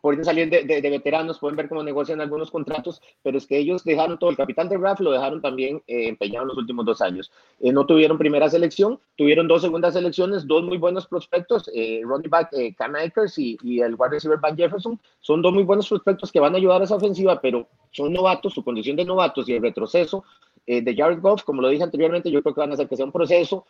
pueden 0.00 0.24
salir 0.24 0.50
de, 0.50 0.64
de, 0.64 0.90
veteranos, 0.90 1.38
pueden 1.38 1.56
ver 1.56 1.68
cómo 1.68 1.82
negocian 1.82 2.20
algunos 2.20 2.50
contratos, 2.50 3.00
pero 3.22 3.38
es 3.38 3.46
que 3.46 3.58
ellos 3.58 3.84
dejaron 3.84 4.18
todo, 4.18 4.30
el 4.30 4.36
capitán 4.36 4.68
de 4.68 4.76
RAF 4.76 5.00
lo 5.00 5.12
dejaron 5.12 5.40
también 5.40 5.82
eh, 5.86 6.08
empeñado 6.08 6.44
en 6.44 6.48
los 6.48 6.58
últimos 6.58 6.84
dos 6.86 7.00
años. 7.00 7.30
Eh, 7.60 7.72
no 7.72 7.86
tuvieron 7.86 8.18
primera 8.18 8.48
selección, 8.48 8.98
tuvieron 9.16 9.48
dos 9.48 9.62
segundas 9.62 9.94
selecciones, 9.94 10.46
dos 10.46 10.64
muy 10.64 10.78
buenos 10.78 11.06
prospectos, 11.06 11.70
eh, 11.74 12.02
Ronnie 12.04 12.28
Back, 12.28 12.50
eh, 12.52 12.74
Cam 12.74 12.94
Akers 12.96 13.38
y, 13.38 13.58
y, 13.62 13.80
el 13.80 13.94
wide 13.94 14.10
receiver 14.10 14.38
Van 14.38 14.56
Jefferson, 14.56 15.00
son 15.20 15.42
dos 15.42 15.52
muy 15.52 15.64
buenos 15.64 15.88
prospectos 15.88 16.32
que 16.32 16.40
van 16.40 16.54
a 16.54 16.58
ayudar 16.58 16.80
a 16.80 16.84
esa 16.84 16.96
ofensiva, 16.96 17.40
pero 17.40 17.68
son 17.90 18.12
novatos, 18.12 18.54
su 18.54 18.62
condición 18.62 18.96
de 18.96 19.04
novatos 19.04 19.48
y 19.48 19.54
el 19.54 19.62
retroceso 19.62 20.24
eh, 20.70 20.82
de 20.82 20.94
Jared 20.94 21.22
Goff, 21.22 21.44
como 21.44 21.62
lo 21.62 21.70
dije 21.70 21.82
anteriormente, 21.82 22.30
yo 22.30 22.42
creo 22.42 22.54
que 22.54 22.60
van 22.60 22.70
a 22.70 22.74
hacer 22.74 22.86
que 22.86 22.94
sea 22.94 23.06
un 23.06 23.10
proceso 23.10 23.64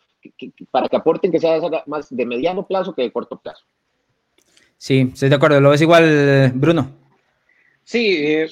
para 0.69 0.89
que 0.89 0.97
aporten 0.97 1.31
que 1.31 1.39
sea 1.39 1.57
más 1.85 2.13
de 2.13 2.25
mediano 2.25 2.67
plazo 2.67 2.93
que 2.93 3.03
de 3.03 3.11
corto 3.13 3.37
plazo. 3.37 3.63
Sí, 4.79 5.09
estoy 5.13 5.27
de 5.27 5.35
acuerdo. 5.35 5.59
¿Lo 5.59 5.71
ves 5.71 5.81
igual, 5.81 6.51
Bruno? 6.55 6.95
Sí, 7.83 8.15
eh, 8.17 8.47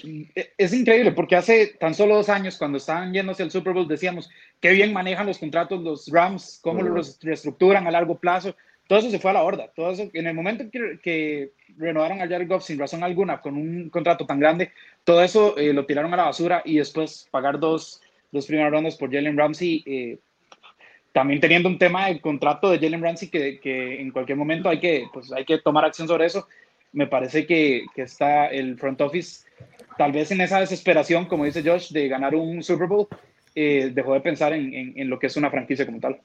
es 0.57 0.73
increíble 0.73 1.13
porque 1.13 1.35
hace 1.35 1.67
tan 1.79 1.93
solo 1.93 2.15
dos 2.15 2.27
años, 2.27 2.57
cuando 2.57 2.79
estaban 2.79 3.13
yéndose 3.13 3.43
al 3.43 3.51
Super 3.51 3.73
Bowl, 3.73 3.87
decíamos 3.87 4.29
qué 4.59 4.71
bien 4.71 4.91
manejan 4.91 5.25
los 5.25 5.37
contratos 5.37 5.81
los 5.81 6.11
Rams, 6.11 6.59
cómo 6.61 6.81
los 6.81 7.17
reestructuran 7.21 7.87
a 7.87 7.91
largo 7.91 8.19
plazo. 8.19 8.55
Todo 8.87 8.99
eso 8.99 9.09
se 9.09 9.19
fue 9.19 9.31
a 9.31 9.35
la 9.35 9.43
horda. 9.43 9.71
Todo 9.73 9.91
eso, 9.91 10.09
en 10.11 10.27
el 10.27 10.33
momento 10.33 10.65
que, 10.69 10.99
que 11.01 11.51
renovaron 11.77 12.21
a 12.21 12.27
Jared 12.27 12.47
Goff 12.47 12.65
sin 12.65 12.79
razón 12.79 13.03
alguna 13.03 13.39
con 13.39 13.55
un 13.55 13.89
contrato 13.89 14.25
tan 14.25 14.39
grande, 14.39 14.71
todo 15.05 15.23
eso 15.23 15.57
eh, 15.57 15.71
lo 15.71 15.85
tiraron 15.85 16.13
a 16.13 16.17
la 16.17 16.25
basura 16.25 16.61
y 16.65 16.77
después 16.77 17.27
pagar 17.31 17.59
dos, 17.59 18.01
dos 18.31 18.47
primeras 18.47 18.71
rondas 18.71 18.97
por 18.97 19.13
Jalen 19.13 19.37
Ramsey. 19.37 19.83
Eh, 19.85 20.17
también 21.17 21.39
teniendo 21.39 21.67
un 21.67 21.79
tema 21.79 22.05
de 22.05 22.21
contrato 22.21 22.69
de 22.69 22.77
Jalen 22.77 23.01
Ramsey 23.01 23.27
que, 23.27 23.59
que, 23.59 23.99
en 23.99 24.11
cualquier 24.11 24.37
momento 24.37 24.69
hay 24.69 24.79
que, 24.79 25.07
pues, 25.11 25.31
hay 25.31 25.45
que 25.45 25.57
tomar 25.57 25.83
acción 25.83 26.07
sobre 26.07 26.27
eso 26.27 26.47
me 26.93 27.07
parece 27.07 27.47
que, 27.47 27.87
que, 27.95 28.03
está 28.03 28.45
el 28.45 28.77
front 28.77 29.01
office, 29.01 29.43
tal 29.97 30.11
vez 30.11 30.29
en 30.29 30.41
esa 30.41 30.59
desesperación, 30.59 31.25
como 31.25 31.45
dice 31.45 31.63
Josh, 31.65 31.89
de 31.89 32.07
ganar 32.07 32.35
un 32.35 32.61
Super 32.61 32.87
Bowl, 32.87 33.07
eh, 33.55 33.91
dejó 33.95 34.13
de 34.13 34.21
pensar 34.21 34.53
en, 34.53 34.93
en, 34.95 35.09
lo 35.09 35.17
que 35.17 35.25
es 35.25 35.35
una 35.35 35.49
franquicia 35.49 35.87
como 35.87 35.99
tal. 35.99 36.19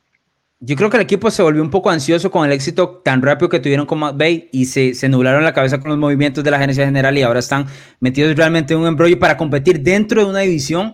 Yo 0.61 0.77
creo 0.77 0.91
que 0.91 0.99
el 0.99 1.05
equipo 1.05 1.31
se 1.31 1.43
volvió 1.43 1.63
un 1.63 1.71
poco 1.71 1.89
ansioso 1.89 2.31
con 2.31 2.45
el 2.45 2.53
éxito 2.53 3.01
tan 3.03 3.23
rápido 3.23 3.49
que 3.49 3.61
tuvieron 3.61 3.87
con 3.87 3.99
McVay 3.99 4.51
y 4.53 4.67
se, 4.67 4.93
se 4.93 5.09
nublaron 5.09 5.43
la 5.43 5.55
cabeza 5.55 5.81
con 5.81 5.89
los 5.89 5.99
movimientos 5.99 6.45
de 6.45 6.51
la 6.51 6.59
gerencia 6.59 6.85
general 6.85 7.17
y 7.17 7.23
ahora 7.23 7.41
están 7.41 7.65
metidos 7.99 8.37
realmente 8.37 8.75
en 8.75 8.81
un 8.81 8.87
embrollo 8.87 9.19
para 9.19 9.39
competir 9.39 9.81
dentro 9.81 10.23
de 10.23 10.31
una 10.31 10.41
división 10.41 10.93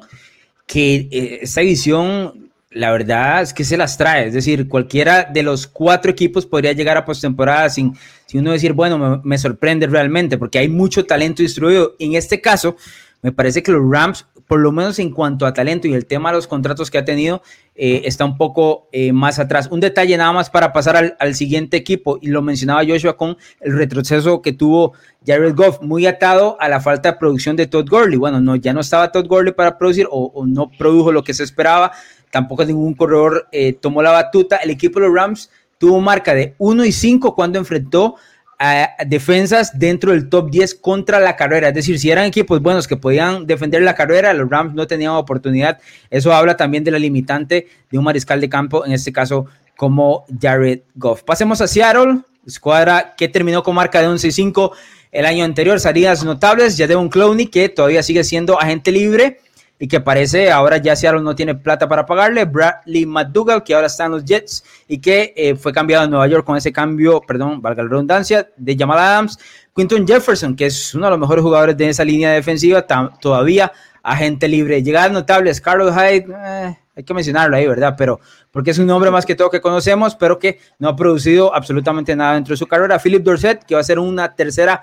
que 0.68 1.08
eh, 1.10 1.38
esta 1.42 1.62
división 1.62 2.47
la 2.70 2.90
verdad 2.90 3.42
es 3.42 3.54
que 3.54 3.64
se 3.64 3.76
las 3.76 3.96
trae. 3.96 4.26
Es 4.26 4.34
decir, 4.34 4.68
cualquiera 4.68 5.24
de 5.24 5.42
los 5.42 5.66
cuatro 5.66 6.10
equipos 6.10 6.46
podría 6.46 6.72
llegar 6.72 6.96
a 6.96 7.04
postemporada 7.04 7.68
sin, 7.70 7.94
sin 8.26 8.40
uno 8.40 8.52
decir, 8.52 8.72
bueno, 8.72 9.20
me, 9.24 9.38
sorprende 9.38 9.86
realmente, 9.86 10.38
porque 10.38 10.58
hay 10.58 10.68
mucho 10.68 11.06
talento 11.06 11.42
distribuido. 11.42 11.94
En 11.98 12.14
este 12.14 12.40
caso, 12.40 12.76
me 13.22 13.32
parece 13.32 13.62
que 13.62 13.72
los 13.72 13.82
Rams, 13.90 14.26
por 14.46 14.60
lo 14.60 14.70
menos 14.70 14.98
en 14.98 15.10
cuanto 15.10 15.46
a 15.46 15.52
talento 15.52 15.88
y 15.88 15.94
el 15.94 16.06
tema 16.06 16.30
de 16.30 16.36
los 16.36 16.46
contratos 16.46 16.90
que 16.90 16.98
ha 16.98 17.04
tenido, 17.04 17.42
eh, 17.74 18.02
está 18.04 18.24
un 18.24 18.36
poco 18.36 18.88
eh, 18.92 19.12
más 19.12 19.38
atrás. 19.38 19.68
Un 19.70 19.80
detalle 19.80 20.16
nada 20.16 20.32
más 20.32 20.50
para 20.50 20.72
pasar 20.72 21.16
al, 21.18 21.34
siguiente 21.34 21.76
equipo, 21.78 22.18
y 22.20 22.28
lo 22.28 22.42
mencionaba 22.42 22.82
Joshua 22.86 23.16
con 23.16 23.38
el 23.60 23.78
retroceso 23.78 24.42
que 24.42 24.52
tuvo 24.52 24.92
Jared 25.26 25.54
Goff, 25.54 25.80
muy 25.80 26.06
atado 26.06 26.58
a 26.60 26.68
la 26.68 26.80
falta 26.80 27.12
de 27.12 27.18
producción 27.18 27.56
de 27.56 27.66
Todd 27.66 27.88
Gurley. 27.88 28.18
Bueno, 28.18 28.40
no, 28.40 28.56
ya 28.56 28.74
no 28.74 28.80
estaba 28.80 29.10
Todd 29.10 29.26
Gurley 29.26 29.54
para 29.54 29.78
producir 29.78 30.06
o 30.10 30.44
no 30.46 30.70
produjo 30.70 31.12
lo 31.12 31.24
que 31.24 31.34
se 31.34 31.44
esperaba 31.44 31.92
tampoco 32.30 32.64
ningún 32.64 32.94
corredor 32.94 33.48
eh, 33.52 33.72
tomó 33.72 34.02
la 34.02 34.10
batuta. 34.10 34.56
El 34.56 34.70
equipo 34.70 35.00
de 35.00 35.06
los 35.06 35.14
Rams 35.14 35.50
tuvo 35.78 36.00
marca 36.00 36.34
de 36.34 36.54
1 36.58 36.84
y 36.84 36.92
5 36.92 37.34
cuando 37.34 37.58
enfrentó 37.58 38.16
a 38.58 38.90
defensas 39.06 39.78
dentro 39.78 40.10
del 40.10 40.28
top 40.28 40.50
10 40.50 40.74
contra 40.76 41.20
la 41.20 41.36
carrera. 41.36 41.68
Es 41.68 41.74
decir, 41.74 41.98
si 41.98 42.10
eran 42.10 42.24
equipos 42.24 42.60
buenos 42.60 42.88
que 42.88 42.96
podían 42.96 43.46
defender 43.46 43.82
la 43.82 43.94
carrera, 43.94 44.34
los 44.34 44.50
Rams 44.50 44.74
no 44.74 44.86
tenían 44.86 45.12
oportunidad. 45.12 45.78
Eso 46.10 46.32
habla 46.32 46.56
también 46.56 46.82
de 46.82 46.90
la 46.90 46.98
limitante 46.98 47.68
de 47.90 47.98
un 47.98 48.04
mariscal 48.04 48.40
de 48.40 48.48
campo, 48.48 48.84
en 48.84 48.92
este 48.92 49.12
caso 49.12 49.46
como 49.76 50.24
Jared 50.40 50.80
Goff. 50.96 51.22
Pasemos 51.22 51.60
a 51.60 51.68
Seattle, 51.68 52.22
escuadra 52.44 53.14
que 53.16 53.28
terminó 53.28 53.62
con 53.62 53.76
marca 53.76 54.00
de 54.00 54.08
11 54.08 54.26
y 54.26 54.32
5 54.32 54.72
el 55.12 55.24
año 55.24 55.44
anterior. 55.44 55.78
Salidas 55.78 56.24
notables, 56.24 56.76
ya 56.76 56.88
de 56.88 56.96
un 56.96 57.08
Clowney 57.08 57.46
que 57.46 57.68
todavía 57.68 58.02
sigue 58.02 58.24
siendo 58.24 58.60
agente 58.60 58.90
libre 58.90 59.38
y 59.78 59.86
que 59.86 60.00
parece 60.00 60.50
ahora 60.50 60.78
ya 60.78 60.96
Seattle 60.96 61.22
no 61.22 61.34
tiene 61.34 61.54
plata 61.54 61.88
para 61.88 62.04
pagarle. 62.04 62.44
Bradley 62.44 63.06
McDougall, 63.06 63.62
que 63.62 63.74
ahora 63.74 63.86
está 63.86 64.06
en 64.06 64.12
los 64.12 64.24
Jets 64.24 64.64
y 64.88 64.98
que 64.98 65.32
eh, 65.36 65.54
fue 65.54 65.72
cambiado 65.72 66.04
a 66.04 66.08
Nueva 66.08 66.26
York 66.26 66.44
con 66.44 66.56
ese 66.56 66.72
cambio, 66.72 67.20
perdón, 67.20 67.62
valga 67.62 67.82
la 67.82 67.90
redundancia, 67.90 68.48
de 68.56 68.76
Jamal 68.76 68.98
Adams. 68.98 69.38
Quinton 69.74 70.06
Jefferson, 70.06 70.56
que 70.56 70.66
es 70.66 70.94
uno 70.94 71.06
de 71.06 71.10
los 71.10 71.20
mejores 71.20 71.42
jugadores 71.42 71.76
de 71.76 71.88
esa 71.88 72.04
línea 72.04 72.32
defensiva, 72.32 72.84
todavía 73.20 73.70
agente 74.02 74.48
libre. 74.48 74.82
Llegadas 74.82 75.12
notables, 75.12 75.60
Carlos 75.60 75.94
Hyde, 75.94 76.26
eh, 76.28 76.78
hay 76.96 77.04
que 77.04 77.14
mencionarlo 77.14 77.56
ahí, 77.56 77.66
¿verdad? 77.66 77.94
Pero 77.96 78.18
porque 78.50 78.72
es 78.72 78.78
un 78.78 78.86
nombre 78.86 79.10
más 79.12 79.24
que 79.24 79.36
todo 79.36 79.50
que 79.50 79.60
conocemos, 79.60 80.16
pero 80.16 80.38
que 80.38 80.58
no 80.80 80.88
ha 80.88 80.96
producido 80.96 81.54
absolutamente 81.54 82.16
nada 82.16 82.34
dentro 82.34 82.54
de 82.54 82.56
su 82.56 82.66
carrera. 82.66 82.98
Philip 82.98 83.22
Dorset, 83.22 83.64
que 83.64 83.76
va 83.76 83.80
a 83.80 83.84
ser 83.84 84.00
una 84.00 84.34
tercera 84.34 84.82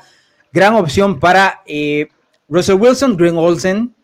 gran 0.54 0.76
opción 0.76 1.20
para 1.20 1.62
eh, 1.66 2.08
Russell 2.48 2.76
Wilson, 2.76 3.18
Green 3.18 3.36
Olsen, 3.36 3.95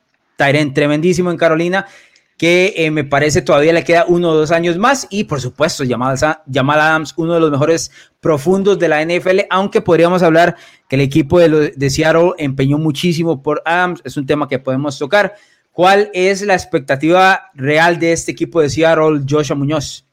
Tyren 0.41 0.73
tremendísimo 0.73 1.29
en 1.29 1.37
Carolina, 1.37 1.85
que 2.35 2.73
eh, 2.75 2.89
me 2.89 3.03
parece 3.03 3.43
todavía 3.43 3.73
le 3.73 3.83
queda 3.83 4.05
uno 4.07 4.31
o 4.31 4.33
dos 4.33 4.49
años 4.49 4.75
más. 4.75 5.05
Y 5.11 5.25
por 5.25 5.39
supuesto, 5.39 5.83
Jamal, 5.87 6.17
Adams, 6.17 7.13
uno 7.15 7.35
de 7.35 7.39
los 7.39 7.51
mejores 7.51 7.91
profundos 8.19 8.79
de 8.79 8.87
la 8.87 9.05
NFL, 9.05 9.41
aunque 9.51 9.81
podríamos 9.81 10.23
hablar 10.23 10.55
que 10.89 10.95
el 10.95 11.03
equipo 11.03 11.37
de, 11.39 11.73
de 11.75 11.89
Seattle 11.91 12.31
empeñó 12.39 12.79
muchísimo 12.79 13.43
por 13.43 13.61
Adams, 13.65 14.01
es 14.03 14.17
un 14.17 14.25
tema 14.25 14.47
que 14.47 14.57
podemos 14.57 14.97
tocar. 14.97 15.35
¿Cuál 15.71 16.09
es 16.13 16.41
la 16.41 16.55
expectativa 16.55 17.51
real 17.53 17.99
de 17.99 18.13
este 18.13 18.31
equipo 18.31 18.61
de 18.61 18.69
Seattle, 18.71 19.21
Joshua 19.29 19.55
Muñoz? 19.55 20.03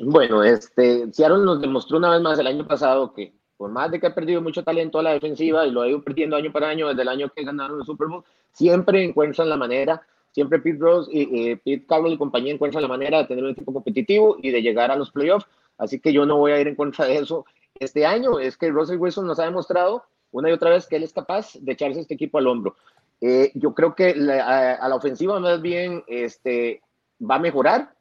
Bueno, 0.00 0.44
este, 0.44 1.12
Seattle 1.12 1.44
nos 1.44 1.60
demostró 1.60 1.98
una 1.98 2.10
vez 2.10 2.20
más 2.20 2.38
el 2.38 2.46
año 2.46 2.64
pasado 2.68 3.12
que 3.12 3.32
por 3.58 3.70
más 3.70 3.90
de 3.90 4.00
que 4.00 4.06
ha 4.06 4.14
perdido 4.14 4.40
mucho 4.40 4.62
talento 4.62 4.98
a 4.98 5.02
la 5.02 5.12
defensiva 5.12 5.66
y 5.66 5.70
lo 5.70 5.82
ha 5.82 5.88
ido 5.88 6.00
perdiendo 6.00 6.36
año 6.36 6.52
para 6.52 6.68
año 6.68 6.88
desde 6.88 7.02
el 7.02 7.08
año 7.08 7.28
que 7.28 7.44
ganaron 7.44 7.80
el 7.80 7.84
Super 7.84 8.06
Bowl, 8.06 8.24
siempre 8.52 9.04
encuentran 9.04 9.48
la 9.48 9.56
manera, 9.56 10.00
siempre 10.30 10.60
Pete 10.60 10.78
Rose 10.78 11.10
y 11.12 11.56
Pete 11.56 11.84
Carroll 11.86 12.12
y 12.12 12.18
compañía 12.18 12.52
encuentran 12.52 12.82
la 12.82 12.88
manera 12.88 13.18
de 13.18 13.24
tener 13.24 13.44
un 13.44 13.50
equipo 13.50 13.72
competitivo 13.72 14.36
y 14.40 14.52
de 14.52 14.62
llegar 14.62 14.90
a 14.90 14.96
los 14.96 15.10
playoffs. 15.10 15.46
Así 15.76 16.00
que 16.00 16.12
yo 16.12 16.24
no 16.24 16.38
voy 16.38 16.52
a 16.52 16.60
ir 16.60 16.68
en 16.68 16.76
contra 16.76 17.04
de 17.06 17.18
eso 17.18 17.44
este 17.80 18.06
año. 18.06 18.38
Es 18.38 18.56
que 18.56 18.70
Russell 18.70 18.98
Wilson 18.98 19.26
nos 19.26 19.40
ha 19.40 19.44
demostrado 19.44 20.04
una 20.30 20.50
y 20.50 20.52
otra 20.52 20.70
vez 20.70 20.86
que 20.86 20.96
él 20.96 21.02
es 21.02 21.12
capaz 21.12 21.54
de 21.60 21.72
echarse 21.72 22.00
este 22.00 22.14
equipo 22.14 22.38
al 22.38 22.46
hombro. 22.46 22.76
Eh, 23.20 23.50
yo 23.54 23.74
creo 23.74 23.94
que 23.96 24.10
a, 24.10 24.88
la 24.88 24.94
ofensiva 24.94 25.40
más 25.40 25.60
bien 25.60 26.04
este, 26.06 26.80
va 27.20 27.36
a 27.36 27.40
mejorar 27.40 27.92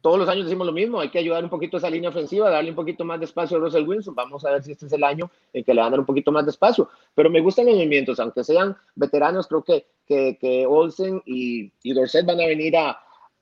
todos 0.00 0.18
los 0.18 0.28
años 0.28 0.44
decimos 0.44 0.66
lo 0.66 0.72
mismo, 0.72 1.00
hay 1.00 1.10
que 1.10 1.18
ayudar 1.18 1.42
un 1.42 1.50
poquito 1.50 1.76
a 1.76 1.78
esa 1.78 1.90
línea 1.90 2.10
ofensiva, 2.10 2.50
darle 2.50 2.70
un 2.70 2.76
poquito 2.76 3.04
más 3.04 3.18
de 3.18 3.24
espacio 3.24 3.56
a 3.56 3.60
Russell 3.60 3.86
Wilson. 3.86 4.14
Vamos 4.14 4.44
a 4.44 4.52
ver 4.52 4.62
si 4.62 4.72
este 4.72 4.86
es 4.86 4.92
el 4.92 5.02
año 5.02 5.30
en 5.52 5.64
que 5.64 5.74
le 5.74 5.80
van 5.80 5.88
a 5.88 5.90
dar 5.90 6.00
un 6.00 6.06
poquito 6.06 6.30
más 6.30 6.44
de 6.44 6.50
espacio. 6.50 6.88
Pero 7.14 7.30
me 7.30 7.40
gustan 7.40 7.66
los 7.66 7.74
movimientos, 7.74 8.20
aunque 8.20 8.44
sean 8.44 8.76
veteranos, 8.94 9.48
creo 9.48 9.64
que, 9.64 9.86
que, 10.06 10.38
que 10.40 10.66
Olsen 10.66 11.20
y, 11.26 11.72
y, 11.82 11.92
Dorset 11.92 12.24
van 12.24 12.40
a 12.40 12.46
venir 12.46 12.76
a, 12.76 12.98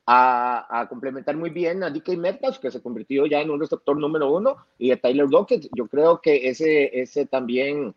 a, 0.06 0.86
complementar 0.88 1.36
muy 1.36 1.50
bien 1.50 1.82
a 1.82 1.90
DK 1.90 2.16
Metcalf, 2.16 2.58
que 2.58 2.70
se 2.70 2.80
convirtió 2.80 3.26
ya 3.26 3.40
en 3.40 3.50
un 3.50 3.60
receptor 3.60 3.96
número 3.98 4.32
uno, 4.32 4.56
y 4.78 4.92
a 4.92 5.00
Tyler 5.00 5.28
Lockett. 5.28 5.68
Yo 5.76 5.88
creo 5.88 6.20
que 6.20 6.48
ese, 6.48 6.98
ese 6.98 7.26
también, 7.26 7.94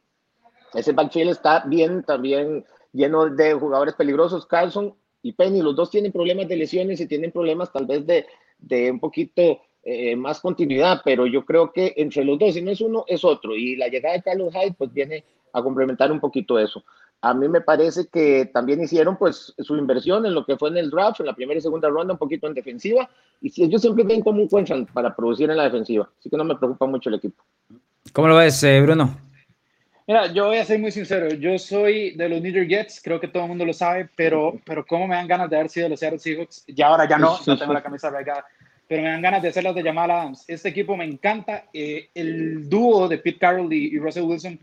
ese 0.73 0.91
backfield 0.91 1.31
está 1.31 1.61
bien, 1.65 2.03
también 2.03 2.65
lleno 2.91 3.29
de 3.29 3.53
jugadores 3.53 3.95
peligrosos. 3.95 4.45
Carlson 4.45 4.93
y 5.21 5.33
Penny, 5.33 5.61
los 5.61 5.75
dos 5.75 5.91
tienen 5.91 6.11
problemas 6.11 6.47
de 6.47 6.57
lesiones 6.57 6.99
y 6.99 7.07
tienen 7.07 7.31
problemas 7.31 7.71
tal 7.71 7.85
vez 7.85 8.05
de, 8.05 8.25
de 8.59 8.91
un 8.91 8.99
poquito 8.99 9.61
eh, 9.83 10.15
más 10.15 10.39
continuidad, 10.39 11.01
pero 11.03 11.25
yo 11.25 11.45
creo 11.45 11.71
que 11.71 11.93
entre 11.97 12.23
los 12.23 12.37
dos, 12.37 12.53
si 12.53 12.61
no 12.61 12.71
es 12.71 12.81
uno, 12.81 13.05
es 13.07 13.23
otro. 13.23 13.55
Y 13.55 13.75
la 13.75 13.87
llegada 13.87 14.15
de 14.15 14.21
Carlos 14.21 14.53
Hyde, 14.53 14.75
pues 14.77 14.93
viene 14.93 15.23
a 15.53 15.63
complementar 15.63 16.11
un 16.11 16.19
poquito 16.19 16.59
eso. 16.59 16.83
A 17.21 17.33
mí 17.33 17.47
me 17.49 17.61
parece 17.61 18.07
que 18.07 18.45
también 18.53 18.81
hicieron 18.81 19.17
pues 19.17 19.53
su 19.57 19.75
inversión 19.75 20.25
en 20.25 20.33
lo 20.33 20.45
que 20.45 20.57
fue 20.57 20.69
en 20.69 20.77
el 20.77 20.89
draft, 20.89 21.19
en 21.19 21.25
la 21.25 21.35
primera 21.35 21.57
y 21.57 21.61
segunda 21.61 21.89
ronda, 21.89 22.13
un 22.13 22.19
poquito 22.19 22.47
en 22.47 22.53
defensiva, 22.53 23.09
y 23.41 23.49
si 23.49 23.63
ellos 23.63 23.81
siempre 23.81 24.03
ven 24.03 24.21
cómo 24.21 24.41
encuentran 24.41 24.85
para 24.85 25.15
producir 25.15 25.49
en 25.49 25.57
la 25.57 25.63
defensiva. 25.63 26.09
Así 26.17 26.29
que 26.29 26.37
no 26.37 26.45
me 26.45 26.55
preocupa 26.55 26.85
mucho 26.85 27.09
el 27.09 27.15
equipo. 27.15 27.43
¿Cómo 28.13 28.27
lo 28.29 28.37
ves, 28.37 28.63
eh, 28.63 28.81
Bruno? 28.81 29.28
Mira, 30.09 30.25
yo 30.33 30.47
voy 30.47 30.57
a 30.57 30.65
ser 30.65 30.79
muy 30.79 30.91
sincero. 30.91 31.29
Yo 31.35 31.59
soy 31.59 32.15
de 32.15 32.27
los 32.27 32.41
New 32.41 32.51
York 32.51 32.67
Jets, 32.67 32.99
creo 32.99 33.19
que 33.19 33.27
todo 33.27 33.43
el 33.43 33.49
mundo 33.49 33.63
lo 33.63 33.73
sabe, 33.73 34.09
pero, 34.15 34.59
pero 34.65 34.83
cómo 34.83 35.07
me 35.07 35.13
dan 35.13 35.27
ganas 35.27 35.51
de 35.51 35.55
haber 35.55 35.69
sido 35.69 35.83
de 35.83 35.91
los 35.91 35.99
Seattle 35.99 36.17
Seahawks. 36.17 36.63
Ya 36.65 36.87
ahora 36.87 37.07
ya 37.07 37.19
no, 37.19 37.37
no 37.45 37.55
tengo 37.59 37.73
la 37.73 37.83
camisa 37.83 38.09
regada, 38.09 38.43
pero 38.87 39.03
me 39.03 39.09
dan 39.09 39.21
ganas 39.21 39.43
de 39.43 39.49
hacer 39.49 39.63
las 39.63 39.75
de 39.75 39.83
Jamal 39.83 40.09
Adams. 40.09 40.45
Este 40.47 40.69
equipo 40.69 40.97
me 40.97 41.05
encanta. 41.05 41.65
Eh, 41.71 42.09
el 42.15 42.67
dúo 42.67 43.07
de 43.07 43.19
Pete 43.19 43.37
Carroll 43.37 43.71
y, 43.71 43.99
Russell 43.99 44.23
Wilson, 44.23 44.59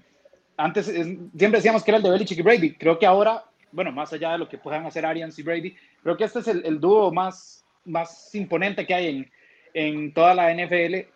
antes 0.56 0.86
siempre 0.86 1.60
decíamos 1.60 1.84
que 1.84 1.92
era 1.92 1.98
el 1.98 2.02
de 2.02 2.10
Belichick 2.10 2.40
y 2.40 2.42
Brady. 2.42 2.72
Creo 2.74 2.98
que 2.98 3.06
ahora, 3.06 3.44
bueno, 3.70 3.92
más 3.92 4.12
allá 4.12 4.32
de 4.32 4.38
lo 4.38 4.48
que 4.48 4.58
puedan 4.58 4.84
hacer 4.84 5.06
Arians 5.06 5.38
y 5.38 5.44
Brady, 5.44 5.76
creo 6.02 6.16
que 6.16 6.24
este 6.24 6.40
es 6.40 6.48
el, 6.48 6.66
el 6.66 6.80
dúo 6.80 7.12
más, 7.12 7.64
más 7.84 8.34
imponente 8.34 8.84
que 8.84 8.94
hay 8.94 9.06
en, 9.06 9.30
en 9.74 10.12
toda 10.12 10.34
la 10.34 10.52
NFL 10.52 11.06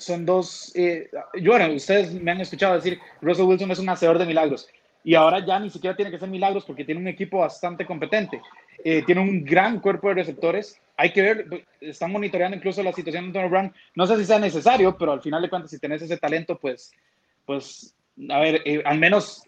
son 0.00 0.26
dos, 0.26 0.72
eh, 0.74 1.10
bueno, 1.44 1.72
ustedes 1.74 2.12
me 2.12 2.30
han 2.30 2.40
escuchado 2.40 2.74
decir, 2.74 2.98
Russell 3.20 3.44
Wilson 3.44 3.70
es 3.70 3.78
un 3.78 3.88
hacedor 3.88 4.18
de 4.18 4.26
milagros. 4.26 4.68
Y 5.02 5.14
ahora 5.14 5.44
ya 5.44 5.58
ni 5.58 5.70
siquiera 5.70 5.96
tiene 5.96 6.10
que 6.10 6.18
ser 6.18 6.28
milagros 6.28 6.64
porque 6.64 6.84
tiene 6.84 7.00
un 7.00 7.08
equipo 7.08 7.38
bastante 7.38 7.86
competente. 7.86 8.40
Eh, 8.84 9.02
tiene 9.04 9.20
un 9.20 9.44
gran 9.44 9.80
cuerpo 9.80 10.08
de 10.08 10.14
receptores. 10.14 10.78
Hay 10.96 11.12
que 11.12 11.22
ver, 11.22 11.66
están 11.80 12.12
monitoreando 12.12 12.56
incluso 12.56 12.82
la 12.82 12.92
situación 12.92 13.24
de 13.24 13.28
Antonio 13.28 13.50
Brown. 13.50 13.74
No 13.94 14.06
sé 14.06 14.16
si 14.16 14.24
sea 14.24 14.38
necesario, 14.38 14.96
pero 14.98 15.12
al 15.12 15.22
final 15.22 15.40
de 15.42 15.48
cuentas, 15.48 15.70
si 15.70 15.78
tenés 15.78 16.02
ese 16.02 16.18
talento, 16.18 16.58
pues, 16.58 16.92
pues 17.46 17.94
a 18.28 18.40
ver, 18.40 18.62
eh, 18.64 18.82
al 18.84 18.98
menos 18.98 19.44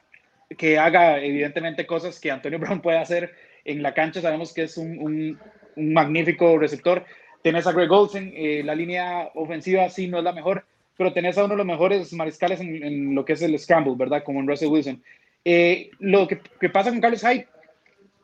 que 0.56 0.78
haga 0.78 1.18
evidentemente 1.20 1.86
cosas 1.86 2.18
que 2.18 2.30
Antonio 2.30 2.58
Brown 2.58 2.80
puede 2.80 2.98
hacer 2.98 3.34
en 3.64 3.82
la 3.82 3.94
cancha 3.94 4.20
sabemos 4.20 4.52
que 4.52 4.64
es 4.64 4.76
un, 4.76 4.98
un, 4.98 5.38
magnífico 5.94 6.58
receptor. 6.58 7.04
Tenés 7.42 7.66
a 7.66 7.72
Greg 7.72 7.90
Olsen, 7.90 8.32
eh, 8.34 8.62
la 8.64 8.74
línea 8.74 9.30
ofensiva 9.34 9.88
sí 9.88 10.06
no 10.06 10.18
es 10.18 10.24
la 10.24 10.32
mejor, 10.32 10.64
pero 10.96 11.12
tenés 11.12 11.36
a 11.38 11.44
uno 11.44 11.54
de 11.54 11.58
los 11.58 11.66
mejores 11.66 12.12
mariscales 12.12 12.60
en, 12.60 13.14
lo 13.14 13.24
que 13.24 13.32
es 13.34 13.42
el 13.42 13.58
scramble, 13.58 13.94
¿verdad? 13.96 14.22
Como 14.24 14.40
en 14.40 14.46
Russell 14.46 14.68
Wilson. 14.68 15.02
Eh, 15.44 15.90
lo 15.98 16.28
que, 16.28 16.40
que, 16.60 16.68
pasa 16.68 16.90
con 16.90 17.00
Carlos 17.00 17.22
Hyde, 17.22 17.48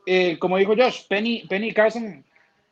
eh, 0.07 0.39
como 0.39 0.57
dijo 0.57 0.77
Josh, 0.77 1.07
Penny, 1.09 1.45
Penny 1.49 1.69
y 1.69 1.75
Carson 1.75 2.25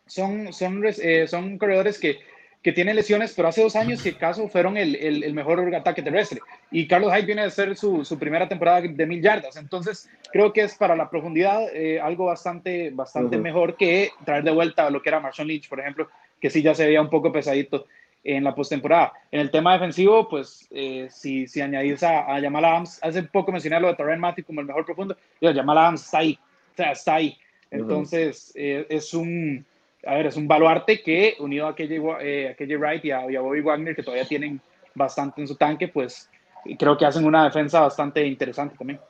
son, 0.06 0.52
son, 0.52 0.82
son 1.26 1.58
corredores 1.58 1.98
que 1.98 2.18
que 2.66 2.72
tiene 2.72 2.94
lesiones, 2.94 3.32
pero 3.32 3.46
hace 3.46 3.62
dos 3.62 3.76
años 3.76 4.02
que 4.02 4.16
caso 4.16 4.48
fueron 4.48 4.76
el, 4.76 4.96
el, 4.96 5.32
mejor 5.34 5.72
ataque 5.72 6.02
terrestre. 6.02 6.40
Y 6.72 6.88
Carlos 6.88 7.12
Hyde 7.12 7.24
viene 7.24 7.42
a 7.42 7.50
ser 7.50 7.76
su, 7.76 8.04
su, 8.04 8.18
primera 8.18 8.48
temporada 8.48 8.80
de 8.80 9.06
mil 9.06 9.22
yardas. 9.22 9.56
Entonces, 9.56 10.10
creo 10.32 10.52
que 10.52 10.62
es 10.62 10.74
para 10.74 10.96
la 10.96 11.08
profundidad 11.08 11.72
eh, 11.72 12.00
algo 12.00 12.24
bastante, 12.24 12.90
bastante 12.90 13.38
mejor 13.38 13.76
que 13.76 14.10
traer 14.24 14.42
de 14.42 14.50
vuelta 14.50 14.90
lo 14.90 15.00
que 15.00 15.10
era 15.10 15.20
Marshawn 15.20 15.46
Lynch, 15.46 15.68
por 15.68 15.78
ejemplo, 15.78 16.08
que 16.40 16.50
sí 16.50 16.62
ya 16.62 16.74
se 16.74 16.86
veía 16.86 17.00
un 17.00 17.10
poco 17.10 17.32
pesadito 17.32 17.86
en 18.24 18.42
la 18.44 18.54
postemporada. 18.54 19.12
En 19.30 19.40
el 19.40 19.50
tema 19.50 19.74
defensivo, 19.74 20.28
pues 20.28 20.66
eh, 20.70 21.08
si, 21.10 21.46
si 21.46 21.60
añadís 21.60 22.02
a, 22.02 22.34
a, 22.34 22.40
Jamal 22.40 22.64
Adams, 22.64 22.98
hace 23.02 23.22
poco 23.22 23.52
mencioné 23.52 23.78
lo 23.78 23.88
de 23.88 23.94
Terren 23.94 24.20
Matthew 24.20 24.46
como 24.46 24.60
el 24.60 24.66
mejor 24.66 24.84
profundo, 24.84 25.16
y 25.40 25.46
Jamal 25.46 25.78
Adams 25.78 26.04
está 26.04 26.18
ahí, 26.18 26.38
o 26.72 26.76
sea, 26.76 26.92
está 26.92 27.14
ahí. 27.14 27.38
Entonces, 27.70 28.52
eh, 28.56 28.86
es 28.88 29.14
un 29.14 29.64
a 30.06 30.14
ver, 30.14 30.26
es 30.26 30.36
un 30.36 30.46
baluarte 30.46 31.02
que 31.02 31.36
unido 31.40 31.66
a 31.66 31.74
KJ, 31.74 32.00
eh, 32.20 32.76
Wright 32.78 33.04
y 33.04 33.10
a, 33.10 33.40
Bobby 33.40 33.60
Wagner, 33.60 33.94
que 33.94 34.04
todavía 34.04 34.26
tienen 34.26 34.60
bastante 34.94 35.40
en 35.40 35.48
su 35.48 35.56
tanque, 35.56 35.88
pues 35.88 36.30
creo 36.78 36.96
que 36.96 37.04
hacen 37.04 37.24
una 37.24 37.44
defensa 37.44 37.80
bastante 37.80 38.24
interesante 38.24 38.76
también. 38.78 39.00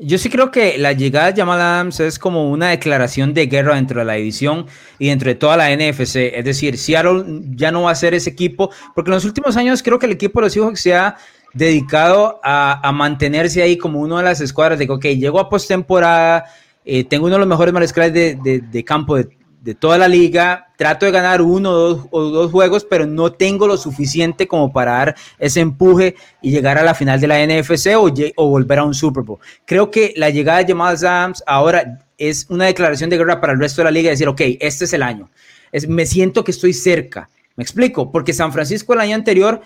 Yo 0.00 0.16
sí 0.16 0.30
creo 0.30 0.52
que 0.52 0.78
la 0.78 0.92
llegada 0.92 1.32
de 1.32 1.40
Jamal 1.40 1.60
Adams 1.60 1.98
es 1.98 2.20
como 2.20 2.50
una 2.52 2.68
declaración 2.68 3.34
de 3.34 3.46
guerra 3.46 3.74
dentro 3.74 3.98
de 3.98 4.04
la 4.06 4.12
división 4.12 4.66
y 4.96 5.08
dentro 5.08 5.28
de 5.28 5.34
toda 5.34 5.56
la 5.56 5.74
NFC. 5.74 6.16
Es 6.34 6.44
decir, 6.44 6.78
Seattle 6.78 7.24
ya 7.56 7.72
no 7.72 7.82
va 7.82 7.90
a 7.90 7.94
ser 7.96 8.14
ese 8.14 8.30
equipo, 8.30 8.70
porque 8.94 9.10
en 9.10 9.16
los 9.16 9.24
últimos 9.24 9.56
años 9.56 9.82
creo 9.82 9.98
que 9.98 10.06
el 10.06 10.12
equipo 10.12 10.38
de 10.38 10.46
los 10.46 10.52
Seahawks 10.52 10.80
se 10.80 10.94
ha 10.94 11.16
dedicado 11.52 12.38
a, 12.44 12.92
mantenerse 12.94 13.60
ahí 13.60 13.76
como 13.76 13.98
uno 13.98 14.18
de 14.18 14.22
las 14.22 14.40
escuadras 14.40 14.78
de 14.78 14.86
que, 14.86 14.92
ok, 14.92 15.04
llego 15.06 15.40
a 15.40 15.48
postemporada, 15.48 16.44
eh, 16.84 17.02
tengo 17.02 17.26
uno 17.26 17.34
de 17.34 17.40
los 17.40 17.48
mejores 17.48 17.74
mariscales 17.74 18.12
de, 18.12 18.60
de 18.60 18.84
campo 18.84 19.16
de 19.16 19.37
de 19.60 19.74
toda 19.74 19.98
la 19.98 20.08
liga, 20.08 20.68
trato 20.76 21.06
de 21.06 21.12
ganar 21.12 21.42
uno 21.42 21.70
o 21.70 21.74
dos, 21.74 22.06
o 22.10 22.22
dos, 22.22 22.50
juegos, 22.52 22.84
pero 22.84 23.06
no 23.06 23.32
tengo 23.32 23.66
lo 23.66 23.76
suficiente 23.76 24.46
como 24.46 24.72
para 24.72 24.92
dar 24.92 25.16
ese 25.38 25.60
empuje 25.60 26.14
y 26.40 26.50
llegar 26.50 26.78
a 26.78 26.82
la 26.82 26.94
final 26.94 27.20
de 27.20 27.26
la 27.26 27.44
NFC 27.44 27.96
o, 27.96 28.12
o 28.36 28.48
volver 28.48 28.78
a 28.78 28.84
un 28.84 28.94
Super 28.94 29.24
Bowl. 29.24 29.38
Creo 29.64 29.90
que 29.90 30.14
la 30.16 30.30
llegada 30.30 30.58
de 30.58 30.66
Jamal 30.68 30.96
Adams 30.96 31.42
ahora 31.46 31.98
es 32.16 32.46
una 32.48 32.66
declaración 32.66 33.10
de 33.10 33.16
guerra 33.16 33.40
para 33.40 33.52
el 33.52 33.58
resto 33.58 33.80
de 33.80 33.86
la 33.86 33.90
liga, 33.90 34.10
decir, 34.10 34.28
ok, 34.28 34.40
este 34.60 34.84
es 34.84 34.92
el 34.92 35.02
año. 35.02 35.30
Es, 35.72 35.88
me 35.88 36.06
siento 36.06 36.44
que 36.44 36.50
estoy 36.50 36.72
cerca. 36.72 37.28
Me 37.56 37.62
explico, 37.62 38.12
porque 38.12 38.32
San 38.32 38.52
Francisco 38.52 38.94
el 38.94 39.00
año 39.00 39.16
anterior, 39.16 39.60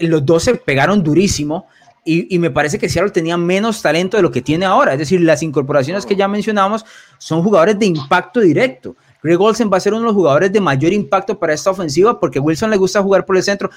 los 0.00 0.26
dos 0.26 0.44
se 0.44 0.54
pegaron 0.56 1.02
durísimo. 1.02 1.66
Y, 2.04 2.32
y, 2.32 2.38
me 2.38 2.52
parece 2.52 2.78
que 2.78 2.88
Seattle 2.88 3.10
tenía 3.10 3.36
menos 3.36 3.82
talento 3.82 4.16
de 4.16 4.22
lo 4.22 4.30
que 4.30 4.40
tiene 4.40 4.64
ahora. 4.64 4.92
Es 4.92 4.98
decir, 5.00 5.20
las 5.20 5.42
incorporaciones 5.42 6.06
que 6.06 6.14
ya 6.14 6.28
mencionamos 6.28 6.84
son 7.18 7.42
jugadores 7.42 7.76
de 7.80 7.86
impacto 7.86 8.38
directo. 8.38 8.94
Greg 9.26 9.40
Olsen 9.40 9.68
va 9.72 9.76
a 9.76 9.80
ser 9.80 9.92
uno 9.92 10.02
de 10.02 10.06
los 10.06 10.14
jugadores 10.14 10.52
de 10.52 10.60
mayor 10.60 10.92
impacto 10.92 11.36
para 11.38 11.52
esta 11.52 11.70
ofensiva 11.70 12.20
porque 12.20 12.38
Wilson 12.38 12.70
le 12.70 12.76
gusta 12.76 13.02
jugar 13.02 13.26
por 13.26 13.36
el 13.36 13.42
centro. 13.42 13.70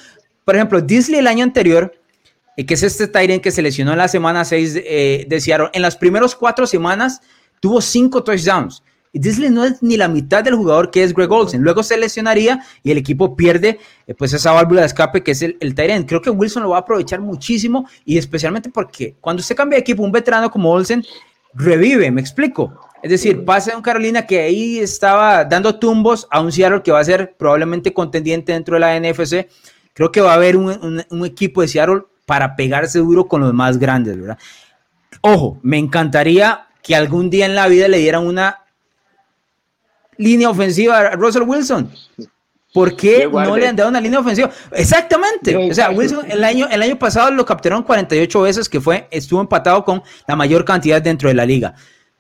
Por 0.46 0.56
ejemplo, 0.56 0.80
Disley 0.80 1.20
el 1.20 1.28
año 1.28 1.44
anterior, 1.44 1.92
eh, 2.56 2.66
que 2.66 2.76
es 2.76 2.84
este 2.84 3.08
Tyrant 3.08 3.42
que 3.42 3.50
se 3.50 3.64
lesionó 3.64 3.92
en 3.92 3.98
la 3.98 4.08
semana 4.08 4.46
6 4.46 4.76
eh, 4.76 5.26
de 5.28 5.42
Seattle, 5.42 5.70
en 5.74 5.82
las 5.82 5.98
primeras 5.98 6.36
cuatro 6.36 6.68
semanas 6.68 7.22
tuvo 7.60 7.82
cinco 7.82 8.24
touchdowns. 8.24 8.84
Y 9.12 9.18
Disley 9.18 9.50
no 9.50 9.66
es 9.66 9.82
ni 9.82 9.98
la 9.98 10.08
mitad 10.08 10.44
del 10.44 10.54
jugador 10.54 10.92
que 10.92 11.02
es 11.02 11.16
Greg 11.16 11.32
Olsen. 11.32 11.64
Luego 11.64 11.82
se 11.82 11.98
lesionaría 11.98 12.64
y 12.84 12.92
el 12.92 13.00
equipo 13.00 13.36
pierde 13.36 13.80
eh, 14.06 14.14
pues 14.14 14.34
esa 14.34 14.52
válvula 14.52 14.82
de 14.82 14.88
escape 14.88 15.24
que 15.24 15.32
es 15.32 15.42
el, 15.42 15.58
el. 15.60 15.74
Creo 16.06 16.22
que 16.22 16.30
Wilson 16.30 16.62
lo 16.62 16.70
va 16.70 16.78
a 16.78 16.82
aprovechar 16.82 17.22
muchísimo 17.22 17.90
y 18.06 18.20
especialmente 18.20 18.70
porque 18.70 19.16
cuando 19.20 19.42
usted 19.42 19.56
cambia 19.56 19.78
de 19.78 19.82
equipo, 19.82 20.04
un 20.04 20.12
veterano 20.12 20.52
como 20.52 20.70
Olsen 20.72 21.04
revive, 21.56 22.12
me 22.12 22.22
explico. 22.22 22.89
Es 23.02 23.12
decir, 23.12 23.46
pasa 23.46 23.76
un 23.76 23.82
Carolina 23.82 24.26
que 24.26 24.42
ahí 24.42 24.80
estaba 24.80 25.46
dando 25.46 25.80
tumbos 25.80 26.28
a 26.30 26.42
un 26.42 26.52
Seattle 26.52 26.82
que 26.84 26.92
va 26.92 27.00
a 27.00 27.04
ser 27.04 27.36
probablemente 27.38 27.94
contendiente 27.94 28.52
dentro 28.52 28.76
de 28.76 28.80
la 28.82 29.00
NFC. 29.00 29.48
Creo 29.94 30.12
que 30.12 30.22
va 30.22 30.32
a 30.32 30.36
haber 30.36 30.58
un, 30.58 31.26
equipo 31.26 31.62
de 31.62 31.68
Seattle 31.68 32.04
para 32.26 32.56
pegarse 32.56 33.00
duro 33.00 33.28
con 33.28 33.42
los 33.42 33.54
más 33.54 33.78
grandes, 33.78 34.20
¿verdad? 34.20 34.38
Ojo, 35.22 35.60
me 35.62 35.78
encantaría 35.78 36.68
que 36.82 36.96
algún 36.96 37.30
día 37.30 37.46
en 37.46 37.56
la 37.56 37.68
vida 37.68 37.88
le 37.88 37.98
dieran 37.98 38.26
una 38.26 38.64
línea 40.18 40.50
ofensiva 40.50 41.00
a 41.00 41.16
Russell 41.16 41.44
Wilson. 41.44 41.92
¿Por 42.74 42.96
qué 42.96 43.28
no 43.32 43.58
le 43.58 43.68
han 43.68 43.76
dado 43.76 43.90
una 43.90 44.00
línea 44.00 44.20
ofensiva? 44.20 44.52
Exactamente. 44.74 45.56
O 45.58 45.74
sea, 45.74 45.90
Wilson 45.90 46.30
el 46.30 46.44
año, 46.44 46.68
el 46.70 46.82
año 46.84 47.00
pasado 47.00 47.32
lo 47.32 47.44
capturaron 47.44 47.84
48 47.84 48.42
veces, 48.42 48.70
que 48.70 48.80
fue, 48.80 49.08
estuvo 49.10 49.42
empatado 49.42 49.84
con 49.84 50.04
la 50.28 50.36
mayor 50.36 50.66
cantidad 50.66 51.02
dentro 51.02 51.30
de 51.30 51.36
la 51.36 51.46
liga. 51.46 51.74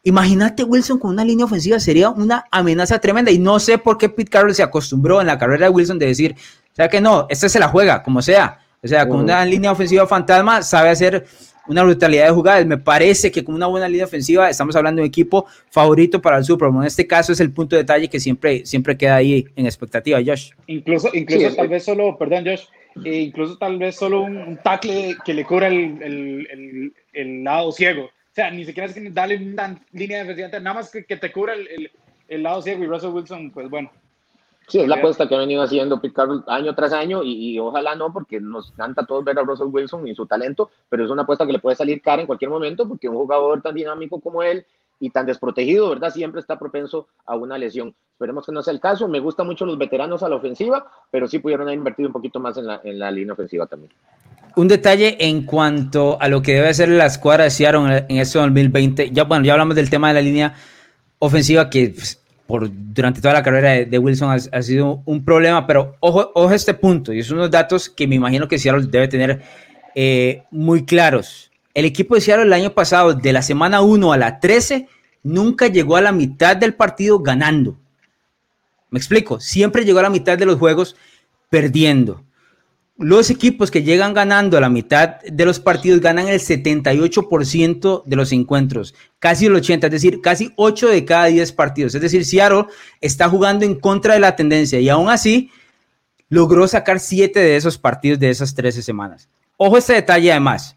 Imagínate 0.04 0.64
Wilson 0.64 0.98
con 0.98 1.12
una 1.12 1.26
línea 1.26 1.46
ofensiva, 1.46 1.80
sería 1.80 2.10
una 2.10 2.46
amenaza 2.52 3.00
tremenda. 3.00 3.32
Y 3.32 3.40
no 3.40 3.60
sé 3.60 3.78
por 3.78 3.98
qué 3.98 4.10
Pete 4.10 4.30
Carroll 4.30 4.56
se 4.56 4.64
acostumbró 4.64 5.20
en 5.20 5.28
la 5.28 5.38
carrera 5.38 5.66
de 5.66 5.72
Wilson 5.72 6.00
de 6.00 6.08
decir, 6.08 6.36
o 6.72 6.76
sea 6.76 6.88
que 6.88 7.02
no, 7.02 7.28
este 7.30 7.50
se 7.50 7.60
la 7.60 7.68
juega, 7.68 8.02
como 8.02 8.22
sea. 8.22 8.60
O 8.82 8.88
sea, 8.88 9.08
con 9.10 9.20
una 9.20 9.44
línea 9.46 9.72
ofensiva 9.72 10.08
fantasma 10.08 10.62
sabe 10.62 10.90
hacer 10.90 11.26
una 11.68 11.84
brutalidad 11.84 12.28
de 12.28 12.32
jugadas. 12.32 12.66
Me 12.66 12.78
parece 12.78 13.30
que 13.30 13.44
con 13.44 13.56
una 13.56 13.68
buena 13.68 13.90
línea 13.90 14.06
ofensiva 14.06 14.50
estamos 14.50 14.74
hablando 14.78 15.02
de 15.02 15.04
un 15.04 15.08
equipo 15.10 15.46
favorito 15.70 16.22
para 16.22 16.38
el 16.38 16.46
Super 16.46 16.70
Bowl. 16.70 16.82
En 16.82 16.88
este 16.88 17.06
caso 17.06 17.34
es 17.34 17.42
el 17.42 17.52
punto 17.52 17.76
de 17.76 17.82
detalle 17.82 18.08
que 18.08 18.22
siempre, 18.22 18.66
siempre 18.66 18.98
queda 18.98 19.18
ahí 19.18 19.46
en 19.58 19.66
expectativa, 19.66 20.20
Josh. 20.26 20.52
Incluso, 20.68 21.10
incluso 21.14 21.54
tal 21.56 21.68
vez 21.68 21.84
solo, 21.84 22.18
perdón, 22.18 22.46
Josh, 22.46 22.64
eh, 23.04 23.20
incluso 23.20 23.58
tal 23.58 23.78
vez 23.78 23.98
solo 23.98 24.22
un, 24.22 24.58
tackle 24.64 25.18
que 25.26 25.34
le 25.34 25.44
cubra 25.44 25.68
el, 25.68 26.02
el, 26.02 26.94
el 27.12 27.44
lado 27.44 27.74
ciego 27.74 28.10
sea, 28.40 28.52
ni 28.52 28.64
siquiera 28.64 28.88
es 28.88 28.94
que 28.94 29.10
darle 29.10 29.36
una 29.36 29.78
línea 29.92 30.20
defensiva, 30.20 30.60
nada 30.60 30.76
más 30.76 30.92
que, 30.92 31.04
que 31.04 31.18
te 31.18 31.32
cubra 31.32 31.54
el, 31.54 31.92
el, 32.28 32.44
lado 32.44 32.62
ciego 32.62 32.84
y 32.84 32.88
Russell 32.88 33.10
Wilson, 33.10 33.52
pues 33.52 33.70
bueno. 33.70 33.92
Sí, 34.68 34.80
es 34.80 34.88
la 34.88 34.98
apuesta 34.98 35.28
que 35.28 35.36
ha 35.36 35.40
venido 35.40 35.64
haciendo 35.64 36.00
Carroll 36.14 36.44
año 36.48 36.74
tras 36.76 36.94
año 36.94 37.22
y, 37.24 37.60
ojalá 37.60 37.96
no, 37.96 38.14
porque 38.14 38.40
nos 38.40 38.72
encanta 38.72 39.06
todos 39.06 39.26
ver 39.26 39.38
a 39.40 39.42
Russell 39.42 39.68
Wilson 39.68 40.08
y 40.08 40.16
su 40.16 40.26
talento, 40.26 40.70
pero 40.88 41.04
es 41.04 41.10
una 41.10 41.24
apuesta 41.24 41.46
que 41.46 41.54
le 41.54 41.60
puede 41.60 41.76
salir 41.76 42.02
cara 42.02 42.22
en 42.22 42.28
cualquier 42.28 42.52
momento 42.52 42.88
porque 42.88 43.10
un 43.10 43.16
jugador 43.16 43.62
tan 43.62 43.76
dinámico 43.76 44.22
como 44.22 44.44
él 44.44 44.66
y 45.00 45.10
tan 45.10 45.26
desprotegido, 45.26 45.90
¿verdad? 45.90 46.12
Siempre 46.12 46.40
está 46.40 46.60
propenso 46.60 47.08
a 47.26 47.36
una 47.36 47.58
lesión. 47.58 47.96
Esperemos 48.12 48.46
que 48.46 48.52
no 48.52 48.62
sea 48.62 48.74
el 48.74 48.80
caso. 48.80 49.08
Me 49.08 49.20
gustan 49.20 49.48
mucho 49.48 49.66
los 49.66 49.78
veteranos 49.78 50.24
a 50.24 50.30
la 50.30 50.36
ofensiva, 50.36 50.86
pero 51.10 51.28
sí 51.28 51.40
pudieron 51.40 51.68
haber 51.68 51.80
invertido 51.80 52.08
un 52.08 52.14
poquito 52.14 52.40
más 52.40 52.58
en 52.58 52.68
la, 52.68 52.80
en 52.84 53.00
la 53.00 53.10
línea 53.10 53.34
ofensiva 53.34 53.66
también 53.66 53.92
un 54.56 54.68
detalle 54.68 55.18
en 55.20 55.44
cuanto 55.44 56.22
a 56.22 56.28
lo 56.28 56.42
que 56.42 56.56
debe 56.56 56.74
ser 56.74 56.90
la 56.90 57.06
escuadra 57.06 57.46
de 57.46 57.50
Seattle 57.50 58.06
en 58.08 58.18
este 58.18 58.40
2020. 58.40 59.12
Ya, 59.12 59.24
bueno, 59.24 59.46
ya 59.46 59.54
hablamos 59.54 59.76
del 59.76 59.90
tema 59.90 60.10
de 60.10 60.14
la 60.16 60.22
línea 60.22 60.54
ofensiva 61.20 61.70
que 61.70 61.90
pues, 61.90 62.20
por, 62.48 62.70
durante 62.72 63.22
toda 63.22 63.34
la 63.34 63.44
carrera 63.44 63.86
de, 63.86 64.00
Wilson 64.00 64.38
ha, 64.52 64.62
sido 64.62 65.02
un 65.06 65.24
problema, 65.24 65.68
pero 65.68 65.96
ojo, 66.00 66.32
ojo 66.34 66.54
este 66.54 66.74
punto, 66.74 67.14
y 67.14 67.22
son 67.22 67.38
unos 67.38 67.52
datos 67.52 67.90
que 67.90 68.08
me 68.08 68.16
imagino 68.16 68.48
que 68.48 68.58
Seattle 68.58 68.88
debe 68.90 69.08
tener 69.08 69.42
eh, 69.96 70.44
muy 70.52 70.86
claros. 70.86 71.52
El 71.74 71.86
equipo 71.86 72.16
de 72.16 72.22
Seattle 72.22 72.46
el 72.46 72.54
año 72.54 72.74
pasado, 72.74 73.14
de 73.14 73.34
la 73.34 73.42
semana 73.42 73.82
1 73.82 74.14
a 74.14 74.18
la 74.18 74.40
13, 74.40 74.88
nunca 75.24 75.68
llegó 75.68 75.96
a 75.96 76.02
la 76.02 76.12
mitad 76.12 76.58
del 76.58 76.74
partido 76.74 77.20
ganando. 77.20 77.78
Me 78.90 78.98
explico, 78.98 79.40
siempre 79.40 79.86
llegó 79.86 80.00
a 80.00 80.04
la 80.04 80.10
mitad 80.10 80.38
de 80.38 80.46
los 80.46 80.58
juegos 80.58 80.96
perdiendo 81.50 82.24
los 83.00 83.30
equipos 83.30 83.72
que 83.72 83.82
llegan 83.82 84.14
ganando 84.14 84.58
a 84.58 84.62
la 84.62 84.70
mitad 84.70 85.22
de 85.22 85.46
los 85.46 85.62
partidos 85.62 86.02
ganan 86.02 86.28
el 86.28 86.42
78% 86.42 88.04
de 88.06 88.16
los 88.18 88.34
encuentros, 88.34 88.94
casi 89.20 89.46
el 89.46 89.54
80%, 89.54 89.86
es 89.86 89.92
decir, 89.92 90.20
casi 90.22 90.52
8 90.58 90.90
de 90.90 91.06
cada 91.06 91.26
10 91.26 91.54
partidos. 91.54 91.96
Es 91.96 92.02
decir, 92.02 92.26
Seattle 92.26 92.66
está 93.00 93.30
jugando 93.30 93.64
en 93.64 93.76
contra 93.76 94.16
de 94.16 94.20
la 94.20 94.36
tendencia 94.36 94.82
y 94.82 94.90
aún 94.90 95.10
así 95.10 95.50
logró 96.28 96.68
sacar 96.68 97.00
7 97.00 97.40
de 97.40 97.56
esos 97.56 97.78
partidos 97.78 98.20
de 98.20 98.32
esas 98.32 98.54
13 98.54 98.82
semanas. 98.82 99.30
Ojo 99.56 99.78
este 99.78 99.94
detalle 99.94 100.32
además. 100.32 100.76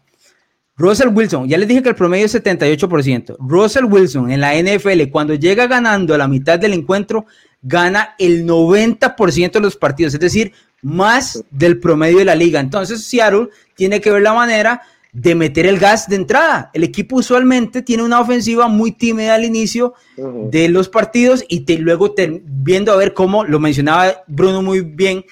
Russell 0.77 1.09
Wilson, 1.09 1.47
ya 1.49 1.57
les 1.57 1.67
dije 1.67 1.83
que 1.83 1.89
el 1.89 1.95
promedio 1.95 2.25
es 2.25 2.33
78%. 2.33 3.35
Russell 3.37 3.83
Wilson 3.83 4.31
en 4.31 4.39
la 4.39 4.55
NFL, 4.55 5.09
cuando 5.11 5.35
llega 5.35 5.67
ganando 5.67 6.15
a 6.15 6.17
la 6.17 6.29
mitad 6.29 6.57
del 6.57 6.73
encuentro, 6.73 7.25
gana 7.61 8.15
el 8.17 8.47
90% 8.47 9.51
de 9.51 9.59
los 9.59 9.75
partidos, 9.75 10.13
es 10.13 10.19
decir, 10.21 10.53
más 10.83 11.43
del 11.49 11.79
promedio 11.79 12.19
de 12.19 12.25
la 12.25 12.35
liga. 12.35 12.59
Entonces, 12.59 13.03
Seattle 13.05 13.49
tiene 13.75 13.99
que 13.99 14.11
ver 14.11 14.21
la 14.21 14.33
manera 14.33 14.81
de 15.13 15.35
meter 15.35 15.67
el 15.67 15.79
gas 15.79 16.09
de 16.09 16.15
entrada. 16.15 16.71
El 16.73 16.83
equipo 16.83 17.17
usualmente 17.17 17.83
tiene 17.83 18.03
una 18.03 18.19
ofensiva 18.19 18.67
muy 18.67 18.91
tímida 18.91 19.35
al 19.35 19.45
inicio 19.45 19.93
de 20.17 20.69
los 20.69 20.89
partidos 20.89 21.45
y 21.47 21.61
te, 21.61 21.77
luego 21.77 22.13
viendo 22.43 22.91
a 22.91 22.97
ver 22.97 23.13
cómo, 23.13 23.43
lo 23.43 23.59
mencionaba 23.59 24.23
Bruno 24.27 24.63
muy 24.63 24.81
bien, 24.81 25.23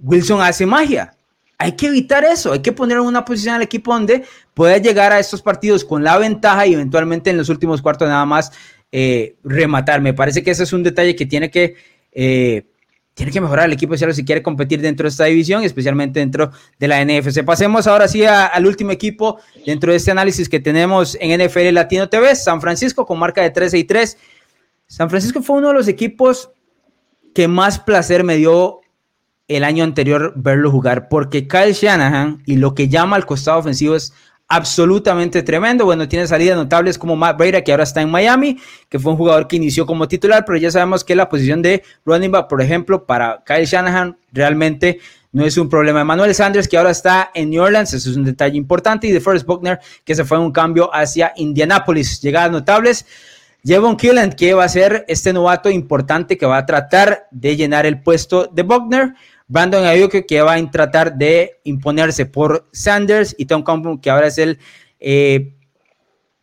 Wilson 0.00 0.40
hace 0.40 0.66
magia. 0.66 1.14
Hay 1.58 1.72
que 1.72 1.86
evitar 1.86 2.24
eso, 2.24 2.52
hay 2.52 2.60
que 2.60 2.72
poner 2.72 2.96
en 2.96 3.04
una 3.04 3.24
posición 3.24 3.56
al 3.56 3.62
equipo 3.62 3.92
donde 3.92 4.24
pueda 4.54 4.78
llegar 4.78 5.12
a 5.12 5.18
estos 5.18 5.42
partidos 5.42 5.84
con 5.84 6.02
la 6.02 6.18
ventaja 6.18 6.66
y 6.66 6.74
eventualmente 6.74 7.30
en 7.30 7.36
los 7.36 7.48
últimos 7.48 7.82
cuartos 7.82 8.08
nada 8.08 8.24
más 8.24 8.52
eh, 8.90 9.36
rematar. 9.42 10.00
Me 10.00 10.14
parece 10.14 10.42
que 10.42 10.52
ese 10.52 10.62
es 10.62 10.72
un 10.72 10.82
detalle 10.82 11.14
que 11.16 11.26
tiene 11.26 11.50
que, 11.50 11.74
eh, 12.12 12.64
tiene 13.14 13.30
que 13.30 13.40
mejorar 13.40 13.66
el 13.66 13.72
equipo 13.72 13.92
de 13.92 13.98
Seattle 13.98 14.14
si 14.14 14.24
quiere 14.24 14.42
competir 14.42 14.80
dentro 14.80 15.04
de 15.04 15.08
esta 15.10 15.24
división, 15.24 15.62
especialmente 15.62 16.20
dentro 16.20 16.50
de 16.78 16.88
la 16.88 17.04
NFC. 17.04 17.44
Pasemos 17.44 17.86
ahora 17.86 18.08
sí 18.08 18.24
al 18.24 18.66
último 18.66 18.90
equipo 18.90 19.38
dentro 19.66 19.92
de 19.92 19.98
este 19.98 20.10
análisis 20.10 20.48
que 20.48 20.60
tenemos 20.60 21.16
en 21.20 21.44
NFL 21.44 21.72
Latino 21.72 22.08
TV, 22.08 22.34
San 22.34 22.60
Francisco 22.60 23.04
con 23.04 23.18
marca 23.18 23.42
de 23.42 23.50
13 23.50 23.78
y 23.78 23.84
3. 23.84 24.18
San 24.86 25.10
Francisco 25.10 25.42
fue 25.42 25.58
uno 25.58 25.68
de 25.68 25.74
los 25.74 25.88
equipos 25.88 26.50
que 27.34 27.48
más 27.48 27.78
placer 27.78 28.24
me 28.24 28.36
dio 28.36 28.80
el 29.48 29.64
año 29.64 29.84
anterior 29.84 30.32
verlo 30.36 30.70
jugar, 30.70 31.08
porque 31.08 31.46
Kyle 31.46 31.72
Shanahan 31.72 32.42
y 32.46 32.56
lo 32.56 32.74
que 32.74 32.88
llama 32.88 33.16
al 33.16 33.26
costado 33.26 33.58
ofensivo 33.58 33.94
es 33.94 34.14
absolutamente 34.52 35.42
tremendo. 35.42 35.86
Bueno, 35.86 36.06
tiene 36.06 36.26
salidas 36.26 36.58
notables 36.58 36.98
como 36.98 37.16
Matt 37.16 37.38
Breda, 37.38 37.62
que 37.62 37.72
ahora 37.72 37.84
está 37.84 38.02
en 38.02 38.10
Miami, 38.10 38.58
que 38.90 38.98
fue 38.98 39.12
un 39.12 39.16
jugador 39.16 39.48
que 39.48 39.56
inició 39.56 39.86
como 39.86 40.06
titular, 40.06 40.44
pero 40.44 40.58
ya 40.58 40.70
sabemos 40.70 41.04
que 41.04 41.16
la 41.16 41.30
posición 41.30 41.62
de 41.62 41.82
running 42.04 42.30
por 42.48 42.60
ejemplo, 42.60 43.06
para 43.06 43.42
Kyle 43.46 43.64
Shanahan 43.64 44.14
realmente 44.30 45.00
no 45.32 45.46
es 45.46 45.56
un 45.56 45.70
problema. 45.70 46.04
Manuel 46.04 46.34
Sanders, 46.34 46.68
que 46.68 46.76
ahora 46.76 46.90
está 46.90 47.30
en 47.32 47.48
New 47.48 47.62
Orleans, 47.62 47.94
eso 47.94 48.10
es 48.10 48.16
un 48.18 48.24
detalle 48.24 48.58
importante, 48.58 49.06
y 49.06 49.10
de 49.12 49.20
Forrest 49.20 49.46
Buckner, 49.46 49.80
que 50.04 50.14
se 50.14 50.22
fue 50.22 50.36
en 50.36 50.44
un 50.44 50.52
cambio 50.52 50.94
hacia 50.94 51.32
Indianapolis. 51.36 52.20
Llegadas 52.20 52.52
notables. 52.52 53.06
Jevon 53.64 53.96
Killand, 53.96 54.34
que 54.34 54.52
va 54.52 54.64
a 54.64 54.68
ser 54.68 55.06
este 55.08 55.32
novato 55.32 55.70
importante 55.70 56.36
que 56.36 56.44
va 56.44 56.58
a 56.58 56.66
tratar 56.66 57.26
de 57.30 57.56
llenar 57.56 57.86
el 57.86 58.02
puesto 58.02 58.50
de 58.52 58.64
Buckner. 58.64 59.14
Brandon 59.52 59.84
Ayuk, 59.84 60.24
que 60.26 60.40
va 60.40 60.54
a 60.54 60.70
tratar 60.70 61.14
de 61.14 61.60
imponerse 61.64 62.24
por 62.24 62.70
Sanders. 62.72 63.34
Y 63.36 63.44
Tom 63.44 63.62
Campbell, 63.62 64.00
que 64.00 64.08
ahora 64.08 64.28
es 64.28 64.38
el 64.38 64.58
eh, 64.98 65.52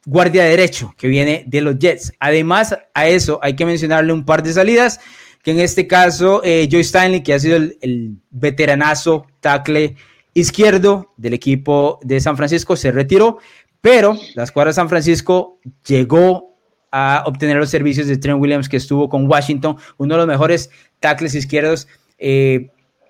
guardia 0.05 0.43
derecho 0.43 0.93
que 0.95 1.07
viene 1.07 1.43
de 1.47 1.61
los 1.61 1.79
Jets. 1.79 2.13
Además, 2.19 2.77
a 2.93 3.07
eso 3.07 3.39
hay 3.41 3.55
que 3.55 3.65
mencionarle 3.65 4.13
un 4.13 4.25
par 4.25 4.43
de 4.43 4.53
salidas. 4.53 4.99
Que 5.41 5.51
en 5.51 5.59
este 5.59 5.87
caso, 5.87 6.41
eh, 6.43 6.69
Joe 6.71 6.81
Stanley, 6.81 7.23
que 7.23 7.33
ha 7.33 7.39
sido 7.39 7.57
el, 7.57 8.17
veteranazo 8.29 9.25
tackle 9.39 9.95
izquierdo 10.35 11.11
del 11.17 11.33
equipo 11.33 11.99
de 12.03 12.19
San 12.19 12.37
Francisco, 12.37 12.75
se 12.75 12.91
retiró. 12.91 13.39
Pero 13.81 14.19
la 14.35 14.43
escuadra 14.43 14.69
de 14.69 14.75
San 14.75 14.89
Francisco 14.89 15.59
llegó 15.87 16.59
a 16.91 17.23
obtener 17.25 17.57
los 17.57 17.71
servicios 17.71 18.05
de 18.05 18.17
Trent 18.17 18.39
Williams, 18.39 18.69
que 18.69 18.77
estuvo 18.77 19.09
con 19.09 19.27
Washington, 19.27 19.77
uno 19.97 20.13
de 20.13 20.17
los 20.19 20.27
mejores 20.27 20.69
tackles 20.99 21.33
izquierdos 21.33 21.87
eh, 22.19 22.69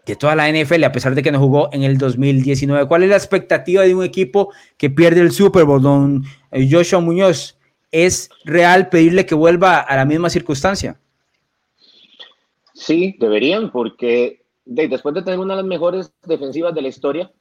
de 0.10 0.16
toda 0.16 0.36
la 0.36 0.49
NFL, 0.49 0.84
a 0.84 0.91
pesar 0.91 1.16
de 1.16 1.24
que 1.24 1.32
no 1.32 1.39
jugó 1.39 1.70
en 1.72 1.84
el 1.84 1.97
2019. 1.97 2.88
¿Cuál 2.88 3.03
es 3.03 3.10
la 3.10 3.16
expectativa 3.16 3.84
de 3.84 3.95
un 3.95 4.03
equipo 4.03 4.51
que 4.78 4.89
pierde 4.89 5.22
el 5.22 5.32
Super 5.32 5.66
Bowl, 5.66 5.82
don 5.82 6.24
eh, 6.51 6.68
Joshua 6.70 6.99
Muñoz? 6.99 7.57
¿Es 7.91 8.30
real 8.43 8.89
pedirle 8.89 9.26
que 9.26 9.36
vuelva 9.36 9.80
a 9.80 9.95
la 9.95 10.05
misma 10.05 10.30
circunstancia? 10.30 10.99
Sí, 12.74 13.16
deberían, 13.20 13.72
porque 13.72 14.41
después 14.66 15.16
de 15.16 15.22
tener 15.22 15.39
una 15.39 15.55
de 15.55 15.62
las 15.62 15.68
mejores 15.68 16.14
defensivas 16.26 16.74
de 16.74 16.82
la 16.82 16.88
historia, 16.88 17.32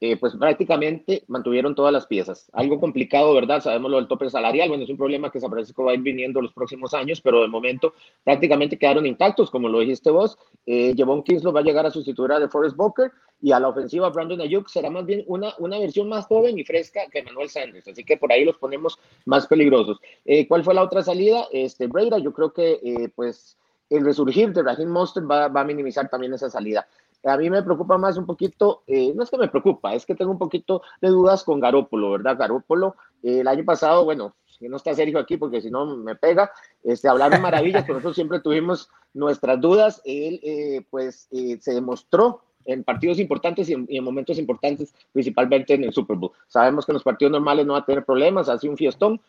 eh, 0.00 0.16
pues 0.16 0.36
prácticamente 0.36 1.24
mantuvieron 1.26 1.74
todas 1.74 1.92
las 1.92 2.06
piezas. 2.06 2.50
Algo 2.52 2.78
complicado, 2.78 3.34
¿verdad? 3.34 3.60
Sabemos 3.60 3.90
lo 3.90 3.96
del 3.96 4.08
tope 4.08 4.30
salarial, 4.30 4.68
bueno, 4.68 4.84
es 4.84 4.90
un 4.90 4.96
problema 4.96 5.30
que 5.30 5.40
San 5.40 5.50
Francisco 5.50 5.84
va 5.84 5.92
a 5.92 5.94
ir 5.94 6.00
viniendo 6.00 6.40
los 6.40 6.52
próximos 6.52 6.94
años, 6.94 7.20
pero 7.20 7.42
de 7.42 7.48
momento 7.48 7.94
prácticamente 8.22 8.78
quedaron 8.78 9.06
intactos, 9.06 9.50
como 9.50 9.68
lo 9.68 9.80
dijiste 9.80 10.10
vos. 10.10 10.38
Eh, 10.66 10.94
Javon 10.96 11.22
Kinslow 11.22 11.52
va 11.52 11.60
a 11.60 11.64
llegar 11.64 11.86
a 11.86 11.90
sustituir 11.90 12.32
a 12.32 12.38
de 12.38 12.48
Forrest 12.48 12.76
Booker 12.76 13.10
y 13.40 13.52
a 13.52 13.60
la 13.60 13.68
ofensiva 13.68 14.10
Brandon 14.10 14.40
Ayuk 14.40 14.68
será 14.68 14.90
más 14.90 15.06
bien 15.06 15.24
una, 15.26 15.54
una 15.58 15.78
versión 15.78 16.08
más 16.08 16.26
joven 16.26 16.58
y 16.58 16.64
fresca 16.64 17.02
que 17.10 17.22
Manuel 17.22 17.48
Sanders, 17.48 17.88
así 17.88 18.04
que 18.04 18.16
por 18.16 18.32
ahí 18.32 18.44
los 18.44 18.56
ponemos 18.58 18.98
más 19.24 19.46
peligrosos. 19.46 19.98
Eh, 20.24 20.46
¿Cuál 20.46 20.64
fue 20.64 20.74
la 20.74 20.82
otra 20.82 21.02
salida? 21.02 21.46
Este, 21.52 21.86
Breda, 21.86 22.18
yo 22.18 22.32
creo 22.32 22.52
que 22.52 22.80
eh, 22.82 23.08
pues 23.14 23.56
el 23.90 24.04
resurgir 24.04 24.52
de 24.52 24.62
Raheem 24.62 24.90
Monster 24.90 25.30
va, 25.30 25.46
a 25.46 25.64
minimizar 25.64 26.08
también 26.08 26.34
esa 26.34 26.50
salida. 26.50 26.86
A 27.24 27.36
mí 27.36 27.50
me 27.50 27.62
preocupa 27.62 27.98
más 27.98 28.16
un 28.16 28.26
poquito, 28.26 28.82
eh, 28.86 29.12
no 29.14 29.22
es 29.22 29.30
que 29.30 29.38
me 29.38 29.48
preocupa, 29.48 29.94
es 29.94 30.06
que 30.06 30.14
tengo 30.14 30.30
un 30.30 30.38
poquito 30.38 30.82
de 31.00 31.08
dudas 31.08 31.42
con 31.44 31.60
Garópolo, 31.60 32.12
¿verdad? 32.12 32.36
Garópolo, 32.38 32.96
eh, 33.22 33.40
el 33.40 33.48
año 33.48 33.64
pasado, 33.64 34.04
bueno, 34.04 34.34
si 34.58 34.68
no 34.68 34.76
está 34.76 34.94
Sergio 34.94 35.18
aquí 35.18 35.36
porque 35.36 35.60
si 35.60 35.70
no 35.70 35.96
me 35.96 36.16
pega, 36.16 36.50
este, 36.82 37.08
hablaron 37.08 37.40
maravillas, 37.42 37.82
pero 37.82 37.94
nosotros 37.94 38.16
siempre 38.16 38.40
tuvimos 38.40 38.90
nuestras 39.14 39.60
dudas. 39.60 40.02
Él, 40.04 40.40
eh, 40.42 40.84
pues, 40.90 41.28
eh, 41.30 41.58
se 41.60 41.72
demostró 41.72 42.42
en 42.64 42.84
partidos 42.84 43.18
importantes 43.18 43.68
y 43.70 43.74
en, 43.74 43.86
y 43.88 43.96
en, 43.96 44.04
momentos 44.04 44.38
importantes, 44.38 44.94
principalmente 45.12 45.74
en 45.74 45.84
el 45.84 45.92
Super 45.92 46.16
Bowl. 46.16 46.32
Sabemos 46.48 46.84
que 46.84 46.92
en 46.92 46.94
los 46.94 47.04
partidos 47.04 47.32
normales 47.32 47.66
no 47.66 47.74
va 47.74 47.80
a 47.80 47.84
tener 47.84 48.04
problemas, 48.04 48.48
hace 48.48 48.68
un 48.68 48.76
fiestón, 48.76 49.20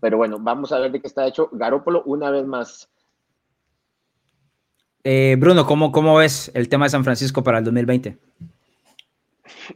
pero 0.00 0.18
bueno, 0.18 0.38
vamos 0.40 0.72
a 0.72 0.78
ver 0.78 0.92
de 0.92 1.00
qué 1.00 1.06
está 1.06 1.26
hecho 1.26 1.48
Garópolo 1.52 2.02
una 2.04 2.30
vez 2.30 2.44
más. 2.44 2.88
Eh, 5.04 5.36
Bruno, 5.38 5.66
¿cómo, 5.66 5.90
¿cómo 5.90 6.16
ves 6.16 6.50
el 6.54 6.68
tema 6.68 6.86
de 6.86 6.90
San 6.90 7.04
Francisco 7.04 7.42
para 7.42 7.58
el 7.58 7.64
2020? 7.64 8.16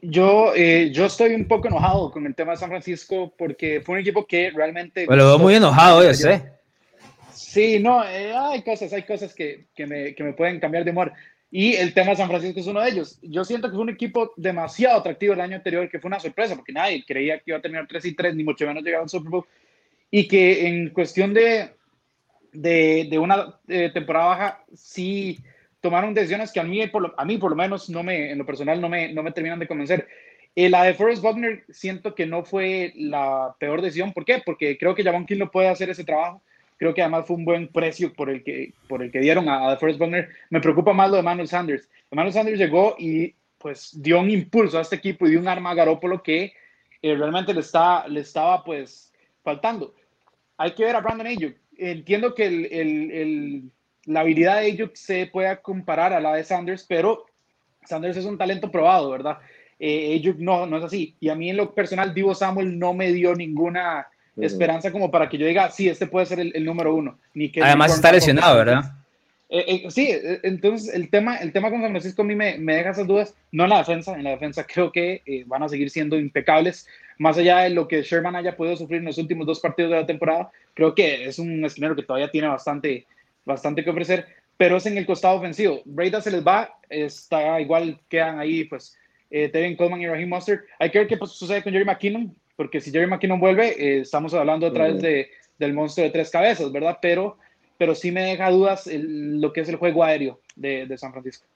Yo, 0.03 0.53
eh, 0.55 0.91
yo 0.93 1.07
estoy 1.07 1.35
un 1.35 1.47
poco 1.47 1.69
enojado 1.69 2.11
con 2.11 2.27
el 2.27 2.35
tema 2.35 2.53
de 2.53 2.59
San 2.59 2.69
Francisco 2.69 3.33
porque 3.37 3.81
fue 3.81 3.97
un 3.97 4.01
equipo 4.01 4.27
que 4.27 4.51
realmente... 4.51 5.07
Bueno, 5.07 5.25
lo 5.25 5.29
veo 5.31 5.39
muy 5.39 5.55
enojado, 5.55 6.03
yo 6.03 6.15
sé. 6.15 6.53
Sí, 7.33 7.79
no, 7.81 8.05
eh, 8.05 8.33
hay 8.35 8.63
cosas, 8.63 8.93
hay 8.93 9.03
cosas 9.03 9.35
que, 9.35 9.67
que, 9.75 9.87
me, 9.87 10.15
que 10.15 10.23
me 10.23 10.33
pueden 10.33 10.61
cambiar 10.61 10.85
de 10.85 10.91
humor. 10.91 11.13
Y 11.51 11.75
el 11.75 11.95
tema 11.95 12.11
de 12.11 12.17
San 12.17 12.29
Francisco 12.29 12.61
es 12.61 12.67
uno 12.67 12.81
de 12.81 12.91
ellos. 12.91 13.19
Yo 13.23 13.45
siento 13.45 13.69
que 13.69 13.75
fue 13.75 13.83
un 13.83 13.91
equipo 13.91 14.33
demasiado 14.37 14.99
atractivo 14.99 15.33
el 15.33 15.41
año 15.41 15.57
anterior, 15.57 15.89
que 15.89 15.99
fue 15.99 16.09
una 16.09 16.21
sorpresa, 16.21 16.57
porque 16.57 16.73
nadie 16.73 17.05
creía 17.07 17.39
que 17.39 17.45
iba 17.47 17.59
a 17.59 17.63
terminar 17.63 17.87
3 17.89 18.05
y 18.05 18.15
3, 18.15 18.35
ni 18.35 18.45
mucho 18.45 18.67
menos 18.67 18.83
llegar 18.83 19.03
al 19.03 19.09
Super 19.09 19.31
Bowl. 19.31 19.47
Y 20.11 20.29
que 20.29 20.67
en 20.67 20.91
cuestión 20.91 21.33
de, 21.35 21.71
de, 22.61 23.19
una 23.19 23.59
eh, 23.69 23.91
temporada 23.93 24.27
baja, 24.27 24.65
sí 24.75 25.39
tomaron 25.81 26.15
decisiones 26.15 26.53
que 26.53 26.61
a 26.61 26.65
mí, 26.65 26.87
por 26.89 27.03
lo, 27.03 27.15
a 27.17 27.25
mí 27.25 27.39
por 27.39 27.51
lo 27.51 27.57
menos, 27.57 27.89
no 27.89 28.03
me, 28.03 28.33
en 28.33 28.39
lo 28.39 28.47
personal 28.47 28.81
no 28.81 28.89
me, 28.89 29.13
no 29.13 29.23
me 29.23 29.33
terminan 29.33 29.59
de 29.59 29.69
convencer. 29.69 30.09
Eh, 30.55 30.71
la 30.71 30.85
de 30.85 30.95
Forrest 30.95 31.23
Buckner 31.23 31.65
siento 31.69 32.15
que 32.15 32.27
no 32.27 32.43
fue 32.45 32.93
la 32.97 33.55
peor 33.61 33.83
decisión. 33.83 34.13
¿Por 34.13 34.25
qué? 34.25 34.43
Porque 34.45 34.79
creo 34.79 34.95
que 34.95 35.05
Javon 35.05 35.27
King 35.27 35.39
no 35.39 35.51
puede 35.51 35.69
hacer 35.69 35.91
ese 35.91 36.05
trabajo. 36.05 36.43
Creo 36.79 36.95
que 36.95 37.03
además 37.03 37.27
fue 37.27 37.37
un 37.37 37.45
buen 37.45 37.69
precio 37.69 38.13
por 38.13 38.31
el 38.31 38.43
que, 38.43 38.73
por 38.89 39.03
el 39.03 39.13
que 39.13 39.21
dieron 39.21 39.49
a, 39.49 39.73
a 39.73 39.77
Forrest. 39.77 40.01
Me 40.01 40.61
preocupa 40.61 40.93
más 40.93 41.11
lo 41.11 41.17
de 41.17 41.23
Manuel 41.23 41.49
Sanders. 41.49 41.89
Manuel 42.11 42.33
Sanders 42.33 42.59
llegó 42.59 42.97
y 42.99 43.35
pues 43.59 44.01
dio 44.03 44.21
un 44.21 44.31
impulso 44.31 44.79
a 44.79 44.83
este 44.83 44.97
equipo 44.97 45.27
y 45.27 45.31
dio 45.31 45.41
un 45.41 45.49
arma 45.49 45.71
a 45.71 45.75
Garópolo 45.75 46.23
que 46.23 46.53
eh, 47.03 47.15
realmente 47.15 47.53
le, 47.53 47.61
está, 47.61 48.09
le 48.09 48.21
estaba 48.21 48.65
pues 48.65 49.13
faltando. 49.43 49.95
Hay 50.57 50.73
que 50.73 50.85
ver 50.85 50.97
a 50.97 51.01
Brandon 51.01 51.27
Ayuk 51.27 51.55
entiendo 51.79 52.35
que 52.35 52.47
el, 52.47 52.67
el, 52.67 53.11
el, 53.11 53.63
la 54.05 54.21
habilidad 54.21 54.61
de 54.61 54.69
ellos 54.69 54.91
se 54.95 55.27
pueda 55.27 55.57
comparar 55.63 56.13
a 56.13 56.21
la 56.21 56.35
de 56.35 56.45
Sanders, 56.45 56.85
pero 56.89 57.27
Sanders 57.85 58.17
es 58.17 58.25
un 58.25 58.39
talento 58.39 58.71
probado, 58.71 59.11
¿verdad? 59.11 59.39
Eh, 59.79 60.35
no, 60.39 60.67
no 60.67 60.79
es 60.79 60.85
así. 60.85 61.17
Y 61.21 61.29
a 61.29 61.35
mí 61.35 61.51
en 61.51 61.57
lo 61.57 61.75
personal, 61.75 62.15
Divo 62.15 62.35
Samuel 62.35 62.79
no 62.79 62.95
me 62.95 63.13
dio 63.13 63.35
ninguna 63.35 64.07
esperanza 64.37 64.93
como 64.93 65.11
para 65.11 65.29
que 65.29 65.39
yo 65.39 65.47
diga, 65.47 65.71
sí, 65.71 65.89
este 65.89 66.07
puede 66.07 66.27
ser 66.27 66.41
el, 66.41 66.53
el 66.55 66.65
número 66.65 66.95
uno. 66.95 67.19
Ni 67.35 67.51
que 67.51 67.63
Además 67.63 67.95
está 67.95 68.13
lesionado, 68.13 68.57
¿verdad? 68.57 68.85
Eh, 69.49 69.85
eh, 69.85 69.91
sí, 69.91 70.09
eh, 70.11 70.41
entonces 70.43 70.93
el 70.93 71.09
tema, 71.09 71.37
el 71.37 71.53
tema 71.53 71.71
con 71.71 71.81
San 71.81 71.91
Francisco 71.91 72.23
a 72.23 72.25
mí 72.25 72.35
me, 72.35 72.59
me, 72.59 72.77
deja 72.77 72.91
esas 72.91 73.07
dudas, 73.07 73.35
no 73.53 73.65
en 73.65 73.71
la 73.71 73.79
defensa, 73.79 74.15
en 74.15 74.25
la 74.25 74.31
defensa 74.31 74.67
creo 74.67 74.91
que 74.91 75.23
eh, 75.25 75.45
van 75.47 75.63
a 75.63 75.69
seguir 75.69 75.89
siendo 75.91 76.19
impecables, 76.19 76.89
más 77.19 77.39
allá 77.39 77.61
de 77.61 77.71
lo 77.71 77.89
que 77.89 78.03
Sherman 78.03 78.37
haya 78.37 78.57
podido 78.57 78.77
sufrir 78.77 79.01
en 79.01 79.07
los 79.07 79.19
últimos 79.19 79.47
dos 79.47 79.61
partidos 79.61 79.91
de 79.91 79.97
la 79.99 80.07
temporada, 80.07 80.51
creo 80.75 80.95
que 80.95 81.27
es 81.27 81.39
un 81.39 81.65
esquinero 81.65 81.97
que 81.97 82.03
todavía 82.03 82.31
tiene 82.31 82.49
bastante, 82.49 83.07
bastante 83.45 83.83
que 83.83 83.91
ofrecer, 83.91 84.27
pero 84.57 84.77
es 84.77 84.87
en 84.87 84.99
el 84.99 85.07
costado 85.07 85.37
ofensivo, 85.37 85.83
Breda 85.85 86.21
se 86.21 86.31
les 86.31 86.47
va, 86.47 86.79
está 86.89 87.61
igual, 87.61 87.99
quedan 88.09 88.39
ahí 88.39 88.65
pues 88.65 88.97
eh, 89.31 89.49
Tevin 89.49 89.77
Coleman 89.77 90.01
y 90.01 90.07
Raheem 90.07 90.29
Mustard, 90.29 90.61
hay 90.79 90.91
que 90.91 90.99
ver 90.99 91.09
qué 91.09 91.19
sucede 91.27 91.63
con 91.63 91.73
Jerry 91.73 91.85
McKinnon, 91.85 92.35
porque 92.57 92.81
si 92.81 92.91
Jerry 92.91 93.07
McKinnon 93.07 93.41
vuelve, 93.41 94.01
estamos 94.01 94.33
hablando 94.35 94.67
otra 94.67 94.89
vez 94.89 95.03
de, 95.03 95.31
del 95.59 95.75
monstruo 95.75 96.05
de 96.07 96.13
tres 96.13 96.31
cabezas, 96.31 96.73
¿verdad? 96.73 96.99
Pero 97.03 97.39
pero 97.79 97.95
sí 97.95 98.11
me 98.11 98.23
deja 98.23 98.51
dudas 98.51 98.87
el, 98.87 99.41
lo 99.41 99.53
que 99.53 99.61
es 99.61 99.69
el 99.69 99.77
juego 99.77 100.03
aéreo 100.03 100.41
de, 100.55 100.87
de, 100.87 100.99
San 100.99 101.13
Francisco. 101.13 101.47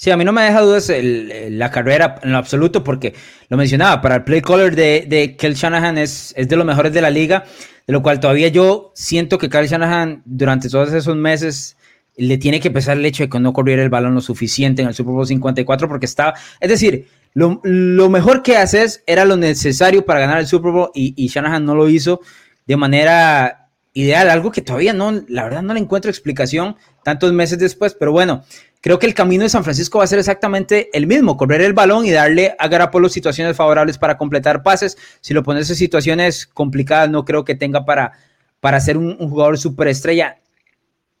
Sí, 0.00 0.10
a 0.10 0.16
mí 0.16 0.24
no 0.24 0.32
me 0.32 0.40
deja 0.40 0.62
dudas 0.62 0.88
el, 0.88 1.58
la 1.58 1.70
carrera 1.70 2.18
en 2.22 2.32
lo 2.32 2.38
absoluto, 2.38 2.82
porque 2.82 3.12
lo 3.50 3.58
mencionaba, 3.58 4.00
para 4.00 4.14
el 4.14 4.24
play 4.24 4.40
caller 4.40 4.74
de, 4.74 5.04
de 5.06 5.36
Kel 5.36 5.52
Shanahan 5.52 5.98
es, 5.98 6.32
es 6.38 6.48
de 6.48 6.56
los 6.56 6.64
mejores 6.64 6.94
de 6.94 7.02
la 7.02 7.10
liga, 7.10 7.44
de 7.86 7.92
lo 7.92 8.02
cual 8.02 8.18
todavía 8.18 8.48
yo 8.48 8.92
siento 8.94 9.36
que 9.36 9.50
Kel 9.50 9.68
Shanahan 9.68 10.22
durante 10.24 10.70
todos 10.70 10.90
esos 10.94 11.16
meses 11.16 11.76
le 12.16 12.38
tiene 12.38 12.60
que 12.60 12.70
pesar 12.70 12.96
el 12.96 13.04
hecho 13.04 13.24
de 13.24 13.28
que 13.28 13.40
no 13.40 13.52
corriera 13.52 13.82
el 13.82 13.90
balón 13.90 14.14
lo 14.14 14.22
suficiente 14.22 14.80
en 14.80 14.88
el 14.88 14.94
Super 14.94 15.12
Bowl 15.12 15.26
54, 15.26 15.86
porque 15.86 16.06
estaba, 16.06 16.32
es 16.60 16.70
decir, 16.70 17.06
lo, 17.34 17.60
lo 17.62 18.08
mejor 18.08 18.42
que 18.42 18.56
haces 18.56 19.04
era 19.06 19.26
lo 19.26 19.36
necesario 19.36 20.06
para 20.06 20.20
ganar 20.20 20.38
el 20.38 20.46
Super 20.46 20.72
Bowl 20.72 20.90
y, 20.94 21.12
y 21.14 21.28
Shanahan 21.28 21.66
no 21.66 21.74
lo 21.74 21.90
hizo 21.90 22.22
de 22.66 22.78
manera 22.78 23.68
ideal, 23.92 24.30
algo 24.30 24.50
que 24.50 24.62
todavía 24.62 24.92
no, 24.92 25.12
la 25.28 25.44
verdad 25.44 25.62
no 25.62 25.74
le 25.74 25.80
encuentro 25.80 26.10
explicación 26.10 26.76
tantos 27.02 27.32
meses 27.32 27.58
después, 27.58 27.94
pero 27.94 28.12
bueno, 28.12 28.44
creo 28.80 28.98
que 28.98 29.06
el 29.06 29.14
camino 29.14 29.42
de 29.42 29.48
San 29.48 29.64
Francisco 29.64 29.98
va 29.98 30.04
a 30.04 30.08
ser 30.08 30.18
exactamente 30.18 30.90
el 30.92 31.06
mismo, 31.06 31.36
correr 31.36 31.60
el 31.60 31.72
balón 31.72 32.06
y 32.06 32.10
darle 32.10 32.54
a 32.58 32.68
Garapolo 32.68 33.08
situaciones 33.08 33.56
favorables 33.56 33.98
para 33.98 34.16
completar 34.16 34.62
pases. 34.62 34.96
Si 35.20 35.34
lo 35.34 35.42
pones 35.42 35.68
en 35.70 35.76
situaciones 35.76 36.46
complicadas, 36.46 37.10
no 37.10 37.24
creo 37.24 37.44
que 37.44 37.54
tenga 37.54 37.84
para, 37.84 38.12
para 38.60 38.80
ser 38.80 38.96
un, 38.96 39.16
jugador 39.16 39.58
superestrella. 39.58 40.38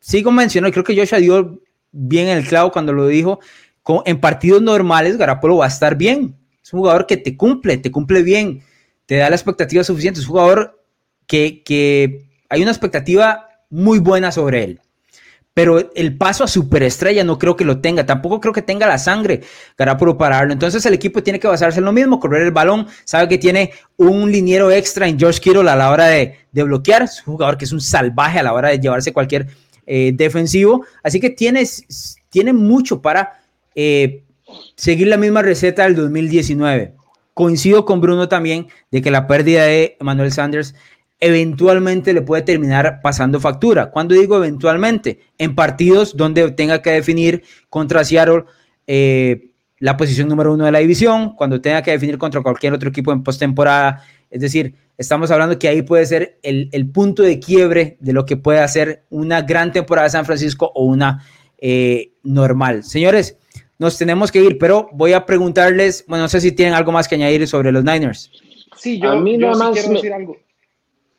Sigo 0.00 0.30
mencionando, 0.30 0.72
creo 0.72 0.84
que 0.84 0.96
Joshua 0.96 1.18
dio 1.18 1.60
bien 1.92 2.28
el 2.28 2.46
clavo 2.46 2.72
cuando 2.72 2.92
lo 2.92 3.06
dijo, 3.06 3.40
en 4.04 4.20
partidos 4.20 4.62
normales 4.62 5.18
Garapolo 5.18 5.58
va 5.58 5.66
a 5.66 5.68
estar 5.68 5.96
bien. 5.96 6.36
Es 6.62 6.72
un 6.72 6.80
jugador 6.80 7.06
que 7.06 7.16
te 7.16 7.36
cumple, 7.36 7.76
te 7.78 7.90
cumple 7.90 8.22
bien, 8.22 8.62
te 9.06 9.16
da 9.16 9.28
la 9.28 9.36
expectativa 9.36 9.84
suficiente. 9.84 10.20
Es 10.20 10.26
un 10.26 10.32
jugador 10.32 10.82
que, 11.26 11.62
que 11.62 12.26
hay 12.48 12.62
una 12.62 12.70
expectativa 12.70 13.48
muy 13.68 13.98
buena 13.98 14.32
sobre 14.32 14.64
él 14.64 14.80
pero 15.54 15.92
el 15.94 16.16
paso 16.16 16.44
a 16.44 16.48
superestrella 16.48 17.24
no 17.24 17.38
creo 17.38 17.56
que 17.56 17.64
lo 17.64 17.80
tenga, 17.80 18.06
tampoco 18.06 18.40
creo 18.40 18.52
que 18.52 18.62
tenga 18.62 18.86
la 18.86 18.98
sangre 18.98 19.42
para 19.76 19.96
darlo. 19.96 20.52
Entonces 20.52 20.84
el 20.86 20.94
equipo 20.94 21.22
tiene 21.22 21.40
que 21.40 21.48
basarse 21.48 21.80
en 21.80 21.84
lo 21.84 21.92
mismo, 21.92 22.20
correr 22.20 22.42
el 22.42 22.52
balón, 22.52 22.86
sabe 23.04 23.28
que 23.28 23.38
tiene 23.38 23.72
un 23.96 24.30
liniero 24.30 24.70
extra 24.70 25.08
en 25.08 25.18
George 25.18 25.40
Kittle 25.40 25.68
a 25.68 25.76
la 25.76 25.90
hora 25.90 26.06
de, 26.06 26.36
bloquear, 26.52 27.02
es 27.02 27.18
un 27.26 27.34
jugador 27.34 27.58
que 27.58 27.64
es 27.64 27.72
un 27.72 27.80
salvaje 27.80 28.38
a 28.38 28.42
la 28.42 28.52
hora 28.52 28.68
de 28.68 28.78
llevarse 28.78 29.12
cualquier 29.12 29.48
eh, 29.86 30.12
defensivo, 30.14 30.84
así 31.02 31.20
que 31.20 31.30
tiene, 31.30 31.66
tiene 32.28 32.52
mucho 32.52 33.02
para 33.02 33.40
eh, 33.74 34.22
seguir 34.76 35.08
la 35.08 35.16
misma 35.16 35.42
receta 35.42 35.84
del 35.84 35.96
2019. 35.96 36.94
Coincido 37.34 37.84
con 37.84 38.00
Bruno 38.00 38.28
también 38.28 38.68
de 38.90 39.02
que 39.02 39.10
la 39.10 39.26
pérdida 39.26 39.64
de 39.64 39.96
Manuel 40.00 40.32
Sanders 40.32 40.74
eventualmente 41.20 42.14
le 42.14 42.22
puede 42.22 42.42
terminar 42.42 43.00
pasando 43.02 43.38
factura. 43.38 43.90
Cuando 43.90 44.14
digo 44.14 44.36
eventualmente, 44.38 45.20
en 45.38 45.54
partidos 45.54 46.16
donde 46.16 46.50
tenga 46.52 46.80
que 46.80 46.90
definir 46.90 47.44
contra 47.68 48.04
Seattle 48.04 48.44
eh, 48.86 49.50
la 49.78 49.96
posición 49.96 50.28
número 50.28 50.52
uno 50.52 50.64
de 50.64 50.72
la 50.72 50.78
división, 50.78 51.34
cuando 51.36 51.60
tenga 51.60 51.82
que 51.82 51.90
definir 51.90 52.18
contra 52.18 52.42
cualquier 52.42 52.72
otro 52.72 52.88
equipo 52.88 53.12
en 53.12 53.22
postemporada. 53.22 54.04
Es 54.30 54.40
decir, 54.40 54.74
estamos 54.96 55.30
hablando 55.30 55.58
que 55.58 55.68
ahí 55.68 55.82
puede 55.82 56.06
ser 56.06 56.38
el, 56.42 56.90
punto 56.90 57.22
de 57.22 57.38
quiebre 57.38 57.96
de 58.00 58.12
lo 58.12 58.24
que 58.24 58.36
puede 58.36 58.60
hacer 58.60 59.04
una 59.10 59.42
gran 59.42 59.72
temporada 59.72 60.04
de 60.04 60.10
San 60.10 60.26
Francisco 60.26 60.70
o 60.74 60.84
una 60.84 61.24
eh, 61.58 62.12
normal. 62.22 62.84
Señores, 62.84 63.38
nos 63.78 63.96
tenemos 63.96 64.30
que 64.30 64.42
ir, 64.42 64.58
pero 64.58 64.88
voy 64.92 65.14
a 65.14 65.24
preguntarles, 65.24 66.04
bueno, 66.06 66.24
no 66.24 66.28
sé 66.28 66.40
si 66.40 66.52
tienen 66.52 66.74
algo 66.74 66.92
más 66.92 67.08
que 67.08 67.14
añadir 67.14 67.46
sobre 67.48 67.72
los 67.72 67.82
Niners. 67.82 68.30
Sí, 68.76 69.00
yo, 69.00 69.12
a 69.12 69.20
mí 69.20 69.38
quiero 69.38 69.92
decir 69.94 70.12
algo. 70.12 70.36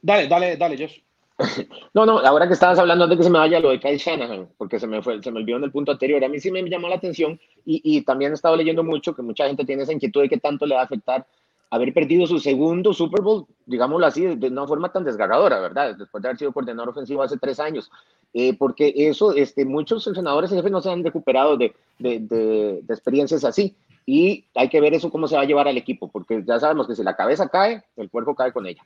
Dale, 0.01 0.27
dale, 0.27 0.57
dale, 0.57 0.77
Josh. 0.77 0.99
No, 1.93 2.05
no, 2.05 2.19
ahora 2.19 2.47
que 2.47 2.53
estabas 2.53 2.79
hablando 2.79 3.07
de 3.07 3.17
que 3.17 3.23
se 3.23 3.29
me 3.29 3.39
vaya 3.39 3.59
lo 3.59 3.69
de 3.69 3.79
Kyle 3.79 3.97
Shanahan, 3.97 4.49
porque 4.57 4.79
se 4.79 4.87
me 4.87 5.01
fue, 5.01 5.21
se 5.21 5.31
me 5.31 5.39
olvidó 5.39 5.57
en 5.57 5.65
el 5.65 5.71
punto 5.71 5.91
anterior, 5.91 6.23
a 6.23 6.29
mí 6.29 6.39
sí 6.39 6.51
me 6.51 6.61
llamó 6.69 6.87
la 6.87 6.95
atención 6.95 7.39
y, 7.65 7.81
y 7.83 8.01
también 8.03 8.31
he 8.31 8.35
estado 8.35 8.55
leyendo 8.55 8.83
mucho 8.83 9.13
que 9.13 9.21
mucha 9.21 9.47
gente 9.47 9.65
tiene 9.65 9.83
esa 9.83 9.91
inquietud 9.91 10.21
de 10.21 10.29
qué 10.29 10.37
tanto 10.37 10.65
le 10.65 10.75
va 10.75 10.81
a 10.81 10.85
afectar 10.85 11.25
haber 11.71 11.93
perdido 11.93 12.27
su 12.27 12.37
segundo 12.39 12.93
Super 12.93 13.21
Bowl, 13.21 13.45
digámoslo 13.65 14.05
así, 14.05 14.35
de 14.35 14.47
una 14.47 14.67
forma 14.67 14.91
tan 14.91 15.05
desgarradora, 15.05 15.61
¿verdad? 15.61 15.95
Después 15.95 16.21
de 16.21 16.27
haber 16.27 16.37
sido 16.37 16.51
coordinador 16.51 16.89
ofensivo 16.89 17.23
hace 17.23 17.37
tres 17.37 17.61
años, 17.61 17.89
eh, 18.33 18.53
porque 18.57 18.93
eso, 18.93 19.33
este, 19.33 19.63
muchos 19.63 20.05
entrenadores 20.05 20.51
jefes 20.51 20.69
no 20.69 20.81
se 20.81 20.91
han 20.91 21.01
recuperado 21.01 21.55
de, 21.55 21.73
de, 21.97 22.19
de, 22.19 22.81
de, 22.83 22.93
experiencias 22.93 23.45
así, 23.45 23.73
y 24.05 24.45
hay 24.53 24.67
que 24.67 24.81
ver 24.81 24.93
eso 24.93 25.09
cómo 25.09 25.29
se 25.29 25.37
va 25.37 25.43
a 25.43 25.45
llevar 25.45 25.69
al 25.69 25.77
equipo, 25.77 26.11
porque 26.11 26.43
ya 26.45 26.59
sabemos 26.59 26.87
que 26.87 26.95
si 26.95 27.03
la 27.03 27.15
cabeza 27.15 27.47
cae, 27.47 27.81
el 27.95 28.09
cuerpo 28.09 28.35
cae 28.35 28.51
con 28.51 28.67
ella. 28.67 28.85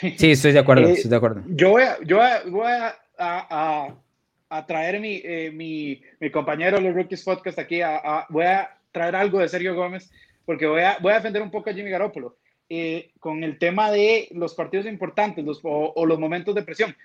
Sí, 0.00 0.32
estoy 0.32 0.52
de 0.52 0.58
acuerdo, 0.58 0.88
eh, 0.88 0.92
estoy 0.92 1.10
de 1.10 1.16
acuerdo. 1.16 1.42
Yo 1.48 1.70
voy 1.70 1.82
a, 1.82 1.98
yo 2.02 2.20
voy 2.46 2.70
a, 2.70 2.96
a, 3.18 3.94
a, 4.48 4.66
traer 4.66 5.00
mi, 5.00 5.20
eh, 5.24 5.50
mi, 5.52 6.02
mi, 6.20 6.30
compañero 6.30 6.80
los 6.80 6.94
Rookies 6.94 7.22
Podcast 7.22 7.58
aquí, 7.58 7.80
voy 8.28 8.44
a 8.44 8.70
traer 8.92 9.16
algo 9.16 9.40
de 9.40 9.48
Sergio 9.48 9.74
Gómez, 9.74 10.10
porque 10.44 10.66
voy 10.66 10.82
a, 10.82 10.98
voy 11.00 11.12
a 11.12 11.16
defender 11.16 11.42
un 11.42 11.50
poco 11.50 11.70
a 11.70 11.72
Jimmy 11.72 11.90
Garoppolo 11.90 12.36
eh, 12.68 13.10
con 13.20 13.44
el 13.44 13.58
tema 13.58 13.90
de 13.90 14.28
los 14.32 14.54
partidos 14.54 14.86
importantes 14.86 15.44
los, 15.44 15.60
o, 15.62 16.06
los 16.06 16.18
momentos 16.18 16.54
de 16.54 16.62
presión. 16.62 16.96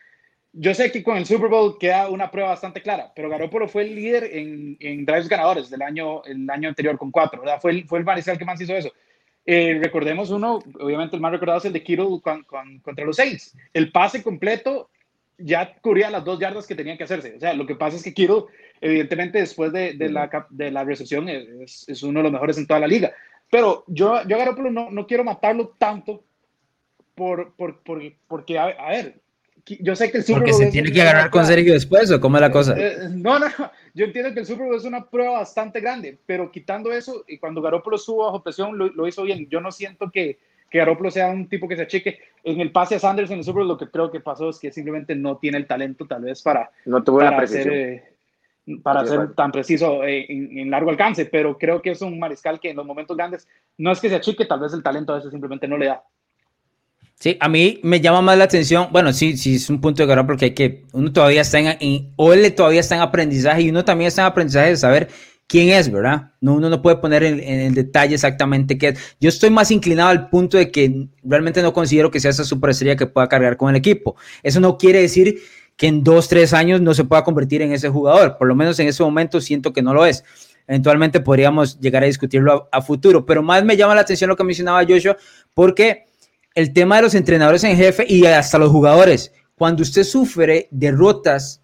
Yo 0.51 0.73
sé 0.73 0.91
que 0.91 1.03
con 1.03 1.17
el 1.17 1.25
Super 1.25 1.49
Bowl 1.49 1.77
queda 1.77 2.09
una 2.09 2.31
prueba 2.31 2.49
bastante 2.49 2.81
clara, 2.81 3.11
pero 3.15 3.29
Garoppolo 3.29 3.67
fue 3.67 3.83
el 3.83 3.93
líder 3.93 4.23
en, 4.35 4.77
en 4.79 5.05
drives 5.05 5.29
ganadores 5.29 5.69
del 5.69 5.81
año, 5.81 6.23
el 6.23 6.49
año 6.49 6.69
anterior 6.69 6.97
con 6.97 7.11
cuatro, 7.11 7.41
¿verdad? 7.41 7.59
Fue 7.61 7.71
el, 7.71 7.87
fue 7.87 7.99
el 7.99 8.05
mariscal 8.05 8.37
que 8.37 8.45
más 8.45 8.59
hizo 8.59 8.75
eso. 8.75 8.91
Eh, 9.51 9.79
recordemos 9.81 10.29
uno, 10.29 10.59
obviamente 10.79 11.15
el 11.15 11.23
más 11.23 11.31
recordado 11.31 11.57
es 11.57 11.65
el 11.65 11.73
de 11.73 11.81
Kittle 11.81 12.21
contra 12.21 13.03
los 13.03 13.15
Saints. 13.15 13.57
El 13.73 13.91
pase 13.91 14.21
completo 14.21 14.91
ya 15.39 15.73
cubría 15.81 16.11
las 16.11 16.23
dos 16.23 16.37
yardas 16.37 16.67
que 16.67 16.75
tenían 16.75 16.99
que 16.99 17.05
hacerse. 17.05 17.33
O 17.35 17.39
sea, 17.39 17.55
lo 17.55 17.65
que 17.65 17.73
pasa 17.73 17.97
es 17.97 18.03
que 18.03 18.13
Kittle, 18.13 18.43
evidentemente, 18.79 19.39
después 19.39 19.73
de, 19.73 19.93
de 19.93 20.09
la, 20.11 20.45
de 20.51 20.69
la 20.69 20.83
recepción, 20.83 21.27
es, 21.29 21.89
es, 21.89 22.03
uno 22.03 22.19
de 22.19 22.23
los 22.25 22.31
mejores 22.31 22.59
en 22.59 22.67
toda 22.67 22.79
la 22.79 22.85
liga. 22.85 23.11
Pero 23.49 23.85
yo, 23.87 24.21
yo 24.27 24.35
a 24.35 24.39
Garoppolo 24.39 24.69
no, 24.69 24.91
no 24.91 25.07
quiero 25.07 25.23
matarlo 25.23 25.69
tanto 25.79 26.23
por, 27.15 27.51
por, 27.55 27.79
por 27.79 28.03
porque, 28.27 28.59
a, 28.59 28.65
a 28.65 28.89
ver, 28.91 29.15
yo 29.77 29.95
sé 29.95 30.11
que 30.11 30.17
el 30.17 30.23
Super 30.23 30.41
Bowl. 30.41 30.51
Porque 30.51 30.65
se 30.65 30.71
tiene 30.71 30.91
que 30.91 31.01
agarrar 31.01 31.29
con 31.29 31.45
Sergio 31.45 31.73
después, 31.73 32.11
¿o 32.11 32.19
cómo 32.19 32.37
es 32.37 32.41
la 32.41 32.51
cosa? 32.51 32.77
Eh, 32.77 32.97
eh, 33.01 33.09
no, 33.11 33.39
no, 33.39 33.47
yo 33.93 34.05
entiendo 34.05 34.33
que 34.33 34.41
el 34.41 34.45
Super 34.45 34.65
Bowl 34.65 34.75
es 34.75 34.85
una 34.85 35.05
prueba 35.05 35.39
bastante 35.39 35.79
grande, 35.79 36.17
pero 36.25 36.51
quitando 36.51 36.91
eso, 36.91 37.23
y 37.27 37.37
cuando 37.37 37.61
Garoppolo 37.61 37.95
estuvo 37.95 38.25
bajo 38.25 38.43
presión, 38.43 38.77
lo, 38.77 39.07
hizo 39.07 39.23
bien. 39.23 39.47
Yo 39.49 39.61
no 39.61 39.71
siento 39.71 40.09
que, 40.11 40.39
que 40.69 40.77
Garoppolo 40.77 41.11
sea 41.11 41.29
un 41.29 41.47
tipo 41.47 41.67
que 41.67 41.75
se 41.75 41.83
achique. 41.83 42.19
En 42.43 42.59
el 42.61 42.71
pase 42.71 42.95
a 42.95 42.99
Sanders 42.99 43.31
en 43.31 43.39
el 43.39 43.43
Super 43.43 43.59
Bowl, 43.59 43.67
lo 43.67 43.77
que 43.77 43.89
creo 43.89 44.11
que 44.11 44.19
pasó 44.19 44.49
es 44.49 44.59
que 44.59 44.71
simplemente 44.71 45.15
no 45.15 45.37
tiene 45.37 45.57
el 45.57 45.67
talento, 45.67 46.07
tal 46.07 46.23
vez, 46.23 46.41
para, 46.41 46.71
no 46.85 47.03
tuvo 47.03 47.19
para, 47.19 47.45
ser, 47.45 47.71
eh, 47.71 48.03
para 48.81 49.05
ser 49.05 49.33
tan 49.33 49.51
preciso 49.51 50.03
en, 50.03 50.57
en, 50.57 50.71
largo 50.71 50.89
alcance, 50.89 51.25
pero 51.25 51.57
creo 51.57 51.81
que 51.81 51.91
es 51.91 52.01
un 52.01 52.17
mariscal 52.17 52.59
que 52.59 52.69
en 52.69 52.77
los 52.77 52.85
momentos 52.85 53.17
grandes 53.17 53.47
no 53.77 53.91
es 53.91 53.99
que 53.99 54.09
se 54.09 54.15
achique, 54.15 54.45
tal 54.45 54.61
vez 54.61 54.73
el 54.73 54.83
talento 54.83 55.13
a 55.13 55.17
veces 55.17 55.31
simplemente 55.31 55.67
no 55.67 55.77
le 55.77 55.87
da. 55.87 56.03
Sí, 57.21 57.35
a 57.41 57.49
mí 57.49 57.81
me 57.83 57.99
llama 57.99 58.21
más 58.21 58.37
la 58.37 58.45
atención, 58.45 58.87
bueno, 58.93 59.11
sí, 59.11 59.35
sí, 59.35 59.55
es 59.55 59.69
un 59.69 59.81
punto 59.81 59.97
de 59.97 60.03
agarrar 60.05 60.25
porque 60.25 60.45
hay 60.45 60.53
que, 60.53 60.85
uno 60.93 61.11
todavía 61.11 61.41
está 61.41 61.59
en, 61.59 62.13
o 62.15 62.31
él 62.31 62.55
todavía 62.55 62.79
está 62.79 62.95
en 62.95 63.01
aprendizaje 63.01 63.63
y 63.63 63.69
uno 63.69 63.83
también 63.83 64.07
está 64.07 64.21
en 64.21 64.27
aprendizaje 64.27 64.69
de 64.69 64.77
saber 64.77 65.09
quién 65.45 65.67
es, 65.67 65.91
¿verdad? 65.91 66.31
No, 66.39 66.53
uno 66.53 66.69
no 66.69 66.81
puede 66.81 66.95
poner 66.95 67.23
en, 67.23 67.41
el 67.41 67.73
detalle 67.73 68.15
exactamente 68.15 68.77
qué 68.77 68.89
es. 68.89 68.99
Yo 69.19 69.27
estoy 69.27 69.49
más 69.49 69.69
inclinado 69.69 70.11
al 70.11 70.29
punto 70.29 70.57
de 70.57 70.71
que 70.71 71.09
realmente 71.21 71.61
no 71.61 71.73
considero 71.73 72.09
que 72.09 72.21
sea 72.21 72.31
esa 72.31 72.45
superestrella 72.45 72.95
que 72.95 73.07
pueda 73.07 73.27
cargar 73.27 73.57
con 73.57 73.69
el 73.69 73.75
equipo. 73.75 74.15
Eso 74.41 74.61
no 74.61 74.77
quiere 74.77 75.01
decir 75.01 75.39
que 75.75 75.87
en 75.87 76.05
dos, 76.05 76.29
tres 76.29 76.53
años 76.53 76.79
no 76.79 76.93
se 76.93 77.03
pueda 77.03 77.25
convertir 77.25 77.61
en 77.61 77.73
ese 77.73 77.89
jugador. 77.89 78.37
Por 78.37 78.47
lo 78.47 78.55
menos 78.55 78.79
en 78.79 78.87
ese 78.87 79.03
momento 79.03 79.41
siento 79.41 79.73
que 79.73 79.81
no 79.81 79.93
lo 79.93 80.05
es. 80.05 80.23
Eventualmente 80.67 81.19
podríamos 81.19 81.79
llegar 81.81 82.03
a 82.03 82.05
discutirlo 82.05 82.69
a, 82.71 82.77
a 82.77 82.81
futuro, 82.81 83.25
pero 83.25 83.43
más 83.43 83.65
me 83.65 83.75
llama 83.75 83.95
la 83.95 84.01
atención 84.01 84.29
lo 84.29 84.37
que 84.37 84.43
mencionaba 84.45 84.85
Joshua, 84.87 85.17
porque 85.53 86.05
el 86.59 86.73
tema 86.73 86.97
de 86.97 87.03
los 87.03 87.15
entrenadores 87.15 87.63
en 87.63 87.77
jefe 87.77 88.05
y 88.05 88.25
hasta 88.25 88.57
los 88.57 88.69
jugadores. 88.69 89.31
Cuando 89.55 89.81
usted 89.81 90.03
sufre 90.03 90.67
derrotas 90.71 91.61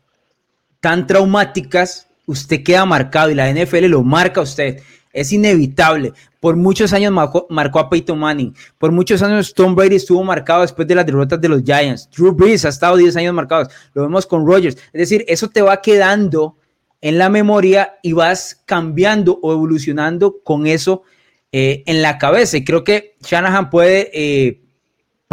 tan 0.80 1.06
traumáticas, 1.06 2.08
usted 2.26 2.64
queda 2.64 2.86
marcado 2.86 3.30
y 3.30 3.36
la 3.36 3.52
NFL 3.52 3.88
lo 3.88 4.04
marca 4.04 4.40
a 4.40 4.44
usted. 4.44 4.82
Es 5.12 5.34
inevitable. 5.34 6.14
Por 6.40 6.56
muchos 6.56 6.94
años 6.94 7.12
marcó, 7.12 7.80
a 7.80 7.90
Peyton 7.90 8.18
Manning. 8.18 8.56
Por 8.78 8.94
muchos 8.94 9.22
años 9.22 9.54
Tom 9.54 9.76
Brady 9.76 9.98
estuvo 9.98 10.24
marcado 10.24 10.62
después 10.62 10.88
de 10.88 10.96
las 10.96 11.06
derrotas 11.06 11.42
de 11.42 11.50
los 11.50 11.62
Giants. 11.64 12.10
Drew 12.16 12.32
Brees 12.32 12.64
ha 12.64 12.70
estado 12.70 12.96
10 12.96 13.18
años 13.18 13.34
marcados. 13.34 13.68
Lo 13.94 14.04
vemos 14.04 14.26
con 14.26 14.48
Rodgers. 14.48 14.78
Es 14.94 15.00
decir, 15.10 15.26
eso 15.28 15.50
te 15.50 15.62
va 15.62 15.82
quedando 15.82 16.56
en 17.02 17.18
la 17.18 17.28
memoria 17.28 17.96
y 18.02 18.14
vas 18.14 18.62
cambiando 18.66 19.40
o 19.42 19.52
evolucionando 19.52 20.38
con 20.42 20.68
eso 20.68 21.04
eh, 21.52 21.84
en 21.86 22.02
la 22.02 22.18
cabeza. 22.18 22.56
Y 22.56 22.64
creo 22.64 22.86
que 22.86 23.18
Shanahan 23.22 23.70
puede 23.70 24.10
eh, 24.14 24.62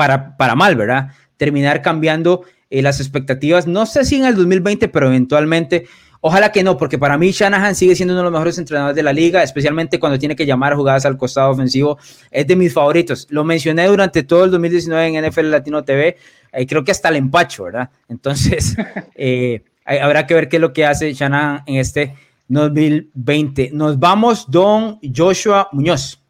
para, 0.03 0.37
para 0.37 0.57
mal, 0.57 0.75
¿verdad? 0.75 1.11
Terminar 1.37 1.81
cambiando 1.81 2.43
eh, 2.71 2.83
las 2.83 2.99
expectativas, 2.99 3.69
no 3.69 3.87
sé 3.87 4.05
si 4.05 4.17
en 4.17 4.25
el 4.25 4.35
2020, 4.35 4.89
pero 4.89 5.07
eventualmente, 5.07 5.87
ojalá 6.21 6.51
que 6.51 6.65
no, 6.65 6.77
porque 6.77 6.99
para 6.99 7.17
mí 7.17 7.31
Shanahan 7.31 7.77
sigue 7.77 7.95
siendo 7.95 8.15
uno 8.15 8.23
de 8.23 8.25
los 8.25 8.33
mejores 8.33 8.59
entrenadores 8.59 8.97
de 8.97 9.05
la 9.05 9.13
liga, 9.13 9.45
especialmente 9.45 10.01
cuando 10.01 10.19
tiene 10.19 10.35
que 10.35 10.45
llamar 10.45 10.75
jugadas 10.75 11.07
al 11.07 11.17
costado 11.17 11.53
ofensivo, 11.53 11.99
es 12.33 12.49
de 12.49 12.57
mis 12.57 12.73
favoritos. 12.73 13.29
Lo 13.31 13.45
mencioné 13.45 13.87
durante 13.87 14.25
todo 14.25 14.45
el 14.45 14.51
2019 14.51 15.07
en 15.07 15.25
NFL 15.25 15.53
Latino 15.53 15.85
TV, 15.85 16.17
eh, 16.53 16.67
creo 16.67 16.83
que 16.83 16.91
hasta 16.91 17.09
el 17.11 17.15
empacho, 17.15 17.63
¿verdad? 17.63 17.91
Entonces, 18.09 18.75
eh, 19.15 19.63
habrá 19.85 20.27
que 20.27 20.35
ver 20.35 20.49
qué 20.49 20.57
es 20.57 20.61
lo 20.61 20.73
que 20.73 20.85
hace 20.85 21.13
Shanahan 21.13 21.63
en 21.65 21.77
este 21.77 22.17
2020. 22.49 23.71
Nos 23.73 24.01
vamos, 24.01 24.51
don 24.51 24.99
Joshua 25.15 25.69
Muñoz. 25.71 26.22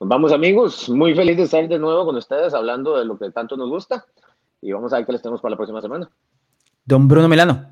Nos 0.00 0.08
vamos 0.08 0.32
amigos, 0.32 0.88
muy 0.88 1.14
feliz 1.14 1.36
de 1.36 1.42
estar 1.42 1.68
de 1.68 1.78
nuevo 1.78 2.06
con 2.06 2.16
ustedes 2.16 2.54
hablando 2.54 2.98
de 2.98 3.04
lo 3.04 3.18
que 3.18 3.30
tanto 3.32 3.54
nos 3.54 3.68
gusta 3.68 4.06
y 4.62 4.72
vamos 4.72 4.94
a 4.94 4.96
ver 4.96 5.04
qué 5.04 5.12
les 5.12 5.20
tenemos 5.20 5.42
para 5.42 5.50
la 5.50 5.56
próxima 5.58 5.82
semana. 5.82 6.10
Don 6.86 7.06
Bruno 7.06 7.28
Milano. 7.28 7.66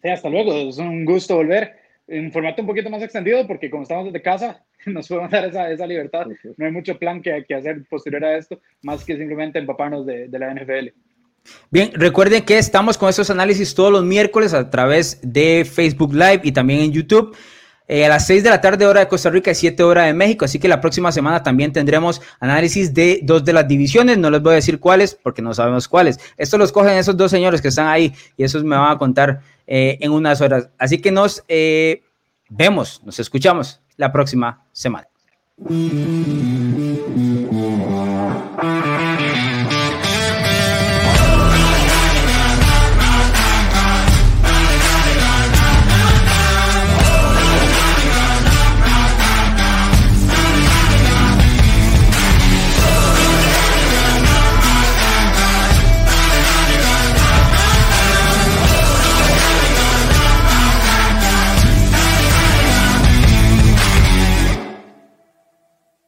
Sí, 0.00 0.10
hasta 0.10 0.30
luego, 0.30 0.52
es 0.52 0.78
un 0.78 1.04
gusto 1.04 1.34
volver 1.34 1.72
en 2.06 2.30
formato 2.30 2.62
un 2.62 2.68
poquito 2.68 2.88
más 2.88 3.02
extendido 3.02 3.44
porque 3.48 3.68
como 3.68 3.82
estamos 3.82 4.04
desde 4.04 4.22
casa 4.22 4.64
nos 4.86 5.08
podemos 5.08 5.28
dar 5.32 5.46
esa, 5.46 5.72
esa 5.72 5.88
libertad, 5.88 6.26
no 6.56 6.66
hay 6.66 6.70
mucho 6.70 6.96
plan 7.00 7.20
que, 7.20 7.44
que, 7.48 7.54
hacer 7.56 7.84
posterior 7.90 8.24
a 8.24 8.36
esto, 8.36 8.60
más 8.82 9.04
que 9.04 9.16
simplemente 9.16 9.58
empaparnos 9.58 10.06
de, 10.06 10.28
de 10.28 10.38
la 10.38 10.54
NFL. 10.54 10.90
Bien, 11.68 11.90
recuerden 11.94 12.44
que 12.44 12.58
estamos 12.58 12.96
con 12.96 13.08
estos 13.08 13.28
análisis 13.28 13.74
todos 13.74 13.90
los 13.90 14.04
miércoles 14.04 14.54
a 14.54 14.70
través 14.70 15.18
de 15.20 15.64
Facebook 15.64 16.14
Live 16.14 16.42
y 16.44 16.52
también 16.52 16.78
en 16.78 16.92
YouTube. 16.92 17.36
Eh, 17.86 18.06
a 18.06 18.08
las 18.08 18.26
6 18.26 18.42
de 18.42 18.50
la 18.50 18.60
tarde 18.60 18.86
hora 18.86 19.00
de 19.00 19.08
Costa 19.08 19.28
Rica 19.28 19.50
y 19.50 19.54
7 19.54 19.82
horas 19.82 20.06
de 20.06 20.14
México, 20.14 20.44
así 20.44 20.58
que 20.58 20.68
la 20.68 20.80
próxima 20.80 21.12
semana 21.12 21.42
también 21.42 21.72
tendremos 21.72 22.22
análisis 22.40 22.94
de 22.94 23.20
dos 23.22 23.44
de 23.44 23.52
las 23.52 23.68
divisiones, 23.68 24.16
no 24.16 24.30
les 24.30 24.40
voy 24.40 24.52
a 24.52 24.56
decir 24.56 24.80
cuáles 24.80 25.14
porque 25.14 25.42
no 25.42 25.52
sabemos 25.52 25.86
cuáles. 25.86 26.18
Esto 26.38 26.56
los 26.56 26.72
cogen 26.72 26.96
esos 26.96 27.16
dos 27.16 27.30
señores 27.30 27.60
que 27.60 27.68
están 27.68 27.88
ahí 27.88 28.14
y 28.36 28.44
esos 28.44 28.64
me 28.64 28.76
van 28.76 28.92
a 28.92 28.98
contar 28.98 29.40
eh, 29.66 29.98
en 30.00 30.12
unas 30.12 30.40
horas. 30.40 30.70
Así 30.78 30.98
que 30.98 31.12
nos 31.12 31.44
eh, 31.48 32.02
vemos, 32.48 33.02
nos 33.04 33.18
escuchamos 33.20 33.80
la 33.96 34.12
próxima 34.12 34.64
semana. 34.72 35.08